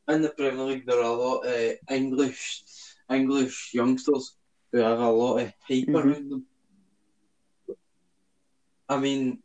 in 0.08 0.22
the 0.22 0.30
Premier 0.30 0.64
League 0.64 0.86
there 0.86 0.98
are 0.98 1.02
a 1.02 1.12
lot 1.12 1.40
of 1.40 1.76
English 1.90 2.64
English 3.10 3.70
youngsters 3.74 4.36
who 4.72 4.78
have 4.78 4.98
a 5.00 5.10
lot 5.10 5.38
of 5.38 5.52
hype 5.66 5.86
Mhm. 5.88 5.94
around 6.04 6.30
them. 6.30 6.46
I 8.88 8.98
mean, 8.98 9.42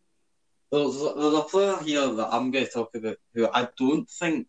there's, 0.72 1.00
there's 1.00 1.34
a 1.34 1.42
player 1.50 1.78
here 1.84 2.08
that 2.14 2.30
I'm 2.34 2.52
going 2.52 2.66
to 2.66 2.72
talk 2.72 2.96
about 2.96 3.18
who 3.34 3.48
I 3.54 3.68
don't 3.78 4.10
think 4.10 4.48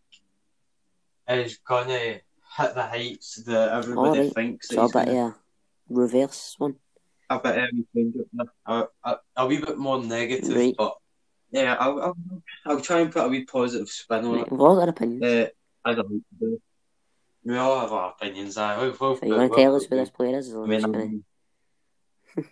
is 1.29 1.57
going 1.59 1.87
to 1.87 2.21
hit 2.57 2.75
the 2.75 2.83
heights 2.83 3.35
that 3.45 3.71
everybody 3.73 4.19
Alright, 4.19 4.33
thinks 4.33 4.69
So 4.69 4.79
a 4.79 4.83
he's 4.83 4.91
bit 4.93 5.05
going 5.05 5.17
of 5.19 5.31
a 5.31 5.35
reverse 5.89 6.55
one. 6.57 6.75
a 7.29 7.39
bit 7.39 7.57
um, 7.59 8.47
a, 8.67 8.83
a, 9.03 9.15
a 9.37 9.47
wee 9.47 9.57
bit 9.59 9.77
more 9.77 10.01
negative, 10.03 10.55
Right. 10.55 10.75
but 10.77 10.93
yeah, 11.51 11.75
I'll, 11.79 12.01
I'll 12.01 12.17
I'll 12.65 12.81
try 12.81 12.99
and 13.01 13.11
put 13.11 13.25
a 13.25 13.27
wee 13.29 13.45
positive 13.45 13.89
spin 13.89 14.25
on 14.25 14.35
Right, 14.35 14.51
we've 14.51 14.59
all 14.61 14.75
got 14.75 14.89
opinions. 14.89 15.23
Uh, 15.23 15.47
I 15.85 15.89
like 15.91 15.97
to 16.07 16.21
do. 16.39 16.61
We 17.43 17.57
all 17.57 17.79
have 17.79 17.91
our 17.93 18.09
opinions. 18.11 18.57
I 18.57 18.83
we've, 18.83 18.97
so 18.97 19.19
you 19.23 19.35
want 19.35 19.51
to 19.53 19.57
tell 19.59 19.75
us 19.75 19.85
who 19.85 19.95
this 19.95 20.09
player 20.09 20.37
is? 20.39 20.53
I 20.53 20.57
mean, 20.59 20.71
just 20.79 20.85
gonna... 20.91 20.99
I'm- 20.99 21.25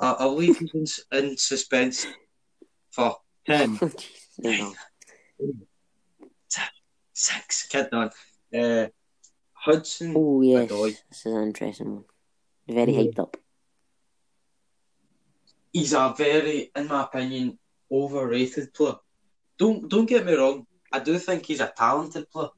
I'll, 0.00 0.16
I'll 0.20 0.34
leave 0.36 0.60
you 0.60 0.68
in, 0.74 0.84
in 1.18 1.36
suspense 1.36 2.06
for 2.90 3.16
ten, 3.46 3.76
Jeez, 3.78 3.94
no, 4.38 4.72
no. 5.40 5.52
six, 7.12 7.66
kid 7.68 7.88
on. 7.92 8.10
Uh, 8.54 8.86
Hudson. 9.66 10.14
Oh 10.16 10.40
yes, 10.42 10.70
Odoi. 10.70 10.96
this 11.10 11.26
is 11.26 11.32
an 11.32 11.42
interesting 11.42 11.92
one. 11.96 12.04
Very 12.68 12.92
Yeah. 12.92 13.00
hyped 13.00 13.18
up. 13.18 13.36
he's 15.72 15.92
a 15.92 16.14
very, 16.16 16.70
in 16.74 16.86
my 16.88 17.02
opinion, 17.04 17.58
overrated 17.92 18.72
player. 18.72 18.96
Don't 19.58 19.88
don't 19.88 20.06
get 20.06 20.24
me 20.24 20.34
wrong. 20.34 20.66
I 20.92 21.00
do 21.00 21.18
think 21.18 21.44
he's 21.46 21.60
a 21.60 21.72
talented 21.76 22.30
player. 22.30 22.48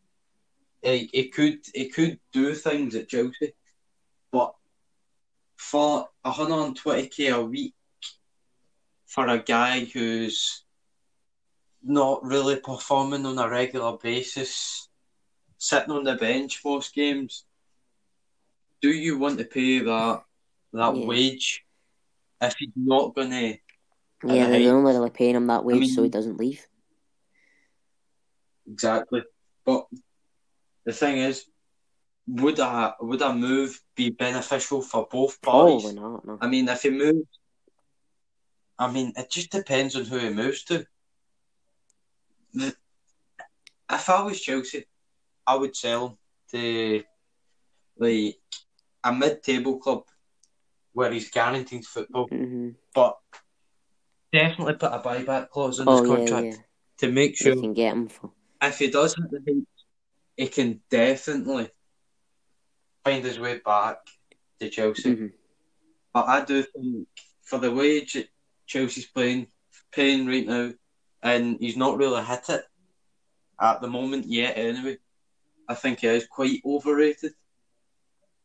He, 0.82 1.10
he 1.12 1.28
could 1.28 1.58
he 1.74 1.88
could 1.88 2.20
do 2.32 2.54
things 2.54 2.94
at 2.94 3.08
Chelsea, 3.08 3.54
but 4.30 4.54
for 5.56 6.08
120k 6.24 7.34
a 7.34 7.44
week 7.44 7.74
for 9.06 9.26
a 9.26 9.38
guy 9.42 9.84
who's 9.92 10.64
not 11.82 12.22
really 12.24 12.56
performing 12.60 13.24
on 13.26 13.38
a 13.38 13.48
regular 13.48 13.96
basis, 13.96 14.87
sitting 15.58 15.90
on 15.90 16.04
the 16.04 16.14
bench 16.14 16.60
most 16.64 16.94
games, 16.94 17.44
do 18.80 18.90
you 18.90 19.18
want 19.18 19.38
to 19.38 19.44
pay 19.44 19.80
that 19.80 20.22
that 20.72 20.96
Yeah. 20.96 21.06
wage 21.06 21.64
if 22.40 22.54
he's 22.58 22.68
not 22.76 23.14
gonna 23.14 23.58
Yeah, 24.24 24.46
the 24.50 24.58
they're 24.58 24.76
only 24.76 24.92
really 24.92 25.10
paying 25.10 25.34
him 25.36 25.46
that 25.48 25.64
wage 25.64 25.80
mean- 25.80 25.90
so 25.94 26.02
he 26.02 26.08
doesn't 26.08 26.38
leave. 26.38 26.66
Exactly. 28.66 29.22
But 29.64 29.86
the 30.84 30.92
thing 30.92 31.18
is, 31.18 31.46
would 32.26 32.58
a 32.58 32.94
would 33.00 33.22
a 33.22 33.34
move 33.34 33.82
be 33.94 34.10
beneficial 34.10 34.82
for 34.82 35.08
both 35.10 35.40
parties? 35.40 35.82
Probably 35.82 35.94
not. 35.94 36.24
No. 36.26 36.38
I 36.40 36.46
mean, 36.48 36.68
if 36.68 36.82
he 36.82 36.90
moves, 36.90 37.28
I 38.78 38.90
mean, 38.92 39.12
it 39.16 39.30
just 39.30 39.50
depends 39.50 39.96
on 39.96 40.04
who 40.04 40.18
he 40.18 40.30
moves 40.30 40.64
to. 40.64 40.86
The- 42.52 42.76
If 43.90 44.08
I 44.10 44.22
was 44.22 44.40
Chelsea, 44.40 44.84
I 45.48 45.56
would 45.56 45.74
sell 45.74 46.08
him 46.08 46.18
to 46.52 47.02
like 47.98 48.36
a 49.02 49.12
mid-table 49.12 49.78
club 49.78 50.04
where 50.92 51.10
he's 51.10 51.30
guaranteed 51.30 51.86
football, 51.86 52.28
hmm 52.28 52.70
but 52.94 53.18
definitely 54.32 54.74
put 54.74 54.92
a 54.92 54.98
buyback 54.98 55.48
clause 55.48 55.80
in 55.80 55.86
Oh 55.88 55.98
his 56.00 56.06
contract 56.06 56.46
yeah. 56.46 56.62
to 56.98 57.12
make 57.12 57.36
sure 57.36 57.54
sure 57.54 57.62
can 57.62 57.72
get 57.72 57.94
him 57.94 58.08
for. 58.08 58.30
if 58.62 58.78
he 58.78 58.90
does 58.90 59.14
hit 59.14 59.30
the 59.30 59.40
heights, 59.46 59.84
he 60.36 60.48
can 60.48 60.80
definitely 60.90 61.70
find 63.04 63.24
his 63.24 63.38
way 63.38 63.58
back 63.64 63.98
to 64.60 64.68
Chelsea. 64.68 65.14
Mhm. 65.14 65.32
But 66.12 66.26
I 66.26 66.44
do 66.44 66.62
think 66.62 67.08
for 67.42 67.58
the 67.58 67.72
wage 67.72 68.14
that 68.14 68.28
Chelsea's 68.66 69.06
playing 69.06 69.46
paying 69.92 70.26
right 70.26 70.46
now, 70.46 70.72
and 71.22 71.56
he's 71.60 71.76
not 71.76 71.96
really 71.96 72.22
hit 72.24 72.48
it 72.50 72.64
at 73.60 73.80
the 73.80 73.88
moment 73.88 74.26
yet. 74.26 74.58
Anyway, 74.58 74.98
I 75.68 75.74
think 75.74 76.00
he 76.00 76.06
is 76.06 76.26
quite 76.26 76.60
overrated. 76.64 77.32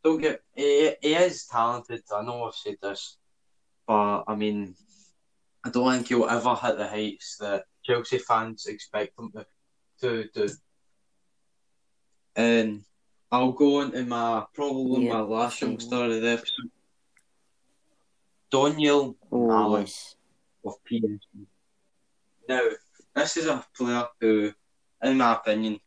Don't 0.04 0.22
get 0.22 0.42
he, 0.54 0.94
he 1.02 1.14
is 1.14 1.46
talented. 1.46 2.02
I 2.14 2.22
know 2.24 2.44
I've 2.44 2.56
said 2.56 2.76
this, 2.82 3.18
but 3.88 4.24
I 4.28 4.36
mean, 4.36 4.76
I 5.64 5.70
don't 5.70 5.92
think 5.94 6.08
he'll 6.10 6.26
ever 6.26 6.56
hit 6.56 6.78
the 6.78 6.88
heights 6.88 7.38
that 7.40 7.64
Chelsea 7.84 8.18
fans 8.18 8.66
expect 8.66 9.18
him 9.18 9.32
to 9.32 9.46
to 10.02 10.30
do. 10.34 10.50
And 12.36 12.84
I'll 13.32 13.54
go 13.54 13.82
into 13.82 14.04
my 14.06 14.46
probably 14.54 15.06
Yeah, 15.06 15.14
my 15.14 15.20
last 15.22 15.62
youngster 15.62 15.96
mm. 15.96 16.16
of 16.16 16.22
the 16.22 16.30
episode. 16.30 16.72
Daniel 18.52 19.16
Oh 19.32 19.38
Malen 19.38 19.82
yes, 19.82 20.16
of 20.66 20.76
PSV. 20.92 21.48
Now, 22.48 22.62
this 23.16 23.38
is 23.38 23.48
a 23.48 23.66
player 23.76 24.06
who, 24.20 24.54
in 25.02 25.18
my 25.18 25.34
opinion, 25.34 25.80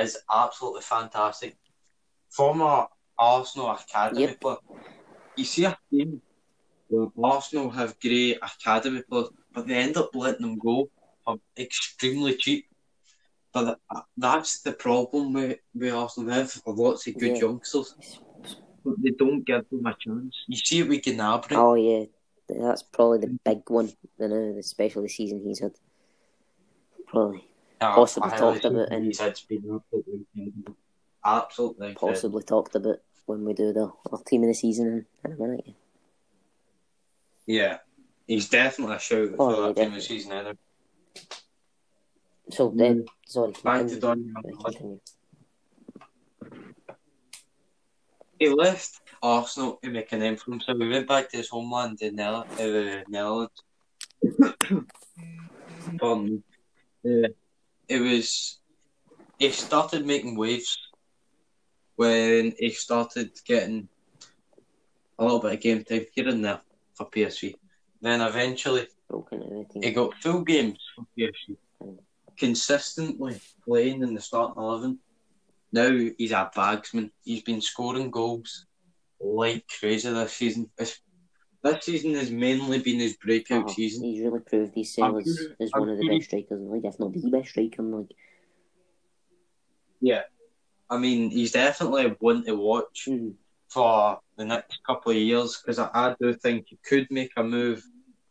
is 0.00 0.18
absolutely 0.32 0.82
fantastic. 0.82 1.56
Former 2.30 2.86
Arsenal 3.18 3.70
academy 3.70 4.22
Yep. 4.22 4.40
player. 4.40 4.56
You 5.36 5.44
see 5.44 5.64
a 5.64 5.78
team 5.90 6.20
where 6.88 7.08
Arsenal 7.22 7.70
have 7.70 7.98
great 8.00 8.38
academy 8.42 9.02
players, 9.02 9.28
but 9.52 9.66
they 9.66 9.74
end 9.74 9.96
up 9.96 10.10
letting 10.14 10.42
them 10.42 10.58
go 10.58 10.88
for 11.24 11.36
extremely 11.56 12.36
cheap. 12.36 12.66
But 13.52 13.78
that's 14.16 14.62
the 14.62 14.72
problem 14.72 15.32
with, 15.32 15.58
with 15.74 15.94
Arsenal. 15.94 16.28
They 16.30 16.36
have 16.40 16.60
lots 16.66 17.06
of 17.06 17.16
good 17.18 17.36
Yeah. 17.36 17.42
youngsters, 17.42 17.94
but 18.84 18.94
they 19.00 19.10
don't 19.10 19.44
give 19.44 19.68
them 19.70 19.86
a 19.86 19.94
chance. 19.98 20.34
You 20.48 20.56
see 20.56 20.80
it 20.80 20.88
with 20.88 21.02
Gnabry. 21.02 21.56
oh 21.56 21.74
yeah, 21.74 22.04
that's 22.48 22.82
probably 22.82 23.18
the 23.18 23.38
big 23.44 23.62
one. 23.68 23.92
You 24.18 24.28
know, 24.28 24.56
especially 24.58 25.04
the 25.04 25.08
season 25.08 25.40
he's 25.44 25.60
had. 25.60 25.72
Probably, 27.06 27.46
Yeah, 27.80 27.94
possibly 27.94 28.30
I 28.30 28.36
talked 28.36 28.64
about 28.64 28.88
think 28.88 29.00
in- 29.00 29.04
He's 29.04 29.20
had 29.20 29.38
been 29.48 29.80
absolutely 31.24 31.94
possibly 31.94 32.42
talked 32.42 32.74
about 32.74 32.98
when 33.26 33.44
we 33.44 33.52
do 33.54 33.72
the 33.72 33.90
our 34.12 34.22
team 34.24 34.42
of 34.42 34.48
the 34.48 34.54
season 34.54 34.86
in, 34.86 35.06
in 35.24 35.32
a 35.32 35.36
minute. 35.40 35.66
Yeah. 37.46 37.78
He's 38.26 38.48
definitely 38.48 38.96
a 38.96 38.98
shout 38.98 39.28
Oh, 39.38 39.50
for 39.50 39.50
yeah, 39.50 39.56
that 39.56 39.66
team 39.66 39.74
definitely. 39.74 39.98
of 39.98 40.02
season 40.04 40.32
anyway. 40.32 40.54
So 42.50 42.72
then, 42.74 43.04
sorry, 43.26 43.52
Back 43.62 43.86
to 43.88 43.98
continue. 43.98 44.00
Daniel 44.00 44.32
Right, 44.34 44.54
Malen. 44.54 44.64
continue. 44.64 45.00
He 48.38 48.48
left 48.48 49.00
Arsenal 49.22 49.78
to 49.82 49.90
make 49.90 50.12
a 50.12 50.18
name 50.18 50.36
for 50.36 50.50
himself. 50.52 50.78
He 50.78 50.88
went 50.88 51.06
back 51.08 51.30
to 51.30 51.36
his 51.38 51.48
homeland 51.48 52.02
in 52.02 52.16
Nel- 52.16 52.46
uh, 52.50 52.56
the 52.56 53.04
Netherlands. 53.08 53.62
Pardon. 55.98 56.42
Uh, 57.06 57.28
it 57.88 58.00
was. 58.00 58.58
He 59.38 59.50
started 59.50 60.06
making 60.06 60.36
waves 60.36 60.78
when 61.96 62.52
he 62.58 62.70
started 62.70 63.30
getting 63.44 63.88
a 65.18 65.24
little 65.24 65.40
bit 65.40 65.54
of 65.54 65.60
game 65.60 65.84
time 65.84 66.06
here 66.14 66.28
and 66.28 66.44
there 66.44 66.60
for 66.94 67.10
PSV. 67.10 67.54
Then 68.00 68.20
eventually 68.20 68.86
Broke 69.08 69.32
into 69.32 69.48
the 69.48 69.64
team. 69.72 69.82
he 69.82 69.90
got 69.92 70.14
full 70.22 70.42
games 70.42 70.78
for 70.94 71.04
PSV, 71.18 71.56
consistently 72.36 73.40
playing 73.66 74.02
in 74.02 74.14
the 74.14 74.20
starting 74.20 74.62
eleven. 74.62 74.98
Now 75.72 75.90
he's 75.90 76.32
a 76.32 76.50
bagsman. 76.54 77.10
He's 77.24 77.42
been 77.42 77.60
scoring 77.60 78.10
goals 78.10 78.66
like 79.20 79.64
crazy 79.80 80.10
this 80.10 80.32
season. 80.32 80.70
This, 80.76 81.00
this 81.64 81.84
season 81.84 82.14
has 82.14 82.30
mainly 82.30 82.78
been 82.78 83.00
his 83.00 83.16
breakout 83.16 83.64
Oh, 83.68 83.72
season. 83.72 84.04
he's 84.04 84.22
really 84.22 84.40
proved 84.40 84.74
himself 84.74 85.14
I'm 85.14 85.16
as, 85.20 85.24
sure- 85.36 85.56
as 85.60 85.70
I'm 85.74 85.80
one 85.80 85.88
of 85.90 85.98
the 85.98 86.08
best 86.08 86.26
strikers 86.26 86.60
in 86.60 86.66
the 86.66 86.72
league, 86.72 86.84
if 86.84 87.00
not 87.00 87.12
the 87.12 87.30
best 87.30 87.48
striker 87.50 87.82
in 87.82 87.90
the 87.90 87.96
league. 87.98 88.14
Yeah, 90.00 90.22
I 90.90 90.98
mean 90.98 91.30
he's 91.30 91.52
definitely 91.52 92.14
one 92.20 92.44
to 92.44 92.54
watch 92.54 93.08
Mm. 93.08 93.34
for 93.68 94.20
the 94.36 94.44
next 94.44 94.78
couple 94.86 95.12
of 95.12 95.16
years 95.18 95.56
because 95.60 95.78
I, 95.78 95.88
I 95.94 96.14
do 96.20 96.32
think 96.34 96.66
he 96.68 96.78
could 96.84 97.06
make 97.10 97.32
a 97.36 97.42
move. 97.42 97.82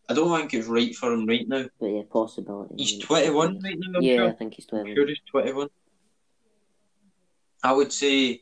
I 0.08 0.14
don't 0.14 0.30
think 0.38 0.54
it's 0.54 0.68
right 0.68 0.94
for 0.96 1.12
him 1.12 1.26
right 1.26 1.48
now. 1.48 1.66
But 1.80 1.88
yeah, 1.88 2.02
possibility. 2.12 2.76
He's 2.78 2.94
in 2.94 3.00
the 3.00 3.02
next 3.02 3.08
twenty 3.08 3.30
one 3.32 3.60
right 3.64 3.78
now. 3.80 3.98
I'm 4.00 4.04
Yeah, 4.04 4.16
sure. 4.18 4.30
I 4.30 4.32
think 4.34 4.54
he's 4.54 4.66
I'm 4.72 4.84
21. 4.86 4.96
sure 4.96 5.08
he's 5.08 5.20
21. 5.32 5.68
I 7.64 7.72
would 7.72 7.92
say 7.94 8.42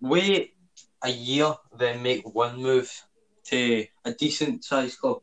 wait 0.00 0.54
a 1.02 1.10
year, 1.10 1.54
then 1.78 2.02
make 2.02 2.22
one 2.34 2.60
move 2.60 2.90
to 3.50 3.86
a 4.04 4.12
decent 4.12 4.64
sized 4.64 4.98
club, 4.98 5.18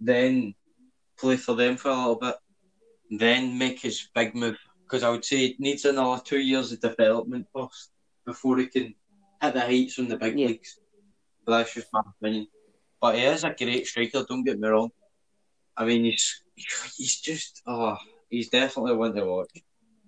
then 0.00 0.54
play 1.18 1.36
for 1.36 1.54
them 1.54 1.76
for 1.76 1.90
a 1.90 1.96
little 1.96 2.16
bit, 2.16 2.36
then 3.10 3.56
make 3.58 3.80
his 3.80 4.08
big 4.14 4.34
move. 4.34 4.56
Because 4.82 5.02
I 5.02 5.10
would 5.10 5.24
say 5.24 5.46
it 5.46 5.60
needs 5.60 5.84
another 5.84 6.22
two 6.24 6.40
years 6.40 6.72
of 6.72 6.80
development 6.80 7.46
first 7.54 7.90
before 8.26 8.58
he 8.58 8.66
can 8.66 8.94
hit 9.40 9.54
the 9.54 9.60
heights 9.60 9.94
from 9.94 10.08
the 10.08 10.16
big 10.16 10.38
Yeah. 10.38 10.48
leagues. 10.48 10.78
But 11.44 11.58
that's 11.58 11.74
just 11.74 11.92
my 11.92 12.02
opinion. 12.18 12.48
But 13.00 13.16
he 13.16 13.24
is 13.24 13.44
a 13.44 13.54
great 13.56 13.86
striker, 13.86 14.24
don't 14.28 14.44
get 14.44 14.58
me 14.58 14.68
wrong. 14.68 14.90
I 15.76 15.84
mean, 15.84 16.04
he's 16.04 16.42
he's 16.96 17.20
just, 17.20 17.62
oh, 17.66 17.96
he's 18.30 18.48
definitely 18.48 18.96
one 18.96 19.14
to 19.14 19.24
watch. 19.24 19.50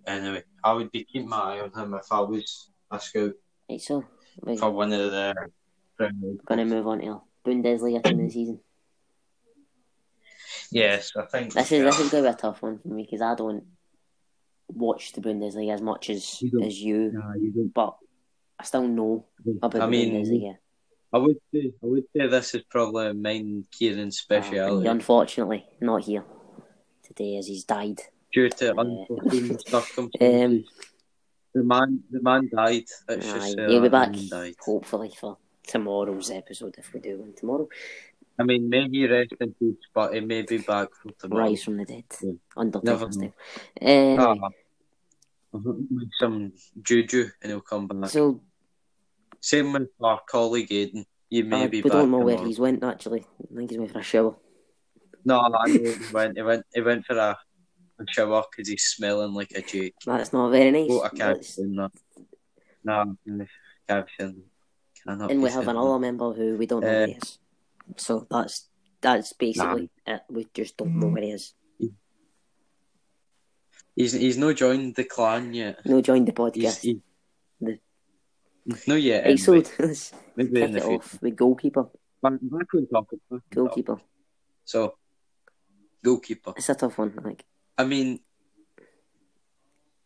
Anyway, 0.06 0.44
I 0.62 0.72
would 0.72 0.90
be 0.92 1.04
keeping 1.04 1.28
my 1.28 1.56
eye 1.56 1.60
on 1.60 1.72
him 1.72 1.94
if 1.94 2.10
I 2.10 2.20
was 2.20 2.70
a 2.90 3.00
scout 3.00 3.32
Right, 3.68 3.80
so 3.80 4.04
we're 4.40 4.56
for 4.56 4.70
one 4.70 4.92
of 4.92 5.10
the 5.10 5.34
going 5.98 6.58
to 6.58 6.64
move 6.64 6.86
on 6.86 7.00
to 7.00 7.20
Bundesliga 7.46 8.02
team 8.02 8.20
of 8.20 8.26
the 8.26 8.30
season. 8.32 8.60
Yes, 10.70 11.12
I 11.16 11.24
think 11.26 11.52
This 11.54 11.70
is 11.72 11.84
this 11.84 12.00
is 12.00 12.10
going 12.10 12.24
to 12.24 12.28
be 12.30 12.34
a 12.34 12.38
tough 12.40 12.62
one 12.62 12.78
for 12.78 12.88
me 12.88 13.04
because 13.04 13.22
I 13.22 13.34
don't 13.34 13.64
watch 14.68 15.12
the 15.12 15.20
Bundesliga 15.20 15.74
as 15.74 15.80
much 15.80 16.10
as 16.10 16.42
You 16.42 16.62
as 16.62 16.80
you, 16.80 17.12
Nah, 17.12 17.34
you 17.34 17.50
don't. 17.52 17.72
but 17.72 17.96
I 18.58 18.64
still 18.64 18.86
know 18.88 19.26
about 19.62 19.80
I 19.82 19.86
the 19.86 19.90
mean, 19.90 20.14
Bundesliga. 20.14 20.56
I 21.12 21.18
would 21.18 21.36
say, 21.54 21.72
I 21.82 21.86
would 21.86 22.04
say 22.14 22.26
this 22.26 22.54
is 22.54 22.62
probably 22.68 23.12
mine, 23.12 23.64
Kieran's 23.70 24.18
Uh, 24.18 24.22
speciality 24.22 24.88
unfortunately, 24.88 25.64
not 25.80 26.04
here 26.04 26.24
today 27.04 27.36
as 27.36 27.46
he's 27.46 27.64
died. 27.64 28.00
due 28.32 28.48
to 28.50 28.74
uh, 28.74 28.80
unforeseen 28.80 29.58
circumstances. 29.66 30.18
Um, 30.20 30.64
the 31.54 31.62
man, 31.62 32.02
the 32.10 32.20
man 32.20 32.50
died. 32.52 32.84
Let's 33.08 33.28
aye, 33.32 33.34
just 33.38 33.52
say 33.52 33.66
he'll 33.68 33.80
be 33.82 33.88
back 33.88 34.12
the 34.12 34.18
man 34.18 34.28
died. 34.28 34.54
hopefully 34.60 35.12
for 35.18 35.38
tomorrow's 35.66 36.30
episode 36.30 36.74
if 36.78 36.92
we 36.92 37.00
do 37.00 37.18
one 37.18 37.32
tomorrow. 37.34 37.68
I 38.38 38.42
mean, 38.44 38.68
maybe 38.68 39.06
rest 39.08 39.32
in 39.40 39.54
peace, 39.54 39.76
but 39.94 40.14
it 40.14 40.26
may 40.26 40.42
be 40.42 40.58
back 40.58 40.88
for 40.94 41.10
tomorrow. 41.18 41.44
Rise 41.44 41.64
from 41.64 41.78
the 41.78 41.84
dead, 41.86 42.04
Yeah. 42.22 42.32
Undertaker 42.56 43.10
style. 43.12 43.32
Anyway, 43.80 44.38
Ah, 44.42 44.50
some 46.20 46.52
juju, 46.82 47.28
and 47.42 47.50
he'll 47.52 47.60
come 47.62 47.86
back. 47.88 48.10
so 48.10 48.40
Same 49.40 49.72
with 49.72 49.88
our 50.02 50.20
colleague 50.28 50.68
Aiden. 50.68 51.06
You 51.30 51.44
may 51.44 51.64
uh, 51.64 51.68
be 51.68 51.82
we 51.82 51.90
don't 51.90 52.10
know 52.10 52.18
where 52.18 52.44
he's 52.44 52.58
went 52.58 52.84
actually. 52.84 53.26
I 53.50 53.54
think 53.56 53.70
he's 53.70 53.78
went 53.78 53.92
for 53.92 53.98
a 54.00 54.02
shower. 54.02 54.36
No, 55.24 55.40
I 55.40 55.48
know 55.48 55.64
he 55.66 55.94
went. 56.12 56.36
He 56.36 56.42
went. 56.42 56.64
He 56.74 56.80
went 56.82 57.04
for 57.06 57.16
a, 57.16 57.36
a 57.98 58.04
shower 58.08 58.44
because 58.50 58.68
he's 58.68 58.84
smelling 58.84 59.32
like 59.32 59.50
a 59.52 59.62
Jake. 59.62 59.94
That's 60.04 60.32
not 60.32 60.50
very 60.50 60.70
nice. 60.70 60.88
Oh, 60.90 61.02
I 61.02 61.08
can't. 61.08 61.42
No, 61.58 61.90
I 62.88 63.06
can't 63.08 63.14
say 63.16 63.42
that. 63.88 64.06
Cannot 64.18 64.34
and 65.06 65.42
we 65.42 65.50
have 65.50 65.68
another 65.68 65.98
member 65.98 66.32
who 66.32 66.56
we 66.56 66.66
don't 66.66 66.82
know 66.82 66.88
Uh, 66.88 66.92
where 66.92 67.06
he 67.06 67.12
is. 67.14 67.38
So 67.96 68.26
that's 68.30 68.68
that's 69.00 69.32
basically 69.34 69.90
it. 70.06 70.22
We 70.28 70.46
just 70.52 70.76
don't 70.76 70.98
know 70.98 71.08
where 71.08 71.22
he 71.22 71.30
is. 71.30 71.54
He's 73.94 74.12
he's 74.12 74.36
not 74.36 74.56
joined 74.56 74.94
the 74.94 75.04
clan 75.04 75.54
yet. 75.54 75.80
No, 75.86 76.00
joined 76.02 76.26
the 76.28 76.32
He's, 76.32 76.64
podcast. 76.66 76.80
he, 76.82 77.00
The- 77.60 77.80
no 78.86 78.94
yet. 78.96 79.24
Right, 79.24 79.38
so 79.38 79.52
let's 79.78 80.12
Maybe 80.36 80.52
kick 80.52 80.64
in 80.64 80.72
the 80.72 80.78
it 80.78 80.84
off 80.84 81.22
with 81.22 81.36
goalkeeper. 81.36 81.84
Back, 82.22 82.32
back 82.42 82.74
on 82.74 82.86
topic. 82.88 83.20
back 83.30 83.32
on 83.32 83.40
topic. 83.40 83.54
Goalkeeper. 83.54 83.96
So, 84.64 84.98
goalkeeper. 86.02 86.52
It's 86.56 86.68
a 86.68 86.74
tough 86.74 86.98
one. 86.98 87.14
Like 87.24 87.44
I 87.78 87.84
mean, 87.84 88.20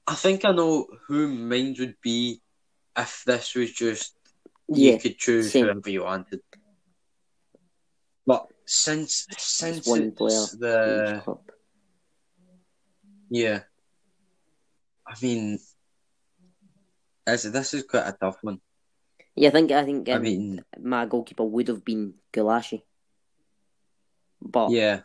I 0.07 0.15
think 0.15 0.45
I 0.45 0.53
know 0.53 0.87
who 1.09 1.27
mine 1.29 1.75
would 1.79 1.97
be 2.03 2.43
if 2.97 3.25
this 3.27 3.55
was 3.55 3.73
just 3.73 4.15
yeah, 4.79 4.93
you 4.93 4.99
could 4.99 5.19
choose 5.19 5.53
same. 5.53 5.65
whoever 5.65 5.91
you 5.91 6.05
wanted. 6.05 6.41
But 8.27 8.47
since 8.67 9.27
since 9.37 9.79
it's 9.79 9.89
one 9.89 10.13
player 10.13 10.47
the 10.59 11.23
yeah, 13.31 13.61
I 15.07 15.15
mean, 15.23 15.59
as 17.27 17.45
this 17.45 17.75
is 17.75 17.85
quite 17.85 18.07
a 18.07 18.17
tough 18.19 18.39
one. 18.43 18.61
Yeah, 19.37 19.49
I 19.49 19.53
think 19.53 19.71
I 19.71 19.85
think 19.85 20.09
I 20.09 20.13
um, 20.15 20.23
mean, 20.23 20.65
my 20.81 21.07
goalkeeper 21.07 21.45
would 21.45 21.69
have 21.69 21.85
been 21.85 22.15
Gulácsi, 22.33 22.83
but 24.43 24.71
yeah, 24.71 25.01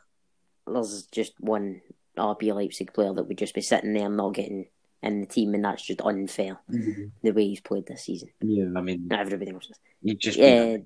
there's 0.67 1.03
just 1.11 1.33
one 1.39 1.81
RB 2.17 2.53
Leipzig 2.53 2.93
player 2.93 3.13
that 3.13 3.23
would 3.23 3.37
just 3.37 3.53
be 3.53 3.61
sitting 3.61 3.93
there 3.93 4.09
not 4.09 4.33
getting 4.33 4.67
in 5.05 5.21
the 5.21 5.27
team, 5.27 5.53
and 5.53 5.63
that's 5.63 5.83
just 5.83 6.01
unfair 6.01 6.57
the 6.67 7.31
way 7.31 7.47
he's 7.47 7.61
played 7.61 7.85
this 7.85 8.03
season. 8.03 8.29
yeah. 8.41 8.65
I 8.75 8.81
mean, 8.81 9.07
Not 9.07 9.19
everybody 9.21 9.51
else 9.51 9.67
does. 9.67 9.79
you 10.01 10.15
just 10.15 10.37
Yeah. 10.37 10.77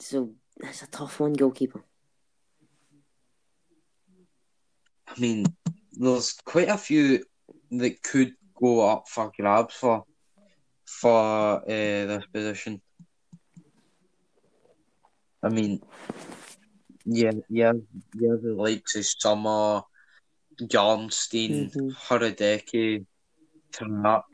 So 0.00 0.32
that's 0.58 0.82
a 0.82 0.86
tough 0.88 1.20
one, 1.20 1.34
goalkeeper. 1.34 1.84
I 5.06 5.20
mean, 5.20 5.46
there's 5.92 6.32
quite 6.44 6.68
a 6.68 6.78
few 6.78 7.24
that 7.70 8.02
could 8.02 8.34
go 8.54 8.88
up 8.88 9.08
for 9.08 9.32
grabs 9.36 9.74
for 9.74 10.04
for 10.84 11.62
uh, 11.62 11.66
this 11.66 12.24
position. 12.32 12.80
I 15.42 15.48
mean, 15.50 15.80
yeah, 17.04 17.32
yeah, 17.48 17.72
yeah. 18.18 18.34
The 18.42 18.54
likes 18.56 18.96
of 18.96 19.04
Sommer, 19.06 19.82
Jarnstein, 20.60 21.70
Mhm. 21.72 21.94
Hurricane, 22.08 23.06
Trapp. 23.72 24.24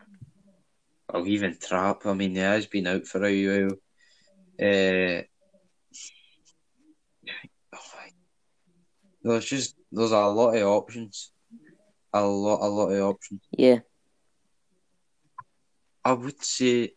or 1.12 1.26
even 1.26 1.56
Trapp. 1.58 2.06
I 2.06 2.14
mean, 2.14 2.32
he 2.32 2.38
has 2.38 2.66
been 2.66 2.86
out 2.86 3.06
for 3.06 3.24
a 3.24 3.46
while. 3.46 3.76
Uh, 4.60 5.22
there's 9.22 9.44
just 9.44 9.76
there's 9.92 10.12
a 10.12 10.20
lot 10.26 10.54
of 10.56 10.62
options, 10.66 11.32
a 12.12 12.22
lot, 12.24 12.60
a 12.62 12.68
lot 12.68 12.90
of 12.90 13.02
options. 13.02 13.40
Yeah. 13.50 13.80
I 16.04 16.12
would 16.12 16.42
say 16.42 16.94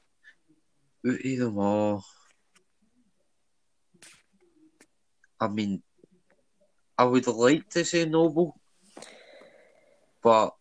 out 1.05 1.13
of 1.13 1.37
them 1.39 1.57
all. 1.57 2.05
I 5.39 5.47
mean, 5.49 5.83
I 6.97 7.03
would 7.03 7.27
like 7.27 7.67
to 7.71 7.83
say 7.83 8.05
Nübel, 8.05 8.53
but 10.23 10.55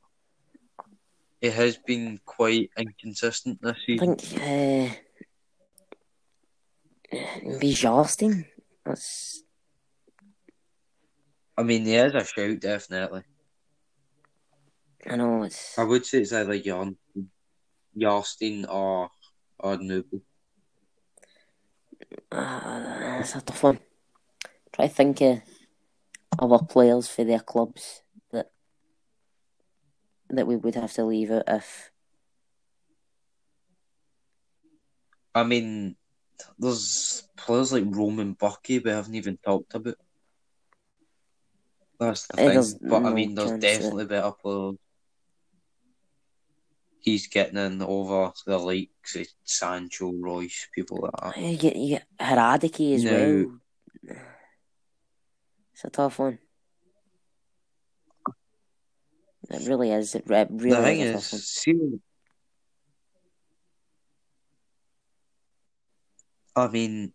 it 1.41 1.53
has 1.55 1.79
been 1.79 2.21
quite 2.25 2.71
inconsistent 2.77 3.63
this 3.63 3.77
season. 3.87 4.17
I 4.17 4.17
think 4.17 4.93
uh, 7.13 7.59
Justin. 7.73 8.47
That's 8.85 9.45
I 11.57 11.63
mean, 11.63 11.85
he 11.85 11.95
is 11.95 12.15
a 12.15 12.25
shout, 12.25 12.61
definitely. 12.61 13.23
I 15.09 15.17
know 15.17 15.43
it's 15.43 15.79
I 15.79 15.85
would 15.85 16.07
say 16.07 16.21
it's 16.21 16.33
either 16.33 16.59
Justin 17.97 18.67
or 18.67 19.11
or 19.59 19.77
Nübel. 19.77 20.23
uh, 22.31 22.81
that's 22.81 23.37
a 23.37 23.41
tough 23.41 23.63
one. 23.63 23.81
Try 24.73 24.87
to 24.87 24.95
think 24.95 25.21
of 25.21 25.43
other 26.39 26.65
players 26.65 27.09
for 27.09 27.25
their 27.25 27.41
clubs 27.41 28.02
that 30.33 30.47
we 30.47 30.57
would 30.57 30.75
have 30.75 30.93
to 30.95 31.05
leave 31.05 31.31
it 31.31 31.45
if 31.47 31.91
I 35.35 35.45
mean, 35.45 35.97
there's 36.59 37.27
players 37.37 37.73
like 37.73 37.85
Roman 37.87 38.35
Bürki 38.35 38.85
we 38.85 38.91
haven't 38.91 39.15
even 39.15 39.39
talked 39.39 39.75
about. 39.75 39.95
That's 41.99 42.27
the 42.27 42.41
Eh, 42.41 42.61
thing. 42.61 42.79
But 42.91 43.05
I 43.07 43.15
mean, 43.15 43.35
there's 43.35 43.51
chance 43.51 43.63
that- 43.63 43.79
definitely 43.79 44.07
better 44.07 44.33
players. 44.33 44.77
He's 47.01 47.27
getting 47.29 47.57
in 47.59 47.83
over 47.83 48.33
the 48.47 48.59
likes 48.59 49.17
of 49.17 49.27
Sancho, 49.45 50.13
Reus, 50.13 50.69
people 50.73 51.01
like 51.03 51.35
that. 51.35 51.41
you 51.41 51.57
get 51.57 51.77
you 51.77 51.89
get 51.99 52.07
Hradecky 52.21 52.95
as 52.95 53.05
No. 53.05 53.59
well. 54.05 54.19
It's 55.73 55.85
a 55.85 55.91
tough 55.91 56.19
one. 56.19 56.39
It 59.51 59.69
really 59.69 59.91
is. 59.91 60.15
It 60.15 60.25
re- 60.27 60.47
really 60.51 60.77
the 60.77 60.83
thing 60.83 61.01
is 61.01 61.29
tough 61.31 61.41
I 66.55 66.69
mean, 66.69 67.13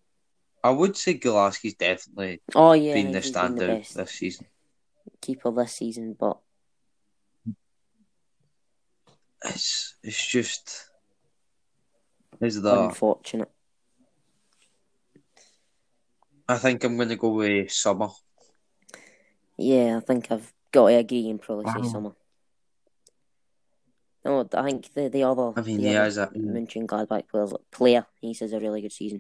I 0.64 0.72
would 0.72 0.98
say 0.98 1.18
Gulácsi's 1.18 1.76
definitely 1.76 2.42
Oh 2.56 2.74
yeah, 2.74 2.94
been 2.94 3.12
the 3.12 3.20
he's 3.20 3.32
been 3.38 3.56
the 3.56 3.62
standout 3.62 3.94
this 3.94 4.12
season. 4.12 4.48
keeper 5.22 5.52
this 5.52 5.74
season, 5.74 6.16
but 6.20 6.40
It's 9.44 9.96
it's 10.04 10.28
just 10.28 10.90
is 12.42 12.62
that 12.62 12.74
unfortunate. 12.92 13.52
I 16.50 16.58
think 16.58 16.84
I'm 16.84 16.98
gonna 16.98 17.16
go 17.16 17.30
with 17.34 17.72
Sommer. 17.72 18.10
Yeah, 19.58 19.98
I 19.98 20.00
think 20.02 20.32
I've 20.32 20.54
got 20.78 20.88
to 20.90 20.96
agree 21.04 21.30
and 21.32 21.42
probably 21.42 21.66
say 21.74 21.82
Wow. 21.86 21.94
Sommer. 21.94 22.14
No, 24.26 24.34
I 24.62 24.64
think 24.68 24.82
the 24.96 25.04
the 25.18 25.24
other 25.30 25.48
I 25.60 25.62
mean, 25.68 25.78
the 25.78 25.90
he 25.90 25.96
other 25.96 26.04
has 26.06 26.18
a 26.18 26.28
Mönchengladbach 26.56 27.24
players 27.32 27.54
player 27.78 28.04
he 28.22 28.34
says 28.40 28.52
a 28.54 28.60
really 28.66 28.82
good 28.86 28.96
season. 29.02 29.20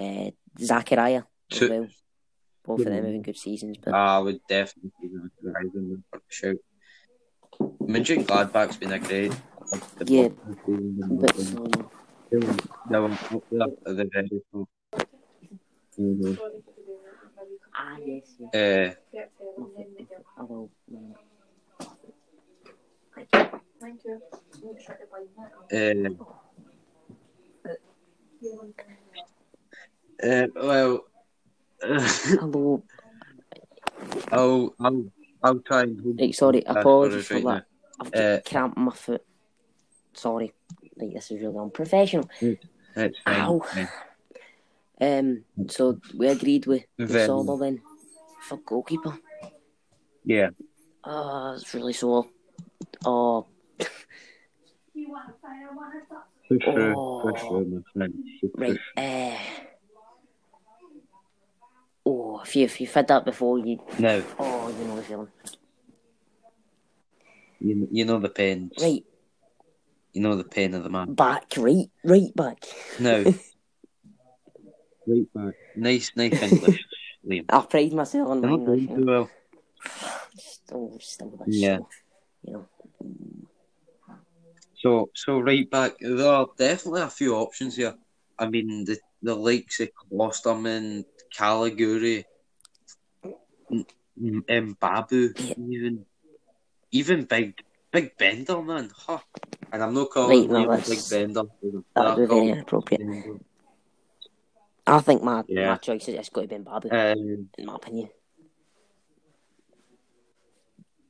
Uh, 0.00 0.30
Zakaria 0.70 1.22
as 1.52 1.58
So- 1.58 1.68
well. 1.72 1.88
Both 2.68 2.80
of 2.80 2.86
them 2.86 3.04
having 3.04 3.22
good 3.22 3.36
seasons, 3.46 3.76
but 3.82 3.94
I 3.94 4.18
would 4.24 4.40
definitely 4.48 4.90
say 5.00 5.08
that 5.42 5.52
Rise 5.54 6.00
shout. 6.38 6.56
Mönchengladbach's 7.92 8.78
been 8.82 8.92
a 8.98 8.98
great. 8.98 9.32
Yeah, 10.14 10.28
but 10.40 10.58
but 11.22 11.34
um, 11.38 11.70
they 12.30 12.38
were 12.38 12.50
up 12.50 13.30
there 13.50 13.62
at 13.86 13.96
the 13.98 14.04
very 14.12 14.40
top. 14.52 14.68
You 17.78 17.84
ah 17.84 17.96
yes, 18.04 18.34
know. 18.40 18.50
Uh, 18.54 18.94
I 20.38 20.42
will. 20.42 20.70
um, 25.72 26.18
uh, 30.22 30.26
uh, 30.26 30.46
well, 30.56 31.04
Hello, 31.82 32.82
I'll, 34.32 34.74
I'll, 34.80 35.04
I'll 35.42 35.58
try 35.60 35.82
and. 35.82 36.00
hold 36.00 36.20
Right, 36.20 36.34
sorry, 36.34 36.62
apologies 36.64 37.26
for 37.26 37.34
right 37.34 37.44
that. 37.44 37.48
now. 37.50 37.62
I've 38.00 38.12
got 38.12 38.22
Uh, 38.22 38.38
cramp 38.46 38.76
in 38.76 38.82
my 38.84 38.92
foot. 38.92 39.24
Sorry, 40.14 40.52
like 40.96 41.12
this 41.12 41.30
is 41.30 41.40
really 41.40 41.58
unprofessional. 41.58 42.28
It's 42.40 43.18
fine. 43.24 43.40
Ow. 43.40 43.60
fine. 43.60 43.88
Um, 45.00 45.44
so 45.68 46.00
we 46.16 46.28
agreed 46.28 46.66
with, 46.66 46.84
with 46.98 47.10
Solar 47.26 47.58
then 47.58 47.82
for 48.40 48.58
goalkeeper. 48.58 49.18
Yeah. 50.24 50.50
Oh, 51.04 51.54
it's 51.54 51.72
really 51.74 51.92
sore. 51.92 52.26
Oh. 53.04 53.46
Oh. 56.66 57.20
For 57.22 57.38
sure, 57.38 57.64
my 57.64 57.80
friend. 57.92 58.14
For 58.40 58.48
right. 58.54 58.78
Uh, 58.96 59.36
oh, 62.06 62.40
if 62.40 62.56
you 62.56 62.64
if 62.64 62.80
you've 62.80 62.92
had 62.94 63.08
that 63.08 63.24
before, 63.24 63.58
you 63.58 63.78
Now, 63.98 64.22
oh 64.38 64.68
you 64.68 64.84
know 64.86 64.96
the 64.96 65.02
feeling. 65.02 65.28
you, 67.60 67.88
you 67.90 68.04
know 68.04 68.18
the 68.20 68.28
pain. 68.28 68.70
Right, 68.80 69.04
You 70.12 70.20
know 70.22 70.36
the 70.36 70.44
pain 70.44 70.74
of 70.74 70.82
the 70.84 70.90
man. 70.90 71.14
back, 71.14 71.52
right, 71.56 71.90
right 72.04 72.34
back. 72.34 72.64
Now, 73.00 73.24
right 75.06 75.32
back. 75.34 75.54
Nice, 75.76 76.12
nice 76.16 76.40
English, 76.42 76.84
Liam. 77.26 77.44
I 77.48 77.60
pride 77.62 77.92
myself 77.92 78.28
on 78.30 78.40
my 78.40 78.48
You're 78.48 78.58
not 78.58 78.68
English. 78.68 78.86
doing 78.88 78.96
too 79.00 79.06
well. 79.06 79.30
Still, 80.36 80.98
still 81.00 81.32
a 81.40 81.44
bit 81.44 81.54
Yeah. 81.54 81.76
sore, 81.78 81.88
you 82.44 82.52
know. 82.52 82.66
So, 84.82 85.10
so 85.14 85.38
right 85.40 85.68
back, 85.70 85.92
there 86.00 86.26
are 86.28 86.46
definitely 86.58 87.02
a 87.02 87.08
few 87.10 87.34
options 87.34 87.76
here. 87.76 87.94
I 88.38 88.48
mean, 88.48 88.84
the 88.84 88.98
the 89.22 89.34
likes 89.34 89.80
of 89.80 89.88
Klostermann, 89.94 91.04
Caligiuri, 91.34 92.24
M- 93.72 93.86
M- 94.20 94.44
Mbabu, 94.48 95.32
Yeah. 95.38 95.54
even 95.74 96.04
even 96.92 97.24
Big 97.24 97.54
Big 97.90 98.16
Bender, 98.18 98.60
man. 98.62 98.90
Huh. 98.94 99.18
And 99.72 99.82
I'm 99.82 99.94
not 99.94 100.10
calling 100.10 100.40
Right, 100.40 100.50
no, 100.50 100.56
him 100.56 100.70
Big 100.70 100.84
that's- 100.84 101.10
Bender. 101.10 101.42
That 101.94 102.18
would 102.18 102.28
be 102.28 102.34
very 102.34 102.48
inappropriate. 102.50 103.00
I 104.86 105.00
think 105.00 105.22
my, 105.22 105.42
Yeah. 105.48 105.70
my 105.70 105.76
choice 105.78 106.08
is 106.08 106.14
it's 106.14 106.28
got 106.28 106.42
to 106.42 106.48
be 106.48 106.58
Babu, 106.58 106.88
Um, 106.90 107.48
in 107.58 107.66
my 107.66 107.74
opinion. 107.74 108.08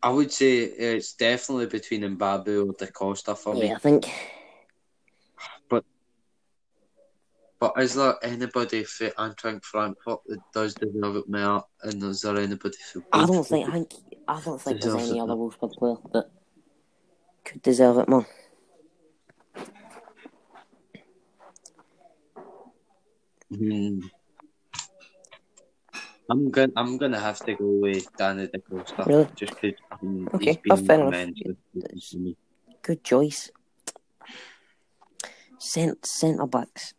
I 0.03 0.11
would 0.11 0.31
say 0.33 0.59
it's 0.59 1.15
definitely 1.15 1.67
between 1.67 2.03
Mbabu 2.03 2.69
or 2.69 2.73
Da 2.73 2.87
Costa 2.87 3.35
for 3.35 3.55
me. 3.55 3.69
Yeah, 3.69 3.75
I 3.75 3.79
think 3.79 4.09
But 5.69 5.85
but 7.59 7.73
is 7.79 7.95
there 7.95 8.15
anybody 8.23 8.85
for 8.85 9.09
Eintracht 9.11 9.65
Frankfurt 9.65 10.21
that 10.27 10.41
does 10.53 10.75
deserve 10.75 11.17
it 11.17 11.29
more? 11.29 11.65
And 11.83 12.03
is 12.05 12.21
there 12.23 12.37
anybody 12.37 12.77
for 12.93 13.03
I 13.13 13.27
don't 13.27 13.45
think 13.45 13.69
I 13.69 13.73
think 13.73 13.93
I 14.29 14.41
don't 14.41 14.61
think 14.61 14.81
there's 14.81 15.11
any 15.11 15.21
other. 15.21 15.35
Wolfsburg 15.35 15.73
player 15.73 15.97
that 16.13 16.31
could 17.45 17.63
deserve 17.63 17.99
it 17.99 18.09
more. 18.09 18.27
Hmm. 23.55 24.01
I'm 26.29 26.51
gonna 26.51 26.73
I'm 26.77 26.99
gonna 26.99 27.21
have 27.21 27.39
to 27.47 27.55
go 27.55 27.67
with 27.87 28.09
Danny 28.17 28.49
Da 28.49 28.59
Costa 28.59 29.05
Really? 29.07 29.29
just 29.37 29.55
because 29.61 29.79
mean, 30.03 30.27
Okay, 30.35 30.59
he's 30.65 30.75
been 30.79 30.87
fair 30.87 31.01
enough. 31.01 31.31
with- 31.45 31.57
with 31.75 31.83
That's- 31.85 32.15
me. 32.15 32.37
Good 32.83 33.05
choice. 33.05 33.51
Cent 35.59 36.05
centre 36.05 36.47
backs. 36.47 36.95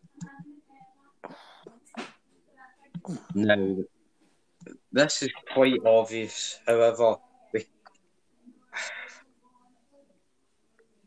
Now, 3.34 3.78
this 4.91 5.24
is 5.24 5.30
quite 5.53 5.80
obvious. 5.86 6.60
However, 6.68 7.15
we, 7.53 7.65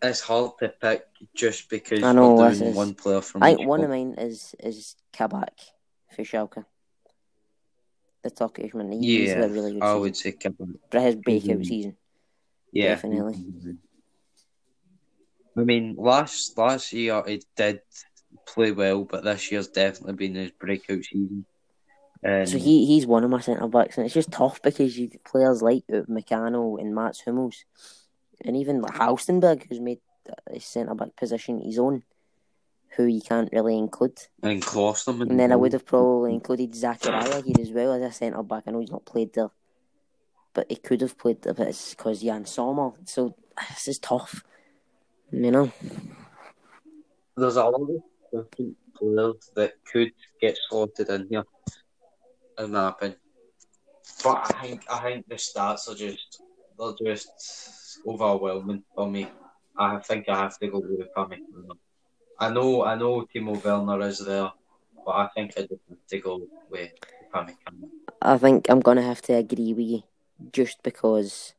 it's 0.02 0.20
hard 0.20 0.52
to 0.60 0.68
pick 0.68 1.04
just 1.34 1.68
because 1.68 2.02
I 2.04 2.12
know, 2.12 2.34
we're 2.34 2.50
doing 2.54 2.68
is- 2.68 2.76
one 2.76 2.94
player 2.94 3.20
from 3.20 3.42
I 3.42 3.54
think 3.54 3.68
one 3.68 3.82
of 3.82 3.90
mine 3.90 4.14
is 4.18 4.54
is 4.60 4.96
Kabak 5.12 5.58
for 6.14 6.22
Schalke. 6.22 6.64
The 8.22 8.30
Turkish 8.30 8.74
man. 8.74 8.92
He's 8.92 9.30
Yeah, 9.30 9.44
a 9.44 9.48
really 9.48 9.72
good 9.72 9.82
I 9.82 9.86
season. 9.86 10.00
would 10.00 10.16
say 10.16 10.32
Kevin. 10.32 10.78
For 10.90 11.00
his 11.00 11.16
breakout 11.16 11.58
Mhm. 11.58 11.66
season. 11.66 11.96
Yeah, 12.72 12.94
Definitely. 12.94 13.44
I 15.56 15.60
mean, 15.64 15.96
last 15.98 16.56
last 16.56 16.92
year 16.92 17.22
he 17.26 17.42
did 17.56 17.80
play 18.46 18.72
well, 18.72 19.04
but 19.04 19.24
this 19.24 19.50
year's 19.50 19.68
definitely 19.68 20.14
been 20.14 20.34
his 20.34 20.52
breakout 20.52 21.02
season. 21.04 21.46
And 22.22 22.48
So 22.48 22.58
he 22.58 22.86
he's 22.86 23.06
one 23.06 23.24
of 23.24 23.30
my 23.30 23.40
centre 23.40 23.66
backs, 23.66 23.96
and 23.96 24.04
it's 24.04 24.14
just 24.14 24.30
tough 24.30 24.60
because 24.62 24.98
you 24.98 25.10
players 25.24 25.62
like 25.62 25.86
McCannell 25.88 26.78
and 26.80 26.94
Mats 26.94 27.22
Hummels, 27.22 27.64
and 28.44 28.56
even 28.56 28.80
like 28.80 28.94
Halstenberg, 28.94 29.66
who's 29.68 29.80
made 29.80 30.00
uh, 30.28 30.34
his 30.52 30.64
centre 30.64 30.94
back 30.94 31.16
position 31.16 31.60
his 31.60 31.78
own, 31.78 32.02
who 32.96 33.04
you 33.04 33.20
can't 33.20 33.50
really 33.52 33.76
include. 33.76 34.18
and 34.42 34.62
Klostermann. 34.62 35.30
And 35.30 35.38
then 35.38 35.52
I 35.52 35.56
would 35.56 35.72
have 35.72 35.86
probably 35.86 36.34
included 36.34 36.72
Zakaria 36.72 37.44
here 37.44 37.56
as 37.60 37.70
well 37.70 37.92
as 37.92 38.02
a 38.02 38.12
centre 38.12 38.42
back. 38.42 38.64
I 38.66 38.70
know 38.70 38.80
he's 38.80 38.90
not 38.90 39.04
played 39.04 39.32
there, 39.34 39.50
but 40.52 40.66
he 40.68 40.76
could 40.76 41.00
have 41.00 41.18
played 41.18 41.42
there, 41.42 41.54
but 41.54 41.68
it's 41.68 41.94
because 41.94 42.22
Yann 42.22 42.44
Sommer. 42.46 42.92
So 43.04 43.34
this 43.70 43.88
is 43.88 43.98
tough, 43.98 44.42
you 45.30 45.50
know. 45.50 45.72
There's 47.36 47.56
a 47.56 47.64
lot 47.64 47.80
of 47.80 48.02
different 48.32 48.76
players 48.96 49.50
that 49.54 49.74
could 49.90 50.12
get 50.40 50.58
slotted 50.68 51.08
in 51.08 51.26
here, 51.30 51.44
in 52.58 52.72
my 52.72 52.88
opinion. 52.88 53.18
But 54.22 54.54
I 54.54 54.62
think 54.62 54.84
I 54.90 54.98
think 55.00 55.28
the 55.28 55.36
stats 55.36 55.88
are 55.88 55.94
just 55.94 56.42
they're 56.78 57.14
just 57.14 57.30
overwhelming 58.06 58.82
for 58.94 59.10
me. 59.10 59.28
I 59.76 59.98
think 59.98 60.28
I 60.28 60.36
have 60.36 60.58
to 60.58 60.68
go 60.68 60.78
with 60.80 61.08
Pamecano. 61.16 61.76
I 62.38 62.50
know 62.50 62.84
I 62.84 62.94
know 62.96 63.26
Timo 63.34 63.62
Werner 63.62 64.06
is 64.06 64.18
there, 64.18 64.50
but 65.04 65.12
I 65.12 65.28
think 65.34 65.52
I 65.56 65.62
just 65.62 65.82
have 65.88 66.06
to 66.08 66.18
go 66.18 66.42
with 66.70 66.90
Pamecano. 67.32 67.88
I 68.22 68.38
think 68.38 68.68
I'm 68.68 68.80
gonna 68.80 69.02
have 69.02 69.22
to 69.22 69.34
agree 69.34 69.72
with 69.72 69.86
you, 69.86 70.02
just 70.52 70.82
because 70.82 71.54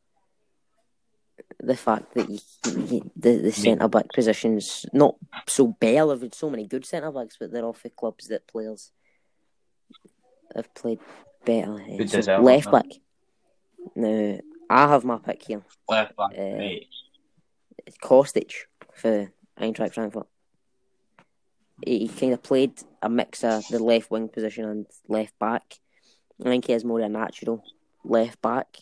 the 1.59 1.75
fact 1.75 2.13
that 2.15 2.29
you, 2.29 2.39
you, 2.65 3.11
the 3.15 3.37
the 3.37 3.51
centre 3.51 3.87
back 3.87 4.11
positions 4.13 4.85
not 4.93 5.15
so 5.47 5.67
bare. 5.67 6.09
I've 6.11 6.21
had 6.21 6.35
so 6.35 6.49
many 6.49 6.67
good 6.67 6.85
centre 6.85 7.11
backs, 7.11 7.37
but 7.39 7.51
they're 7.51 7.65
off 7.65 7.83
the 7.83 7.89
clubs 7.89 8.27
that 8.27 8.47
players 8.47 8.91
have 10.55 10.73
played 10.73 10.99
better. 11.45 11.77
So 12.07 12.41
left 12.41 12.71
back. 12.71 12.85
Now 13.95 14.39
I 14.71 14.87
have 14.87 15.03
my 15.03 15.17
pick 15.17 15.43
here. 15.43 15.63
Left 15.89 16.15
back, 16.15 16.31
Uh, 16.31 16.57
mate. 16.57 16.87
It's 17.85 17.97
Kostic 17.97 18.51
for 18.93 19.29
Eintracht 19.59 19.93
Frankfurt. 19.93 20.27
He, 21.85 21.99
he 21.99 22.07
kind 22.07 22.31
of 22.33 22.41
played 22.41 22.73
a 23.01 23.09
mix 23.09 23.43
of 23.43 23.67
the 23.67 23.83
left 23.83 24.09
wing 24.11 24.29
position 24.29 24.63
and 24.65 24.85
left 25.09 25.37
back. 25.39 25.79
I 26.39 26.45
think 26.45 26.67
he 26.67 26.73
has 26.73 26.85
more 26.85 26.99
of 26.99 27.05
a 27.05 27.09
natural 27.09 27.63
left 28.05 28.41
back. 28.41 28.77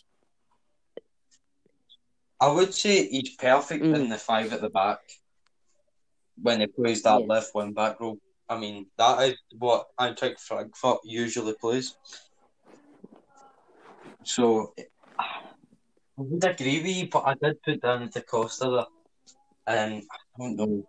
I 2.40 2.52
would 2.52 2.72
say 2.72 3.08
he's 3.08 3.34
perfect 3.36 3.84
Mhm. 3.84 3.94
in 3.96 4.08
the 4.10 4.16
five 4.16 4.52
at 4.52 4.60
the 4.60 4.70
back 4.70 5.00
when 6.40 6.60
he 6.60 6.68
plays 6.68 7.02
that 7.02 7.20
Yeah. 7.20 7.26
left 7.26 7.52
wing 7.54 7.72
back 7.72 7.98
role. 8.00 8.18
I 8.48 8.58
mean, 8.58 8.90
that 8.96 9.28
is 9.28 9.38
what 9.58 9.88
Eintracht 9.98 10.38
Frankfurt 10.38 11.00
usually 11.04 11.54
plays. 11.54 11.96
So, 14.24 14.74
I 16.20 16.22
would 16.22 16.44
agree 16.44 16.82
with 16.82 16.96
you, 16.96 17.08
but 17.08 17.22
I 17.24 17.34
did 17.42 17.62
put 17.62 17.80
down 17.80 18.10
the 18.12 18.20
Costa 18.20 18.68
there. 18.68 19.74
And 19.74 20.02
I 20.12 20.38
don't 20.38 20.56
know. 20.56 20.86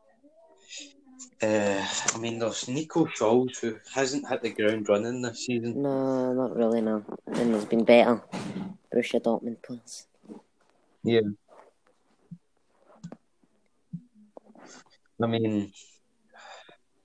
Uh, 1.41 1.87
I 2.13 2.17
mean, 2.17 2.37
there's 2.37 2.67
Nico 2.67 3.05
Schulz, 3.05 3.59
who 3.59 3.77
hasn't 3.95 4.27
hit 4.27 4.41
the 4.41 4.49
ground 4.49 4.89
running 4.89 5.21
this 5.21 5.45
season. 5.45 5.81
No, 5.81 6.33
not 6.33 6.53
really. 6.53 6.81
No, 6.81 7.05
and 7.27 7.53
there's 7.53 7.63
been 7.63 7.85
better 7.85 8.21
Borussia 8.93 9.21
Dortmund 9.21 9.63
players. 9.63 10.07
Yeah. 11.01 11.21
I 15.23 15.27
mean, 15.27 15.71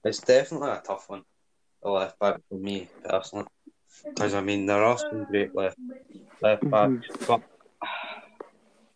it's 0.04 0.20
definitely 0.20 0.70
a 0.70 0.82
tough 0.84 1.08
one, 1.08 1.22
the 1.80 1.90
left 1.90 2.18
back 2.18 2.40
for 2.48 2.58
me 2.58 2.88
personally. 3.04 3.46
Because 4.04 4.34
I 4.34 4.40
mean, 4.40 4.66
there 4.66 4.82
are 4.82 4.98
some 4.98 5.26
great 5.30 5.54
left 5.54 5.78
left 6.42 6.68
backs, 6.68 7.06
but 7.26 7.42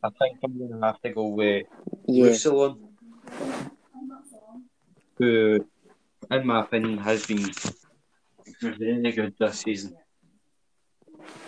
I 0.02 0.08
think 0.18 0.38
I'm 0.42 0.58
gonna 0.58 0.86
have 0.86 1.00
to 1.02 1.10
go 1.10 1.26
with 1.28 1.66
Yeah, 2.06 2.24
Roussillon, 2.26 2.78
who, 5.18 5.66
in 6.30 6.46
my 6.46 6.60
opinion, 6.60 6.98
has 6.98 7.26
been 7.26 7.44
very 8.60 9.12
good 9.12 9.34
this 9.38 9.60
season, 9.60 9.94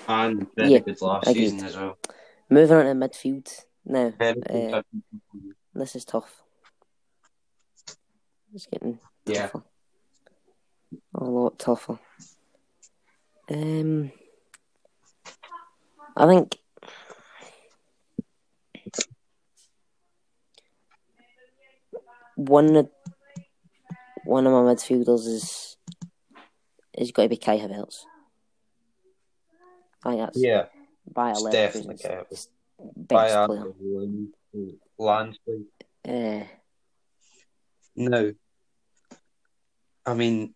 and 0.07 0.47
very 0.55 0.73
Yeah, 0.73 0.79
good 0.81 1.01
last 1.01 1.29
agreed. 1.29 1.49
season 1.51 1.65
as 1.65 1.77
well. 1.77 1.97
moving 2.51 2.77
on 2.77 2.85
to 2.85 3.09
midfield 3.09 3.65
now. 3.87 4.12
Uh, 4.20 4.83
This 5.74 5.97
is 5.97 6.05
tough. 6.05 6.43
It's 8.55 8.66
getting 8.66 8.99
yeah. 9.24 9.47
tougher. 9.47 9.62
A 11.15 11.24
lot 11.24 11.59
tougher. 11.59 11.99
Um, 13.51 14.12
I 16.15 16.27
think 16.27 16.59
one 22.48 22.77
of 22.77 22.90
one 24.24 24.47
of 24.47 24.52
my 24.52 24.73
midfielders 24.73 25.27
is 25.27 25.77
is 26.97 27.10
got 27.12 27.24
to 27.24 27.28
be 27.28 27.36
Kai 27.36 27.59
Havertz. 27.59 28.05
I 30.05 30.10
think 30.10 30.20
that's 30.20 30.39
Yeah. 30.43 30.66
by 31.12 31.31
a 31.31 31.51
definitely 31.51 31.97
Kai 31.97 32.09
Havertz. 32.09 32.48
best 32.78 33.09
by 33.09 33.47
player. 33.47 33.66
Uh, 36.09 36.44
No, 37.94 38.32
I 40.06 40.14
mean, 40.14 40.55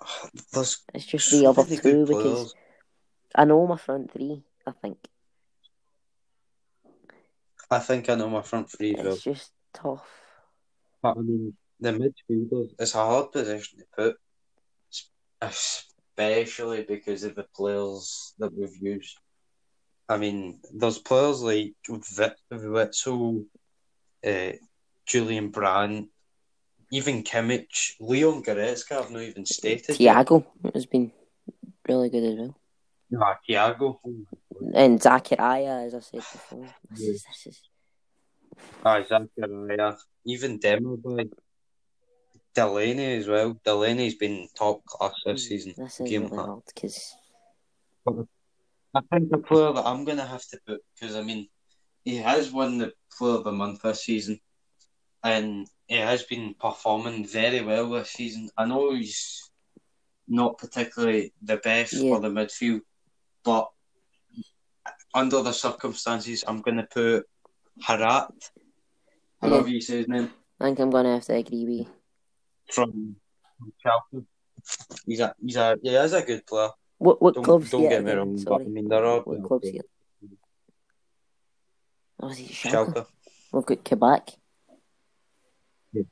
there's 0.52 0.84
it's 0.94 1.06
just 1.06 1.30
the 1.30 1.46
other 1.46 1.64
two 1.64 2.06
because. 2.06 2.54
I 3.34 3.44
know 3.44 3.66
my 3.66 3.76
front 3.76 4.10
three. 4.12 4.42
I 4.66 4.72
think 4.72 4.98
I 7.70 7.78
think 7.78 8.08
I 8.08 8.14
know 8.14 8.30
my 8.30 8.42
front 8.42 8.70
three 8.70 8.94
it's 8.96 9.22
just 9.22 9.52
tough. 9.74 10.06
But 11.02 11.18
I 11.18 11.20
mean, 11.20 11.54
the 11.80 11.90
midfielders, 11.92 12.70
it's 12.78 12.94
a 12.94 12.98
hard 12.98 13.32
position 13.32 13.78
to 13.78 13.84
put, 13.96 14.16
especially 15.40 16.82
because 16.82 17.24
of 17.24 17.34
the 17.34 17.46
players 17.54 18.34
that 18.38 18.52
we've 18.56 18.76
used. 18.80 19.18
I 20.08 20.16
mean, 20.16 20.60
there's 20.74 20.98
players 20.98 21.42
like 21.42 21.74
Witsel, 22.50 23.44
uh, 24.26 24.52
Julian 25.06 25.50
Brandt, 25.50 26.08
even 26.90 27.22
Kimmich, 27.22 27.92
Leon 28.00 28.42
Goretzka, 28.42 28.92
I've 28.92 29.10
not 29.10 29.22
even 29.22 29.44
stated. 29.44 29.96
Thiago 29.96 30.46
has 30.72 30.86
been 30.86 31.12
really 31.86 32.08
good 32.08 32.24
as 32.24 32.38
well. 32.38 32.56
Thiago. 33.12 33.98
And 34.74 35.00
Zakaria, 35.00 35.86
as 35.86 35.94
I 35.94 36.00
said 36.00 36.20
before. 36.20 36.66
This 36.90 37.00
is, 37.00 37.24
this 37.24 37.46
is, 37.46 37.60
Ah, 38.84 39.00
Zakaria. 39.02 39.96
Even 40.26 40.58
Demirbay. 40.58 41.30
Delaney 42.54 43.16
as 43.18 43.28
well. 43.28 43.54
Delaney's 43.64 44.16
been 44.16 44.48
top 44.56 44.84
class 44.84 45.14
this 45.24 45.48
season. 45.48 45.74
this 45.76 46.00
is 46.00 46.10
him 46.10 46.24
really 46.24 46.36
hard 46.36 46.62
because 46.74 47.14
I 48.94 49.00
think 49.12 49.30
the 49.30 49.38
player 49.38 49.72
that 49.72 49.86
I'm 49.86 50.04
going 50.04 50.18
to 50.18 50.24
have 50.26 50.42
to 50.48 50.58
put, 50.66 50.80
because 50.98 51.14
I 51.14 51.22
mean, 51.22 51.48
he 52.04 52.16
has 52.16 52.50
won 52.50 52.78
the 52.78 52.92
Player 53.16 53.34
of 53.36 53.44
the 53.44 53.52
Month 53.52 53.82
this 53.82 54.02
season, 54.04 54.40
and 55.22 55.66
he 55.86 55.96
has 55.96 56.22
been 56.22 56.54
performing 56.58 57.26
very 57.26 57.60
well 57.62 57.90
this 57.90 58.10
season. 58.10 58.48
I 58.56 58.64
know 58.64 58.94
he's 58.94 59.50
not 60.26 60.58
particularly 60.58 61.32
the 61.42 61.58
best 61.58 61.92
Yeah. 61.92 62.14
for 62.14 62.20
the 62.20 62.28
midfield, 62.28 62.80
but 63.44 63.68
under 65.14 65.42
the 65.42 65.52
circumstances, 65.52 66.44
I'm 66.46 66.60
going 66.60 66.76
to 66.78 66.84
put 66.90 67.26
Harit, 67.86 68.28
I 69.42 69.46
love 69.46 69.68
you 69.68 69.80
say 69.80 69.98
his 69.98 70.08
name, 70.08 70.30
I 70.60 70.64
think 70.64 70.78
I'm 70.80 70.90
going 70.90 71.04
to 71.04 71.12
have 71.12 71.24
to 71.26 71.34
agree 71.34 71.64
with 71.64 71.74
you. 71.78 71.86
from 72.72 73.16
Chelsea. 73.82 74.26
He's 75.06 75.20
a, 75.20 75.34
he's 75.40 75.56
a, 75.56 75.76
he 75.82 75.94
is 75.94 76.12
a 76.12 76.22
good 76.22 76.44
player. 76.46 76.70
What, 76.98 77.22
what 77.22 77.34
Don't, 77.34 77.44
club's 77.44 77.70
don't 77.70 77.82
he 77.82 77.88
get 77.88 77.98
at 77.98 78.04
me 78.04 78.10
again? 78.10 78.18
wrong, 78.18 78.34
but 78.34 78.42
Sorry. 78.44 78.64
I 78.64 78.68
mean, 78.68 78.88
there 78.88 79.04
are 79.04 79.20
What 79.20 79.42
club's 79.44 79.68
he 79.68 79.78
at? 79.78 79.84
Oh, 82.20 82.28
is 82.30 82.38
he 82.38 82.46
at 82.46 82.50
Schalke? 82.50 82.92
Schalke. 82.94 83.06
We've 83.52 83.64
got 83.66 83.84
Kabak. 83.84 84.30
Yeah. 85.92 86.02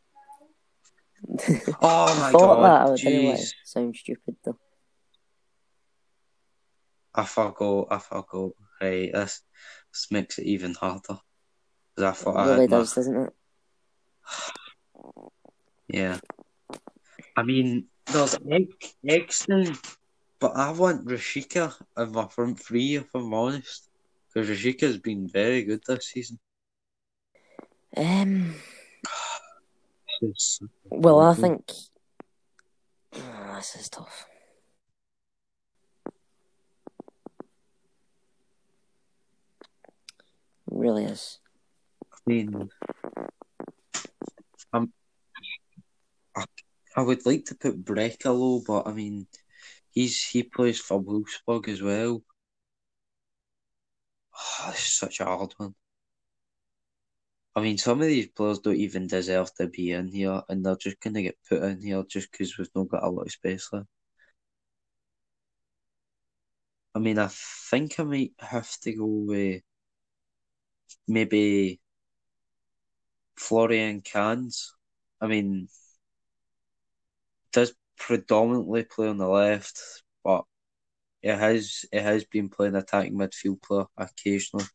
Oh 1.83 2.15
my 2.15 2.29
I 2.29 2.33
thought 2.33 2.63
that. 2.63 2.81
I 2.81 2.85
god, 2.85 2.91
was 2.93 3.03
tell 3.03 3.13
you 3.13 3.23
what, 3.25 3.37
jeez. 3.37 3.43
it 3.43 3.55
sounds 3.65 3.99
stupid 3.99 4.37
though. 4.45 4.59
I 7.17 7.25
forgot, 7.25 7.87
I 7.91 7.99
forgot. 7.99 8.51
Right, 8.81 9.11
this, 9.13 9.41
this 9.91 10.07
makes 10.11 10.39
it 10.39 10.47
even 10.47 10.75
harder. 10.75 11.19
I 11.99 12.11
It 12.11 12.17
thought 12.17 12.37
I 12.37 12.51
really 12.51 12.67
my, 12.69 12.77
does, 12.77 12.93
doesn't 12.93 13.17
it? 13.17 13.33
yeah. 15.89 16.19
I 17.37 17.43
mean, 17.43 17.87
there's 18.07 18.37
Eggestein, 18.37 19.97
but 20.39 20.57
I 20.57 20.73
want 20.73 21.07
Rashica 21.07 21.75
in 21.97 22.13
my 22.13 22.29
front 22.29 22.61
three, 22.61 22.97
if 22.97 23.15
I'm 23.15 23.33
honest. 23.33 23.89
Because 24.33 24.51
Rashica's 24.51 24.99
been 24.99 25.27
very 25.27 25.65
good 25.65 25.81
this 25.87 26.09
season. 26.09 26.39
Um, 27.97 28.55
well, 30.91 31.21
I 31.21 31.35
think 31.35 31.73
oh, 33.15 33.53
this 33.57 33.77
is 33.77 33.89
tough. 33.89 34.27
Really 40.77 41.05
is. 41.05 41.39
I 42.13 42.19
mean, 42.27 42.69
I'm, 44.75 44.93
I, 46.37 46.45
I 46.95 47.01
would 47.01 47.25
like 47.25 47.47
to 47.47 47.55
put 47.55 47.83
Brekalo, 47.83 48.63
but 48.67 48.87
I 48.87 48.93
mean, 48.93 49.27
he's 49.91 50.23
he 50.23 50.43
plays 50.43 50.79
for 50.79 51.03
Wolfsburg 51.03 51.69
as 51.69 51.81
well. 51.81 52.23
Oh, 54.35 54.73
such 54.77 55.21
a 55.21 55.25
hard 55.25 55.55
one. 55.57 55.75
I 57.55 57.63
mean, 57.63 57.79
some 57.79 58.03
of 58.03 58.09
these 58.09 58.29
players 58.29 58.59
don't 58.59 58.77
even 58.77 59.07
deserve 59.07 59.55
to 59.55 59.69
be 59.69 59.93
in 59.93 60.09
here, 60.09 60.43
and 60.51 60.65
they're 60.65 60.77
just 60.77 61.01
gonna 61.01 61.23
get 61.23 61.39
put 61.49 61.63
in 61.63 61.81
here 61.81 62.05
just 62.07 62.31
because 62.31 62.59
we've 62.59 62.69
not 62.75 62.89
got 62.91 63.03
a 63.03 63.09
lot 63.09 63.23
of 63.23 63.33
space 63.33 63.71
left. 63.73 63.89
I 66.95 66.99
mean, 66.99 67.19
I 67.19 67.29
think 67.71 67.99
I 67.99 68.03
might 68.05 68.33
have 68.39 68.71
to 68.81 68.93
go 68.93 69.07
with 69.07 69.63
maybe 71.07 71.81
Florian 73.37 74.03
Kainz. 74.03 74.71
I 75.21 75.27
mean, 75.27 75.69
does 77.53 77.75
predominantly 77.99 78.85
play 78.85 79.09
on 79.09 79.19
the 79.19 79.29
left, 79.29 79.81
but 80.23 80.45
it 81.23 81.37
has 81.37 81.85
it 81.93 82.03
has 82.03 82.25
been 82.25 82.49
playing 82.49 82.77
attacking 82.77 83.15
midfield 83.15 83.63
player 83.63 83.87
occasionally. 83.97 84.67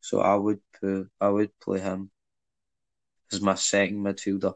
So 0.00 0.20
I 0.20 0.34
would 0.34 0.60
put 0.80 1.08
I 1.20 1.28
would 1.28 1.50
play 1.60 1.80
him 1.80 2.10
as 3.32 3.40
my 3.40 3.54
second 3.54 3.98
midfielder. 3.98 4.54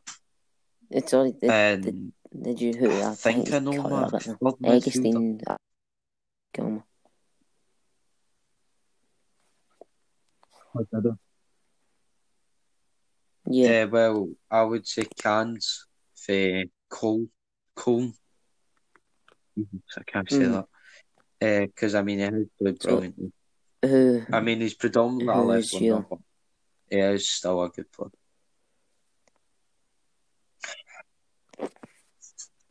It's 0.91 1.15
already. 1.15 1.39
Did, 1.41 1.51
And 1.51 1.85
did, 1.85 2.13
did 2.43 2.61
you 2.61 2.73
who? 2.75 3.03
I 3.03 3.15
think 3.15 3.53
I 3.53 3.59
know 3.59 3.83
my 3.83 4.09
that 4.11 4.25
bit 4.25 4.37
uh, 5.47 5.57
now. 10.75 10.81
third 10.91 10.91
midfielder. 10.93 10.95
Augustine. 10.95 10.99
uh, 10.99 11.01
Gilmore. 11.01 11.19
Yeah. 13.47 13.83
Uh, 13.85 13.89
well, 13.89 14.29
I 14.51 14.63
would 14.63 14.87
say 14.87 15.03
Kainz 15.05 15.81
for 16.15 16.63
Cole 16.89 17.27
Cole. 17.75 18.13
I 19.59 20.03
can't 20.07 20.31
say 20.31 20.39
Mm. 20.39 20.67
that. 21.41 21.67
Because 21.67 21.95
I 21.95 22.03
mean, 22.03 22.19
he 22.19 22.25
has 22.25 22.47
played 22.61 22.83
So- 22.83 22.89
brilliantly. 22.91 23.33
Who? 23.83 24.23
I 24.31 24.41
mean, 24.41 24.61
he's 24.61 24.75
predominantly 24.75 25.33
a 25.33 25.37
Who 25.37 25.43
left 25.45 25.65
is 25.65 25.73
winger, 25.73 26.05
he 26.91 26.99
is 26.99 27.29
still 27.31 27.63
a 27.63 27.71
good 27.71 27.91
player. 27.91 28.11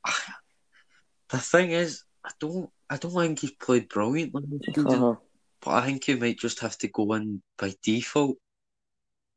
The 1.29 1.37
thing 1.37 1.71
is, 1.71 2.03
I 2.25 2.31
don't, 2.39 2.69
I 2.89 2.97
don't 2.97 3.11
think 3.13 3.37
he's 3.39 3.51
played 3.51 3.87
brilliantly 3.89 4.43
this 4.49 4.61
season, 4.75 5.03
Uh, 5.03 5.15
but 5.61 5.71
I 5.71 5.85
think 5.85 6.07
you 6.07 6.17
might 6.17 6.37
just 6.39 6.59
have 6.59 6.77
to 6.79 6.87
go 6.87 7.13
in 7.13 7.41
by 7.57 7.73
default. 7.83 8.37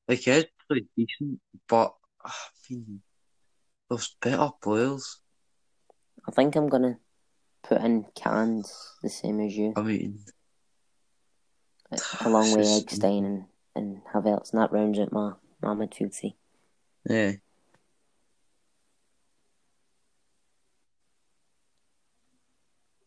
Like 0.09 0.25
has 0.25 0.47
played 0.69 0.89
decent, 0.97 1.41
but 1.69 1.95
I 2.25 2.33
mean, 2.69 3.03
there's 3.89 4.17
better 4.21 4.51
players. 4.61 5.21
I 6.27 6.31
think 6.33 6.57
I'm 6.57 6.69
gonna 6.69 6.99
put 7.63 7.81
in 7.83 8.05
Kainz 8.17 8.69
the 9.03 9.09
same 9.09 9.41
as 9.41 9.57
you, 9.57 9.73
I 9.77 9.83
mean, 9.83 10.19
along 12.21 12.53
with 12.53 12.67
Eggestein 12.67 13.25
and 13.25 13.45
and 13.75 14.03
Havertz, 14.13 14.53
and 14.53 14.61
that 14.61 14.73
rounds 14.73 14.99
out 14.99 15.13
my 15.13 15.33
my 15.61 15.75
midfield 15.75 16.35
yeah. 17.09 17.33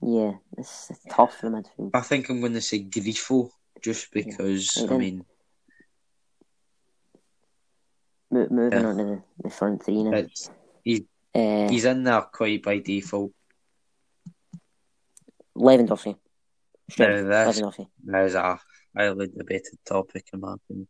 Yeah, 0.07 0.33
it's, 0.55 0.91
it's 0.91 1.03
tough 1.09 1.37
for 1.37 1.49
the 1.49 1.57
midfield. 1.57 1.89
I 1.95 2.01
think 2.01 2.29
I'm 2.29 2.39
going 2.39 2.53
to 2.53 2.61
say 2.61 2.83
Grifo 2.83 3.49
just 3.81 4.11
because, 4.13 4.77
Yeah. 4.77 4.93
I 4.93 4.97
mean, 4.97 5.25
Mo- 8.29 8.47
moving 8.51 8.81
Yeah. 8.81 8.85
on 8.87 8.97
to 8.97 9.03
the, 9.03 9.23
the 9.43 9.49
front 9.49 9.83
three 9.83 10.03
now. 10.03 10.17
it's 10.17 10.49
he's 10.83 11.01
Uh, 11.33 11.67
he's 11.69 11.85
in 11.85 12.03
there 12.03 12.21
quite 12.21 12.61
by 12.61 12.77
default. 12.79 13.31
Lewandowski. 15.57 16.15
Now 16.99 17.07
this 17.23 17.59
Lewandowski. 17.59 17.87
is 18.25 18.35
a 18.35 18.59
highly 18.95 19.27
debated 19.27 19.79
topic 19.85 20.25
in 20.33 20.39
my 20.39 20.53
opinion. 20.53 20.87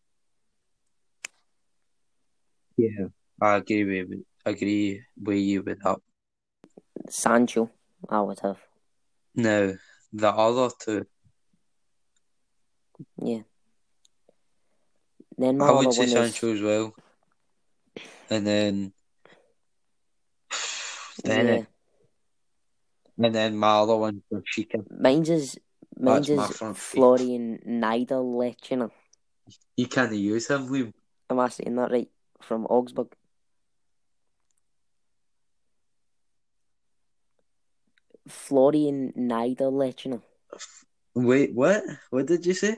Yeah, 2.77 3.07
I 3.41 3.55
agree 3.55 3.85
with 3.85 4.23
agree 4.45 5.01
with 5.23 5.37
you 5.37 5.63
with 5.63 5.79
that. 5.83 5.99
Sancho, 7.09 7.69
I 8.09 8.19
would 8.21 8.39
have. 8.41 8.59
Now 9.35 9.73
the 10.13 10.29
other 10.29 10.73
two, 10.79 11.05
Yeah. 13.21 13.41
Then 15.37 15.57
my 15.57 15.67
I 15.67 15.71
would 15.71 15.87
other 15.87 15.91
say 15.91 16.01
one 16.01 16.31
Sancho 16.31 16.53
is 16.53 16.59
as 16.59 16.65
well, 16.65 16.95
and 18.29 18.47
then 18.47 18.93
then 21.23 21.47
yeah. 21.47 23.25
and 23.25 23.35
then 23.35 23.57
my 23.57 23.79
other 23.79 23.97
one 23.97 24.23
for 24.29 24.41
Chica. 24.45 24.79
Mine's 24.89 25.29
is 25.29 25.59
mine's 25.97 26.27
That's 26.27 26.37
my 26.37 26.45
is 26.45 26.57
front 26.57 26.77
three. 26.77 26.99
Florian 26.99 27.59
Niederlechner. 27.67 28.91
You 29.75 29.87
can't 29.87 30.13
use 30.13 30.49
him, 30.49 30.67
Liam. 30.69 30.93
Am 31.29 31.39
I 31.39 31.49
saying 31.49 31.75
that 31.75 31.91
right? 31.91 32.09
From 32.41 32.65
Augsburg. 32.67 33.13
Florian 38.27 39.13
Niederlechner. 39.13 40.21
Wait, 41.13 41.53
what? 41.53 41.83
What 42.09 42.25
did 42.25 42.45
you 42.45 42.53
say? 42.53 42.77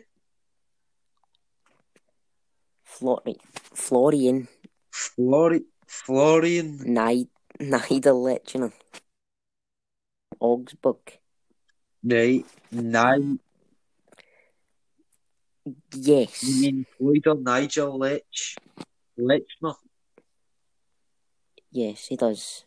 Flori- 2.86 3.40
Florian 3.74 4.48
Flori 4.92 5.64
Florian. 5.88 6.78
Nid- 6.84 7.30
Niederlechner. 7.60 8.72
Augsburg. 10.40 11.20
Right, 12.04 12.46
nine. 12.72 13.40
Yes. 15.94 16.44
You 16.44 16.62
mean 16.62 16.86
or 17.28 17.36
Nigel 17.36 17.98
Lech? 17.98 18.24
Lechner? 19.20 19.76
Yes, 21.72 22.06
he 22.08 22.16
does. 22.16 22.66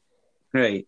Right. 0.53 0.87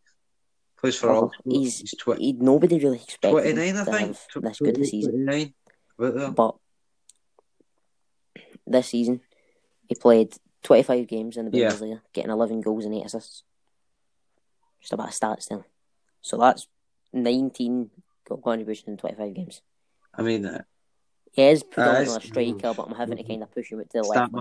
Plays 0.83 0.97
for 0.97 1.11
Oh, 1.11 1.31
he's- 1.45 1.79
He's 1.79 1.95
tw- 1.95 2.19
He, 2.19 2.33
nobody 2.33 2.77
really 2.79 2.97
expected 2.99 3.31
29, 3.31 3.77
I 3.77 3.85
think. 3.85 4.17
good 4.59 4.79
a 4.79 4.85
season. 4.85 5.25
29. 5.27 5.55
About. 5.99 6.35
But 6.35 6.57
this 8.67 8.89
season, 8.89 9.21
he 9.89 9.95
played 9.95 10.35
25 10.65 11.07
games 11.07 11.37
in 11.37 11.49
the 11.51 11.57
Yeah. 11.57 11.69
Bundesliga, 11.69 12.01
getting 12.13 12.33
11 12.33 12.61
goals 12.63 12.85
and 12.85 12.95
8 12.95 13.05
assists. 13.07 13.45
Just 14.81 14.93
about 14.93 15.05
a 15.05 15.07
bit 15.07 15.23
of 15.23 15.39
stats 15.39 15.49
there. 15.49 15.67
So 16.21 16.37
that's 16.37 16.67
19 17.13 17.91
goal 18.25 18.39
contribution 18.39 18.91
in 18.91 18.97
25 18.97 19.35
games. 19.35 19.63
I 20.13 20.23
mean, 20.23 20.45
uh, 20.45 20.65
He 21.31 21.43
is 21.43 21.63
predominantly 21.63 22.17
is- 22.17 22.17
a 22.17 22.27
striker, 22.27 22.75
but 22.75 22.89
I'm 22.89 22.95
having 22.97 23.19
to 23.19 23.23
kind 23.25 23.45
of 23.45 23.53
push 23.53 23.71
him 23.71 23.79
out 23.81 23.91
to 23.91 23.99
the 24.03 24.09
left 24.09 24.33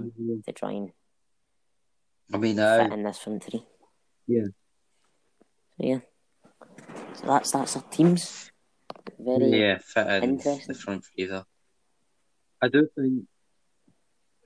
to 0.45 0.51
try 0.53 0.71
and 0.71 0.91
I 2.33 2.37
mean, 2.37 2.55
fit 2.55 2.63
uh, 2.91 2.93
in 2.93 3.03
this 3.03 3.19
front 3.19 3.43
three. 3.43 3.63
Yeah. 4.25 4.45
So 5.77 5.83
yeah. 5.85 5.99
So 7.15 7.27
that's 7.27 7.51
that's 7.51 7.75
our 7.75 7.83
teams. 7.83 8.51
Very 9.19 9.59
yeah, 9.59 9.77
fit 9.79 10.07
in 10.07 10.31
interesting. 10.31 10.65
the 10.67 10.73
front 10.73 11.05
three 11.05 11.25
there. 11.25 11.45
I 12.61 12.67
do 12.67 12.87
think, 12.95 13.25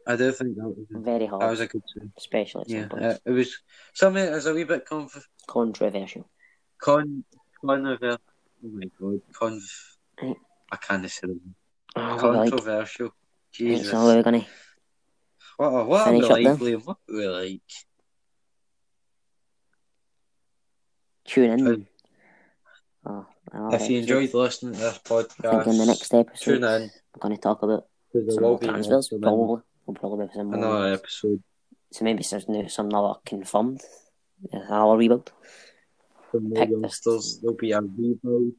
I 0.07 0.15
do 0.15 0.31
think 0.31 0.55
that 0.55 0.67
was 0.67 0.87
a, 0.93 0.99
very 0.99 1.25
that 1.25 1.29
hard, 1.29 1.49
was 1.49 1.59
a 1.59 1.67
good 1.67 1.83
team. 1.93 2.13
especially 2.17 2.63
Yeah, 2.67 2.87
uh, 2.91 3.15
it 3.25 3.31
was 3.31 3.57
something 3.93 4.23
that 4.25 4.31
was 4.31 4.45
a 4.45 4.53
wee 4.53 4.63
bit 4.63 4.85
conf- 4.85 5.27
Controversial. 5.47 6.29
con 6.79 7.23
controversial. 7.61 8.17
Oh 8.63 8.69
my 8.69 8.85
god, 8.99 9.21
con. 9.33 9.61
Right. 10.21 10.35
I 10.71 10.77
can't 10.77 11.09
say 11.09 11.27
the 11.27 11.39
Oh, 11.97 12.15
what 12.15 12.23
are 12.23 12.31
we 12.31 12.37
like? 12.37 12.49
controversial. 12.51 13.05
Right, 13.05 13.13
Jesus, 13.53 13.91
so 13.91 14.05
we're 14.05 14.23
gonna 14.23 14.45
what, 15.57 15.87
what 15.87 16.07
are 16.07 16.13
we 16.13 16.21
like. 16.21 16.59
Liam? 16.59 16.85
What 16.85 16.97
are 17.09 17.15
we 17.15 17.27
like? 17.27 17.61
tune 21.25 21.51
in. 21.51 21.67
Uh, 21.67 21.75
Oh, 23.07 23.25
all 23.53 23.73
if 23.73 23.81
you 23.89 23.97
right, 23.97 24.01
enjoyed 24.03 24.33
listening 24.33 24.73
to 24.73 24.79
this 24.79 24.99
I 25.11 25.21
think 25.23 25.67
in 25.67 25.77
the 25.77 25.85
next 25.85 26.13
episode, 26.13 26.43
tune 26.43 26.63
in. 26.63 26.81
we're 27.13 27.19
going 27.19 27.35
to 27.35 27.41
talk 27.41 27.61
about 27.61 27.85
Because 28.11 28.33
some 28.33 28.43
more 28.43 28.59
transfers. 28.59 29.09
Probably, 29.09 29.61
we'll 29.85 29.95
probably 29.95 30.25
have 30.25 30.33
some 30.35 30.49
more. 30.51 30.87
episode. 30.93 31.43
So 31.91 32.03
maybe 32.03 32.23
there's 32.29 32.47
no 32.49 32.67
some 32.67 32.93
other 32.93 33.19
confirmed. 33.25 33.81
Yeah, 34.51 34.65
another 34.67 34.97
rebuild. 34.97 35.31
for 36.31 36.39
more 36.39 36.55
Pick 36.55 36.69
this. 36.69 36.79
youngsters. 36.81 37.39
There'll 37.41 37.55
be 37.57 37.71
a 37.73 37.81
rebuild. 37.81 38.53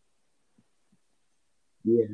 Yeah, 1.84 2.06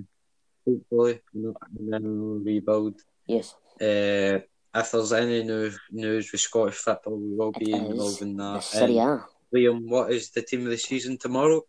hopefully, 0.67 1.21
you 1.33 1.55
and 1.79 1.93
then 1.93 2.03
we'll 2.05 2.39
rebuild. 2.41 3.01
Yes. 3.27 3.55
Uh, 3.81 4.41
if 4.75 4.91
there's 4.91 5.13
any 5.13 5.43
new 5.45 5.71
news 5.91 6.33
with 6.33 6.41
Scottish 6.41 6.77
football, 6.77 7.17
we 7.19 7.37
will 7.37 7.53
be 7.53 7.73
involved 7.73 8.23
in 8.23 8.37
the 8.37 8.55
that. 8.55 8.63
Serie 8.65 8.99
Um, 9.01 9.25
A. 9.55 9.57
Liam, 9.57 9.89
what 9.89 10.11
is 10.13 10.31
the 10.31 10.43
team 10.43 10.65
of 10.65 10.71
the 10.71 10.79
season 10.79 11.19
tomorrow? 11.19 11.63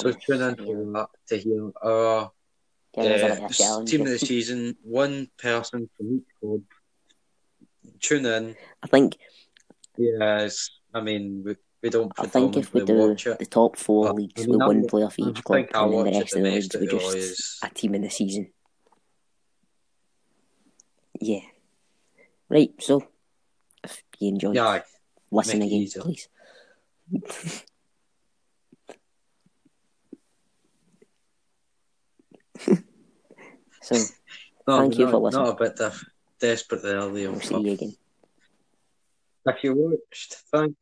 So 0.00 0.12
tune 0.12 0.42
in 0.42 0.56
for 0.56 0.92
that 0.92 1.08
to 1.28 1.36
hear 1.36 1.70
our 1.82 2.30
Give 2.94 3.04
us 3.12 3.20
a 3.20 3.24
uh, 3.24 3.28
bit 3.34 3.44
of 3.44 3.50
a 3.50 3.54
challenge. 3.54 3.90
team 3.90 4.00
of 4.02 4.08
the 4.08 4.18
season. 4.18 4.76
One 4.82 5.28
person 5.38 5.88
from 5.96 6.16
each 6.16 6.24
club. 6.40 6.62
Tune 8.00 8.26
in. 8.26 8.56
I 8.82 8.86
think 8.86 9.16
Yes, 9.96 10.70
I 10.94 11.00
mean 11.00 11.42
we, 11.44 11.56
we 11.82 11.90
don't 11.90 12.12
I 12.18 12.26
think 12.26 12.56
if 12.56 12.72
we 12.72 12.84
do 12.84 12.94
watch 12.94 13.26
it. 13.26 13.38
the 13.38 13.46
top 13.46 13.76
four 13.76 14.06
But, 14.06 14.16
leagues 14.16 14.42
I 14.42 14.46
with 14.46 14.58
mean, 14.58 14.66
one 14.66 14.86
player 14.86 15.10
for 15.10 15.28
each 15.28 15.44
club, 15.44 15.66
and 15.72 15.92
then 15.92 16.04
the 16.04 16.18
rest 16.18 16.36
of 16.36 16.42
the 16.42 16.50
leagues 16.50 16.76
we 16.76 16.86
just 16.86 17.64
a 17.64 17.68
team 17.68 17.94
in 17.94 18.02
the 18.02 18.10
season. 18.10 18.52
Yeah. 21.20 21.40
Right. 22.48 22.72
So, 22.80 23.06
if 23.84 24.02
you 24.18 24.28
enjoyed, 24.30 24.56
Yeah, 24.56 24.82
listen 25.30 25.62
again, 25.62 25.86
please. 26.00 26.28
so, 33.82 33.96
No, 34.66 34.76
Thank 34.78 34.98
you 34.98 35.04
not, 35.06 35.10
for 35.10 35.18
listening. 35.18 35.44
Not 35.44 35.60
a 35.60 35.64
bit 35.64 35.76
def- 35.76 36.10
desperate 36.40 36.82
there, 36.82 37.00
Liam. 37.00 37.42
see 37.42 37.60
you 37.60 37.72
again. 37.72 37.96
If 39.46 39.64
you 39.64 39.74
watched, 39.74 40.34
thank 40.52 40.76